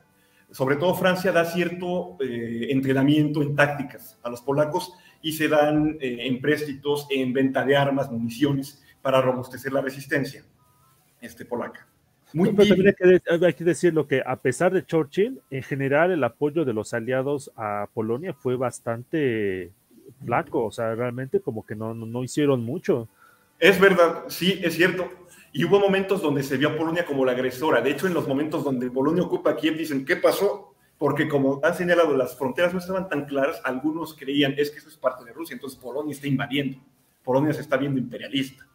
sobre 0.50 0.76
todo 0.76 0.94
Francia 0.94 1.32
da 1.32 1.44
cierto 1.44 2.16
eh, 2.20 2.68
entrenamiento 2.70 3.42
en 3.42 3.56
tácticas 3.56 4.18
a 4.22 4.28
los 4.28 4.40
polacos 4.40 4.92
y 5.20 5.32
se 5.32 5.48
dan 5.48 5.96
eh, 6.00 6.26
empréstitos 6.26 7.06
en 7.10 7.32
venta 7.32 7.64
de 7.64 7.76
armas, 7.76 8.10
municiones, 8.10 8.82
para 9.02 9.20
robustecer 9.20 9.72
la 9.72 9.80
resistencia 9.80 10.44
este, 11.20 11.44
polaca. 11.44 11.86
Muy 12.34 12.52
pero 12.52 12.68
también 12.68 12.94
hay 13.42 13.54
que, 13.54 13.64
decir 13.64 13.94
lo 13.94 14.08
que 14.08 14.20
a 14.26 14.34
pesar 14.36 14.72
de 14.72 14.84
Churchill, 14.84 15.40
en 15.50 15.62
general 15.62 16.10
el 16.10 16.24
apoyo 16.24 16.64
de 16.64 16.72
los 16.72 16.92
aliados 16.92 17.52
a 17.56 17.88
Polonia 17.94 18.34
fue 18.34 18.56
bastante 18.56 19.70
flaco, 20.24 20.64
o 20.64 20.72
sea, 20.72 20.96
realmente 20.96 21.40
como 21.40 21.64
que 21.64 21.76
no, 21.76 21.94
no 21.94 22.24
hicieron 22.24 22.64
mucho. 22.64 23.08
Es 23.60 23.80
verdad, 23.80 24.24
sí, 24.26 24.60
es 24.64 24.74
cierto. 24.74 25.08
Y 25.52 25.64
hubo 25.64 25.78
momentos 25.78 26.20
donde 26.20 26.42
se 26.42 26.56
vio 26.56 26.70
a 26.70 26.76
Polonia 26.76 27.06
como 27.06 27.24
la 27.24 27.30
agresora. 27.30 27.80
De 27.80 27.90
hecho, 27.92 28.08
en 28.08 28.14
los 28.14 28.26
momentos 28.26 28.64
donde 28.64 28.90
Polonia 28.90 29.22
ocupa 29.22 29.56
Kiev, 29.56 29.76
dicen, 29.76 30.04
¿qué 30.04 30.16
pasó? 30.16 30.74
Porque 30.98 31.28
como 31.28 31.60
han 31.62 31.76
señalado, 31.76 32.16
las 32.16 32.36
fronteras 32.36 32.72
no 32.72 32.80
estaban 32.80 33.08
tan 33.08 33.26
claras, 33.26 33.60
algunos 33.64 34.14
creían, 34.14 34.54
es 34.58 34.72
que 34.72 34.78
eso 34.78 34.88
es 34.88 34.96
parte 34.96 35.24
de 35.24 35.32
Rusia, 35.32 35.54
entonces 35.54 35.78
Polonia 35.78 36.12
está 36.12 36.26
invadiendo. 36.26 36.78
Polonia 37.22 37.52
se 37.52 37.60
está 37.60 37.76
viendo 37.76 38.00
imperialista. 38.00 38.66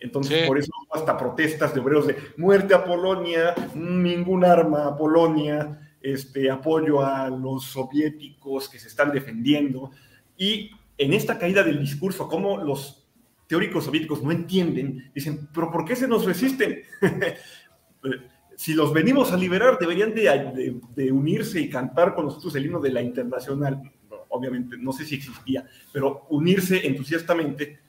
Entonces, 0.00 0.46
por 0.46 0.58
eso 0.58 0.72
hasta 0.90 1.16
protestas 1.16 1.74
de 1.74 1.80
obreros 1.80 2.06
de 2.06 2.16
muerte 2.38 2.74
a 2.74 2.84
Polonia, 2.84 3.54
ningún 3.74 4.44
arma 4.44 4.86
a 4.86 4.96
Polonia, 4.96 5.94
este, 6.00 6.50
apoyo 6.50 7.04
a 7.04 7.28
los 7.28 7.64
soviéticos 7.64 8.68
que 8.68 8.78
se 8.78 8.88
están 8.88 9.12
defendiendo. 9.12 9.90
Y 10.36 10.70
en 10.96 11.12
esta 11.12 11.38
caída 11.38 11.62
del 11.62 11.78
discurso, 11.78 12.26
como 12.28 12.58
los 12.58 13.06
teóricos 13.46 13.84
soviéticos 13.84 14.22
no 14.22 14.30
entienden, 14.30 15.10
dicen, 15.14 15.48
pero 15.52 15.70
¿por 15.70 15.84
qué 15.84 15.94
se 15.96 16.08
nos 16.08 16.24
resisten? 16.24 16.82
si 18.56 18.74
los 18.74 18.92
venimos 18.92 19.32
a 19.32 19.36
liberar, 19.36 19.78
deberían 19.78 20.14
de, 20.14 21.12
unirse 21.12 21.60
y 21.60 21.68
cantar 21.68 22.14
con 22.14 22.26
nosotros 22.26 22.54
el 22.54 22.66
himno 22.66 22.80
de 22.80 22.92
la 22.92 23.02
internacional. 23.02 23.82
obviamente, 24.28 24.76
no 24.78 24.92
sé 24.92 25.04
si 25.04 25.16
existía, 25.16 25.66
pero 25.92 26.26
unirse 26.30 26.86
entusiastamente, 26.86 27.80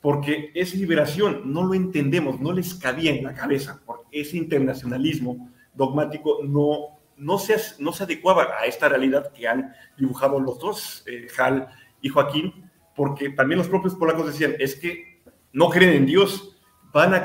porque 0.00 0.52
esa 0.54 0.76
liberación 0.76 1.52
no 1.52 1.64
lo 1.64 1.74
entendemos, 1.74 2.40
no 2.40 2.52
les 2.52 2.74
cabía 2.74 3.12
en 3.12 3.24
la 3.24 3.34
cabeza, 3.34 3.80
porque 3.84 4.20
ese 4.20 4.36
internacionalismo 4.36 5.50
dogmático 5.74 6.38
no, 6.44 6.98
no, 7.16 7.38
se, 7.38 7.56
no 7.78 7.92
se 7.92 8.04
adecuaba 8.04 8.48
a 8.60 8.66
esta 8.66 8.88
realidad 8.88 9.32
que 9.32 9.48
han 9.48 9.74
dibujado 9.96 10.38
los 10.40 10.58
dos, 10.58 11.04
eh, 11.06 11.26
Hal 11.36 11.68
y 12.00 12.08
Joaquín, 12.08 12.70
porque 12.94 13.30
también 13.30 13.58
los 13.58 13.68
propios 13.68 13.94
polacos 13.94 14.26
decían, 14.26 14.54
es 14.58 14.76
que 14.76 15.22
no 15.52 15.68
creen 15.68 15.94
en 15.94 16.06
Dios, 16.06 16.56
van 16.92 17.14
a, 17.14 17.24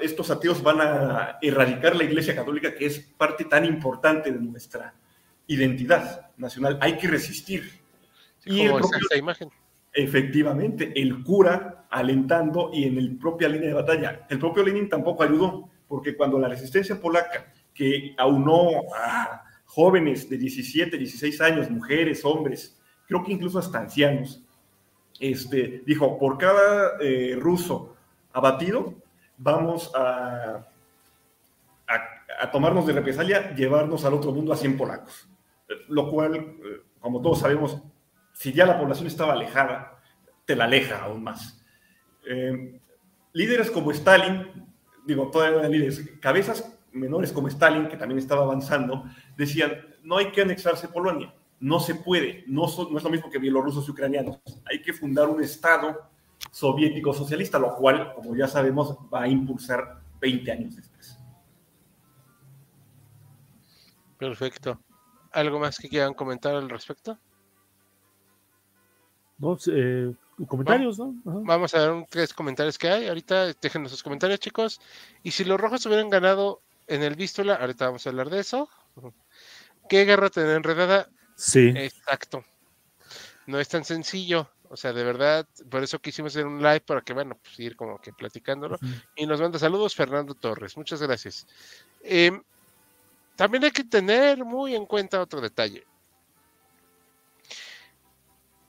estos 0.00 0.30
ateos 0.30 0.62
van 0.62 0.80
a 0.80 1.38
erradicar 1.42 1.96
la 1.96 2.04
Iglesia 2.04 2.34
Católica, 2.34 2.74
que 2.74 2.86
es 2.86 3.00
parte 3.00 3.44
tan 3.44 3.64
importante 3.64 4.32
de 4.32 4.40
nuestra 4.40 4.94
identidad 5.46 6.30
nacional. 6.36 6.78
Hay 6.80 6.96
que 6.96 7.08
resistir. 7.08 7.80
y 8.44 8.62
el 8.62 8.72
propio, 8.72 8.98
imagen. 9.16 9.50
Efectivamente, 9.94 10.92
el 11.00 11.22
cura 11.22 11.86
alentando 11.88 12.70
y 12.72 12.84
en 12.84 12.98
el 12.98 13.16
propia 13.16 13.48
línea 13.48 13.68
de 13.68 13.74
batalla. 13.74 14.26
El 14.28 14.40
propio 14.40 14.64
Lenin 14.64 14.88
tampoco 14.88 15.22
ayudó, 15.22 15.70
porque 15.86 16.16
cuando 16.16 16.36
la 16.40 16.48
resistencia 16.48 17.00
polaca, 17.00 17.52
que 17.72 18.12
aunó 18.18 18.70
a 18.96 19.44
jóvenes 19.66 20.28
de 20.28 20.36
17, 20.36 20.98
16 20.98 21.40
años, 21.40 21.70
mujeres, 21.70 22.24
hombres, 22.24 22.76
creo 23.06 23.22
que 23.22 23.32
incluso 23.32 23.60
hasta 23.60 23.78
ancianos, 23.78 24.42
este, 25.20 25.84
dijo, 25.86 26.18
por 26.18 26.38
cada 26.38 26.98
eh, 27.00 27.36
ruso 27.38 27.94
abatido, 28.32 28.94
vamos 29.38 29.92
a, 29.94 30.66
a, 31.86 32.50
tomarnos 32.50 32.86
de 32.86 32.94
represalia, 32.94 33.54
llevarnos 33.54 34.04
al 34.04 34.14
otro 34.14 34.32
mundo 34.32 34.52
a 34.52 34.56
100 34.56 34.76
polacos. 34.76 35.28
Lo 35.88 36.10
cual, 36.10 36.34
eh, 36.34 36.82
como 36.98 37.22
todos 37.22 37.38
sabemos, 37.38 37.80
si 38.34 38.52
ya 38.52 38.66
la 38.66 38.78
población 38.78 39.06
estaba 39.06 39.32
alejada, 39.32 39.98
te 40.44 40.54
la 40.54 40.64
aleja 40.64 41.04
aún 41.04 41.22
más. 41.22 41.64
Eh, 42.26 42.78
líderes 43.32 43.70
como 43.70 43.90
Stalin, 43.90 44.68
digo, 45.06 45.30
todavía 45.30 45.66
líderes, 45.68 46.10
cabezas 46.20 46.78
menores 46.92 47.32
como 47.32 47.48
Stalin, 47.48 47.88
que 47.88 47.96
también 47.96 48.18
estaba 48.18 48.42
avanzando, 48.42 49.04
decían, 49.38 49.72
no 50.02 50.18
hay 50.18 50.30
que 50.30 50.42
anexarse 50.42 50.88
Polonia 50.88 51.34
no 51.64 51.80
se 51.80 51.94
puede, 51.94 52.44
no, 52.46 52.66
no, 52.90 52.98
es 52.98 53.04
lo 53.04 53.08
mismo 53.08 53.30
que 53.30 53.38
bielorrusos 53.38 53.88
y 53.88 53.90
ucranianos. 53.90 54.38
Hay 54.66 54.82
que 54.82 54.92
fundar 54.92 55.28
un 55.28 55.42
Estado 55.42 56.10
soviético 56.50 57.14
socialista, 57.14 57.58
lo 57.58 57.74
cual, 57.76 58.12
como 58.14 58.36
ya 58.36 58.46
sabemos, 58.46 58.94
va 59.12 59.22
a 59.22 59.28
impulsar 59.28 60.02
20 60.20 60.52
años 60.52 60.76
después. 60.76 61.18
Perfecto. 64.18 64.78
¿Algo 65.32 65.58
más 65.58 65.78
que 65.78 65.88
quieran 65.88 66.12
comentar 66.12 66.54
al 66.54 66.68
respecto? 66.68 67.18
No, 69.38 69.58
eh, 69.66 70.14
comentarios, 70.46 70.98
¿no? 70.98 71.14
Vamos 71.24 71.74
a 71.74 71.88
ver 71.88 72.06
tres 72.08 72.32
comentarios 72.32 72.78
que 72.78 72.88
hay. 72.88 73.08
Ahorita 73.08 73.52
déjenos 73.60 73.90
sus 73.90 74.02
comentarios, 74.02 74.40
chicos. 74.40 74.80
Y 75.22 75.30
si 75.30 75.44
los 75.44 75.60
rojos 75.60 75.84
hubieran 75.86 76.10
ganado 76.10 76.60
en 76.86 77.02
el 77.02 77.14
Vístola, 77.14 77.54
ahorita 77.54 77.86
vamos 77.86 78.06
a 78.06 78.10
hablar 78.10 78.30
de 78.30 78.40
eso. 78.40 78.68
¿Qué 79.88 80.04
guerra 80.04 80.30
tan 80.30 80.48
enredada? 80.48 81.08
Sí. 81.36 81.72
Exacto. 81.76 82.44
No 83.46 83.58
es 83.58 83.68
tan 83.68 83.84
sencillo. 83.84 84.48
O 84.70 84.76
sea, 84.76 84.92
de 84.92 85.04
verdad, 85.04 85.46
por 85.70 85.82
eso 85.82 86.00
quisimos 86.00 86.34
hacer 86.34 86.46
un 86.46 86.58
live 86.58 86.80
para 86.80 87.02
que, 87.02 87.12
bueno, 87.12 87.38
pues 87.40 87.58
ir 87.60 87.76
como 87.76 87.98
que 88.00 88.12
platicándolo. 88.12 88.78
Y 89.14 89.26
nos 89.26 89.40
manda 89.40 89.58
saludos 89.58 89.94
Fernando 89.94 90.34
Torres. 90.34 90.76
Muchas 90.76 91.00
gracias. 91.02 91.46
Em, 92.02 92.42
también 93.36 93.64
hay 93.64 93.70
que 93.70 93.84
tener 93.84 94.44
muy 94.44 94.74
en 94.74 94.86
cuenta 94.86 95.20
otro 95.20 95.40
detalle. 95.40 95.84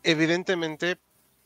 Evidentemente, 0.05 0.99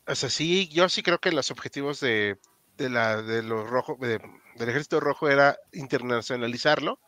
o 0.06 0.14
sea, 0.14 0.30
sí, 0.30 0.68
yo 0.68 0.88
sí 0.88 1.02
creo 1.02 1.18
que 1.18 1.32
los 1.32 1.50
objetivos 1.50 2.00
de, 2.00 2.38
la, 2.78 3.22
de 3.22 3.42
los 3.42 3.68
rojos, 3.68 3.98
del 3.98 4.20
ejército 4.56 5.00
rojo 5.00 5.28
era 5.28 5.58
internacionalizarlo 5.72 7.00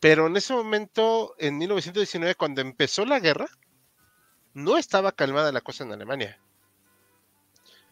pero 0.00 0.26
en 0.26 0.36
ese 0.36 0.52
momento, 0.52 1.34
en 1.38 1.58
1919, 1.58 2.34
cuando 2.34 2.60
empezó 2.60 3.04
la 3.04 3.20
guerra, 3.20 3.46
no 4.52 4.76
estaba 4.76 5.12
calmada 5.12 5.52
la 5.52 5.62
cosa 5.62 5.84
en 5.84 5.92
Alemania. 5.92 6.38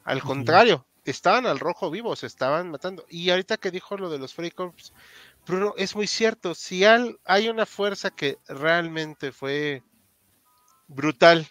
Al 0.05 0.23
contrario, 0.23 0.87
estaban 1.05 1.47
al 1.47 1.59
rojo 1.59 1.91
vivos, 1.91 2.21
se 2.21 2.27
estaban 2.27 2.71
matando. 2.71 3.07
Y 3.09 3.31
ahorita 3.31 3.57
que 3.57 3.71
dijo 3.71 3.97
lo 3.97 4.11
de 4.11 4.19
los 4.19 4.35
Freikorps, 4.35 4.93
Bruno, 5.47 5.75
es 5.79 5.97
muy 5.97 6.07
cierto. 6.07 6.55
Si 6.55 6.85
hay 6.85 7.49
una 7.49 7.65
fuerza 7.65 8.11
que 8.11 8.39
realmente 8.49 9.33
fue 9.33 9.83
brutal 10.89 11.49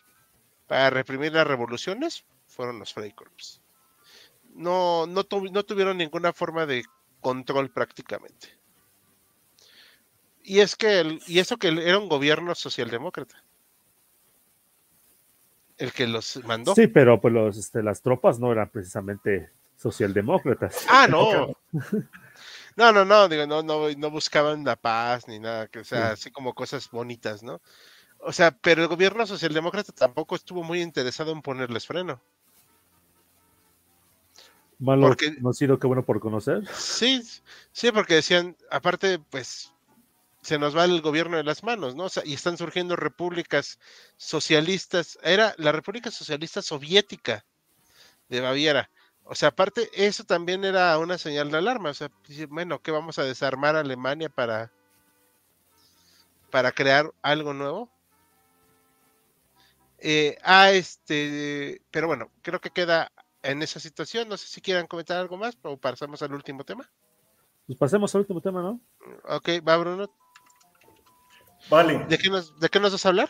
para 0.74 0.90
reprimir 0.90 1.32
las 1.34 1.46
revoluciones, 1.46 2.26
fueron 2.48 2.80
los 2.80 2.96
Freikorps. 2.96 3.62
No, 4.56 5.06
no, 5.06 5.24
no 5.52 5.64
tuvieron 5.64 6.00
ninguna 6.00 6.34
forma 6.34 6.66
de 6.66 6.84
control 7.22 7.70
prácticamente. 7.70 8.48
Y 10.42 10.62
es 10.62 10.76
que, 10.76 11.20
y 11.28 11.38
eso 11.38 11.58
que 11.58 11.68
era 11.68 12.00
un 12.00 12.10
gobierno 12.10 12.56
socialdemócrata. 12.56 13.44
El 15.78 15.94
que 15.94 16.08
los 16.08 16.44
mandó. 16.44 16.74
Sí, 16.74 16.88
pero 16.88 17.22
pues 17.22 17.32
los, 17.36 17.56
este, 17.56 17.84
las 17.84 18.02
tropas 18.02 18.40
no 18.40 18.52
eran 18.52 18.72
precisamente 18.72 19.52
socialdemócratas. 19.78 20.88
Ah, 20.90 21.06
no. 21.08 21.56
No, 22.76 22.92
no, 22.92 23.06
no, 23.06 23.30
digo, 23.30 23.46
no, 23.46 23.62
no, 23.62 23.88
no 23.92 24.10
buscaban 24.10 24.64
la 24.64 24.76
paz 24.76 25.28
ni 25.28 25.38
nada, 25.38 25.68
que 25.68 25.82
o 25.82 25.84
sea, 25.84 26.14
así 26.14 26.32
como 26.32 26.56
cosas 26.56 26.90
bonitas, 26.90 27.44
¿no? 27.44 27.62
O 28.26 28.32
sea, 28.32 28.52
pero 28.52 28.82
el 28.82 28.88
gobierno 28.88 29.26
socialdemócrata 29.28 29.92
tampoco 29.92 30.36
estuvo 30.36 30.64
muy 30.64 30.82
interesado 30.82 31.32
en 31.32 31.42
ponerles 31.42 31.86
freno. 31.86 32.22
Malo 34.80 35.08
porque, 35.08 35.32
no 35.40 35.50
ha 35.50 35.54
sido 35.54 35.78
que 35.78 35.88
bueno 35.88 36.04
por 36.04 36.20
conocer. 36.20 36.68
Sí, 36.74 37.22
sí, 37.72 37.92
porque 37.92 38.16
decían, 38.16 38.58
aparte, 38.70 39.20
pues 39.20 39.74
se 40.42 40.58
nos 40.58 40.76
va 40.76 40.86
el 40.86 41.02
gobierno 41.02 41.38
de 41.38 41.44
las 41.44 41.64
manos, 41.64 41.96
¿no? 41.96 42.08
y 42.26 42.34
están 42.34 42.58
surgiendo 42.58 42.96
repúblicas 42.96 43.80
socialistas. 44.18 45.18
Era 45.24 45.56
la 45.58 45.72
República 45.72 46.12
Socialista 46.12 46.62
Soviética 46.62 47.46
de 48.28 48.42
Baviera. 48.42 48.90
O 49.24 49.36
sea, 49.36 49.50
aparte, 49.50 49.90
eso 49.94 50.26
también 50.26 50.66
era 50.66 50.98
una 50.98 51.18
señal 51.18 51.50
de 51.50 51.58
alarma. 51.58 51.92
O 51.92 51.94
sea, 51.94 52.12
bueno, 52.50 52.82
¿qué 52.82 52.92
vamos 52.92 53.20
a 53.20 53.24
desarmar 53.24 53.78
a 53.78 53.80
Alemania 53.80 54.28
para, 54.28 54.72
para 56.52 56.74
crear 56.74 57.14
algo 57.22 57.54
nuevo? 57.54 57.93
Eh, 60.06 60.38
ah, 60.44 60.70
este, 60.72 61.82
pero 61.90 62.08
bueno, 62.08 62.30
creo 62.42 62.60
que 62.60 62.72
queda 62.72 63.10
en 63.42 63.62
esa 63.62 63.80
situación. 63.80 64.28
No 64.28 64.36
sé 64.36 64.48
si 64.48 64.60
quieran 64.60 64.86
comentar 64.86 65.18
algo 65.18 65.38
más 65.38 65.58
o 65.62 65.78
pasamos 65.78 66.22
al 66.22 66.34
último 66.34 66.66
tema. 66.66 66.90
Pues 67.66 67.80
pasemos 67.80 68.14
al 68.14 68.22
último 68.22 68.42
tema, 68.42 68.62
¿no? 68.62 68.82
Ok, 69.24 69.66
va 69.66 69.78
Bruno. 69.78 70.14
Vale. 71.70 72.06
¿De 72.10 72.18
qué 72.18 72.30
nos, 72.30 72.60
de 72.60 72.68
qué 72.68 72.82
nos 72.82 72.92
vas 72.92 73.06
a 73.06 73.10
hablar? 73.10 73.30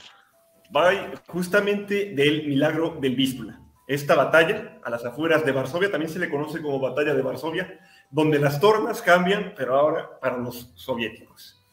Va 0.76 0.90
justamente 1.28 2.16
del 2.16 2.48
milagro 2.48 2.98
del 3.00 3.16
Vístula. 3.16 3.62
Esta 3.86 4.16
batalla 4.16 4.80
a 4.84 4.90
las 4.90 5.06
afueras 5.06 5.46
de 5.46 5.52
Varsovia 5.52 5.92
también 5.92 6.12
se 6.12 6.18
le 6.18 6.32
conoce 6.32 6.60
como 6.60 6.80
batalla 6.80 7.14
de 7.14 7.22
Varsovia, 7.22 7.80
donde 8.10 8.40
las 8.40 8.60
tornas 8.60 9.04
cambian, 9.04 9.54
pero 9.56 9.76
ahora 9.76 10.20
para 10.20 10.40
los 10.40 10.72
soviéticos. 10.74 11.64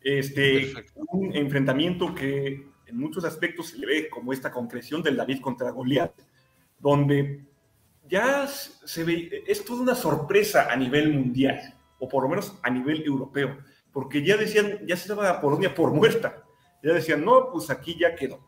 Este, 0.00 0.72
un 0.94 1.34
enfrentamiento 1.34 2.14
que 2.14 2.69
en 2.90 2.98
muchos 2.98 3.24
aspectos 3.24 3.68
se 3.68 3.78
le 3.78 3.86
ve 3.86 4.10
como 4.10 4.32
esta 4.32 4.50
concreción 4.50 5.02
del 5.02 5.16
David 5.16 5.40
contra 5.40 5.70
Goliat, 5.70 6.12
donde 6.78 7.44
ya 8.08 8.46
se 8.46 9.04
ve, 9.04 9.44
es 9.46 9.64
toda 9.64 9.82
una 9.82 9.94
sorpresa 9.94 10.70
a 10.70 10.76
nivel 10.76 11.12
mundial, 11.12 11.74
o 11.98 12.08
por 12.08 12.24
lo 12.24 12.28
menos 12.28 12.58
a 12.62 12.70
nivel 12.70 13.02
europeo, 13.04 13.58
porque 13.92 14.24
ya 14.24 14.36
decían, 14.36 14.80
ya 14.86 14.96
se 14.96 15.08
daba 15.08 15.40
Polonia 15.40 15.74
por 15.74 15.92
muerta, 15.92 16.42
ya 16.82 16.92
decían, 16.92 17.24
no, 17.24 17.50
pues 17.52 17.70
aquí 17.70 17.96
ya 17.98 18.14
quedó, 18.14 18.40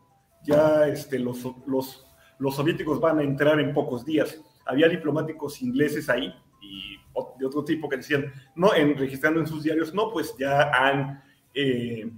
ya 0.43 0.87
este, 0.87 1.19
los, 1.19 1.43
los, 1.65 2.05
los 2.39 2.55
soviéticos 2.55 2.99
van 2.99 3.19
a 3.19 3.23
entrar 3.23 3.59
en 3.59 3.73
pocos 3.73 4.03
días. 4.03 4.41
Había 4.65 4.89
diplomáticos 4.89 5.61
ingleses 5.61 6.09
ahí 6.09 6.33
y 6.61 6.97
de 7.39 7.45
otro 7.45 7.63
tipo 7.63 7.87
que 7.87 7.97
decían, 7.97 8.31
no, 8.55 8.73
en, 8.73 8.97
registrando 8.97 9.39
en 9.39 9.47
sus 9.47 9.63
diarios, 9.63 9.93
no, 9.93 10.11
pues 10.11 10.35
ya 10.37 10.71
han 10.71 11.23
eh, 11.53 12.11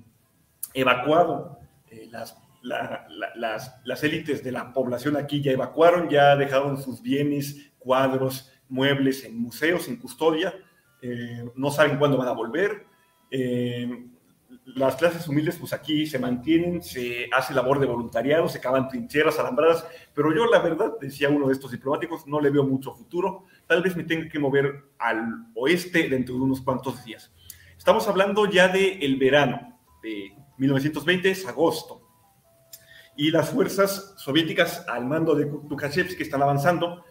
evacuado 0.74 1.60
eh, 1.96 2.08
las 2.12 2.38
las, 2.66 3.80
las 3.84 4.04
élites 4.04 4.44
de 4.44 4.52
la 4.52 4.74
población 4.74 5.18
aquí 5.18 5.42
ya 5.42 5.52
evacuaron, 5.52 6.10
ya 6.10 6.36
dejaron 6.36 6.82
sus 6.82 7.02
bienes, 7.02 7.72
cuadros, 7.78 8.52
muebles 8.70 9.24
en 9.24 9.38
museos, 9.38 9.88
en 9.88 9.98
custodia, 9.98 10.54
eh, 11.02 11.46
no 11.56 11.70
saben 11.70 11.98
cuándo 11.98 12.18
van 12.18 12.28
a 12.28 12.32
volver. 12.32 12.86
Eh, 13.30 14.08
las 14.66 14.96
clases 14.96 15.28
humildes, 15.28 15.58
pues 15.58 15.74
aquí 15.74 16.08
se 16.08 16.18
mantienen, 16.18 16.82
se 16.82 17.30
hace 17.32 17.54
labor 17.54 17.80
de 17.80 17.86
voluntariado, 17.86 18.48
se 18.50 18.60
cavan 18.60 18.88
trincheras, 18.88 19.38
alambradas, 19.38 19.86
pero 20.14 20.34
yo 20.34 20.46
la 20.48 20.60
verdad, 20.60 20.94
decía 21.00 21.30
uno 21.30 21.48
de 21.48 21.54
estos 21.54 21.72
diplomáticos, 21.72 22.26
no 22.26 22.40
le 22.40 22.50
veo 22.50 22.64
mucho 22.64 22.94
futuro, 22.96 23.44
tal 23.68 23.84
vez 23.84 23.96
me 23.96 24.04
tenga 24.04 24.28
que 24.28 24.40
mover 24.40 24.86
al 24.98 25.48
oeste 25.56 26.10
dentro 26.10 26.36
de 26.36 26.42
unos 26.42 26.62
cuantos 26.62 27.04
días. 27.06 27.32
Estamos 27.78 28.08
hablando 28.08 28.50
ya 28.50 28.68
del 28.68 29.04
el 29.04 29.18
verano 29.18 29.80
de 30.02 30.36
1920, 30.58 31.30
es 31.32 31.48
agosto 31.48 32.06
y 33.18 33.32
las 33.32 33.50
fuerzas 33.50 34.14
soviéticas 34.18 34.86
al 34.88 35.06
mando 35.06 35.36
de 35.36 35.46
Tukhachevsky 35.46 36.22
están 36.22 36.42
avanzando. 36.42 37.04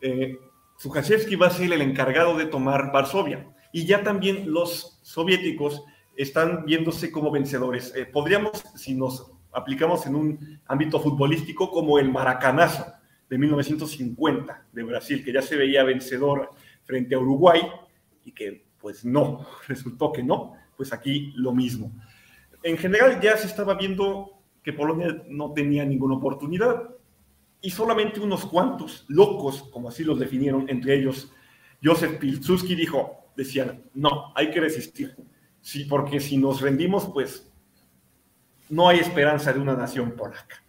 Eh, 0.00 0.38
Tukhachevsky 0.82 1.36
va 1.36 1.46
a 1.46 1.50
ser 1.50 1.72
el 1.72 1.82
encargado 1.82 2.36
de 2.36 2.46
tomar 2.46 2.92
Varsovia 2.92 3.48
y 3.72 3.86
ya 3.86 4.02
también 4.02 4.52
los 4.52 4.98
soviéticos 5.02 5.84
están 6.16 6.64
viéndose 6.64 7.12
como 7.12 7.30
vencedores. 7.30 7.94
Eh, 7.94 8.06
podríamos, 8.06 8.64
si 8.74 8.94
nos 8.94 9.30
aplicamos 9.52 10.06
en 10.06 10.16
un 10.16 10.60
ámbito 10.66 10.98
futbolístico, 11.00 11.70
como 11.70 11.98
el 11.98 12.10
maracanazo 12.10 12.92
de 13.28 13.38
1950 13.38 14.66
de 14.72 14.82
Brasil, 14.82 15.24
que 15.24 15.32
ya 15.32 15.42
se 15.42 15.56
veía 15.56 15.84
vencedor 15.84 16.50
frente 16.84 17.14
a 17.14 17.18
Uruguay 17.18 17.62
y 18.24 18.32
que 18.32 18.66
pues 18.80 19.04
no, 19.04 19.46
resultó 19.68 20.12
que 20.12 20.22
no, 20.22 20.54
pues 20.76 20.92
aquí 20.92 21.32
lo 21.36 21.52
mismo. 21.52 21.92
En 22.66 22.76
general 22.76 23.20
ya 23.20 23.36
se 23.36 23.46
estaba 23.46 23.74
viendo 23.74 24.42
que 24.64 24.72
Polonia 24.72 25.22
no 25.28 25.52
tenía 25.52 25.84
ninguna 25.84 26.16
oportunidad 26.16 26.82
y 27.60 27.70
solamente 27.70 28.18
unos 28.18 28.44
cuantos 28.44 29.04
locos, 29.06 29.62
como 29.70 29.88
así 29.88 30.02
los 30.02 30.18
definieron, 30.18 30.68
entre 30.68 30.96
ellos 30.96 31.30
Joseph 31.80 32.18
Pilsudski 32.18 32.74
dijo, 32.74 33.28
decían, 33.36 33.84
no, 33.94 34.32
hay 34.34 34.50
que 34.50 34.58
resistir, 34.58 35.14
sí, 35.60 35.84
porque 35.84 36.18
si 36.18 36.38
nos 36.38 36.60
rendimos, 36.60 37.08
pues 37.14 37.48
no 38.68 38.88
hay 38.88 38.98
esperanza 38.98 39.52
de 39.52 39.60
una 39.60 39.76
nación 39.76 40.16
polaca. 40.16 40.60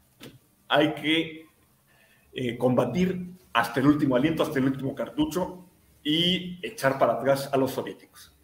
Hay 0.68 0.94
que 0.94 1.48
eh, 2.32 2.60
combatir 2.60 3.32
hasta 3.53 3.80
el 3.80 3.88
último 3.88 4.15
aliento, 4.15 4.44
hasta 4.44 4.60
el 4.60 4.65
último 4.65 4.94
cartucho 4.94 5.68
y 6.03 6.60
echar 6.61 6.99
para 6.99 7.14
atrás 7.14 7.49
a 7.52 7.57
los 7.57 7.72
soviéticos. 7.72 8.37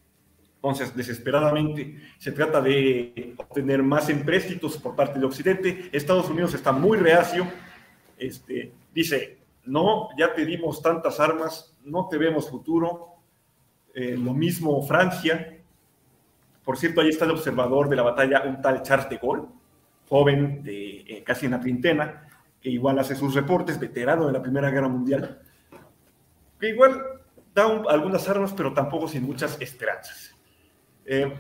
Entonces, 0.64 0.96
desesperadamente, 0.96 2.00
se 2.18 2.32
trata 2.32 2.62
de 2.62 3.34
obtener 3.36 3.84
más 3.84 4.08
empréstitos 4.08 4.78
por 4.78 4.96
parte 4.96 5.16
del 5.16 5.26
Occidente. 5.26 5.90
Estados 5.92 6.30
Unidos 6.30 6.54
está 6.54 6.72
muy 6.72 6.98
reacio. 6.98 7.46
Este, 8.18 8.72
dice, 8.96 9.40
no, 9.66 10.08
ya 10.18 10.34
te 10.34 10.46
dimos 10.46 10.82
tantas 10.82 11.20
armas, 11.20 11.76
no 11.84 12.08
te 12.08 12.18
vemos 12.18 12.50
futuro. 12.50 13.10
Eh, 13.94 14.16
lo 14.18 14.34
mismo 14.34 14.82
Francia. 14.84 15.58
Por 16.64 16.78
cierto, 16.78 17.02
ahí 17.02 17.10
está 17.10 17.26
el 17.26 17.32
observador 17.32 17.90
de 17.90 17.98
la 17.98 18.04
batalla, 18.04 18.44
un 18.46 18.62
tal 18.62 18.84
Charles 18.84 19.10
de 19.10 19.18
Gaulle, 19.18 19.50
joven 20.08 20.64
de 20.64 21.02
eh, 21.02 21.24
casi 21.26 21.46
en 21.46 21.52
la 21.52 21.60
treintena, 21.60 22.30
que 22.62 22.70
igual 22.70 22.98
hace 23.00 23.18
sus 23.18 23.36
reportes, 23.36 23.78
veterano 23.78 24.28
de 24.28 24.32
la 24.32 24.42
Primera 24.42 24.72
Guerra 24.72 24.88
Mundial, 24.88 25.42
que 26.58 26.70
igual 26.70 27.04
da 27.54 27.66
algunas 27.90 28.30
armas, 28.30 28.54
pero 28.56 28.72
tampoco 28.72 29.10
sin 29.10 29.24
muchas 29.24 29.60
esperanzas. 29.60 30.33
Eh, 31.06 31.34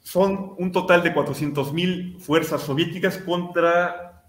son 0.00 0.54
un 0.58 0.72
total 0.72 1.02
de 1.02 1.14
400.000 1.14 2.18
fuerzas 2.18 2.62
soviéticas 2.62 3.18
contra 3.18 4.24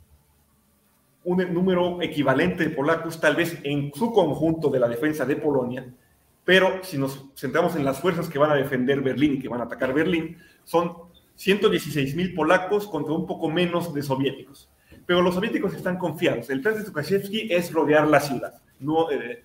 un 1.24 1.54
número 1.54 2.02
equivalente 2.02 2.64
de 2.64 2.70
polacos, 2.70 3.20
tal 3.20 3.36
vez 3.36 3.58
en 3.64 3.92
su 3.94 4.12
conjunto 4.12 4.70
de 4.70 4.80
la 4.80 4.88
defensa 4.88 5.26
de 5.26 5.36
Polonia, 5.36 5.86
pero 6.46 6.84
si 6.84 6.98
nos 6.98 7.26
centramos 7.36 7.76
en 7.76 7.86
las 7.86 8.00
fuerzas 8.00 8.28
que 8.28 8.38
van 8.38 8.52
a 8.52 8.56
defender 8.56 9.02
Berlín 9.02 9.36
y 9.36 9.40
que 9.40 9.48
van 9.48 9.62
a 9.62 9.66
atacar 9.66 9.94
Berlín, 9.94 10.38
son 10.64 10.94
116.000 11.38 12.36
polacos 12.36 12.88
contra 12.88 13.14
un 13.14 13.26
poco 13.26 13.50
menos 13.50 13.94
de 13.94 14.04
soviéticos. 14.04 14.70
Pero 15.06 15.22
los 15.22 15.36
soviéticos 15.36 15.74
están 15.74 15.98
confiados. 15.98 16.50
El 16.50 16.62
plan 16.62 16.76
de 16.76 16.84
Tukhachevsky 16.84 17.52
es 17.52 17.72
rodear 17.72 18.08
la 18.08 18.20
ciudad, 18.20 18.62
no, 18.80 19.10
eh, 19.10 19.44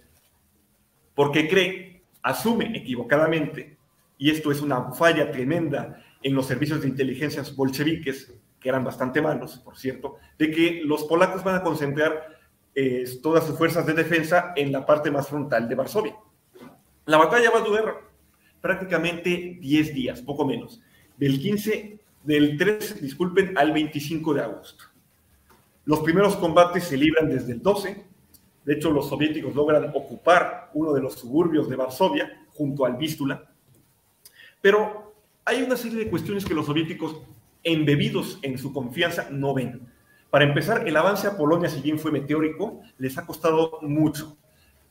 porque 1.15 1.49
cree, 1.49 2.03
asume 2.23 2.77
equivocadamente 2.77 3.78
y 4.19 4.31
esto 4.31 4.51
es 4.51 4.61
una 4.61 4.93
falla 4.93 5.31
tremenda 5.31 6.03
en 6.23 6.35
los 6.35 6.47
servicios 6.47 6.83
de 6.83 6.89
inteligencia 6.89 7.43
bolcheviques, 7.55 8.35
que 8.61 8.69
eran 8.69 8.85
bastante 8.85 9.23
malos, 9.23 9.59
por 9.59 9.79
cierto, 9.79 10.17
de 10.37 10.51
que 10.51 10.83
los 10.85 11.05
polacos 11.05 11.45
van 11.45 11.57
a 11.57 11.63
concentrar 11.63 12.37
eh, 12.75 13.05
todas 13.23 13.47
sus 13.47 13.57
fuerzas 13.57 13.87
de 13.87 13.93
defensa 13.93 14.53
en 14.57 14.73
la 14.73 14.85
parte 14.85 15.11
más 15.11 15.29
frontal 15.29 15.69
de 15.69 15.75
Varsovia. 15.77 16.17
La 17.07 17.19
batalla 17.19 17.51
va 17.51 17.61
a 17.61 17.65
durar 17.65 17.95
prácticamente 18.61 19.59
10 19.61 19.95
días, 19.95 20.21
poco 20.21 20.45
menos, 20.45 20.83
del 21.17 21.41
15, 21.41 21.99
del 22.25 22.59
3, 22.59 23.01
disculpen, 23.01 23.57
al 23.57 23.73
25 23.73 24.35
de 24.35 24.43
agosto. 24.43 24.85
Los 25.85 26.01
primeros 26.01 26.37
combates 26.37 26.85
se 26.85 26.97
libran 26.97 27.31
desde 27.31 27.53
el 27.53 27.63
12, 27.63 28.05
de 28.65 28.75
hecho 28.75 28.91
los 28.91 29.09
soviéticos 29.09 29.55
logran 29.55 29.91
ocupar 29.95 30.71
uno 30.75 30.93
de 30.93 31.01
los 31.01 31.15
suburbios 31.15 31.69
de 31.71 31.77
Varsovia 31.77 32.47
junto 32.53 32.85
al 32.85 32.97
Vístula, 32.97 33.49
pero 34.61 35.15
hay 35.45 35.63
una 35.63 35.77
serie 35.77 35.99
de 35.99 36.11
cuestiones 36.11 36.45
que 36.45 36.55
los 36.55 36.67
soviéticos, 36.67 37.23
embebidos 37.63 38.39
en 38.43 38.59
su 38.59 38.73
confianza, 38.73 39.29
no 39.31 39.55
ven. 39.55 39.89
Para 40.31 40.45
empezar, 40.45 40.87
el 40.87 40.97
avance 40.97 41.27
a 41.27 41.37
Polonia, 41.37 41.71
si 41.71 41.81
bien 41.81 41.99
fue 41.99 42.13
meteórico, 42.13 42.81
les 42.99 43.17
ha 43.17 43.27
costado 43.27 43.79
mucho, 43.83 44.37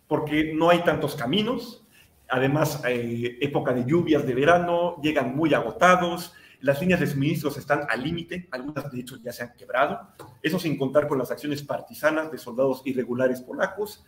porque 0.07 0.53
no 0.55 0.69
hay 0.69 0.83
tantos 0.83 1.15
caminos, 1.15 1.85
además, 2.27 2.81
eh, 2.87 3.37
época 3.41 3.73
de 3.73 3.85
lluvias 3.85 4.25
de 4.25 4.33
verano, 4.33 4.95
llegan 5.01 5.35
muy 5.35 5.53
agotados, 5.53 6.33
las 6.59 6.81
líneas 6.81 6.99
de 6.99 7.07
suministros 7.07 7.57
están 7.57 7.81
al 7.87 8.03
límite, 8.03 8.47
algunas 8.51 8.91
de 8.91 8.99
hecho 8.99 9.17
ya 9.17 9.31
se 9.31 9.43
han 9.43 9.53
quebrado, 9.53 10.09
eso 10.41 10.57
sin 10.57 10.77
contar 10.77 11.07
con 11.07 11.19
las 11.19 11.29
acciones 11.29 11.61
partisanas 11.61 12.31
de 12.31 12.37
soldados 12.39 12.81
irregulares 12.85 13.41
polacos, 13.41 14.05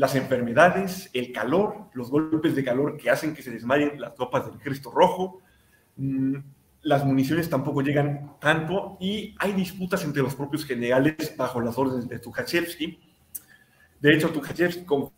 las 0.00 0.14
enfermedades, 0.14 1.10
el 1.12 1.30
calor, 1.30 1.90
los 1.92 2.10
golpes 2.10 2.56
de 2.56 2.64
calor 2.64 2.96
que 2.96 3.10
hacen 3.10 3.34
que 3.34 3.42
se 3.42 3.50
desmayen 3.50 4.00
las 4.00 4.14
tropas 4.14 4.46
del 4.46 4.58
Ejército 4.58 4.90
Rojo, 4.90 5.42
mm, 5.96 6.36
las 6.80 7.04
municiones 7.04 7.50
tampoco 7.50 7.82
llegan 7.82 8.38
tanto 8.40 8.96
y 8.98 9.34
hay 9.38 9.52
disputas 9.52 10.02
entre 10.02 10.22
los 10.22 10.34
propios 10.34 10.64
generales 10.64 11.34
bajo 11.36 11.60
las 11.60 11.76
órdenes 11.76 12.08
de 12.08 12.18
Tukhachevsky. 12.18 12.98
De 14.00 14.14
hecho, 14.14 14.30
Tukhachevsky 14.30 14.86
con 14.86 15.10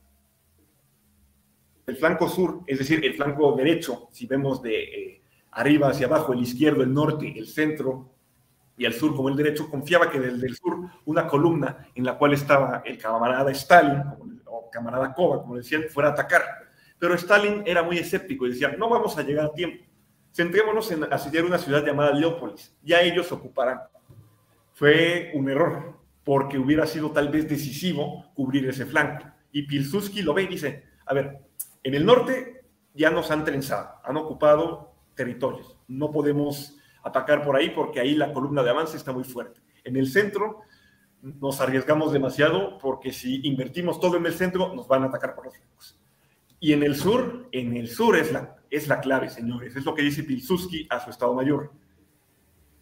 el 1.87 1.97
flanco 1.97 2.29
sur, 2.29 2.63
es 2.67 2.81
decir, 2.81 3.05
el 3.05 3.15
flanco 3.15 3.53
derecho, 3.53 4.09
si 4.11 4.27
vemos 4.27 4.61
de, 4.63 4.83
eh, 4.83 5.23
arriba 5.53 5.91
hacia 5.91 6.09
abajo, 6.09 6.33
el 6.33 6.41
izquierdo, 6.41 6.83
el 6.83 6.93
norte, 6.93 7.33
el 7.39 7.47
centro 7.47 8.11
y 8.77 8.85
el 8.85 8.95
sur 8.95 9.15
como 9.15 9.29
el 9.29 9.37
derecho, 9.37 9.71
confiaba 9.71 10.11
que 10.11 10.19
desde 10.19 10.45
el 10.45 10.57
sur 10.57 10.77
una 11.05 11.29
columna 11.29 11.87
en 11.95 12.05
la 12.05 12.19
cual 12.19 12.33
estaba 12.33 12.83
el 12.85 12.99
camarada 12.99 13.53
Stalin 13.53 14.01
o 14.19 14.32
camarada 14.73 15.15
Kova, 15.15 15.43
como 15.43 15.57
decían, 15.57 15.85
fuera 15.89 16.09
a 16.09 16.13
atacar. 16.13 16.43
Pero 16.99 17.15
Stalin 17.15 17.63
era 17.67 17.85
muy 17.85 17.99
escéptico 17.99 18.47
y 18.47 18.51
decía, 18.51 18.75
no 18.77 18.89
vamos 18.89 19.17
a 19.17 19.23
llegar 19.23 19.47
a 19.47 19.53
tiempo. 19.53 19.85
Centrémonos 20.33 20.91
en 20.91 21.05
asediar 21.13 21.45
una 21.45 21.59
ciudad 21.59 21.85
llamada 21.85 22.13
Leópolis. 22.13 22.75
Ya 22.83 23.03
ellos 23.03 23.31
ocuparán. 23.31 23.81
Fue 24.73 25.31
un 25.35 25.49
error, 25.51 25.99
porque 26.25 26.59
hubiera 26.59 26.87
sido 26.87 27.11
tal 27.11 27.29
vez 27.29 27.49
decisivo 27.49 28.33
cubrir 28.35 28.69
ese 28.69 28.87
flanco. 28.87 29.27
Y 29.53 29.63
Pilsudski 29.63 30.23
lo 30.23 30.35
ve 30.35 30.45
y 30.45 30.49
dice, 30.49 30.85
a 31.07 31.15
ver, 31.15 31.41
en 31.83 31.95
el 31.95 32.07
norte 32.07 32.65
ya 32.95 33.11
nos 33.11 33.31
han 33.31 33.45
trenzado, 33.45 34.01
han 34.05 34.17
ocupado 34.17 34.95
territorios. 35.15 35.79
No 35.89 36.11
podemos 36.11 36.79
atacar 37.03 37.45
por 37.45 37.57
ahí 37.57 37.71
porque 37.71 38.01
ahí 38.01 38.15
la 38.15 38.33
columna 38.33 38.63
de 38.63 38.71
avance 38.71 38.97
está 38.97 39.13
muy 39.13 39.25
fuerte. 39.25 39.61
En 39.85 39.97
el 39.97 40.09
centro 40.09 40.61
nos 41.23 41.61
arriesgamos 41.61 42.13
demasiado 42.13 42.79
porque 42.79 43.13
si 43.13 43.41
invertimos 43.47 44.01
todo 44.01 44.17
en 44.17 44.27
el 44.27 44.35
centro 44.35 44.75
nos 44.75 44.89
van 44.89 45.05
a 45.05 45.07
atacar 45.07 45.35
por 45.35 45.47
los 45.47 45.57
flancos. 45.57 45.99
Y 46.59 46.73
en 46.73 46.83
el 46.83 46.97
sur, 46.97 47.49
en 47.53 47.77
el 47.77 47.89
sur 47.89 48.17
es 48.17 48.33
la, 48.33 48.57
es 48.71 48.89
la 48.89 49.01
clave, 49.01 49.29
señores. 49.31 49.75
Es 49.75 49.85
lo 49.85 49.95
que 49.95 50.03
dice 50.03 50.25
Pilsudski 50.25 50.87
a 50.91 51.01
su 51.01 51.11
Estado 51.11 51.35
Mayor. 51.35 51.73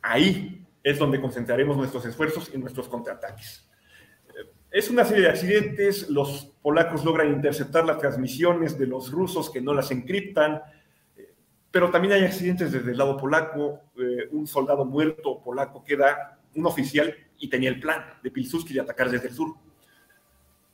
Ahí 0.02 0.66
es 0.82 0.98
donde 0.98 1.20
concentraremos 1.20 1.76
nuestros 1.76 2.04
esfuerzos 2.06 2.50
y 2.54 2.58
nuestros 2.58 2.88
contraataques. 2.88 3.68
Es 4.70 4.88
una 4.88 5.04
serie 5.04 5.24
de 5.24 5.30
accidentes, 5.30 6.08
los 6.08 6.52
polacos 6.62 7.04
logran 7.04 7.32
interceptar 7.32 7.84
las 7.84 7.98
transmisiones 7.98 8.78
de 8.78 8.86
los 8.86 9.10
rusos 9.10 9.50
que 9.50 9.60
no 9.60 9.74
las 9.74 9.90
encriptan, 9.90 10.62
pero 11.70 11.90
también 11.90 12.14
hay 12.14 12.24
accidentes 12.24 12.72
desde 12.72 12.92
el 12.92 12.98
lado 12.98 13.16
polaco, 13.16 13.80
eh, 13.96 14.28
un 14.30 14.46
soldado 14.46 14.84
muerto 14.84 15.40
polaco 15.42 15.84
queda, 15.84 16.40
un 16.54 16.66
oficial, 16.66 17.14
y 17.40 17.48
tenía 17.48 17.70
el 17.70 17.80
plan 17.80 18.04
de 18.22 18.30
Pilsudski 18.30 18.74
de 18.74 18.80
atacar 18.80 19.10
desde 19.10 19.28
el 19.28 19.34
sur. 19.34 19.56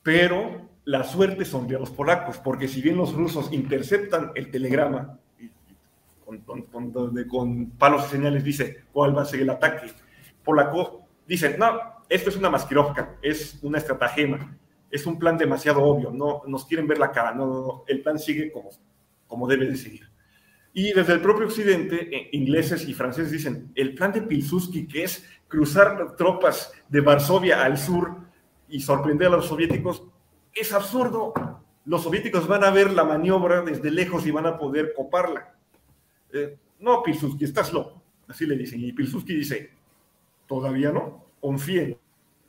Pero 0.02 0.68
la 0.84 1.04
suerte 1.04 1.44
sonrió 1.44 1.78
a 1.78 1.80
los 1.80 1.90
polacos, 1.90 2.38
porque 2.38 2.68
si 2.68 2.82
bien 2.82 2.96
los 2.96 3.14
rusos 3.14 3.52
interceptan 3.52 4.32
el 4.34 4.50
telegrama, 4.50 5.18
con, 6.24 6.40
con, 6.40 6.92
con 7.28 7.70
palos 7.70 8.06
y 8.06 8.10
señales 8.10 8.42
dice 8.42 8.84
cuál 8.92 9.16
va 9.16 9.22
a 9.22 9.26
ser 9.26 9.40
el 9.40 9.50
ataque, 9.50 9.86
polaco 10.44 11.06
dicen, 11.26 11.56
no, 11.58 11.78
esto 12.08 12.30
es 12.30 12.36
una 12.36 12.50
masquirovka, 12.50 13.16
es 13.22 13.58
una 13.62 13.78
estratagema, 13.78 14.56
es 14.90 15.06
un 15.06 15.18
plan 15.18 15.38
demasiado 15.38 15.82
obvio, 15.82 16.10
no 16.10 16.42
nos 16.46 16.66
quieren 16.66 16.86
ver 16.86 16.98
la 16.98 17.12
cara, 17.12 17.32
no, 17.34 17.46
no, 17.46 17.84
el 17.86 18.02
plan 18.02 18.18
sigue 18.18 18.50
como, 18.50 18.70
como 19.26 19.46
debe 19.46 19.66
de 19.66 19.76
seguir. 19.76 20.08
Y 20.72 20.92
desde 20.92 21.14
el 21.14 21.20
propio 21.20 21.46
occidente, 21.46 22.14
eh, 22.14 22.28
ingleses 22.32 22.86
y 22.86 22.92
franceses 22.92 23.32
dicen, 23.32 23.72
el 23.74 23.94
plan 23.94 24.12
de 24.12 24.20
Pilsudski, 24.20 24.86
que 24.86 25.04
es 25.04 25.24
cruzar 25.48 26.16
tropas 26.16 26.72
de 26.88 27.00
Varsovia 27.00 27.62
al 27.62 27.78
sur 27.78 28.16
y 28.68 28.80
sorprender 28.80 29.28
a 29.28 29.36
los 29.36 29.46
soviéticos, 29.46 30.04
es 30.52 30.72
absurdo. 30.72 31.32
Los 31.84 32.02
soviéticos 32.02 32.48
van 32.48 32.64
a 32.64 32.70
ver 32.70 32.92
la 32.92 33.04
maniobra 33.04 33.62
desde 33.62 33.90
lejos 33.90 34.26
y 34.26 34.30
van 34.30 34.46
a 34.46 34.58
poder 34.58 34.92
coparla. 34.94 35.54
Eh, 36.32 36.58
no, 36.80 37.02
Pilsudski, 37.02 37.44
estás 37.44 37.72
loco. 37.72 38.02
Así 38.26 38.44
le 38.46 38.56
dicen. 38.56 38.80
Y 38.80 38.92
Pilsudski 38.92 39.34
dice, 39.34 39.70
todavía 40.46 40.90
no 40.90 41.26
confíen, 41.40 41.96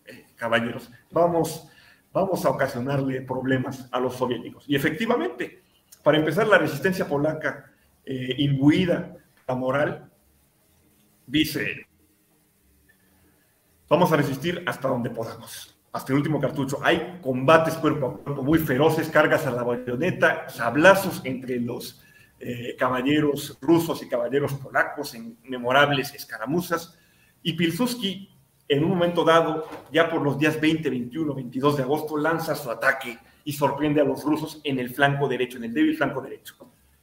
eh, 0.06 0.26
caballeros, 0.36 0.90
vamos, 1.12 1.68
vamos 2.12 2.46
a 2.46 2.50
ocasionarle 2.50 3.22
problemas 3.22 3.88
a 3.92 4.00
los 4.00 4.16
soviéticos. 4.16 4.66
Y 4.68 4.76
efectivamente, 4.76 5.62
para 6.02 6.18
empezar, 6.18 6.48
la 6.48 6.58
resistencia 6.58 7.08
polaca, 7.08 7.72
eh, 8.06 8.36
imbuida 8.38 9.18
la 9.48 9.56
moral, 9.56 10.10
dice, 11.28 11.87
vamos 13.90 14.12
a 14.12 14.18
resistir 14.18 14.64
hasta 14.66 14.88
donde 14.88 15.10
podamos, 15.10 15.78
hasta 15.92 16.12
el 16.12 16.18
último 16.18 16.40
cartucho. 16.40 16.80
Hay 16.84 17.20
combates 17.22 17.76
cuerpo 17.76 18.08
a 18.08 18.24
cuerpo 18.24 18.44
muy 18.44 18.60
feroces, 18.60 19.10
cargas 19.10 19.46
a 19.46 19.52
la 19.52 19.64
bayoneta, 19.64 20.50
sablazos 20.50 21.22
entre 21.24 21.60
los 21.60 22.02
eh, 22.40 22.76
caballeros 22.78 23.58
rusos 23.62 24.04
y 24.04 24.10
caballeros 24.10 24.54
polacos 24.54 25.16
en 25.16 25.38
memorables 25.44 26.14
escaramuzas. 26.14 26.98
Y 27.42 27.54
Pilsudski 27.54 28.38
en 28.70 28.84
un 28.84 28.90
momento 28.90 29.24
dado, 29.24 29.66
ya 29.92 30.10
por 30.10 30.22
los 30.22 30.38
días 30.38 30.60
20, 30.60 30.90
21, 30.90 31.34
22 31.34 31.78
de 31.78 31.84
agosto, 31.84 32.18
lanza 32.18 32.54
su 32.56 32.70
ataque 32.70 33.18
y 33.46 33.54
sorprende 33.54 34.02
a 34.02 34.04
los 34.04 34.24
rusos 34.24 34.60
en 34.64 34.80
el 34.80 34.90
flanco 34.90 35.28
derecho, 35.28 35.58
en 35.58 35.66
el 35.66 35.74
débil 35.74 35.96
flanco 35.96 36.22
derecho. 36.22 36.56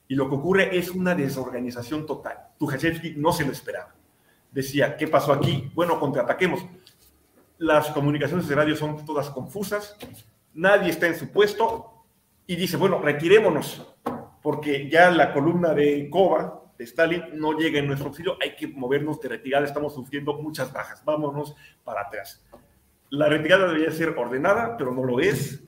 Y 0.07 0.15
lo 0.15 0.29
que 0.29 0.35
ocurre 0.35 0.77
es 0.77 0.91
una 0.91 1.15
desorganización 1.15 2.05
total. 2.05 2.37
Tukhachevsky 2.59 3.15
no 3.17 3.33
se 3.33 3.47
lo 3.47 3.53
esperaba. 3.53 3.95
Decía, 4.55 4.97
¿qué 4.97 5.09
pasó 5.09 5.33
aquí? 5.33 5.69
Bueno, 5.75 5.99
contraataquemos. 5.99 6.65
Las 7.59 7.89
comunicaciones 7.89 8.47
de 8.47 8.55
radio 8.55 8.77
son 8.77 9.05
todas 9.05 9.29
confusas, 9.31 9.97
nadie 10.55 10.91
está 10.91 11.09
en 11.09 11.17
su 11.17 11.31
puesto 11.31 12.05
y 12.47 12.55
dice, 12.55 12.77
bueno, 12.77 13.01
retirémonos, 13.01 13.85
porque 14.43 14.89
ya 14.89 15.11
la 15.11 15.33
columna 15.33 15.75
de 15.75 16.09
Kova, 16.09 16.63
de 16.79 16.85
Stalin 16.85 17.25
no 17.35 17.59
llega 17.59 17.81
en 17.81 17.89
nuestro 17.89 18.09
auxilio, 18.09 18.37
hay 18.41 18.55
que 18.55 18.69
movernos 18.69 19.21
de 19.21 19.29
retirada, 19.29 19.67
estamos 19.67 19.95
sufriendo 19.95 20.35
muchas 20.35 20.73
bajas, 20.73 21.05
vámonos 21.05 21.57
para 21.83 22.03
atrás. 22.03 22.45
La 23.11 23.29
retirada 23.29 23.67
debería 23.67 23.91
ser 23.91 24.11
ordenada, 24.11 24.77
pero 24.77 24.93
no 24.93 25.05
lo 25.05 25.19
es, 25.19 25.65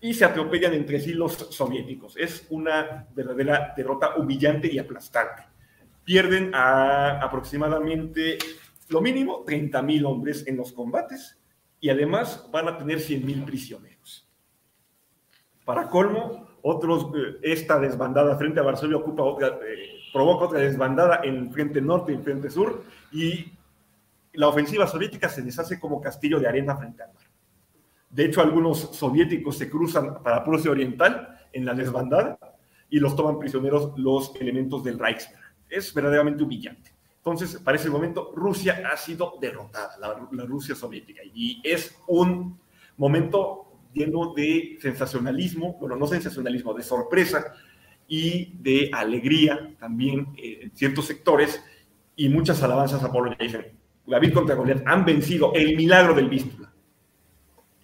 y 0.00 0.14
se 0.14 0.24
atropellan 0.24 0.74
entre 0.74 0.98
sí 0.98 1.12
los 1.12 1.34
soviéticos. 1.34 2.16
Es 2.16 2.46
una 2.50 3.06
verdadera 3.14 3.72
derrota 3.76 4.16
humillante 4.16 4.72
y 4.72 4.78
aplastante. 4.78 5.49
Pierden 6.10 6.52
a 6.56 7.20
aproximadamente, 7.20 8.36
lo 8.88 9.00
mínimo, 9.00 9.44
30.000 9.46 10.04
hombres 10.04 10.44
en 10.48 10.56
los 10.56 10.72
combates 10.72 11.40
y 11.78 11.88
además 11.88 12.48
van 12.50 12.66
a 12.66 12.76
tener 12.76 12.98
100.000 12.98 13.44
prisioneros. 13.44 14.28
Para 15.64 15.88
colmo, 15.88 16.48
otros, 16.62 17.06
eh, 17.14 17.38
esta 17.44 17.78
desbandada 17.78 18.36
frente 18.36 18.58
a 18.58 18.64
Varsovia 18.64 18.96
ocupa 18.96 19.22
otra, 19.22 19.46
eh, 19.64 20.00
provoca 20.12 20.46
otra 20.46 20.58
desbandada 20.58 21.20
en 21.22 21.52
frente 21.52 21.80
norte 21.80 22.10
y 22.10 22.16
el 22.16 22.22
frente 22.24 22.50
sur, 22.50 22.82
y 23.12 23.52
la 24.32 24.48
ofensiva 24.48 24.88
soviética 24.88 25.28
se 25.28 25.42
deshace 25.42 25.78
como 25.78 26.00
castillo 26.00 26.40
de 26.40 26.48
arena 26.48 26.76
frente 26.76 27.04
al 27.04 27.12
mar. 27.14 27.22
De 28.10 28.24
hecho, 28.24 28.40
algunos 28.40 28.80
soviéticos 28.96 29.56
se 29.56 29.70
cruzan 29.70 30.24
para 30.24 30.42
Prusia 30.42 30.72
Oriental 30.72 31.38
en 31.52 31.64
la 31.64 31.72
desbandada 31.72 32.36
y 32.88 32.98
los 32.98 33.14
toman 33.14 33.38
prisioneros 33.38 33.96
los 33.96 34.34
elementos 34.40 34.82
del 34.82 34.98
Reichswehr. 34.98 35.49
Es 35.70 35.94
verdaderamente 35.94 36.42
humillante. 36.42 36.90
Entonces, 37.16 37.60
para 37.62 37.76
ese 37.76 37.90
momento, 37.90 38.32
Rusia 38.34 38.82
ha 38.90 38.96
sido 38.96 39.34
derrotada, 39.40 39.96
la, 39.98 40.44
Rusia 40.44 40.74
soviética, 40.74 41.20
y 41.34 41.60
es 41.62 41.94
un 42.06 42.58
momento 42.96 43.66
lleno 43.92 44.32
de 44.34 44.78
sensacionalismo, 44.80 45.74
bueno, 45.74 45.96
no 45.96 46.06
sensacionalismo, 46.06 46.72
de 46.72 46.82
sorpresa 46.82 47.54
y 48.08 48.56
de 48.58 48.90
alegría 48.92 49.74
también 49.78 50.28
eh, 50.36 50.60
en 50.62 50.76
ciertos 50.76 51.06
sectores 51.06 51.62
y 52.16 52.28
muchas 52.28 52.62
alabanzas 52.62 53.02
a 53.04 53.12
Polonia. 53.12 53.36
Dicen, 53.38 53.66
David 54.06 54.32
contra 54.32 54.54
Goliat 54.54 54.82
han 54.86 55.04
vencido 55.04 55.52
el 55.54 55.76
milagro 55.76 56.14
del 56.14 56.28
Vístula. 56.28 56.72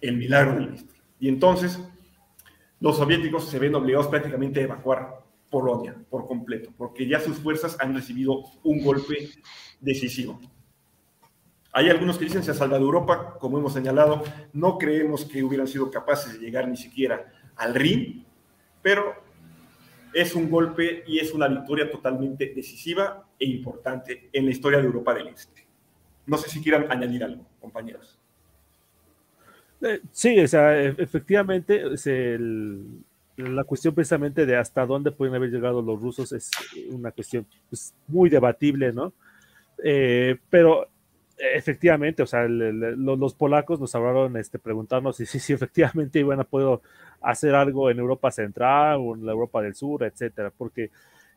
El 0.01 0.17
milagro 0.17 0.55
del 0.55 0.69
Vístula. 0.69 0.99
Y 1.19 1.29
entonces 1.29 1.79
los 2.79 2.97
soviéticos 2.97 3.49
se 3.49 3.59
ven 3.59 3.75
obligados 3.75 4.07
prácticamente 4.07 4.59
a 4.59 4.63
evacuar 4.63 5.26
Polonia 5.49 5.95
por 6.09 6.27
completo, 6.27 6.71
porque 6.77 7.07
ya 7.07 7.19
sus 7.19 7.37
fuerzas 7.37 7.77
han 7.79 7.93
recibido 7.93 8.43
un 8.63 8.83
golpe 8.83 9.29
decisivo. 9.79 10.39
Hay 11.71 11.89
algunos 11.89 12.17
que 12.17 12.25
dicen 12.25 12.43
se 12.43 12.51
ha 12.51 12.55
salvado 12.55 12.85
Europa, 12.85 13.37
como 13.39 13.59
hemos 13.59 13.73
señalado, 13.73 14.23
no 14.53 14.77
creemos 14.77 15.25
que 15.25 15.43
hubieran 15.43 15.67
sido 15.67 15.91
capaces 15.91 16.33
de 16.33 16.39
llegar 16.39 16.67
ni 16.67 16.77
siquiera 16.77 17.31
al 17.55 17.75
Rin, 17.75 18.25
pero 18.81 19.13
es 20.13 20.33
un 20.33 20.49
golpe 20.49 21.03
y 21.05 21.19
es 21.19 21.33
una 21.33 21.47
victoria 21.47 21.91
totalmente 21.91 22.51
decisiva 22.55 23.27
e 23.39 23.45
importante 23.45 24.29
en 24.33 24.45
la 24.45 24.51
historia 24.51 24.79
de 24.79 24.85
Europa 24.85 25.13
del 25.13 25.27
Este. 25.27 25.67
No 26.25 26.37
sé 26.37 26.49
si 26.49 26.61
quieran 26.61 26.91
añadir 26.91 27.23
algo, 27.23 27.45
compañeros. 27.59 28.19
Eh, 29.81 30.01
sí, 30.11 30.39
o 30.39 30.47
sea, 30.47 30.81
e-, 30.81 30.95
efectivamente, 30.97 31.93
es 31.93 32.07
la 33.37 33.63
cuestión 33.63 33.93
precisamente 33.93 34.45
de 34.45 34.55
hasta 34.55 34.85
dónde 34.85 35.11
pueden 35.11 35.35
haber 35.35 35.51
llegado 35.51 35.81
los 35.81 36.01
rusos 36.01 36.31
es 36.31 36.49
una 36.89 37.11
cuestión 37.11 37.45
pues, 37.69 37.93
muy 38.07 38.29
debatible, 38.29 38.91
¿no? 38.91 39.13
Eh, 39.83 40.37
pero 40.49 40.87
efectivamente, 41.37 42.23
o 42.23 42.27
sea, 42.27 42.47
los, 42.47 43.33
polacos 43.35 43.79
nos 43.79 43.93
hablaron 43.93 44.35
este, 44.37 44.57
preguntarnos 44.57 45.17
si, 45.17 45.25
si, 45.25 45.53
efectivamente 45.53 46.19
iban 46.19 46.39
a 46.39 46.43
poder 46.43 46.79
hacer 47.21 47.53
algo 47.53 47.91
en 47.91 47.99
Europa 47.99 48.31
Central 48.31 48.97
o 48.99 49.15
en 49.15 49.25
la 49.25 49.33
Europa 49.33 49.61
del 49.61 49.75
Sur, 49.75 50.03
etcétera, 50.03 50.51
porque 50.57 50.89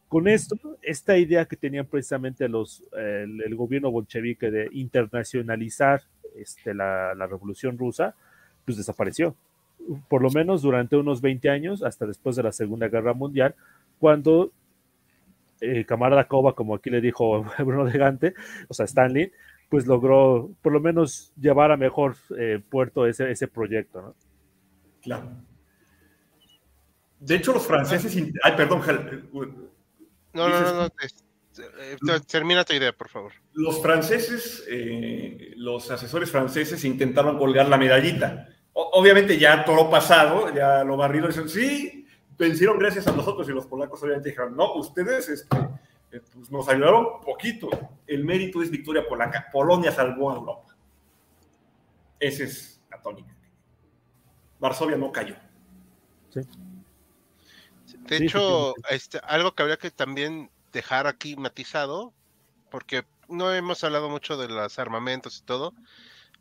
con 0.09 0.27
esto, 0.27 0.56
esta 0.82 1.16
idea 1.18 1.44
que 1.44 1.56
tenían 1.56 1.86
precisamente 1.86 2.48
los, 2.48 2.82
el, 2.97 3.55
gobierno 3.55 3.93
bolchevique 3.93 4.51
de 4.51 4.68
internacionalizar 4.72 6.02
este, 6.35 6.74
la, 6.74 7.14
la, 7.14 7.27
revolución 7.27 7.78
rusa, 7.78 8.16
pues 8.64 8.77
desapareció. 8.77 9.36
Por 10.09 10.23
lo 10.23 10.31
menos 10.31 10.62
durante 10.62 10.97
unos 10.97 11.20
20 11.20 11.51
años, 11.51 11.82
hasta 11.82 12.07
después 12.07 12.36
de 12.36 12.43
la 12.43 12.52
Segunda 12.52 12.89
Guerra 12.89 13.15
Mundial, 13.15 13.55
cuando 13.98 14.52
eh, 15.61 15.85
camarada 15.85 16.28
Kova, 16.28 16.55
como 16.55 16.74
aquí 16.74 16.90
le 16.90 17.01
dijo 17.01 17.44
Bruno 17.59 17.85
de 17.85 17.98
Gante, 17.98 18.35
o 18.69 18.74
sea, 18.74 18.85
Stanley, 18.85 19.32
pues 19.69 19.86
logró 19.86 20.51
por 20.62 20.73
lo 20.73 20.81
menos 20.81 21.32
llevar 21.40 21.70
a 21.73 21.77
mejor 21.77 22.16
eh, 22.39 22.61
puerto 22.69 23.07
ese, 23.07 23.31
ese 23.31 23.48
proyecto, 23.48 24.02
¿no? 24.02 24.15
Claro. 25.02 25.31
De 27.20 27.36
hecho, 27.36 27.52
los 27.52 27.66
franceses. 27.66 28.16
Ay, 28.43 28.52
perdón, 28.57 28.82
no, 30.32 30.48
no, 30.48 30.61
no, 30.61 30.73
no, 30.74 30.86
eh, 30.86 32.20
termina 32.27 32.65
tu 32.65 32.73
idea, 32.73 32.93
por 32.93 33.09
favor. 33.09 33.32
Los 33.52 33.82
franceses, 33.82 34.65
eh, 34.69 35.52
los 35.57 35.90
asesores 35.90 36.31
franceses 36.31 36.85
intentaron 36.85 37.36
colgar 37.36 37.69
la 37.69 37.77
medallita. 37.77 38.48
Obviamente 38.93 39.39
ya 39.39 39.65
todo 39.65 39.90
pasado, 39.90 40.55
ya 40.55 40.85
lo 40.85 40.97
barrido, 40.97 41.28
dicen, 41.28 41.48
sí, 41.48 42.07
vencieron 42.39 42.78
gracias 42.78 43.07
a 43.07 43.12
nosotros 43.12 43.48
y 43.48 43.52
los 43.52 43.66
polacos 43.66 44.02
obviamente 44.02 44.31
dijeron, 44.31 44.57
no, 44.57 44.74
ustedes 44.74 45.28
este, 45.28 45.57
eh, 46.12 46.20
pues 46.32 46.51
nos 46.51 46.69
ayudaron 46.69 47.20
poquito. 47.20 47.69
El 48.07 48.24
mérito 48.24 48.62
es 48.62 48.70
victoria 48.70 49.07
polaca. 49.07 49.48
Polonia 49.52 49.93
salvó 49.93 50.31
a 50.31 50.35
Europa. 50.35 50.77
Ese 52.19 52.44
es 52.44 52.82
la 52.90 53.01
tónica. 53.01 53.35
Varsovia 54.59 54.97
no 54.97 55.12
cayó. 55.12 55.36
De 56.35 58.16
hecho, 58.16 58.74
este, 58.89 59.20
algo 59.24 59.55
que 59.55 59.62
habría 59.62 59.77
que 59.77 59.90
también 59.90 60.51
dejar 60.73 61.07
aquí 61.07 61.36
matizado, 61.36 62.12
porque 62.70 63.05
no 63.28 63.52
hemos 63.52 63.82
hablado 63.85 64.09
mucho 64.11 64.36
de 64.36 64.48
los 64.48 64.78
armamentos 64.78 65.39
y 65.39 65.43
todo. 65.43 65.74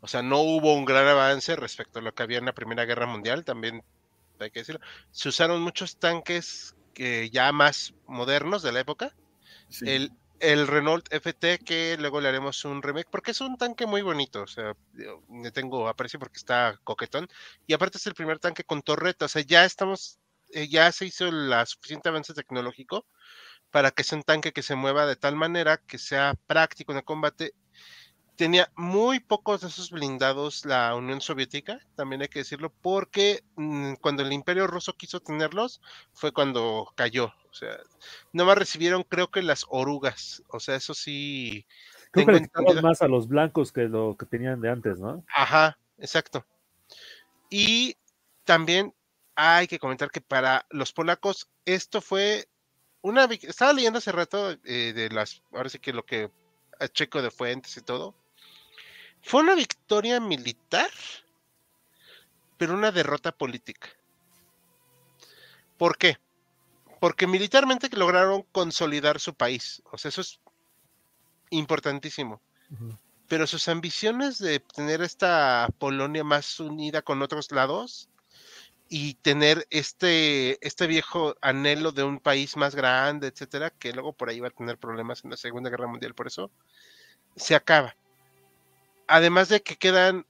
O 0.00 0.08
sea, 0.08 0.22
no 0.22 0.40
hubo 0.40 0.74
un 0.74 0.84
gran 0.84 1.06
avance 1.06 1.56
respecto 1.56 1.98
a 1.98 2.02
lo 2.02 2.14
que 2.14 2.22
había 2.22 2.38
en 2.38 2.46
la 2.46 2.54
Primera 2.54 2.84
Guerra 2.84 3.06
Mundial, 3.06 3.44
también 3.44 3.82
hay 4.38 4.50
que 4.50 4.60
decirlo. 4.60 4.80
Se 5.10 5.28
usaron 5.28 5.60
muchos 5.62 5.98
tanques 5.98 6.74
que 6.94 7.30
ya 7.30 7.52
más 7.52 7.94
modernos 8.06 8.62
de 8.62 8.72
la 8.72 8.80
época. 8.80 9.14
El, 9.82 10.12
el 10.40 10.66
Renault 10.66 11.06
FT, 11.12 11.58
que 11.58 11.96
luego 11.98 12.20
le 12.20 12.28
haremos 12.28 12.64
un 12.64 12.82
remake, 12.82 13.08
porque 13.10 13.30
es 13.30 13.40
un 13.40 13.56
tanque 13.56 13.86
muy 13.86 14.02
bonito, 14.02 14.42
o 14.42 14.46
sea, 14.46 14.74
le 14.94 15.50
tengo 15.52 15.88
aprecio 15.88 16.18
porque 16.18 16.38
está 16.38 16.80
coquetón. 16.82 17.28
Y 17.66 17.74
aparte 17.74 17.98
es 17.98 18.06
el 18.06 18.14
primer 18.14 18.38
tanque 18.38 18.64
con 18.64 18.82
torreta, 18.82 19.26
o 19.26 19.28
sea, 19.28 19.42
ya 19.42 19.64
estamos, 19.64 20.18
eh, 20.52 20.68
ya 20.68 20.90
se 20.92 21.06
hizo 21.06 21.28
el 21.28 21.52
suficiente 21.66 22.08
avance 22.08 22.34
tecnológico 22.34 23.06
para 23.70 23.90
que 23.92 24.02
sea 24.02 24.18
un 24.18 24.24
tanque 24.24 24.52
que 24.52 24.62
se 24.62 24.74
mueva 24.74 25.06
de 25.06 25.16
tal 25.16 25.36
manera 25.36 25.76
que 25.78 25.98
sea 25.98 26.34
práctico 26.46 26.92
en 26.92 26.98
el 26.98 27.04
combate. 27.04 27.54
Tenía 28.40 28.72
muy 28.74 29.20
pocos 29.20 29.60
de 29.60 29.68
esos 29.68 29.90
blindados 29.90 30.64
la 30.64 30.94
Unión 30.96 31.20
Soviética, 31.20 31.78
también 31.94 32.22
hay 32.22 32.28
que 32.28 32.38
decirlo, 32.38 32.72
porque 32.80 33.44
mm, 33.56 33.96
cuando 34.00 34.22
el 34.22 34.32
Imperio 34.32 34.66
Ruso 34.66 34.96
quiso 34.96 35.20
tenerlos 35.20 35.82
fue 36.14 36.32
cuando 36.32 36.90
cayó. 36.94 37.34
O 37.50 37.52
sea, 37.52 37.76
nomás 38.32 38.56
recibieron 38.56 39.02
creo 39.02 39.30
que 39.30 39.42
las 39.42 39.66
orugas. 39.68 40.42
O 40.48 40.58
sea, 40.58 40.76
eso 40.76 40.94
sí. 40.94 41.66
Creo 42.12 42.24
que 42.28 42.80
más 42.80 43.02
a 43.02 43.08
los 43.08 43.28
blancos 43.28 43.72
que 43.72 43.82
lo 43.82 44.16
que 44.16 44.24
tenían 44.24 44.62
de 44.62 44.70
antes, 44.70 44.98
¿no? 44.98 45.22
Ajá, 45.34 45.76
exacto. 45.98 46.46
Y 47.50 47.98
también 48.44 48.94
hay 49.34 49.66
que 49.66 49.78
comentar 49.78 50.10
que 50.10 50.22
para 50.22 50.64
los 50.70 50.94
polacos 50.94 51.50
esto 51.66 52.00
fue 52.00 52.48
una 53.02 53.26
estaba 53.26 53.74
leyendo 53.74 53.98
hace 53.98 54.12
rato 54.12 54.52
eh, 54.64 54.94
de 54.94 55.10
las, 55.10 55.42
ahora 55.52 55.68
sí 55.68 55.78
que 55.78 55.92
lo 55.92 56.06
que 56.06 56.30
checo 56.88 57.20
de 57.20 57.30
fuentes 57.30 57.76
y 57.76 57.82
todo. 57.82 58.14
Fue 59.22 59.42
una 59.42 59.54
victoria 59.54 60.20
militar, 60.20 60.90
pero 62.56 62.74
una 62.74 62.92
derrota 62.92 63.32
política. 63.32 63.88
¿Por 65.76 65.96
qué? 65.96 66.18
Porque 67.00 67.26
militarmente 67.26 67.88
lograron 67.96 68.42
consolidar 68.52 69.18
su 69.18 69.34
país. 69.34 69.82
O 69.90 69.98
sea, 69.98 70.10
eso 70.10 70.20
es 70.20 70.40
importantísimo. 71.50 72.40
Pero 73.28 73.46
sus 73.46 73.68
ambiciones 73.68 74.38
de 74.38 74.60
tener 74.60 75.02
esta 75.02 75.68
Polonia 75.78 76.22
más 76.24 76.60
unida 76.60 77.02
con 77.02 77.22
otros 77.22 77.50
lados 77.50 78.08
y 78.88 79.14
tener 79.14 79.66
este, 79.70 80.64
este 80.66 80.86
viejo 80.86 81.36
anhelo 81.40 81.92
de 81.92 82.02
un 82.02 82.18
país 82.18 82.56
más 82.56 82.74
grande, 82.74 83.28
etcétera, 83.28 83.70
que 83.70 83.92
luego 83.92 84.12
por 84.12 84.28
ahí 84.28 84.40
va 84.40 84.48
a 84.48 84.50
tener 84.50 84.78
problemas 84.78 85.24
en 85.24 85.30
la 85.30 85.36
Segunda 85.36 85.70
Guerra 85.70 85.86
Mundial, 85.86 86.14
por 86.14 86.26
eso 86.26 86.50
se 87.36 87.54
acaba. 87.54 87.96
Además 89.10 89.48
de 89.48 89.60
que 89.60 89.76
quedan 89.76 90.24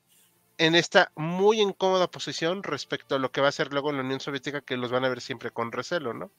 en 0.56 0.74
esta 0.74 1.12
muy 1.14 1.60
incómoda 1.60 2.10
posición 2.10 2.62
respecto 2.62 3.14
a 3.14 3.18
lo 3.18 3.30
que 3.30 3.42
va 3.42 3.48
a 3.48 3.52
ser 3.52 3.72
luego 3.72 3.92
la 3.92 4.00
Unión 4.00 4.20
Soviética, 4.20 4.62
que 4.62 4.78
los 4.78 4.90
van 4.90 5.04
a 5.04 5.10
ver 5.10 5.20
siempre 5.20 5.50
con 5.50 5.70
recelo, 5.70 6.14
¿no? 6.14 6.30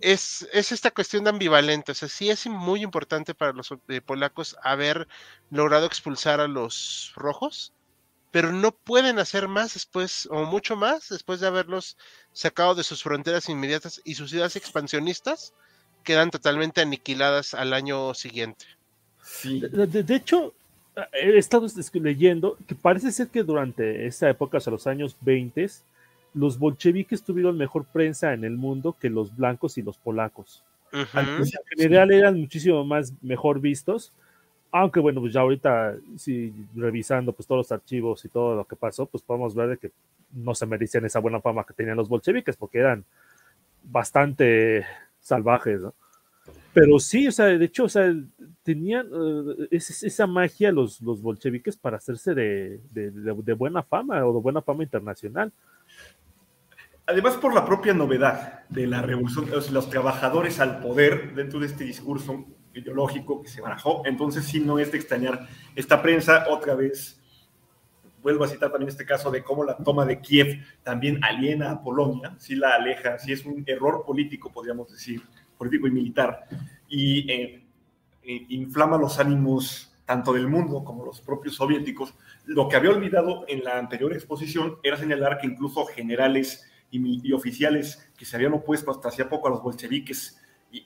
Es, 0.00 0.46
es 0.52 0.72
esta 0.72 0.90
cuestión 0.90 1.24
de 1.24 1.30
ambivalente, 1.30 1.92
o 1.92 1.94
sea, 1.94 2.08
sí 2.08 2.28
es 2.28 2.46
muy 2.46 2.82
importante 2.82 3.34
para 3.34 3.54
los 3.54 3.72
eh, 3.88 4.02
polacos 4.02 4.56
haber 4.62 5.08
logrado 5.50 5.86
expulsar 5.86 6.40
a 6.40 6.48
los 6.48 7.12
rojos, 7.16 7.72
pero 8.30 8.52
no 8.52 8.72
pueden 8.72 9.18
hacer 9.18 9.48
más 9.48 9.72
después, 9.72 10.28
o 10.30 10.44
mucho 10.44 10.76
más, 10.76 11.08
después 11.08 11.40
de 11.40 11.46
haberlos 11.46 11.96
sacado 12.32 12.74
de 12.74 12.84
sus 12.84 13.02
fronteras 13.02 13.48
inmediatas 13.48 14.02
y 14.04 14.16
sus 14.16 14.28
ciudades 14.28 14.56
expansionistas 14.56 15.54
quedan 16.02 16.30
totalmente 16.30 16.82
aniquiladas 16.82 17.54
al 17.54 17.72
año 17.72 18.12
siguiente. 18.12 18.66
Sí. 19.22 19.60
De, 19.60 20.14
hecho, 20.14 20.54
he 21.12 21.36
estado 21.36 21.66
leyendo 21.94 22.56
que 22.66 22.74
parece 22.74 23.12
ser 23.12 23.28
que 23.28 23.42
durante 23.42 24.06
esa 24.06 24.28
época, 24.30 24.58
o 24.64 24.70
los 24.70 24.86
años 24.86 25.16
20, 25.20 25.66
los 26.34 26.58
bolcheviques 26.58 27.22
tuvieron 27.22 27.56
mejor 27.56 27.84
prensa 27.84 28.32
en 28.32 28.44
el 28.44 28.56
mundo 28.56 28.96
que 28.98 29.10
los 29.10 29.36
blancos 29.36 29.78
y 29.78 29.82
los 29.82 29.98
polacos. 29.98 30.62
En 30.92 31.44
general 31.76 32.12
eran 32.12 32.38
muchísimo 32.40 32.84
más 32.84 33.12
mejor 33.20 33.60
vistos 33.60 34.12
aunque 34.76 34.98
bueno, 34.98 35.20
pues 35.20 35.32
ya 35.32 35.40
ahorita, 35.40 35.94
si 36.16 36.52
revisando 36.74 37.32
pues 37.32 37.46
todos 37.46 37.60
los 37.60 37.70
archivos 37.70 38.24
y 38.24 38.28
todo 38.28 38.56
lo 38.56 38.64
que 38.64 38.74
pasó, 38.74 39.06
pues 39.06 39.22
podemos 39.22 39.54
ver 39.54 39.68
de 39.68 39.76
que 39.76 39.92
no 40.32 40.52
se 40.52 40.66
merecían 40.66 41.04
esa 41.04 41.20
buena 41.20 41.40
fama 41.40 41.64
que 41.64 41.74
tenían 41.74 41.96
los 41.96 42.08
bolcheviques, 42.08 42.56
porque 42.56 42.78
eran 42.78 43.04
bastante 43.84 44.84
salvajes, 45.20 45.80
¿no? 45.80 45.94
Pero 46.72 46.98
sí, 46.98 47.28
o 47.28 47.30
sea, 47.30 47.46
de 47.46 47.64
hecho, 47.64 47.84
o 47.84 47.88
sea, 47.88 48.12
tenían 48.64 49.12
uh, 49.12 49.68
esa 49.70 50.26
magia 50.26 50.72
los, 50.72 51.00
los 51.00 51.22
bolcheviques 51.22 51.76
para 51.76 51.98
hacerse 51.98 52.34
de, 52.34 52.80
de, 52.90 53.52
buena 53.52 53.82
fama 53.82 54.26
o 54.26 54.32
de 54.32 54.40
buena 54.40 54.62
fama 54.62 54.82
internacional. 54.82 55.52
Además, 57.06 57.36
por 57.36 57.54
la 57.54 57.66
propia 57.66 57.92
novedad 57.92 58.66
de 58.70 58.86
la 58.86 59.02
revolución, 59.02 59.46
los 59.70 59.90
trabajadores 59.90 60.58
al 60.58 60.80
poder 60.80 61.34
dentro 61.34 61.60
de 61.60 61.66
este 61.66 61.84
discurso 61.84 62.46
ideológico 62.72 63.42
que 63.42 63.48
se 63.48 63.60
barajó. 63.60 64.02
Entonces, 64.06 64.46
sí, 64.46 64.58
no 64.60 64.78
es 64.78 64.90
de 64.90 64.98
extrañar 64.98 65.46
esta 65.76 66.00
prensa. 66.00 66.46
Otra 66.48 66.74
vez, 66.74 67.22
vuelvo 68.22 68.44
a 68.44 68.48
citar 68.48 68.70
también 68.70 68.88
este 68.88 69.04
caso 69.04 69.30
de 69.30 69.44
cómo 69.44 69.64
la 69.64 69.76
toma 69.76 70.06
de 70.06 70.20
Kiev 70.22 70.64
también 70.82 71.22
aliena 71.22 71.70
a 71.70 71.82
Polonia, 71.82 72.34
sí 72.38 72.56
la 72.56 72.74
aleja, 72.76 73.18
sí 73.18 73.32
es 73.32 73.44
un 73.44 73.62
error 73.66 74.02
político, 74.06 74.50
podríamos 74.50 74.90
decir, 74.90 75.20
político 75.58 75.86
y 75.86 75.90
militar, 75.90 76.46
y 76.88 77.30
eh, 77.30 77.63
eh, 78.26 78.46
inflama 78.48 78.98
los 78.98 79.18
ánimos 79.18 79.92
tanto 80.04 80.32
del 80.32 80.48
mundo 80.48 80.84
como 80.84 81.04
los 81.04 81.20
propios 81.20 81.54
soviéticos. 81.54 82.14
Lo 82.44 82.68
que 82.68 82.76
había 82.76 82.90
olvidado 82.90 83.44
en 83.48 83.64
la 83.64 83.78
anterior 83.78 84.12
exposición 84.12 84.76
era 84.82 84.96
señalar 84.96 85.38
que 85.38 85.46
incluso 85.46 85.86
generales 85.86 86.70
y, 86.90 87.26
y 87.26 87.32
oficiales 87.32 88.10
que 88.16 88.24
se 88.24 88.36
habían 88.36 88.52
opuesto 88.52 88.90
hasta 88.90 89.08
hacía 89.08 89.28
poco 89.28 89.48
a 89.48 89.50
los 89.50 89.62
bolcheviques 89.62 90.40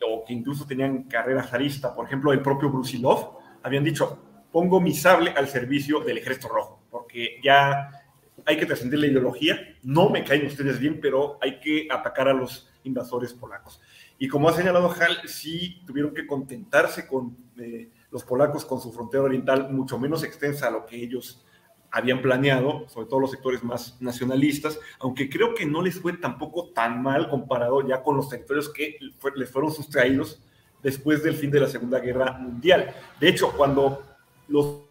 o 0.06 0.24
que 0.24 0.32
incluso 0.32 0.66
tenían 0.66 1.04
carrera 1.04 1.42
zarista, 1.42 1.94
por 1.94 2.06
ejemplo, 2.06 2.32
el 2.32 2.42
propio 2.42 2.70
Brusilov, 2.70 3.38
habían 3.62 3.84
dicho, 3.84 4.18
pongo 4.52 4.80
mi 4.80 4.94
sable 4.94 5.30
al 5.30 5.48
servicio 5.48 6.00
del 6.00 6.18
ejército 6.18 6.48
rojo, 6.48 6.82
porque 6.90 7.40
ya 7.42 7.90
hay 8.44 8.56
que 8.56 8.66
trascender 8.66 8.98
la 8.98 9.06
ideología, 9.06 9.58
no 9.82 10.10
me 10.10 10.24
caen 10.24 10.46
ustedes 10.46 10.78
bien, 10.78 11.00
pero 11.00 11.38
hay 11.40 11.60
que 11.60 11.88
atacar 11.90 12.28
a 12.28 12.32
los 12.32 12.70
invasores 12.84 13.34
polacos. 13.34 13.80
Y 14.18 14.28
como 14.28 14.48
ha 14.48 14.52
señalado 14.52 14.90
Hal, 14.90 15.28
sí 15.28 15.82
tuvieron 15.86 16.12
que 16.12 16.26
contentarse 16.26 17.06
con 17.06 17.36
eh, 17.56 17.90
los 18.10 18.24
polacos 18.24 18.64
con 18.64 18.80
su 18.80 18.92
frontera 18.92 19.24
oriental 19.24 19.72
mucho 19.72 19.98
menos 19.98 20.24
extensa 20.24 20.68
a 20.68 20.70
lo 20.70 20.86
que 20.86 20.96
ellos 20.96 21.44
habían 21.90 22.20
planeado, 22.20 22.88
sobre 22.88 23.06
todo 23.06 23.20
los 23.20 23.30
sectores 23.30 23.62
más 23.62 23.96
nacionalistas, 24.00 24.78
aunque 24.98 25.30
creo 25.30 25.54
que 25.54 25.64
no 25.64 25.82
les 25.82 25.98
fue 26.00 26.12
tampoco 26.14 26.70
tan 26.70 27.02
mal 27.02 27.30
comparado 27.30 27.86
ya 27.86 28.02
con 28.02 28.16
los 28.16 28.28
territorios 28.28 28.68
que 28.70 28.98
les 29.36 29.50
fueron 29.50 29.72
sustraídos 29.72 30.42
después 30.82 31.22
del 31.22 31.34
fin 31.34 31.50
de 31.50 31.60
la 31.60 31.68
Segunda 31.68 31.98
Guerra 31.98 32.32
Mundial. 32.32 32.94
De 33.18 33.28
hecho, 33.28 33.52
cuando 33.56 34.02
los 34.48 34.82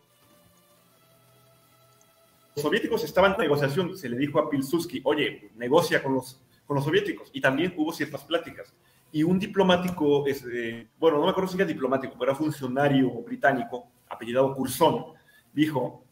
soviéticos 2.56 3.04
estaban 3.04 3.34
en 3.34 3.42
negociación, 3.42 3.96
se 3.96 4.10
le 4.10 4.18
dijo 4.18 4.40
a 4.40 4.50
Pilsudski, 4.50 5.02
oye, 5.04 5.52
negocia 5.56 6.02
con 6.02 6.16
los, 6.16 6.42
con 6.66 6.76
los 6.76 6.84
soviéticos, 6.86 7.30
y 7.32 7.42
también 7.42 7.74
hubo 7.78 7.94
ciertas 7.94 8.24
pláticas. 8.24 8.74
Y 9.12 9.24
un 9.24 9.40
diplomático, 9.40 10.28
este, 10.28 10.90
bueno, 11.00 11.18
no 11.18 11.26
me 11.26 11.32
acuerdo 11.32 11.50
si 11.50 11.58
era 11.58 11.66
diplomático, 11.66 12.14
pero 12.20 12.32
era 12.32 12.38
funcionario 12.38 13.10
británico, 13.24 13.88
apellidado 14.10 14.54
Curzon, 14.54 15.14
dijo, 15.54 16.04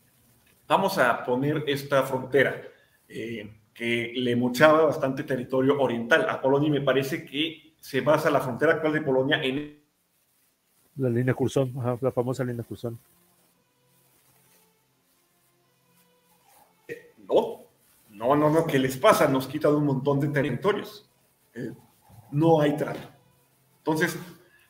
vamos 0.67 0.97
a 0.97 1.23
poner 1.23 1.63
esta 1.67 2.03
frontera 2.03 2.61
eh, 3.07 3.59
que 3.73 4.13
le 4.15 4.35
mochaba 4.35 4.85
bastante 4.85 5.23
territorio 5.23 5.79
oriental 5.79 6.27
a 6.29 6.41
Polonia 6.41 6.69
y 6.69 6.71
me 6.71 6.81
parece 6.81 7.25
que 7.25 7.75
se 7.79 8.01
basa 8.01 8.31
la 8.31 8.39
frontera 8.39 8.73
actual 8.73 8.93
de 8.93 9.01
Polonia 9.01 9.43
en... 9.43 9.83
La 10.95 11.09
línea 11.09 11.33
Curzón, 11.33 11.73
la 11.99 12.11
famosa 12.11 12.43
línea 12.45 12.63
Curzón. 12.63 12.97
No, 17.27 17.65
no, 18.09 18.35
no, 18.35 18.49
no, 18.49 18.65
¿qué 18.65 18.79
les 18.79 18.97
pasa? 18.97 19.27
Nos 19.27 19.47
quita 19.47 19.69
de 19.69 19.75
un 19.75 19.85
montón 19.85 20.19
de 20.19 20.29
territorios. 20.29 21.09
Eh, 21.53 21.73
no 22.31 22.61
hay 22.61 22.75
trato. 22.75 23.07
Entonces, 23.79 24.17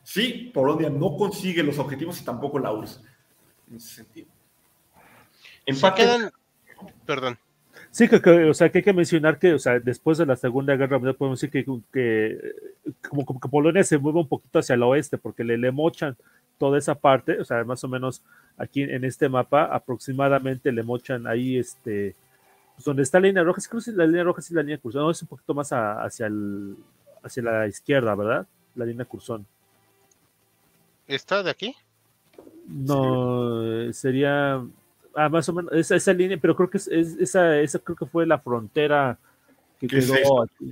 sí, 0.02 0.50
Polonia 0.52 0.90
no 0.90 1.16
consigue 1.16 1.62
los 1.62 1.78
objetivos 1.78 2.20
y 2.20 2.24
tampoco 2.24 2.58
la 2.58 2.72
URSS, 2.72 3.02
en 3.70 3.76
ese 3.76 3.88
sentido. 3.88 4.28
Empate. 5.64 6.30
Perdón. 7.04 7.38
Sí, 7.90 8.08
que, 8.08 8.16
o 8.16 8.54
sea, 8.54 8.70
que 8.70 8.78
hay 8.78 8.84
que 8.84 8.92
mencionar 8.92 9.38
que, 9.38 9.54
o 9.54 9.58
sea, 9.58 9.80
después 9.80 10.18
de 10.18 10.26
la 10.26 10.36
Segunda 10.36 10.76
Guerra 10.76 10.98
Mundial 10.98 11.16
podemos 11.16 11.40
decir 11.40 11.50
que, 11.50 11.64
que 11.90 12.38
como, 13.08 13.24
como, 13.24 13.40
que 13.40 13.48
Polonia 13.48 13.82
se 13.84 13.96
mueve 13.96 14.18
un 14.18 14.28
poquito 14.28 14.58
hacia 14.58 14.74
el 14.74 14.82
oeste 14.82 15.16
porque 15.16 15.42
le, 15.42 15.56
le 15.56 15.72
mochan 15.72 16.14
toda 16.58 16.78
esa 16.78 16.94
parte, 16.94 17.40
o 17.40 17.44
sea, 17.44 17.64
más 17.64 17.82
o 17.84 17.88
menos 17.88 18.22
aquí 18.56 18.82
en 18.82 19.04
este 19.04 19.28
mapa 19.28 19.64
aproximadamente 19.64 20.72
le 20.72 20.82
mochan 20.82 21.26
ahí, 21.26 21.58
este, 21.58 22.14
pues 22.74 22.84
donde 22.84 23.02
está 23.02 23.20
la 23.20 23.28
línea 23.28 23.42
roja, 23.42 23.62
creo 23.68 23.82
que 23.82 23.92
la 23.92 24.06
línea 24.06 24.24
roja 24.24 24.40
es 24.40 24.50
la 24.50 24.62
línea 24.62 24.78
cursón, 24.78 25.02
no, 25.02 25.10
es 25.10 25.22
un 25.22 25.28
poquito 25.28 25.54
más 25.54 25.72
hacia, 25.72 26.26
el, 26.26 26.76
hacia 27.26 27.42
la 27.42 27.66
izquierda, 27.66 28.14
¿verdad? 28.14 28.46
La 28.74 28.84
línea 28.84 29.04
cursón. 29.04 29.46
¿Está 31.06 31.42
de 31.42 31.50
aquí? 31.50 31.76
No, 32.66 33.92
sería 33.92 34.62
Ah, 35.16 35.30
más 35.30 35.48
o 35.48 35.54
menos, 35.54 35.72
esa, 35.72 35.96
esa 35.96 36.12
línea, 36.12 36.36
pero 36.38 36.54
creo 36.54 36.68
que 36.68 36.76
es, 36.76 36.86
esa, 36.88 37.58
esa 37.58 37.78
creo 37.78 37.96
que 37.96 38.04
fue 38.04 38.26
la 38.26 38.38
frontera 38.38 39.18
que 39.80 39.86
quedó 39.86 40.42
aquí, 40.42 40.68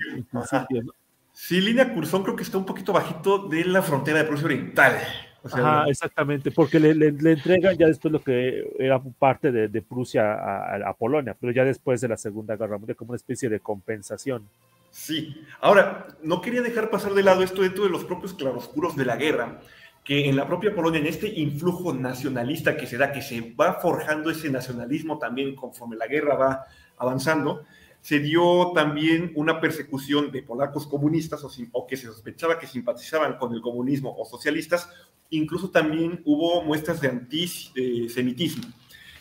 Sí, 1.32 1.60
línea 1.62 1.92
Curzón 1.92 2.22
creo 2.22 2.36
que 2.36 2.42
está 2.42 2.58
un 2.58 2.66
poquito 2.66 2.92
bajito 2.92 3.48
de 3.48 3.64
la 3.64 3.82
frontera 3.82 4.18
de 4.18 4.24
Prusia 4.24 4.44
Oriental. 4.44 4.98
Ajá, 5.44 5.86
exactamente, 5.88 6.50
porque 6.50 6.78
le, 6.78 6.94
le, 6.94 7.32
entregan 7.32 7.76
ya 7.76 7.86
después 7.86 8.12
lo 8.12 8.22
que 8.22 8.70
era 8.78 9.00
parte 9.18 9.50
de, 9.50 9.68
de 9.68 9.82
Prusia 9.82 10.34
a, 10.34 10.90
a, 10.90 10.92
Polonia, 10.92 11.34
pero 11.38 11.52
ya 11.52 11.64
después 11.64 12.00
de 12.02 12.08
la 12.08 12.16
Segunda 12.16 12.56
Guerra 12.56 12.76
Mundial, 12.76 12.96
como 12.96 13.10
una 13.10 13.16
especie 13.16 13.48
de 13.48 13.60
compensación. 13.60 14.46
Sí, 14.94 15.44
ahora, 15.60 16.06
no 16.22 16.40
quería 16.40 16.62
dejar 16.62 16.88
pasar 16.88 17.14
de 17.14 17.24
lado 17.24 17.42
esto 17.42 17.62
dentro 17.62 17.82
de 17.82 17.90
los 17.90 18.04
propios 18.04 18.32
claroscuros 18.32 18.94
de 18.94 19.04
la 19.04 19.16
guerra, 19.16 19.60
que 20.04 20.28
en 20.28 20.36
la 20.36 20.46
propia 20.46 20.72
Polonia, 20.72 21.00
en 21.00 21.08
este 21.08 21.26
influjo 21.40 21.92
nacionalista 21.92 22.76
que 22.76 22.86
se 22.86 22.96
da, 22.96 23.10
que 23.10 23.20
se 23.20 23.40
va 23.58 23.80
forjando 23.80 24.30
ese 24.30 24.50
nacionalismo 24.50 25.18
también 25.18 25.56
conforme 25.56 25.96
la 25.96 26.06
guerra 26.06 26.36
va 26.36 26.66
avanzando, 26.96 27.64
se 28.02 28.20
dio 28.20 28.70
también 28.72 29.32
una 29.34 29.60
persecución 29.60 30.30
de 30.30 30.44
polacos 30.44 30.86
comunistas 30.86 31.42
o, 31.72 31.86
que 31.88 31.96
se 31.96 32.06
sospechaba 32.06 32.60
que 32.60 32.68
simpatizaban 32.68 33.36
con 33.36 33.52
el 33.52 33.62
comunismo 33.62 34.14
o 34.16 34.24
socialistas, 34.24 34.88
incluso 35.30 35.70
también 35.70 36.22
hubo 36.24 36.62
muestras 36.62 37.00
de 37.00 37.08
antisemitismo. 37.08 38.62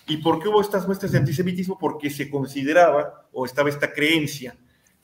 ¿Y 0.06 0.18
por 0.18 0.40
qué 0.40 0.50
hubo 0.50 0.62
estas 0.62 0.86
muestras 0.86 1.14
de 1.14 1.18
antisemitismo? 1.18 1.80
Porque 1.80 2.12
se 2.12 2.30
consideraba 2.30 3.28
o 3.32 3.48
estaba 3.48 3.70
esta 3.70 3.92
creencia 3.92 4.56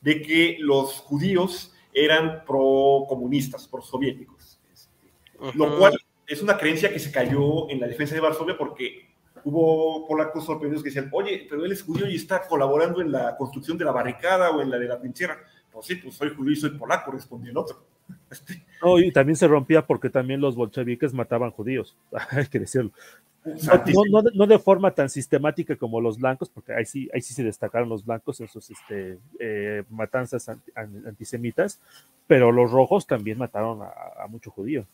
de 0.01 0.21
que 0.21 0.57
los 0.59 0.99
judíos 0.99 1.73
eran 1.93 2.43
pro-comunistas, 2.45 3.67
pro-soviéticos 3.67 4.39
lo 5.55 5.77
cual 5.77 5.99
es 6.27 6.41
una 6.41 6.57
creencia 6.57 6.91
que 6.91 6.99
se 6.99 7.11
cayó 7.11 7.69
en 7.69 7.79
la 7.79 7.87
defensa 7.87 8.15
de 8.15 8.21
Varsovia 8.21 8.57
porque 8.57 9.09
hubo 9.43 10.07
polacos 10.07 10.45
sorprendidos 10.45 10.83
que 10.83 10.89
decían, 10.89 11.09
oye, 11.11 11.47
pero 11.49 11.65
él 11.65 11.71
es 11.71 11.81
judío 11.81 12.07
y 12.07 12.15
está 12.15 12.45
colaborando 12.47 13.01
en 13.01 13.11
la 13.11 13.35
construcción 13.37 13.77
de 13.77 13.85
la 13.85 13.91
barricada 13.91 14.51
o 14.51 14.61
en 14.61 14.69
la 14.69 14.77
de 14.77 14.87
la 14.87 14.99
trinchera. 14.99 15.37
Pues 15.71 15.85
sí, 15.85 15.95
pues 15.95 16.15
soy 16.15 16.29
judío 16.35 16.53
y 16.53 16.55
soy 16.55 16.71
polaco, 16.71 17.11
respondió 17.11 17.51
el 17.51 17.57
otro. 17.57 17.83
Este. 18.29 18.65
No, 18.81 18.97
y 18.97 19.11
también 19.11 19.35
se 19.35 19.45
rompía 19.45 19.85
porque 19.85 20.09
también 20.09 20.39
los 20.39 20.55
bolcheviques 20.55 21.13
mataban 21.13 21.51
judíos, 21.51 21.97
hay 22.31 22.47
que 22.47 22.59
decirlo. 22.59 22.91
No, 24.35 24.47
de 24.47 24.59
forma 24.59 24.91
tan 24.91 25.09
sistemática 25.09 25.75
como 25.75 26.01
los 26.01 26.17
blancos, 26.17 26.49
porque 26.49 26.73
ahí 26.73 26.85
sí, 26.85 27.09
ahí 27.13 27.21
sí 27.21 27.33
se 27.33 27.43
destacaron 27.43 27.89
los 27.89 28.05
blancos 28.05 28.39
en 28.41 28.47
sus 28.47 28.69
este, 28.69 29.17
eh, 29.39 29.83
matanzas 29.89 30.49
antisemitas, 30.75 31.79
pero 32.27 32.51
los 32.51 32.71
rojos 32.71 33.07
también 33.07 33.37
mataron 33.37 33.81
a, 33.81 33.91
a 34.23 34.27
mucho 34.27 34.51
judío. 34.51 34.85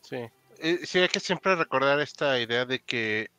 Sí. 0.00 0.18
Eh, 0.58 0.80
sí, 0.84 0.98
hay 1.00 1.08
que 1.08 1.20
siempre 1.20 1.56
recordar 1.56 2.00
esta 2.00 2.38
idea 2.40 2.64
de 2.64 2.78
que 2.78 3.30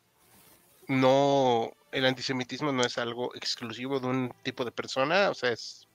no, 0.88 1.72
el 1.92 2.04
antisemitismo 2.04 2.72
no 2.72 2.82
es 2.82 2.98
algo 2.98 3.34
exclusivo 3.34 4.00
de 4.00 4.06
un 4.06 4.34
tipo 4.42 4.64
de 4.64 4.72
persona, 4.72 5.30
o 5.30 5.34
sea, 5.34 5.50
es 5.50 5.86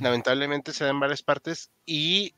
lamentablemente 0.00 0.72
se 0.72 0.84
da 0.84 0.90
en 0.90 1.00
varias 1.00 1.22
partes 1.22 1.70
y 1.84 2.34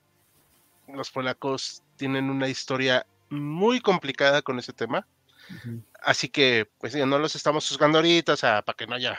los 0.89 1.10
polacos 1.10 1.82
tienen 1.97 2.31
una 2.31 2.48
historia 2.48 3.06
muy 3.31 3.81
complicada 3.81 4.43
con 4.43 4.59
ese 4.59 4.73
tema. 4.73 5.06
Así 6.00 6.28
que, 6.28 6.68
pues 6.78 6.94
no 6.94 7.18
los 7.18 7.34
estamos 7.36 7.68
juzgando 7.68 7.98
ahorita, 7.98 8.32
o 8.32 8.36
sea, 8.36 8.62
para 8.62 8.76
que 8.76 8.86
no 8.86 8.94
haya 8.94 9.18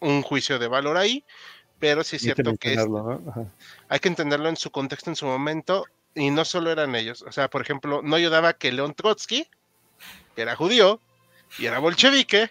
un 0.00 0.22
juicio 0.22 0.58
de 0.58 0.68
valor 0.68 0.96
ahí, 0.96 1.24
pero 1.78 2.04
sí 2.04 2.16
es 2.16 2.22
cierto 2.22 2.56
que, 2.56 2.76
hay 3.88 3.98
que 4.00 4.08
entenderlo 4.08 4.48
en 4.48 4.56
su 4.56 4.70
contexto, 4.70 5.10
en 5.10 5.16
su 5.16 5.26
momento, 5.26 5.86
y 6.14 6.30
no 6.30 6.44
solo 6.44 6.70
eran 6.70 6.94
ellos, 6.94 7.22
o 7.22 7.32
sea, 7.32 7.48
por 7.48 7.62
ejemplo, 7.62 8.02
no 8.02 8.16
ayudaba 8.16 8.52
que 8.52 8.72
León 8.72 8.94
Trotsky, 8.94 9.48
que 10.34 10.42
era 10.42 10.56
judío 10.56 11.00
y 11.58 11.66
era 11.66 11.78
bolchevique, 11.78 12.50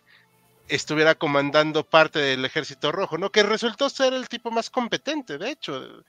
estuviera 0.68 1.16
comandando 1.16 1.84
parte 1.84 2.20
del 2.20 2.46
ejército 2.46 2.92
rojo, 2.92 3.18
¿no? 3.18 3.32
Que 3.32 3.44
resultó 3.44 3.90
ser 3.90 4.14
el 4.14 4.30
tipo 4.30 4.50
más 4.52 4.70
competente, 4.70 5.38
de 5.38 5.52
hecho. 5.52 6.04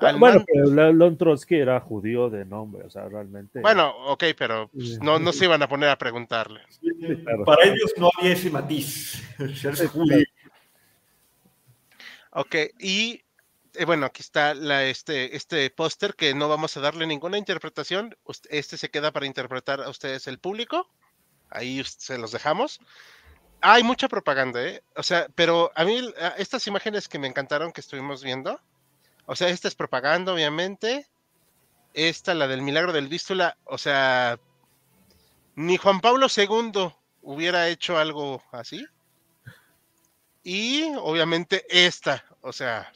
Ah, 0.00 0.12
bueno, 0.18 0.44
pero 0.46 0.92
León 0.92 1.16
Trotsky 1.16 1.56
era 1.56 1.80
judío 1.80 2.28
de 2.28 2.44
nombre, 2.44 2.84
o 2.84 2.90
sea, 2.90 3.08
realmente. 3.08 3.60
Bueno, 3.60 3.94
ok, 4.06 4.24
pero 4.36 4.68
pues, 4.68 5.00
no, 5.00 5.18
no 5.18 5.32
se 5.32 5.44
iban 5.44 5.62
a 5.62 5.68
poner 5.68 5.88
a 5.88 5.98
preguntarle. 5.98 6.60
Para 7.44 7.64
ellos 7.64 7.92
no 7.96 8.10
había 8.18 8.32
ese 8.32 8.50
matiz. 8.50 9.22
ok, 12.32 12.56
y 12.78 13.22
eh, 13.74 13.84
bueno, 13.84 14.06
aquí 14.06 14.20
está 14.22 14.54
la, 14.54 14.84
este, 14.84 15.36
este 15.36 15.70
póster 15.70 16.14
que 16.14 16.34
no 16.34 16.48
vamos 16.48 16.76
a 16.76 16.80
darle 16.80 17.06
ninguna 17.06 17.38
interpretación. 17.38 18.16
Este 18.48 18.76
se 18.76 18.90
queda 18.90 19.12
para 19.12 19.26
interpretar 19.26 19.80
a 19.80 19.88
ustedes 19.88 20.26
el 20.26 20.38
público. 20.38 20.88
Ahí 21.50 21.82
se 21.84 22.18
los 22.18 22.32
dejamos. 22.32 22.80
Hay 23.62 23.82
mucha 23.82 24.08
propaganda, 24.08 24.62
¿eh? 24.62 24.82
O 24.96 25.02
sea, 25.02 25.26
pero 25.34 25.70
a 25.74 25.84
mí 25.84 26.12
estas 26.38 26.66
imágenes 26.66 27.08
que 27.08 27.18
me 27.18 27.28
encantaron 27.28 27.72
que 27.72 27.80
estuvimos 27.80 28.22
viendo, 28.22 28.60
o 29.26 29.36
sea, 29.36 29.48
esta 29.48 29.68
es 29.68 29.74
propaganda, 29.74 30.32
obviamente. 30.32 31.06
Esta, 31.92 32.34
la 32.34 32.46
del 32.46 32.62
milagro 32.62 32.92
del 32.92 33.08
Vístula, 33.08 33.56
o 33.64 33.76
sea, 33.76 34.38
ni 35.56 35.76
Juan 35.76 36.00
Pablo 36.00 36.28
II 36.34 36.94
hubiera 37.22 37.68
hecho 37.68 37.98
algo 37.98 38.42
así. 38.52 38.86
Y 40.42 40.84
obviamente 40.96 41.64
esta, 41.68 42.24
o 42.40 42.52
sea, 42.52 42.92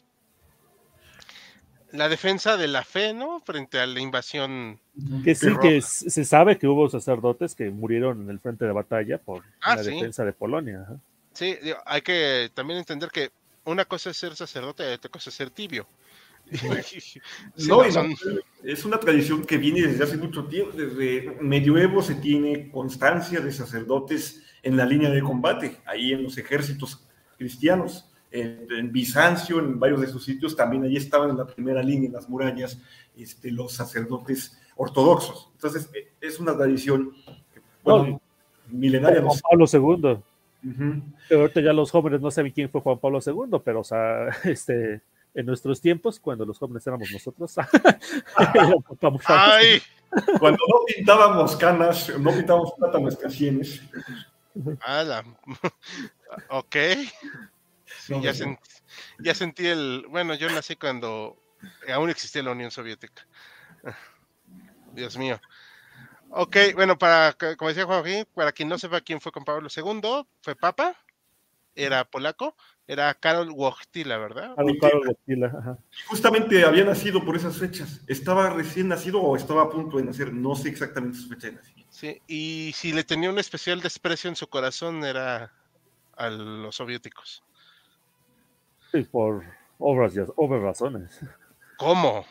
la 1.94 2.08
defensa 2.08 2.56
de 2.56 2.66
la 2.66 2.82
fe, 2.82 3.14
¿no? 3.14 3.40
Frente 3.40 3.78
a 3.78 3.86
la 3.86 4.00
invasión. 4.00 4.80
Que 5.22 5.34
sí, 5.34 5.48
que 5.62 5.80
se 5.80 6.24
sabe 6.24 6.58
que 6.58 6.66
hubo 6.66 6.88
sacerdotes 6.90 7.54
que 7.54 7.70
murieron 7.70 8.22
en 8.22 8.30
el 8.30 8.40
frente 8.40 8.64
de 8.64 8.72
batalla 8.72 9.18
por 9.18 9.44
ah, 9.62 9.76
la 9.76 9.82
defensa 9.82 10.24
de 10.24 10.32
Polonia. 10.32 10.86
Sí, 11.32 11.56
hay 11.86 12.02
que 12.02 12.50
también 12.52 12.80
entender 12.80 13.10
que 13.10 13.30
una 13.64 13.84
cosa 13.84 14.10
es 14.10 14.16
ser 14.16 14.34
sacerdote 14.34 14.90
y 14.90 14.94
otra 14.94 15.10
cosa 15.10 15.30
es 15.30 15.36
ser 15.36 15.50
tibio. 15.50 15.86
no, 17.68 17.84
es 17.84 18.84
una 18.84 18.98
tradición 18.98 19.44
que 19.44 19.56
viene 19.56 19.86
desde 19.86 20.02
hace 20.02 20.16
mucho 20.16 20.46
tiempo. 20.46 20.76
Desde 20.76 21.36
medioevo 21.40 22.02
se 22.02 22.16
tiene 22.16 22.70
constancia 22.72 23.40
de 23.40 23.52
sacerdotes 23.52 24.42
en 24.64 24.76
la 24.76 24.84
línea 24.84 25.10
de 25.10 25.22
combate, 25.22 25.76
ahí 25.86 26.12
en 26.12 26.24
los 26.24 26.36
ejércitos 26.38 27.06
cristianos 27.38 28.10
en, 28.34 28.92
Bizancio, 28.92 29.60
en 29.60 29.78
varios 29.78 30.00
de 30.00 30.08
sus 30.08 30.24
sitios, 30.24 30.56
también 30.56 30.82
allí 30.82 30.96
estaban 30.96 31.30
en 31.30 31.38
la 31.38 31.46
primera 31.46 31.82
línea, 31.82 32.08
en 32.08 32.14
las 32.14 32.28
murallas, 32.28 32.80
este, 33.16 33.52
los 33.52 33.72
sacerdotes 33.72 34.60
ortodoxos. 34.76 35.50
Entonces, 35.52 35.88
e, 35.94 36.12
es 36.20 36.40
una 36.40 36.56
tradición 36.56 37.12
milenaria. 38.68 39.22
Juan 39.22 39.38
Pablo 39.48 39.66
II. 39.72 40.18
Pero 41.28 41.42
ahorita 41.42 41.60
ya 41.60 41.72
los 41.72 41.90
jóvenes 41.90 42.20
no 42.20 42.30
saben 42.30 42.50
quién 42.50 42.68
fue 42.70 42.80
Juan 42.80 42.98
Pablo 42.98 43.20
II, 43.24 43.60
pero, 43.64 43.80
o 43.80 43.84
sea, 43.84 44.28
este, 44.44 45.00
en 45.32 45.46
nuestros 45.46 45.80
tiempos, 45.80 46.18
cuando 46.18 46.44
los 46.44 46.58
jóvenes 46.58 46.84
éramos 46.86 47.10
nosotros, 47.12 47.54
Ay, 48.36 49.80
cuando 50.38 50.58
no 50.68 50.84
pintábamos 50.86 51.54
canas, 51.56 52.12
no 52.18 52.32
pintábamos 52.32 52.72
plata 52.72 52.98
nuestras 52.98 53.32
sienes. 53.32 53.80
ok 56.48 56.76
ya, 59.20 59.34
sentí 59.34 59.66
el. 59.66 60.06
Bueno, 60.08 60.34
yo 60.34 60.48
nací 60.50 60.76
cuando 60.76 61.36
aún 61.92 62.10
existía 62.10 62.42
la 62.42 62.52
Unión 62.52 62.70
Soviética. 62.70 63.26
Dios 64.94 65.16
mío. 65.16 65.40
Ok, 66.30 66.56
bueno, 66.74 66.98
para, 66.98 67.36
como 67.56 67.68
decía 67.68 67.84
Joaquín, 67.84 68.26
para 68.34 68.52
quien 68.52 68.68
no 68.68 68.78
sepa 68.78 69.00
quién 69.00 69.20
fue 69.20 69.30
con 69.30 69.44
Pablo 69.44 69.68
II, 69.74 70.26
fue 70.42 70.56
Papa. 70.56 70.96
era 71.76 72.04
polaco, 72.04 72.56
era 72.86 73.14
Karol 73.14 73.50
Wojtyla, 73.50 74.18
¿verdad? 74.18 74.54
Karol 74.80 75.06
Wojtyla, 75.06 75.46
ajá. 75.46 75.78
Justamente 76.06 76.64
había 76.64 76.84
nacido 76.84 77.24
por 77.24 77.36
esas 77.36 77.56
fechas. 77.56 78.00
¿Estaba 78.08 78.50
recién 78.50 78.88
nacido 78.88 79.20
o 79.20 79.36
estaba 79.36 79.62
a 79.62 79.70
punto 79.70 79.98
de 79.98 80.04
nacer? 80.04 80.32
No 80.32 80.56
sé 80.56 80.70
exactamente 80.70 81.18
su 81.18 81.28
fecha 81.28 81.48
de 81.48 81.54
nacimiento. 81.54 81.92
Sí, 81.92 82.20
y 82.26 82.72
si 82.74 82.92
le 82.92 83.04
tenía 83.04 83.30
un 83.30 83.38
especial 83.38 83.80
desprecio 83.80 84.28
en 84.28 84.36
su 84.36 84.48
corazón 84.48 85.04
era 85.04 85.52
a 86.16 86.30
los 86.30 86.74
soviéticos. 86.74 87.44
Por 89.10 89.44
obras, 89.78 90.14
obras 90.36 90.62
razones. 90.62 91.20
¿Cómo? 91.76 92.24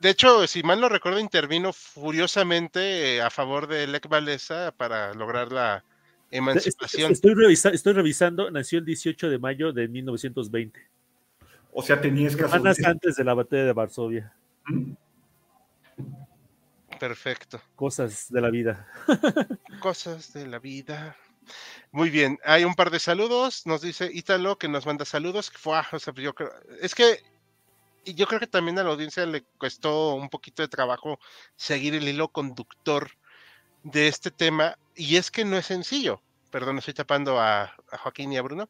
De 0.00 0.10
hecho, 0.10 0.46
si 0.46 0.62
mal 0.62 0.80
no 0.80 0.88
recuerdo, 0.88 1.20
intervino 1.20 1.72
furiosamente 1.72 3.16
eh, 3.16 3.22
a 3.22 3.30
favor 3.30 3.68
de 3.68 3.86
Lech 3.86 4.10
Walesa 4.10 4.72
para 4.76 5.14
lograr 5.14 5.52
la 5.52 5.84
emancipación. 6.30 7.12
Estoy, 7.12 7.32
estoy 7.52 7.92
revisando, 7.92 8.50
nació 8.50 8.80
el 8.80 8.84
18 8.84 9.30
de 9.30 9.38
mayo 9.38 9.72
de 9.72 9.88
1920. 9.88 10.80
O 11.72 11.82
sea, 11.82 12.00
tenías 12.00 12.34
que 12.34 12.42
Semanas 12.42 12.82
antes 12.84 13.16
de 13.16 13.24
la 13.24 13.34
batalla 13.34 13.64
de 13.64 13.72
Varsovia. 13.72 14.32
Perfecto. 16.98 17.60
Cosas 17.76 18.26
de 18.30 18.40
la 18.40 18.50
vida. 18.50 18.88
Cosas 19.80 20.32
de 20.32 20.46
la 20.46 20.58
vida. 20.58 21.16
Muy 21.90 22.10
bien, 22.10 22.38
hay 22.44 22.64
un 22.64 22.74
par 22.74 22.90
de 22.90 22.98
saludos. 22.98 23.66
Nos 23.66 23.80
dice 23.80 24.10
Ítalo 24.12 24.58
que 24.58 24.68
nos 24.68 24.86
manda 24.86 25.04
saludos. 25.04 25.52
es 26.80 26.94
que 26.94 27.22
yo 28.04 28.26
creo 28.26 28.40
que 28.40 28.46
también 28.46 28.78
a 28.78 28.84
la 28.84 28.90
audiencia 28.90 29.26
le 29.26 29.44
costó 29.58 30.14
un 30.14 30.28
poquito 30.28 30.62
de 30.62 30.68
trabajo 30.68 31.18
seguir 31.56 31.94
el 31.94 32.08
hilo 32.08 32.28
conductor 32.28 33.10
de 33.82 34.08
este 34.08 34.30
tema. 34.30 34.78
Y 34.94 35.16
es 35.16 35.30
que 35.30 35.44
no 35.44 35.56
es 35.56 35.66
sencillo. 35.66 36.20
Perdón, 36.50 36.78
estoy 36.78 36.94
tapando 36.94 37.38
a, 37.40 37.64
a 37.90 37.98
Joaquín 37.98 38.32
y 38.32 38.38
a 38.38 38.42
Bruno. 38.42 38.68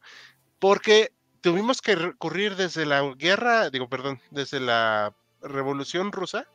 Porque 0.59 1.13
tuvimos 1.41 1.81
que 1.81 1.95
recurrir 1.95 2.55
desde 2.55 2.85
la 2.85 3.01
guerra, 3.15 3.69
digo, 3.69 3.87
perdón, 3.89 4.21
desde 4.31 4.59
la 4.59 5.13
revolución 5.41 6.11
rusa, 6.11 6.47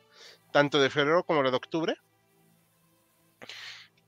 tanto 0.51 0.79
de 0.79 0.89
febrero 0.89 1.23
como 1.23 1.43
la 1.43 1.51
de 1.51 1.57
octubre, 1.57 1.97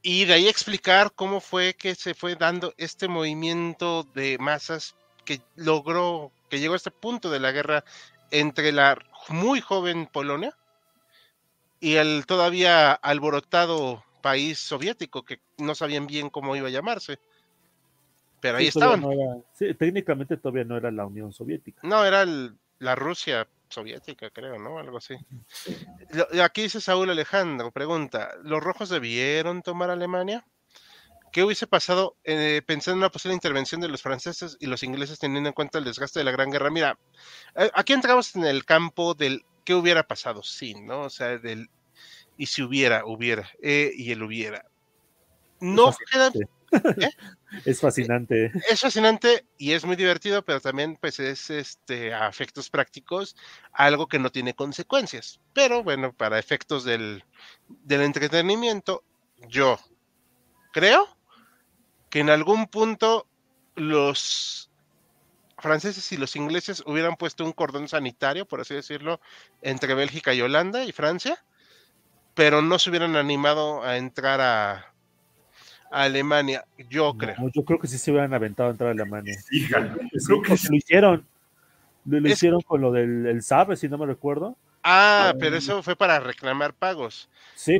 y 0.01 0.25
de 0.25 0.33
ahí 0.33 0.47
explicar 0.47 1.11
cómo 1.13 1.39
fue 1.39 1.73
que 1.73 1.95
se 1.95 2.13
fue 2.13 2.35
dando 2.35 2.73
este 2.77 3.07
movimiento 3.07 4.03
de 4.13 4.37
masas 4.37 4.95
que 5.25 5.41
logró, 5.55 6.31
que 6.49 6.59
llegó 6.59 6.73
a 6.73 6.77
este 6.77 6.91
punto 6.91 7.29
de 7.29 7.39
la 7.39 7.51
guerra 7.51 7.83
entre 8.31 8.71
la 8.71 8.97
muy 9.29 9.61
joven 9.61 10.07
Polonia 10.07 10.55
y 11.79 11.95
el 11.95 12.25
todavía 12.25 12.93
alborotado 12.93 14.03
país 14.21 14.59
soviético, 14.59 15.23
que 15.23 15.39
no 15.57 15.75
sabían 15.75 16.07
bien 16.07 16.29
cómo 16.29 16.55
iba 16.55 16.67
a 16.67 16.71
llamarse. 16.71 17.19
Pero 18.39 18.57
ahí 18.57 18.67
estaban. 18.67 19.03
técnicamente 19.77 20.37
todavía 20.37 20.63
no 20.63 20.77
era 20.77 20.91
la 20.91 21.05
Unión 21.05 21.33
Soviética. 21.33 21.81
No, 21.83 22.05
era 22.05 22.25
la 22.79 22.95
Rusia 22.95 23.47
soviética, 23.69 24.29
creo, 24.29 24.57
¿no? 24.59 24.79
Algo 24.79 24.97
así. 24.97 25.15
Aquí 26.41 26.63
dice 26.63 26.81
Saúl 26.81 27.09
Alejandro, 27.09 27.71
pregunta, 27.71 28.31
¿los 28.43 28.63
rojos 28.63 28.89
debieron 28.89 29.61
tomar 29.61 29.89
Alemania? 29.89 30.45
¿Qué 31.31 31.43
hubiese 31.43 31.67
pasado 31.67 32.15
eh, 32.23 32.61
pensando 32.65 32.95
en 32.95 32.99
una 32.99 33.11
posible 33.11 33.35
intervención 33.35 33.81
de 33.81 33.89
los 33.89 34.01
franceses 34.01 34.57
y 34.59 34.67
los 34.67 34.83
ingleses 34.83 35.19
teniendo 35.19 35.49
en 35.49 35.53
cuenta 35.53 35.77
el 35.77 35.83
desgaste 35.83 36.19
de 36.19 36.25
la 36.25 36.31
Gran 36.31 36.49
Guerra? 36.49 36.69
Mira, 36.69 36.97
eh, 37.55 37.69
aquí 37.73 37.93
entramos 37.93 38.35
en 38.35 38.45
el 38.45 38.65
campo 38.65 39.13
del 39.13 39.43
qué 39.65 39.75
hubiera 39.75 40.07
pasado, 40.07 40.41
sí, 40.43 40.73
¿no? 40.73 41.01
O 41.01 41.09
sea, 41.09 41.37
del 41.37 41.69
y 42.37 42.45
si 42.45 42.61
hubiera, 42.61 43.03
hubiera, 43.05 43.49
eh, 43.61 43.91
y 43.95 44.11
el 44.11 44.23
hubiera. 44.23 44.65
No 45.59 45.93
queda, 46.11 46.31
¿Eh? 46.71 47.09
Es 47.65 47.79
fascinante. 47.79 48.51
Es 48.69 48.81
fascinante 48.81 49.45
y 49.57 49.71
es 49.71 49.85
muy 49.85 49.95
divertido, 49.95 50.43
pero 50.43 50.59
también 50.59 50.97
pues 50.99 51.17
es 51.19 51.49
este 51.49 52.13
a 52.13 52.27
efectos 52.27 52.69
prácticos 52.69 53.37
algo 53.71 54.07
que 54.07 54.19
no 54.19 54.31
tiene 54.31 54.53
consecuencias. 54.53 55.39
Pero 55.53 55.81
bueno, 55.81 56.11
para 56.11 56.39
efectos 56.39 56.83
del, 56.83 57.23
del 57.67 58.01
entretenimiento, 58.01 59.03
yo 59.47 59.79
creo 60.73 61.07
que 62.09 62.19
en 62.19 62.29
algún 62.29 62.67
punto 62.67 63.27
los 63.75 64.69
franceses 65.57 66.11
y 66.11 66.17
los 66.17 66.35
ingleses 66.35 66.83
hubieran 66.85 67.15
puesto 67.15 67.45
un 67.45 67.53
cordón 67.53 67.87
sanitario, 67.87 68.45
por 68.45 68.61
así 68.61 68.73
decirlo, 68.73 69.21
entre 69.61 69.95
Bélgica 69.95 70.33
y 70.33 70.41
Holanda 70.41 70.83
y 70.83 70.91
Francia, 70.91 71.43
pero 72.33 72.61
no 72.61 72.77
se 72.77 72.89
hubieran 72.89 73.15
animado 73.15 73.83
a 73.83 73.97
entrar 73.97 74.41
a, 74.41 74.93
Alemania, 75.91 76.65
yo 76.89 77.15
creo. 77.17 77.35
yo 77.53 77.63
creo 77.63 77.79
que 77.79 77.87
sí 77.87 77.97
se 77.97 78.11
hubieran 78.11 78.33
aventado 78.33 78.69
a 78.69 78.71
entrar 78.71 78.89
a 78.89 78.91
Alemania. 78.91 79.35
creo 79.49 80.41
que 80.41 80.55
lo 80.69 80.75
hicieron. 80.75 81.25
Lo, 82.05 82.29
hicieron 82.29 82.61
con 82.61 82.79
lo 82.79 82.91
del 82.91 83.25
el 83.25 83.41
si 83.77 83.89
no 83.89 83.97
me 83.97 84.05
recuerdo. 84.05 84.55
Ah, 84.83 85.33
pero 85.39 85.57
eso 85.57 85.83
fue 85.83 85.95
para 85.95 86.19
reclamar 86.19 86.73
pagos. 86.73 87.29
Sí, 87.55 87.77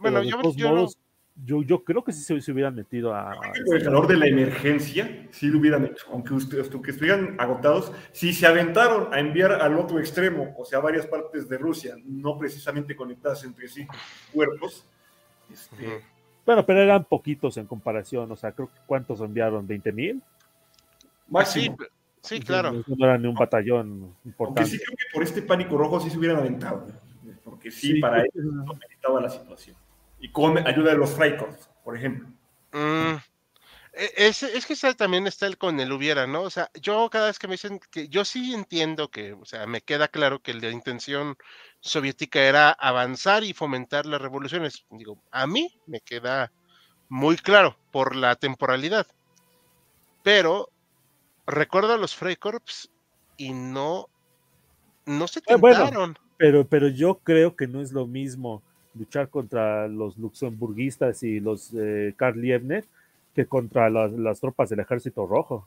bueno, 0.00 0.22
yo, 0.22 1.62
yo, 1.62 1.84
creo 1.84 2.04
que 2.04 2.12
sí 2.12 2.40
se, 2.40 2.52
hubieran 2.52 2.74
metido 2.74 3.14
a. 3.14 3.32
Por 3.66 3.76
el 3.76 3.82
calor 3.82 4.06
de 4.06 4.16
la 4.16 4.26
emergencia, 4.26 5.26
sí 5.30 5.46
lo 5.46 5.58
hubieran 5.58 5.86
hecho. 5.86 6.06
Aunque, 6.12 6.34
ustedes, 6.34 6.70
aunque 6.72 6.90
estuvieran 6.90 7.34
agotados, 7.38 7.92
si 8.12 8.32
se 8.32 8.46
aventaron 8.46 9.12
a 9.12 9.18
enviar 9.20 9.52
al 9.52 9.76
otro 9.76 9.98
extremo, 9.98 10.54
o 10.56 10.64
sea, 10.64 10.78
a 10.78 10.82
varias 10.82 11.06
partes 11.06 11.48
de 11.48 11.58
Rusia, 11.58 11.96
no 12.04 12.38
precisamente 12.38 12.94
conectadas 12.94 13.42
entre 13.44 13.68
sí, 13.68 13.86
cuerpos, 14.32 14.84
este, 15.52 16.02
bueno, 16.46 16.64
pero 16.66 16.80
eran 16.80 17.04
poquitos 17.04 17.56
en 17.56 17.66
comparación, 17.66 18.30
o 18.30 18.36
sea, 18.36 18.52
creo 18.52 18.68
que 18.68 18.80
¿cuántos 18.86 19.20
enviaron? 19.20 19.66
¿20 19.66 19.92
mil? 19.92 20.22
Sí, 21.44 21.70
sí, 22.20 22.40
claro. 22.40 22.72
No 22.72 23.06
era 23.06 23.18
ni 23.18 23.28
un 23.28 23.34
batallón 23.34 24.16
importante. 24.24 24.62
Aunque 24.62 24.76
sí 24.76 24.82
creo 24.84 24.96
que 24.96 25.04
por 25.12 25.22
este 25.22 25.42
pánico 25.42 25.76
rojo 25.76 26.00
sí 26.00 26.10
se 26.10 26.18
hubieran 26.18 26.38
aventado, 26.38 26.86
porque 27.44 27.70
sí, 27.70 28.00
para 28.00 28.20
ellos 28.20 28.52
no 28.52 28.72
necesitaba 28.74 29.20
la 29.20 29.30
situación. 29.30 29.76
Y 30.18 30.30
con 30.30 30.58
ayuda 30.58 30.90
de 30.90 30.98
los 30.98 31.10
Freikorps, 31.10 31.70
por 31.84 31.96
ejemplo. 31.96 32.28
Mm, 32.72 33.16
e, 33.92 34.12
es, 34.16 34.42
es, 34.42 34.66
que 34.66 34.94
también 34.94 35.26
está 35.26 35.46
el 35.46 35.58
con 35.58 35.80
el 35.80 35.92
hubiera, 35.92 36.26
¿no? 36.26 36.42
O 36.42 36.50
sea, 36.50 36.70
yo 36.80 37.08
cada 37.10 37.26
vez 37.26 37.38
que 37.38 37.48
me 37.48 37.54
dicen 37.54 37.80
que 37.90 38.08
yo 38.08 38.24
sí 38.24 38.54
entiendo 38.54 39.10
que, 39.10 39.32
o 39.32 39.44
sea, 39.44 39.66
me 39.66 39.80
queda 39.80 40.08
claro 40.08 40.40
que 40.40 40.54
la 40.54 40.70
intención 40.70 41.36
soviética 41.80 42.40
era 42.40 42.70
avanzar 42.70 43.44
y 43.44 43.52
fomentar 43.52 44.06
las 44.06 44.20
revoluciones. 44.20 44.84
Digo, 44.90 45.18
a 45.30 45.46
mí 45.46 45.72
me 45.86 46.00
queda 46.00 46.52
muy 47.08 47.36
claro 47.36 47.76
por 47.90 48.14
la 48.14 48.36
temporalidad. 48.36 49.06
Pero 50.22 50.70
recuerdo 51.46 51.94
a 51.94 51.98
los 51.98 52.14
Freikorps 52.14 52.90
y 53.36 53.52
no, 53.52 54.08
no 55.06 55.26
se 55.26 55.40
eh, 55.40 55.42
tentaron. 55.46 56.18
pero, 56.36 56.66
pero 56.66 56.88
yo 56.88 57.18
creo 57.18 57.56
que 57.56 57.66
no 57.66 57.80
es 57.80 57.92
lo 57.92 58.06
mismo 58.06 58.62
luchar 58.94 59.28
contra 59.28 59.88
los 59.88 60.18
luxemburguistas 60.18 61.22
y 61.22 61.40
los 61.40 61.72
eh, 61.74 62.14
Karl 62.16 62.40
Liebknecht 62.40 62.88
que 63.34 63.46
contra 63.46 63.88
las, 63.90 64.40
tropas 64.40 64.68
del 64.68 64.80
ejército 64.80 65.26
rojo. 65.26 65.66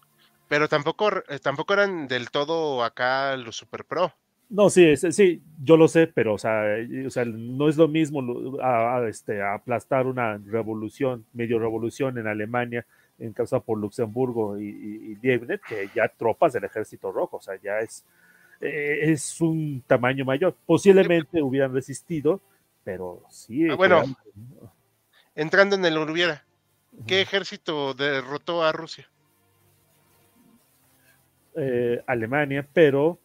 Pero 0.50 0.68
tampoco, 0.68 1.10
eh, 1.30 1.40
tampoco 1.42 1.74
eran 1.74 2.08
del 2.08 2.30
todo 2.30 2.84
acá 2.84 3.36
los 3.38 3.56
super 3.56 3.86
pro. 3.86 4.14
No, 4.50 4.70
sí, 4.70 4.96
sí, 4.98 5.42
yo 5.64 5.78
lo 5.78 5.88
sé, 5.88 6.08
pero 6.08 6.36
o 6.36 6.38
sea, 6.38 6.64
o 7.08 7.10
sea 7.10 7.26
no 7.26 7.70
es 7.70 7.78
lo 7.78 7.88
mismo 7.88 8.22
a, 8.62 9.04
este, 9.08 9.42
aplastar 9.42 10.06
una 10.06 10.38
revolución, 10.38 11.26
medio 11.34 11.58
revolución 11.58 12.18
en 12.18 12.28
Alemania 12.28 12.86
en 13.20 13.34
causa 13.34 13.60
por 13.60 13.78
Luxemburgo 13.78 14.60
y, 14.60 14.68
y, 14.68 15.16
que 15.22 15.90
ya 15.96 16.08
tropas 16.08 16.54
del 16.54 16.66
ejército 16.66 17.12
rojo, 17.12 17.38
o 17.38 17.42
sea, 17.42 17.56
ya 17.62 17.80
es, 17.80 18.06
eh, 18.60 19.12
es 19.12 19.40
un 19.42 19.84
tamaño 19.86 20.26
mayor. 20.26 20.56
Posiblemente 20.66 21.42
hubieran 21.42 21.74
resistido, 21.74 22.42
pero 22.84 23.24
sí. 23.30 23.70
Ah, 23.70 23.76
bueno, 23.76 24.04
entrando 25.36 25.76
en 25.76 25.86
el 25.86 25.98
hubiera, 25.98 26.44
¿qué 27.08 27.22
ejército 27.22 27.94
derrotó 27.94 28.64
a 28.64 28.72
Rusia? 28.72 29.10
Eh, 31.56 32.02
Alemania, 32.08 32.68
pero 32.74 33.20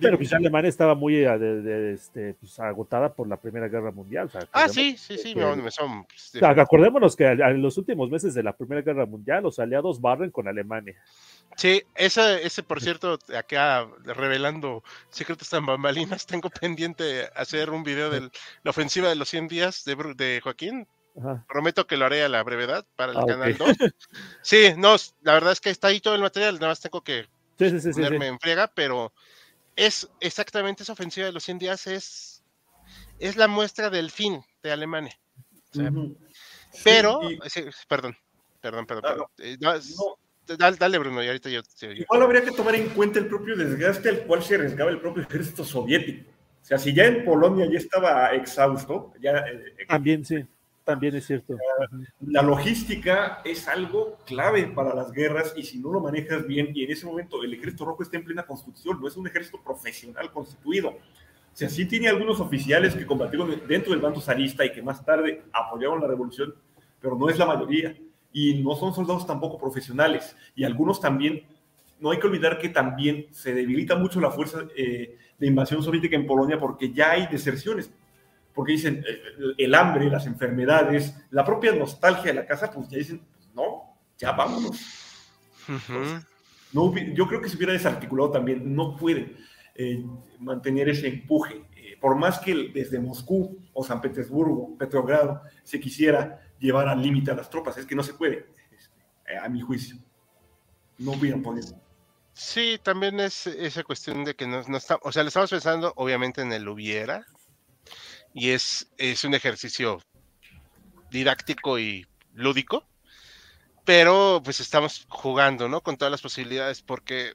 pero 0.00 0.16
pues 0.16 0.32
Alemania 0.32 0.68
estaba 0.68 0.94
muy 0.94 1.16
eh, 1.16 1.92
este, 1.92 2.34
pues, 2.34 2.58
agotada 2.60 3.12
por 3.12 3.28
la 3.28 3.36
Primera 3.36 3.68
Guerra 3.68 3.90
Mundial. 3.90 4.30
ah, 4.52 4.68
sí, 4.68 4.96
sí, 4.96 5.18
sí, 5.18 5.34
me 5.34 5.70
son, 5.70 6.04
pues, 6.04 6.42
acordémonos 6.42 7.16
que 7.16 7.26
en 7.26 7.62
los 7.62 7.78
últimos 7.78 8.10
meses 8.10 8.34
de 8.34 8.42
la 8.42 8.56
Primera 8.56 8.82
Guerra 8.82 9.06
Mundial 9.06 9.42
los 9.42 9.58
aliados 9.58 10.00
barren 10.00 10.30
con 10.30 10.48
Alemania. 10.48 10.94
Sí, 11.56 11.82
ese, 11.94 12.44
ese 12.44 12.62
por 12.62 12.80
cierto, 12.80 13.18
acá 13.36 13.86
revelando 14.04 14.82
secretos 15.10 15.48
tan 15.48 15.66
bambalinas, 15.66 16.26
tengo 16.26 16.50
pendiente 16.50 17.28
hacer 17.36 17.70
un 17.70 17.84
video 17.84 18.10
de 18.10 18.30
la 18.62 18.70
ofensiva 18.70 19.08
de 19.08 19.14
los 19.14 19.28
100 19.28 19.48
días 19.48 19.84
de, 19.84 19.96
de 20.16 20.40
Joaquín. 20.42 20.86
Prometo 21.48 21.86
que 21.86 21.96
lo 21.96 22.06
haré 22.06 22.24
a 22.24 22.28
la 22.28 22.42
brevedad 22.42 22.84
para 22.96 23.12
el 23.12 23.18
ah, 23.18 23.24
canal 23.24 23.56
2. 23.56 23.68
Sí, 24.42 24.74
no, 24.76 24.96
la 25.22 25.34
verdad 25.34 25.52
es 25.52 25.60
que 25.60 25.70
está 25.70 25.88
ahí 25.88 26.00
todo 26.00 26.16
el 26.16 26.22
material, 26.22 26.54
nada 26.54 26.68
más 26.68 26.80
tengo 26.80 27.02
que 27.02 27.26
ponerme 27.56 28.26
en 28.26 28.40
friega, 28.40 28.66
pero 28.74 29.12
es 29.76 30.08
exactamente 30.20 30.82
esa 30.82 30.92
ofensiva 30.92 31.26
de 31.26 31.32
los 31.32 31.44
100 31.44 31.58
días, 31.58 31.86
es, 31.86 32.42
es 33.18 33.36
la 33.36 33.48
muestra 33.48 33.90
del 33.90 34.10
fin 34.10 34.42
de 34.62 34.72
Alemania. 34.72 35.18
Pero, 36.82 37.20
perdón. 37.88 38.16
Perdón, 38.60 38.86
perdón. 38.86 39.26
Ah, 39.62 39.78
dale, 40.56 40.76
dale, 40.78 40.98
Bruno, 40.98 41.22
y 41.22 41.26
ahorita 41.26 41.50
yo, 41.50 41.60
Igual 41.82 42.22
habría 42.22 42.42
que 42.42 42.52
tomar 42.52 42.74
en 42.74 42.88
cuenta 42.90 43.18
el 43.18 43.26
propio 43.26 43.56
desgaste 43.56 44.08
al 44.08 44.20
cual 44.20 44.42
se 44.42 44.54
arriesgaba 44.54 44.90
el 44.90 45.00
propio 45.00 45.22
ejército 45.22 45.64
soviético. 45.64 46.30
O 46.62 46.64
sea, 46.66 46.78
si 46.78 46.94
ya 46.94 47.04
en 47.04 47.26
Polonia 47.26 47.66
ya 47.70 47.76
estaba 47.76 48.32
exhausto, 48.34 49.12
ya... 49.20 49.36
Eh, 49.40 49.74
eh, 49.78 49.86
También 49.86 50.24
sí. 50.24 50.46
También 50.84 51.16
es 51.16 51.26
cierto. 51.26 51.56
La 52.20 52.42
logística 52.42 53.40
es 53.44 53.66
algo 53.68 54.18
clave 54.26 54.66
para 54.66 54.94
las 54.94 55.12
guerras 55.12 55.54
y 55.56 55.62
si 55.62 55.78
no 55.78 55.90
lo 55.90 56.00
manejas 56.00 56.46
bien, 56.46 56.70
y 56.74 56.84
en 56.84 56.90
ese 56.90 57.06
momento 57.06 57.42
el 57.42 57.54
ejército 57.54 57.86
rojo 57.86 58.02
está 58.02 58.18
en 58.18 58.24
plena 58.24 58.46
construcción, 58.46 59.00
no 59.00 59.08
es 59.08 59.16
un 59.16 59.26
ejército 59.26 59.62
profesional 59.62 60.30
constituido. 60.30 60.90
O 60.90 61.56
sea, 61.56 61.68
tiene 61.68 62.08
algunos 62.08 62.40
oficiales 62.40 62.94
que 62.94 63.06
combatieron 63.06 63.62
dentro 63.66 63.92
del 63.92 64.00
bando 64.00 64.20
zarista 64.20 64.64
y 64.64 64.72
que 64.72 64.82
más 64.82 65.04
tarde 65.04 65.44
apoyaron 65.52 66.00
la 66.00 66.08
revolución, 66.08 66.54
pero 67.00 67.16
no 67.16 67.28
es 67.28 67.38
la 67.38 67.46
mayoría. 67.46 67.96
Y 68.32 68.60
no 68.60 68.74
son 68.74 68.92
soldados 68.92 69.24
tampoco 69.24 69.56
profesionales. 69.56 70.36
Y 70.56 70.64
algunos 70.64 71.00
también, 71.00 71.46
no 72.00 72.10
hay 72.10 72.18
que 72.18 72.26
olvidar 72.26 72.58
que 72.58 72.68
también 72.68 73.28
se 73.30 73.54
debilita 73.54 73.94
mucho 73.94 74.20
la 74.20 74.32
fuerza 74.32 74.66
eh, 74.76 75.16
de 75.38 75.46
invasión 75.46 75.80
soviética 75.80 76.16
en 76.16 76.26
Polonia 76.26 76.58
porque 76.58 76.92
ya 76.92 77.12
hay 77.12 77.28
deserciones 77.28 77.92
porque 78.54 78.72
dicen 78.72 79.04
eh, 79.06 79.54
el 79.58 79.74
hambre, 79.74 80.08
las 80.08 80.26
enfermedades, 80.26 81.14
la 81.30 81.44
propia 81.44 81.72
nostalgia 81.72 82.32
de 82.32 82.34
la 82.34 82.46
casa, 82.46 82.70
pues 82.70 82.88
ya 82.88 82.98
dicen, 82.98 83.20
pues 83.32 83.48
no, 83.54 83.96
ya 84.16 84.32
vámonos. 84.32 84.80
no, 86.72 86.94
yo 86.96 87.26
creo 87.26 87.40
que 87.40 87.48
se 87.48 87.56
hubiera 87.56 87.72
desarticulado 87.72 88.30
también, 88.30 88.74
no 88.74 88.96
puede 88.96 89.34
eh, 89.74 90.04
mantener 90.38 90.88
ese 90.88 91.08
empuje. 91.08 91.66
Eh, 91.76 91.96
por 92.00 92.16
más 92.16 92.38
que 92.38 92.70
desde 92.72 93.00
Moscú 93.00 93.58
o 93.72 93.84
San 93.84 94.00
Petersburgo, 94.00 94.76
Petrogrado, 94.78 95.42
se 95.64 95.80
quisiera 95.80 96.40
llevar 96.60 96.88
al 96.88 97.02
límite 97.02 97.32
a 97.32 97.34
las 97.34 97.50
tropas, 97.50 97.76
es 97.76 97.86
que 97.86 97.96
no 97.96 98.04
se 98.04 98.14
puede, 98.14 98.46
este, 98.70 99.36
a 99.36 99.48
mi 99.48 99.60
juicio. 99.60 99.96
No 100.98 101.12
hubieran 101.12 101.42
podido. 101.42 101.76
Sí, 102.34 102.78
también 102.82 103.18
es 103.20 103.46
esa 103.46 103.82
cuestión 103.82 104.24
de 104.24 104.34
que 104.34 104.46
no, 104.46 104.62
no 104.62 104.76
está, 104.76 104.98
o 105.02 105.12
sea, 105.12 105.22
le 105.22 105.28
estamos 105.28 105.50
pensando 105.50 105.92
obviamente 105.96 106.42
en 106.42 106.52
el 106.52 106.68
hubiera, 106.68 107.26
y 108.34 108.50
es, 108.50 108.90
es 108.98 109.24
un 109.24 109.34
ejercicio 109.34 110.02
didáctico 111.10 111.78
y 111.78 112.04
lúdico, 112.34 112.84
pero 113.84 114.42
pues 114.44 114.58
estamos 114.60 115.06
jugando, 115.08 115.68
¿no? 115.68 115.82
Con 115.82 115.96
todas 115.96 116.10
las 116.10 116.20
posibilidades, 116.20 116.82
porque, 116.82 117.34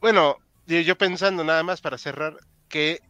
bueno, 0.00 0.36
yo 0.66 0.98
pensando 0.98 1.44
nada 1.44 1.62
más 1.62 1.80
para 1.80 1.96
cerrar, 1.96 2.36
que 2.68 3.00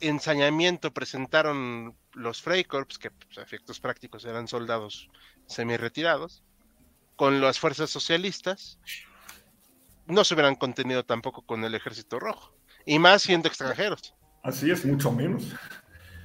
ensañamiento 0.00 0.92
presentaron 0.92 1.96
los 2.12 2.42
Freikorps, 2.42 2.98
que 2.98 3.10
pues, 3.10 3.38
a 3.38 3.42
efectos 3.42 3.80
prácticos 3.80 4.24
eran 4.26 4.48
soldados 4.48 5.08
semi-retirados, 5.46 6.42
con 7.16 7.40
las 7.40 7.58
fuerzas 7.58 7.88
socialistas, 7.88 8.78
no 10.06 10.24
se 10.24 10.34
hubieran 10.34 10.56
contenido 10.56 11.04
tampoco 11.04 11.42
con 11.42 11.64
el 11.64 11.74
ejército 11.74 12.18
rojo, 12.18 12.54
y 12.84 12.98
más 12.98 13.22
siendo 13.22 13.48
extranjeros. 13.48 14.14
Así 14.42 14.70
es, 14.70 14.84
mucho 14.84 15.12
menos. 15.12 15.54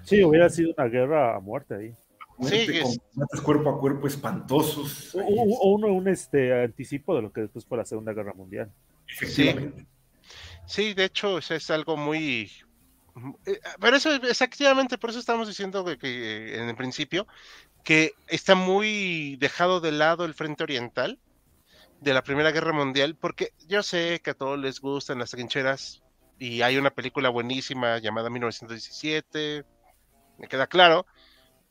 Sí, 0.04 0.24
hubiera 0.24 0.50
sido 0.50 0.74
una 0.78 0.88
guerra 0.88 1.36
a 1.36 1.40
muerte 1.40 1.76
ahí. 1.76 1.96
sí, 2.42 2.68
con 3.14 3.44
cuerpo 3.44 3.70
a 3.70 3.80
cuerpo 3.80 4.08
espantosos. 4.08 5.16
O, 5.16 5.70
uno, 5.72 5.88
un 5.88 6.08
este 6.08 6.64
anticipo 6.64 7.16
de 7.16 7.24
lo 7.24 7.32
que 7.32 7.42
después 7.42 7.66
fue 7.66 7.78
la 7.78 7.86
Segunda 7.86 8.14
Guerra 8.14 8.34
Mundial. 8.34 8.72
Efectivamente. 9.08 9.86
Sí, 10.66 10.94
de 10.94 11.06
hecho, 11.06 11.38
es 11.38 11.70
algo 11.70 11.98
muy. 11.98 12.52
Eh, 13.46 13.60
pero 13.80 13.98
eso, 13.98 14.14
exactamente, 14.14 14.98
por 14.98 15.10
eso 15.10 15.20
estamos 15.20 15.48
diciendo 15.48 15.86
que, 15.98 16.60
en 16.60 16.70
el 16.70 16.76
principio 16.76 17.28
que 17.84 18.14
está 18.28 18.56
muy 18.56 19.38
dejado 19.38 19.80
de 19.80 19.92
lado 19.92 20.26
el 20.26 20.34
frente 20.34 20.64
oriental 20.64 21.20
de 22.02 22.14
la 22.14 22.24
Primera 22.24 22.52
Guerra 22.52 22.74
Mundial, 22.74 23.16
porque 23.16 23.54
yo 23.68 23.84
sé 23.84 24.20
que 24.24 24.32
a 24.32 24.34
todos 24.34 24.60
les 24.60 24.82
gustan 24.82 25.20
las 25.20 25.32
trincheras 25.32 26.02
y 26.40 26.62
hay 26.62 26.78
una 26.78 26.92
película 26.92 27.30
buenísima 27.30 27.98
llamada 28.00 28.30
1917, 28.30 29.64
me 30.38 30.48
queda 30.48 30.68
claro, 30.68 31.06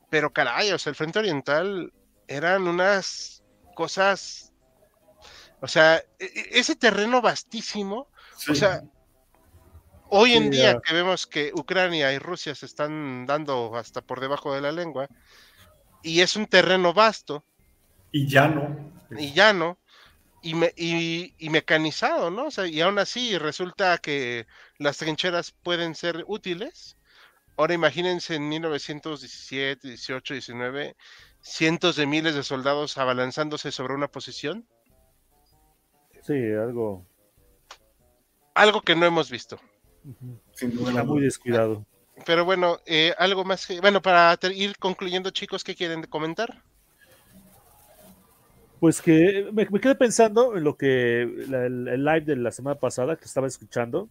pero 0.09 0.33
caray, 0.33 0.71
o 0.71 0.79
sea, 0.79 0.89
el 0.89 0.95
Frente 0.95 1.19
Oriental 1.19 1.93
eran 2.27 2.67
unas 2.67 3.43
cosas, 3.75 4.53
o 5.61 5.67
sea, 5.67 5.97
e, 5.97 6.25
e, 6.25 6.59
ese 6.59 6.75
terreno 6.75 7.21
vastísimo, 7.21 8.07
o 8.49 8.55
sea, 8.55 8.83
hoy 10.09 10.33
en 10.33 10.49
día 10.49 10.79
que 10.83 10.93
vemos 10.93 11.27
que 11.27 11.51
Ucrania 11.53 12.11
y 12.13 12.19
Rusia 12.19 12.55
se 12.55 12.65
están 12.65 13.25
dando 13.25 13.75
hasta 13.75 14.01
por 14.01 14.19
debajo 14.19 14.53
de 14.53 14.61
la 14.61 14.71
lengua, 14.71 15.07
y 16.01 16.21
es 16.21 16.35
un 16.35 16.45
terreno 16.45 16.93
vasto. 16.93 17.43
Y 18.11 18.27
llano. 18.27 18.93
Y 19.17 19.33
llano 19.33 19.79
y, 20.45 21.49
mecanizado, 21.49 22.29
¿no? 22.29 22.45
O 22.45 22.51
sea, 22.51 22.67
y 22.67 22.81
aún 22.81 22.99
así 22.99 23.37
resulta 23.37 23.97
que 23.97 24.45
las 24.77 24.97
trincheras 24.97 25.51
pueden 25.51 25.95
ser 25.95 26.23
útiles. 26.27 26.97
Ahora 27.57 27.73
imagínense 27.73 28.35
en 28.35 28.49
1917, 28.49 29.87
18, 29.87 30.33
19, 30.33 30.95
cientos 31.41 31.95
de 31.95 32.05
miles 32.05 32.35
de 32.35 32.43
soldados 32.43 32.97
abalanzándose 32.97 33.71
sobre 33.71 33.95
una 33.95 34.07
posición. 34.07 34.67
Sí, 36.21 36.33
algo. 36.53 37.05
Algo 38.53 38.81
que 38.81 38.95
no 38.95 39.05
hemos 39.05 39.31
visto. 39.31 39.59
Está 40.53 41.03
muy 41.03 41.21
descuidado. 41.21 41.85
Pero 42.25 42.45
bueno, 42.45 42.79
eh, 42.85 43.13
algo 43.17 43.43
más 43.43 43.65
que. 43.65 43.81
Bueno, 43.81 44.01
para 44.01 44.37
ir 44.53 44.77
concluyendo, 44.77 45.31
chicos, 45.31 45.63
¿qué 45.63 45.75
quieren 45.75 46.03
comentar? 46.03 46.63
Pues 48.85 49.01
que 49.01 49.49
me, 49.51 49.65
quedé 49.65 49.95
pensando 49.95 50.55
en 50.55 50.63
lo 50.63 50.77
que 50.77 51.23
el, 51.23 52.05
live 52.05 52.21
de 52.21 52.35
la 52.35 52.51
semana 52.51 52.79
pasada 52.79 53.15
que 53.15 53.25
estaba 53.25 53.47
escuchando, 53.47 54.09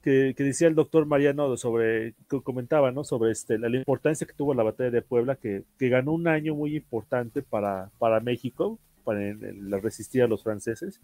que, 0.00 0.32
decía 0.38 0.68
el 0.68 0.76
doctor 0.76 1.06
Mariano 1.06 1.56
sobre, 1.56 2.14
que 2.30 2.40
comentaba, 2.40 2.92
¿no? 2.92 3.02
Sobre 3.02 3.32
este, 3.32 3.58
la, 3.58 3.66
importancia 3.76 4.24
que 4.24 4.32
tuvo 4.32 4.54
la 4.54 4.62
batalla 4.62 4.92
de 4.92 5.02
Puebla, 5.02 5.34
que, 5.34 5.64
que 5.76 5.88
ganó 5.88 6.12
un 6.12 6.28
año 6.28 6.54
muy 6.54 6.76
importante 6.76 7.42
para, 7.42 7.90
para 7.98 8.20
México, 8.20 8.78
para 9.02 9.18
resistir 9.82 10.22
a 10.22 10.28
los 10.28 10.44
franceses. 10.44 11.00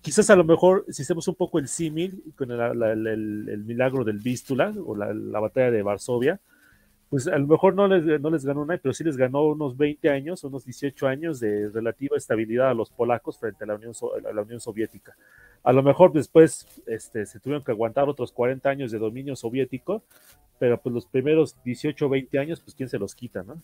Quizás 0.00 0.28
a 0.28 0.34
lo 0.34 0.42
mejor, 0.42 0.86
si 0.88 1.02
hacemos 1.02 1.28
un 1.28 1.36
poco 1.36 1.60
el 1.60 1.68
símil 1.68 2.20
con 2.36 2.50
el, 2.50 3.64
milagro 3.64 4.02
del 4.02 4.18
Vístula 4.18 4.74
o 4.84 4.96
la 4.96 5.38
batalla 5.38 5.70
de 5.70 5.82
Varsovia, 5.82 6.40
pues 7.14 7.28
a 7.28 7.38
lo 7.38 7.46
mejor 7.46 7.76
no 7.76 7.86
les, 7.86 8.20
no 8.20 8.28
les 8.28 8.44
ganó 8.44 8.62
una, 8.62 8.76
pero 8.76 8.92
sí 8.92 9.04
les 9.04 9.16
ganó 9.16 9.42
unos 9.44 9.76
20 9.76 10.10
años, 10.10 10.42
unos 10.42 10.64
18 10.64 11.06
años 11.06 11.38
de 11.38 11.68
relativa 11.68 12.16
estabilidad 12.16 12.70
a 12.70 12.74
los 12.74 12.90
polacos 12.90 13.38
frente 13.38 13.62
a 13.62 13.68
la 13.68 13.76
Unión, 13.76 13.92
a 14.28 14.32
la 14.32 14.42
Unión 14.42 14.58
Soviética. 14.58 15.16
A 15.62 15.72
lo 15.72 15.84
mejor 15.84 16.12
después 16.12 16.66
este, 16.88 17.24
se 17.24 17.38
tuvieron 17.38 17.62
que 17.62 17.70
aguantar 17.70 18.08
otros 18.08 18.32
40 18.32 18.68
años 18.68 18.90
de 18.90 18.98
dominio 18.98 19.36
soviético, 19.36 20.02
pero 20.58 20.82
pues 20.82 20.92
los 20.92 21.06
primeros 21.06 21.54
18 21.62 22.04
o 22.04 22.08
20 22.08 22.36
años, 22.36 22.58
pues 22.58 22.74
quién 22.74 22.88
se 22.88 22.98
los 22.98 23.14
quita, 23.14 23.44
¿no? 23.44 23.62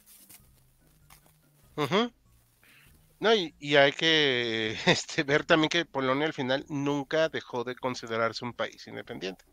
No, 3.18 3.34
y, 3.34 3.74
hay 3.74 3.90
que 3.90 4.76
este, 4.86 5.24
ver 5.24 5.44
también 5.44 5.70
que 5.70 5.84
Polonia 5.86 6.26
al 6.26 6.34
final 6.34 6.64
nunca 6.68 7.28
dejó 7.28 7.64
de 7.64 7.74
considerarse 7.74 8.44
un 8.44 8.52
país 8.52 8.86
independiente. 8.86 9.44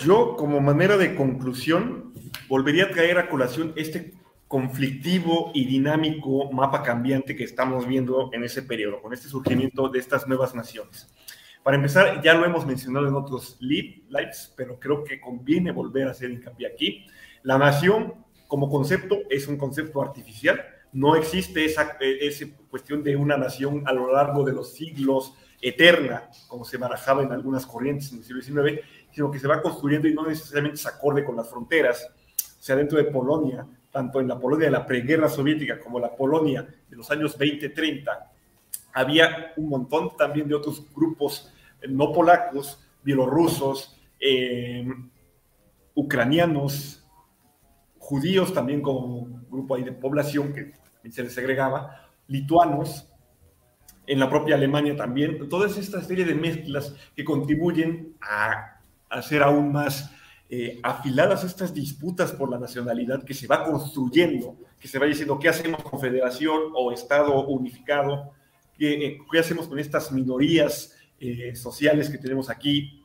Yo, 0.00 0.36
como 0.36 0.60
manera 0.60 0.96
de 0.96 1.14
conclusión, 1.14 2.12
volvería 2.48 2.84
a 2.84 2.90
traer 2.90 3.18
a 3.18 3.28
colación 3.28 3.72
este 3.76 4.14
conflictivo 4.46 5.50
y 5.54 5.66
dinámico 5.66 6.50
mapa 6.52 6.82
cambiante 6.82 7.36
que 7.36 7.44
estamos 7.44 7.86
viendo 7.86 8.30
en 8.32 8.44
ese 8.44 8.62
periodo, 8.62 9.02
con 9.02 9.12
este 9.12 9.28
surgimiento 9.28 9.88
de 9.88 9.98
estas 9.98 10.26
nuevas 10.26 10.54
naciones. 10.54 11.12
Para 11.62 11.76
empezar, 11.76 12.22
ya 12.22 12.34
lo 12.34 12.46
hemos 12.46 12.64
mencionado 12.64 13.08
en 13.08 13.14
otros 13.14 13.58
lives, 13.60 14.54
pero 14.56 14.78
creo 14.80 15.04
que 15.04 15.20
conviene 15.20 15.70
volver 15.70 16.08
a 16.08 16.12
hacer 16.12 16.30
hincapié 16.30 16.66
aquí. 16.66 17.06
La 17.42 17.58
nación 17.58 18.14
como 18.46 18.70
concepto 18.70 19.18
es 19.28 19.46
un 19.48 19.58
concepto 19.58 20.00
artificial, 20.00 20.64
no 20.92 21.14
existe 21.16 21.66
esa, 21.66 21.98
eh, 22.00 22.18
esa 22.22 22.46
cuestión 22.70 23.02
de 23.02 23.14
una 23.16 23.36
nación 23.36 23.82
a 23.86 23.92
lo 23.92 24.10
largo 24.10 24.44
de 24.44 24.54
los 24.54 24.72
siglos 24.72 25.34
eterna, 25.60 26.30
como 26.46 26.64
se 26.64 26.78
barajaba 26.78 27.22
en 27.22 27.32
algunas 27.32 27.66
corrientes 27.66 28.10
en 28.12 28.18
el 28.18 28.24
siglo 28.24 28.42
XIX, 28.42 28.80
sino 29.12 29.30
que 29.30 29.38
se 29.38 29.48
va 29.48 29.62
construyendo 29.62 30.08
y 30.08 30.14
no 30.14 30.26
necesariamente 30.26 30.78
se 30.78 30.88
acorde 30.88 31.24
con 31.24 31.36
las 31.36 31.48
fronteras. 31.48 32.08
Sea, 32.58 32.76
dentro 32.76 32.98
de 32.98 33.04
Polonia, 33.04 33.66
tanto 33.90 34.20
en 34.20 34.28
la 34.28 34.38
Polonia 34.38 34.66
de 34.66 34.72
la 34.72 34.86
preguerra 34.86 35.28
soviética 35.28 35.80
como 35.80 35.98
la 35.98 36.14
Polonia 36.14 36.66
de 36.88 36.96
los 36.96 37.10
años 37.10 37.38
20-30, 37.38 38.04
había 38.92 39.52
un 39.56 39.68
montón 39.68 40.16
también 40.16 40.48
de 40.48 40.54
otros 40.54 40.84
grupos 40.94 41.52
eh, 41.80 41.86
no 41.88 42.12
polacos, 42.12 42.84
bielorrusos, 43.02 43.96
eh, 44.20 44.86
ucranianos, 45.94 47.06
judíos 47.98 48.52
también 48.52 48.82
como 48.82 49.28
grupo 49.50 49.74
ahí 49.74 49.84
de 49.84 49.92
población 49.92 50.52
que 50.52 50.72
se 51.10 51.22
les 51.22 51.34
segregaba, 51.34 52.08
lituanos, 52.26 53.08
en 54.08 54.18
la 54.18 54.30
propia 54.30 54.56
Alemania 54.56 54.96
también, 54.96 55.48
todas 55.48 55.76
esta 55.76 56.02
serie 56.02 56.24
de 56.24 56.34
mezclas 56.34 56.94
que 57.14 57.24
contribuyen 57.24 58.16
a 58.22 58.77
hacer 59.08 59.42
aún 59.42 59.72
más 59.72 60.10
eh, 60.50 60.80
afiladas 60.82 61.44
estas 61.44 61.74
disputas 61.74 62.32
por 62.32 62.50
la 62.50 62.58
nacionalidad 62.58 63.22
que 63.22 63.34
se 63.34 63.46
va 63.46 63.64
construyendo, 63.64 64.56
que 64.80 64.88
se 64.88 64.98
va 64.98 65.04
diciendo 65.04 65.38
qué 65.38 65.50
hacemos 65.50 65.82
con 65.82 66.00
federación 66.00 66.72
o 66.74 66.90
Estado 66.90 67.46
unificado, 67.48 68.32
qué, 68.78 69.06
eh, 69.06 69.18
hacemos 69.38 69.68
con 69.68 69.78
estas 69.78 70.10
minorías 70.10 70.96
eh, 71.20 71.54
sociales 71.54 72.08
que 72.08 72.16
tenemos 72.16 72.48
aquí, 72.48 73.04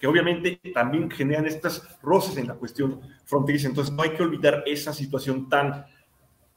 que 0.00 0.08
obviamente 0.08 0.60
también 0.74 1.08
generan 1.08 1.46
estas 1.46 2.00
roces 2.02 2.36
en 2.36 2.48
la 2.48 2.54
cuestión 2.54 3.00
fronteriza. 3.24 3.68
Entonces 3.68 3.94
no 3.94 4.02
hay 4.02 4.10
que 4.10 4.22
olvidar 4.24 4.64
esa 4.66 4.92
situación 4.92 5.48
tan 5.48 5.86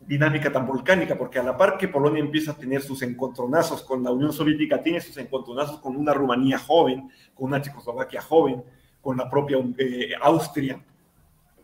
dinámica, 0.07 0.51
tan 0.51 0.65
volcánica, 0.65 1.17
porque 1.17 1.39
a 1.39 1.43
la 1.43 1.55
par 1.55 1.77
que 1.77 1.87
Polonia 1.87 2.19
empieza 2.19 2.51
a 2.51 2.57
tener 2.57 2.81
sus 2.81 3.01
encontronazos 3.01 3.83
con 3.83 4.03
la 4.03 4.11
Unión 4.11 4.33
Soviética, 4.33 4.81
tiene 4.81 4.99
sus 4.99 5.17
encontronazos 5.17 5.79
con 5.79 5.95
una 5.95 6.13
Rumanía 6.13 6.57
joven, 6.57 7.09
con 7.33 7.47
una 7.47 7.61
Checoslovaquia 7.61 8.21
joven, 8.21 8.63
con 9.01 9.17
la 9.17 9.29
propia 9.29 9.57
eh, 9.77 10.13
Austria, 10.21 10.81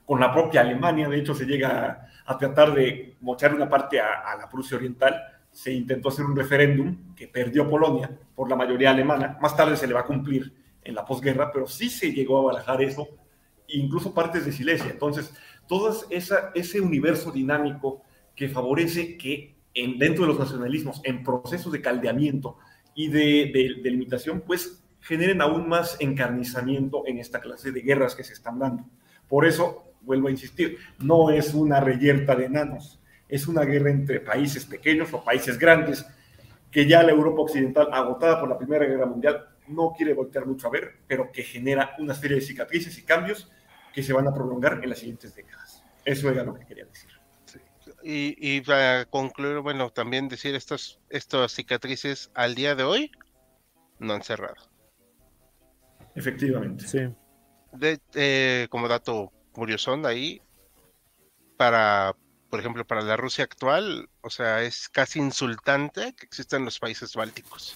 con 0.06 0.20
la 0.20 0.32
propia 0.32 0.62
Alemania. 0.62 1.10
De 1.10 1.18
hecho, 1.18 1.34
se 1.34 1.46
llega 1.46 2.10
a, 2.26 2.38
tratar 2.38 2.74
de 2.74 3.16
mochar 3.22 3.54
una 3.54 3.70
parte 3.70 4.00
a, 4.00 4.36
la 4.38 4.50
Prusia 4.50 4.78
Oriental. 4.78 5.22
Se 5.52 5.72
intentó 5.72 6.10
hacer 6.10 6.26
un 6.26 6.36
referéndum 6.36 7.16
que 7.16 7.28
perdió 7.28 7.70
Polonia 7.70 8.10
por 8.36 8.50
la 8.50 8.56
mayoría 8.56 8.92
alemana. 8.92 9.38
Más 9.42 9.56
tarde 9.56 9.76
se 9.76 9.88
le 9.88 9.94
va 9.94 10.02
a 10.02 10.06
cumplir 10.06 10.54
en 10.84 10.96
la 10.96 11.06
posguerra, 11.06 11.52
pero 11.52 11.68
sí 11.68 11.90
se 11.90 12.14
llegó 12.14 12.40
a 12.40 12.54
barajar 12.54 12.82
eso, 12.82 13.08
incluso 13.68 14.14
partes 14.14 14.46
de 14.46 14.52
Silesia. 14.52 14.90
Entonces, 14.90 15.34
todo 15.68 15.94
ese 16.10 16.80
universo 16.80 17.32
dinámico 17.32 18.04
que 18.38 18.48
favorece 18.48 19.18
que 19.18 19.58
en, 19.74 20.00
dentro 20.00 20.24
de 20.24 20.30
los 20.30 20.40
nacionalismos, 20.40 21.02
en 21.04 21.24
procesos 21.24 21.74
de 21.74 21.82
caldeamiento 21.82 22.58
y 22.96 23.10
de, 23.10 23.52
de, 23.54 23.82
de 23.84 23.92
limitación, 23.92 24.42
pues 24.48 24.82
generen 25.02 25.42
aún 25.42 25.68
más 25.68 25.98
encarnizamiento 26.00 27.04
en 27.06 27.18
esta 27.18 27.42
clase 27.42 27.72
de 27.72 27.82
guerras 27.82 28.16
que 28.16 28.24
se 28.24 28.34
están 28.34 28.60
dando. 28.60 28.86
Por 29.28 29.46
eso, 29.46 29.92
vuelvo 30.02 30.30
a 30.30 30.32
insistir, 30.32 30.78
no 31.00 31.32
es 31.32 31.54
una 31.54 31.80
reyerta 31.80 32.36
de 32.36 32.46
enanos, 32.46 33.02
es 33.28 33.48
una 33.48 33.64
guerra 33.64 33.92
entre 33.92 34.22
países 34.22 34.66
pequeños 34.66 35.14
o 35.14 35.24
países 35.24 35.58
grandes 35.60 36.06
que 36.72 36.88
ya 36.88 37.04
la 37.04 37.12
Europa 37.12 37.42
occidental, 37.42 37.90
agotada 37.92 38.40
por 38.40 38.50
la 38.50 38.58
Primera 38.58 38.86
Guerra 38.86 39.06
Mundial, 39.06 39.48
no 39.68 39.94
quiere 39.96 40.14
voltear 40.14 40.46
mucho 40.46 40.68
a 40.68 40.72
ver, 40.72 40.98
pero 41.08 41.32
que 41.32 41.44
genera 41.44 41.96
una 42.00 42.14
serie 42.14 42.38
de 42.38 42.42
cicatrices 42.42 42.98
y 42.98 43.04
cambios 43.04 43.52
que 43.94 44.04
se 44.04 44.14
van 44.14 44.28
a 44.28 44.34
prolongar 44.34 44.80
en 44.84 44.90
las 44.90 45.00
siguientes 45.00 45.34
décadas. 45.36 45.84
Eso 46.06 46.30
era 46.30 46.44
lo 46.44 46.54
que 46.54 46.66
quería 46.66 46.86
decir. 46.86 47.17
Y, 48.10 48.62
para 48.62 49.04
concluir, 49.04 49.60
bueno, 49.60 49.90
también 49.90 50.30
decir 50.30 50.56
estos, 50.56 50.98
estas 51.10 51.52
cicatrices 51.52 52.32
al 52.36 52.56
día 52.56 52.74
de 52.74 52.84
hoy 52.84 53.12
no 54.00 54.14
han 54.14 54.24
cerrado. 54.24 54.56
Efectivamente. 56.16 56.88
Sí. 56.88 57.00
De, 57.74 58.00
eh, 58.14 58.68
como 58.70 58.88
dato 58.88 59.34
curioso 59.52 59.94
ahí, 60.06 60.42
para, 61.58 62.16
por 62.50 62.62
ejemplo, 62.62 62.88
para 62.88 63.02
la 63.02 63.18
Rusia 63.18 63.44
actual, 63.44 64.08
o 64.22 64.30
sea, 64.30 64.62
es 64.62 64.88
casi 64.88 65.20
insultante 65.20 66.14
que 66.14 66.26
existan 66.26 66.64
los 66.64 66.80
países 66.80 67.14
bálticos. 67.14 67.76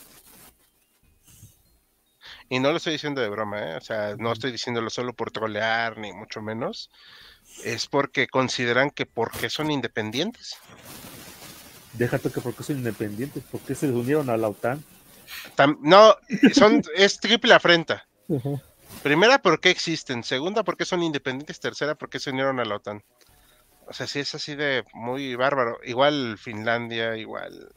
Y 2.48 2.60
no 2.60 2.72
lo 2.72 2.78
estoy 2.78 2.94
diciendo 2.94 3.20
de 3.20 3.28
broma, 3.28 3.60
¿eh? 3.60 3.76
o 3.76 3.82
sea, 3.82 4.16
no 4.18 4.32
estoy 4.32 4.53
diciéndolo 4.53 4.90
solo 4.90 5.14
por 5.14 5.30
trolear, 5.30 5.98
ni 5.98 6.14
mucho 6.14 6.41
menos. 6.41 6.90
Es 7.64 7.88
porque 7.88 8.28
consideran 8.28 8.90
que 8.90 9.06
porque 9.06 9.49
son 9.49 9.72
independientes. 9.72 10.57
Déjate 11.94 12.32
que 12.32 12.41
porque 12.41 12.64
son 12.64 12.78
independientes, 12.78 13.44
porque 13.52 13.76
se 13.76 13.88
unieron 13.88 14.30
a 14.30 14.38
la 14.38 14.48
OTAN. 14.48 14.84
no, 15.82 16.15
son, 16.53 16.82
es 16.95 17.19
triple 17.19 17.53
afrenta. 17.53 18.07
Primera, 19.03 19.41
¿por 19.41 19.60
qué 19.60 19.69
existen? 19.69 20.23
Segunda, 20.23 20.64
¿por 20.64 20.78
qué 20.78 20.86
son 20.86 21.03
independientes? 21.03 21.60
Tercera, 21.60 21.95
¿por 21.95 22.10
qué 22.10 22.19
se 22.19 22.30
unieron 22.30 22.60
a 22.60 22.65
la 22.65 22.76
OTAN? 22.76 23.03
O 23.88 23.94
sea, 23.94 24.07
sí 24.07 24.19
es 24.19 24.34
así 24.36 24.56
de 24.56 24.86
muy 24.94 25.36
bárbaro. 25.36 25.80
Igual 25.84 26.38
Finlandia, 26.38 27.18
igual. 27.18 27.73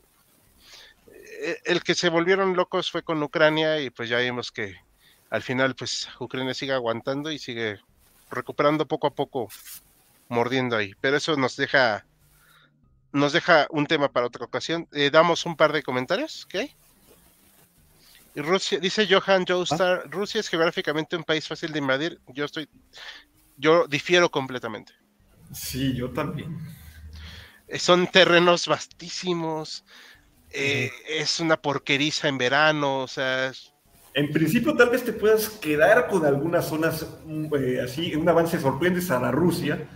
Eh, 1.09 1.59
el 1.65 1.83
que 1.83 1.95
se 1.95 2.09
volvieron 2.09 2.57
locos 2.57 2.91
fue 2.91 3.03
con 3.03 3.23
Ucrania 3.23 3.81
y 3.81 3.91
pues 3.91 4.09
ya 4.09 4.19
vimos 4.19 4.53
que 4.53 4.77
al 5.31 5.43
final 5.43 5.75
pues 5.75 6.09
Ucrania 6.21 6.55
sigue 6.55 6.73
aguantando 6.73 7.33
y 7.33 7.39
sigue 7.39 7.81
recuperando 8.35 8.87
poco 8.87 9.07
a 9.07 9.15
poco, 9.15 9.49
mordiendo 10.29 10.77
ahí. 10.77 10.95
Pero 11.01 11.17
eso 11.17 11.37
nos 11.37 11.57
deja 11.57 12.05
nos 13.13 13.33
deja 13.33 13.69
un 13.71 13.87
tema 13.87 14.11
para 14.11 14.27
otra 14.27 14.45
ocasión. 14.45 14.89
Eh, 14.93 15.11
damos 15.11 15.47
un 15.47 15.57
par 15.57 15.73
de 15.73 15.85
comentarios, 15.85 16.47
¿ok? 16.47 16.69
Rusia, 18.35 18.81
dice 18.81 19.07
Johan 19.09 19.47
Joestar, 19.47 20.03
¿Ah? 20.05 20.09
Rusia 20.11 20.41
es 20.41 20.49
geográficamente 20.49 21.17
un 21.17 21.23
país 21.23 21.47
fácil 21.47 21.73
de 21.73 21.79
invadir. 21.79 22.21
Yo 22.27 22.45
estoy, 22.45 22.69
yo 23.57 23.87
difiero 23.87 24.31
completamente. 24.31 24.93
Sí, 25.53 25.95
yo 25.95 26.11
también. 26.11 26.59
Eh, 27.69 27.79
son 27.79 28.09
terrenos 28.09 28.67
vastísimos. 28.67 29.85
Eh, 30.51 30.91
es 31.09 31.39
una 31.39 31.57
porqueriza 31.57 32.29
en 32.29 32.39
verano, 32.39 33.01
o 33.01 33.09
sea. 33.09 33.53
En 34.17 34.31
principio, 34.31 34.77
tal 34.77 34.91
vez 34.91 35.05
te 35.05 35.13
puedas 35.13 35.49
quedar 35.49 36.07
con 36.07 36.25
algunas 36.25 36.67
zonas 36.67 37.05
mm, 37.27 37.47
eh, 37.57 37.81
así, 37.81 38.15
un 38.15 38.29
avance 38.29 38.61
sorprendente 38.61 39.13
a 39.13 39.19
la 39.19 39.33
Rusia, 39.33 39.89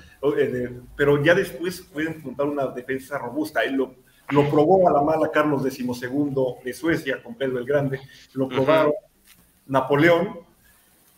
pero 0.97 1.23
ya 1.23 1.35
después 1.35 1.81
pueden 1.81 2.21
juntar 2.21 2.47
una 2.47 2.67
defensa 2.67 3.17
robusta. 3.17 3.65
lo, 3.67 3.95
lo 4.31 4.51
probó 4.51 4.89
a 4.89 4.93
la 4.93 5.03
mala 5.03 5.31
Carlos 5.31 5.63
XII 5.63 5.87
de 6.65 6.73
Suecia 6.73 7.23
con 7.23 7.37
Pedro 7.37 7.59
el 7.59 7.65
Grande, 7.65 8.01
lo 8.35 8.49
probaron 8.49 8.93
Napoleón 9.67 10.48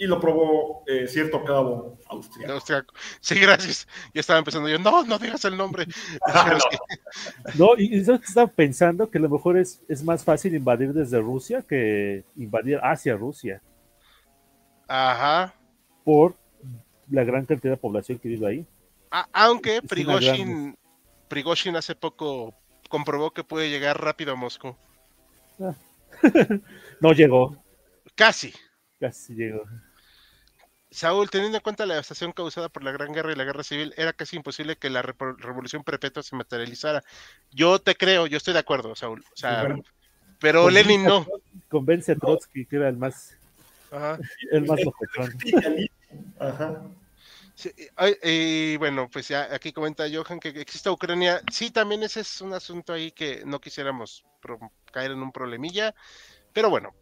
y 0.00 0.06
lo 0.06 0.18
probó 0.18 0.82
eh, 0.86 1.06
cierto 1.06 1.44
cabo 1.44 1.98
austriaco. 2.08 2.94
Sí, 3.20 3.38
gracias. 3.38 3.86
Ya 4.14 4.20
estaba 4.20 4.38
empezando 4.38 4.66
yo, 4.66 4.78
no, 4.78 5.04
no 5.04 5.18
digas 5.18 5.44
el 5.44 5.58
nombre. 5.58 5.86
Ah, 6.26 6.58
no. 7.58 7.76
y, 7.76 7.98
estaba 7.98 8.46
pensando 8.46 9.10
que 9.10 9.18
a 9.18 9.20
lo 9.20 9.28
mejor 9.28 9.58
es, 9.58 9.82
es 9.88 10.02
más 10.02 10.24
fácil 10.24 10.54
invadir 10.54 10.94
desde 10.94 11.20
Rusia 11.20 11.62
que 11.68 12.24
invadir 12.36 12.80
hacia 12.82 13.14
Rusia. 13.14 13.60
Ajá. 14.88 15.54
Por 16.02 16.34
la 17.10 17.24
gran 17.24 17.44
cantidad 17.44 17.74
de 17.74 17.76
población 17.76 18.18
que 18.18 18.28
vive 18.28 18.46
ahí. 18.46 18.66
aunque 19.32 19.82
Prigozhin, 19.82 20.78
Prigozhin 21.28 21.76
hace 21.76 21.94
poco 21.94 22.54
comprobó 22.88 23.32
que 23.32 23.44
puede 23.44 23.68
llegar 23.68 24.02
rápido 24.02 24.32
a 24.32 24.36
Moscú. 24.36 24.74
Ah. 25.60 25.74
no 27.00 27.12
llegó. 27.12 27.62
Casi. 28.14 28.54
Casi 28.98 29.34
llegó. 29.34 29.64
Saúl, 30.90 31.30
teniendo 31.30 31.58
en 31.58 31.62
cuenta 31.62 31.86
la 31.86 31.94
devastación 31.94 32.32
causada 32.32 32.68
por 32.68 32.82
la 32.82 32.92
Gran 32.92 33.12
Guerra 33.12 33.32
y 33.32 33.36
la 33.36 33.44
Guerra 33.44 33.62
Civil, 33.62 33.94
era 33.96 34.12
casi 34.12 34.36
imposible 34.36 34.76
que 34.76 34.90
la 34.90 35.02
revolución 35.02 35.84
perpetua 35.84 36.22
se 36.22 36.36
materializara. 36.36 37.02
Yo 37.52 37.78
te 37.78 37.94
creo, 37.94 38.26
yo 38.26 38.36
estoy 38.36 38.54
de 38.54 38.60
acuerdo, 38.60 38.94
Saúl. 38.96 39.24
O 39.32 39.36
sea, 39.36 39.76
pero 40.40 40.68
Lenin 40.68 41.04
no. 41.04 41.26
Convence 41.68 42.12
a 42.12 42.16
Trotsky, 42.16 42.66
que 42.66 42.76
era 42.76 42.88
el 42.88 42.96
más, 42.96 43.36
Ajá. 43.90 44.18
el 44.52 44.66
más 44.66 44.80
Ajá 46.38 46.82
y 48.22 48.76
bueno, 48.76 49.08
pues 49.10 49.28
ya 49.28 49.48
aquí 49.52 49.72
comenta 49.72 50.04
Johan 50.10 50.40
que 50.40 50.48
existe 50.48 50.90
Ucrania. 50.90 51.40
Sí, 51.50 51.70
también 51.70 52.02
ese 52.02 52.20
es 52.20 52.40
un 52.40 52.52
asunto 52.52 52.92
ahí 52.92 53.10
que 53.12 53.42
no 53.44 53.60
quisiéramos 53.60 54.24
caer 54.92 55.12
en 55.12 55.22
un 55.22 55.32
problemilla, 55.32 55.94
pero 56.52 56.70
bueno, 56.70 56.94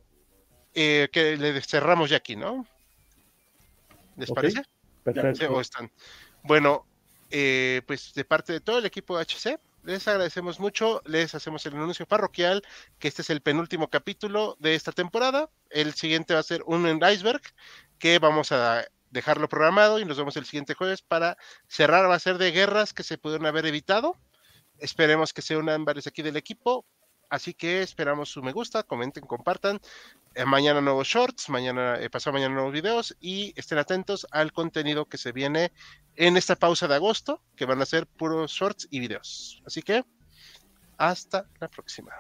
eh, 0.75 1.09
que 1.13 1.37
le 1.37 1.61
cerramos 1.61 2.11
ya 2.11 2.19
aquí, 2.19 2.37
¿no? 2.37 2.67
¿Les 4.19 4.31
parece? 4.31 4.63
Perfecto. 5.05 5.61
están? 5.61 5.91
Bueno, 6.43 6.87
eh, 7.31 7.83
pues 7.87 8.13
de 8.15 8.25
parte 8.25 8.53
de 8.53 8.61
todo 8.61 8.79
el 8.79 8.87
equipo 8.87 9.17
de 9.17 9.25
HC, 9.25 9.61
les 9.85 10.07
agradecemos 10.09 10.61
mucho, 10.61 11.03
les 11.07 11.35
hacemos 11.35 11.65
el 11.65 11.75
anuncio 11.75 12.07
parroquial, 12.07 12.63
que 12.99 13.09
este 13.09 13.23
es 13.23 13.31
el 13.31 13.41
penúltimo 13.41 13.89
capítulo 13.89 14.57
de 14.59 14.75
esta 14.75 14.93
temporada. 14.93 15.49
El 15.71 15.95
siguiente 15.95 16.35
va 16.35 16.41
a 16.41 16.43
ser 16.43 16.63
un 16.67 16.87
en 16.87 17.01
iceberg, 17.03 17.41
que 17.99 18.19
vamos 18.19 18.53
a 18.53 18.85
dejarlo 19.11 19.49
programado 19.49 19.99
y 19.99 20.05
nos 20.05 20.19
vemos 20.19 20.37
el 20.37 20.45
siguiente 20.45 20.75
jueves 20.75 21.01
para 21.01 21.39
cerrar. 21.69 22.11
Va 22.11 22.17
a 22.17 22.19
ser 22.19 22.39
de 22.39 22.51
guerras 22.51 22.93
que 22.93 23.03
se 23.03 23.19
pudieron 23.19 23.47
haber 23.47 23.67
evitado. 23.67 24.17
Esperemos 24.79 25.33
que 25.33 25.43
se 25.43 25.57
unan 25.57 25.85
varios 25.85 26.07
aquí 26.07 26.23
del 26.23 26.37
equipo. 26.37 26.85
Así 27.31 27.55
que 27.55 27.83
esperamos 27.83 28.31
su 28.31 28.43
me 28.43 28.53
gusta, 28.53 28.83
comenten, 28.83 29.27
compartan. 29.27 29.81
Eh, 30.35 30.45
mañana 30.45 30.81
nuevos 30.81 31.09
shorts, 31.09 31.49
mañana, 31.49 31.97
eh, 32.01 32.11
pasado 32.11 32.35
mañana 32.35 32.55
nuevos 32.55 32.73
videos 32.73 33.17
y 33.21 33.53
estén 33.57 33.79
atentos 33.79 34.27
al 34.31 34.53
contenido 34.53 35.07
que 35.07 35.19
se 35.19 35.33
viene 35.33 35.73
en 36.17 36.37
esta 36.37 36.57
pausa 36.57 36.89
de 36.89 36.95
agosto, 36.95 37.43
que 37.57 37.67
van 37.67 37.83
a 37.83 37.87
ser 37.87 38.07
puros 38.07 38.53
shorts 38.53 38.89
y 38.91 39.01
videos. 39.01 39.63
Así 39.67 39.83
que 39.83 40.05
hasta 40.97 41.49
la 41.61 41.69
próxima. 41.69 42.13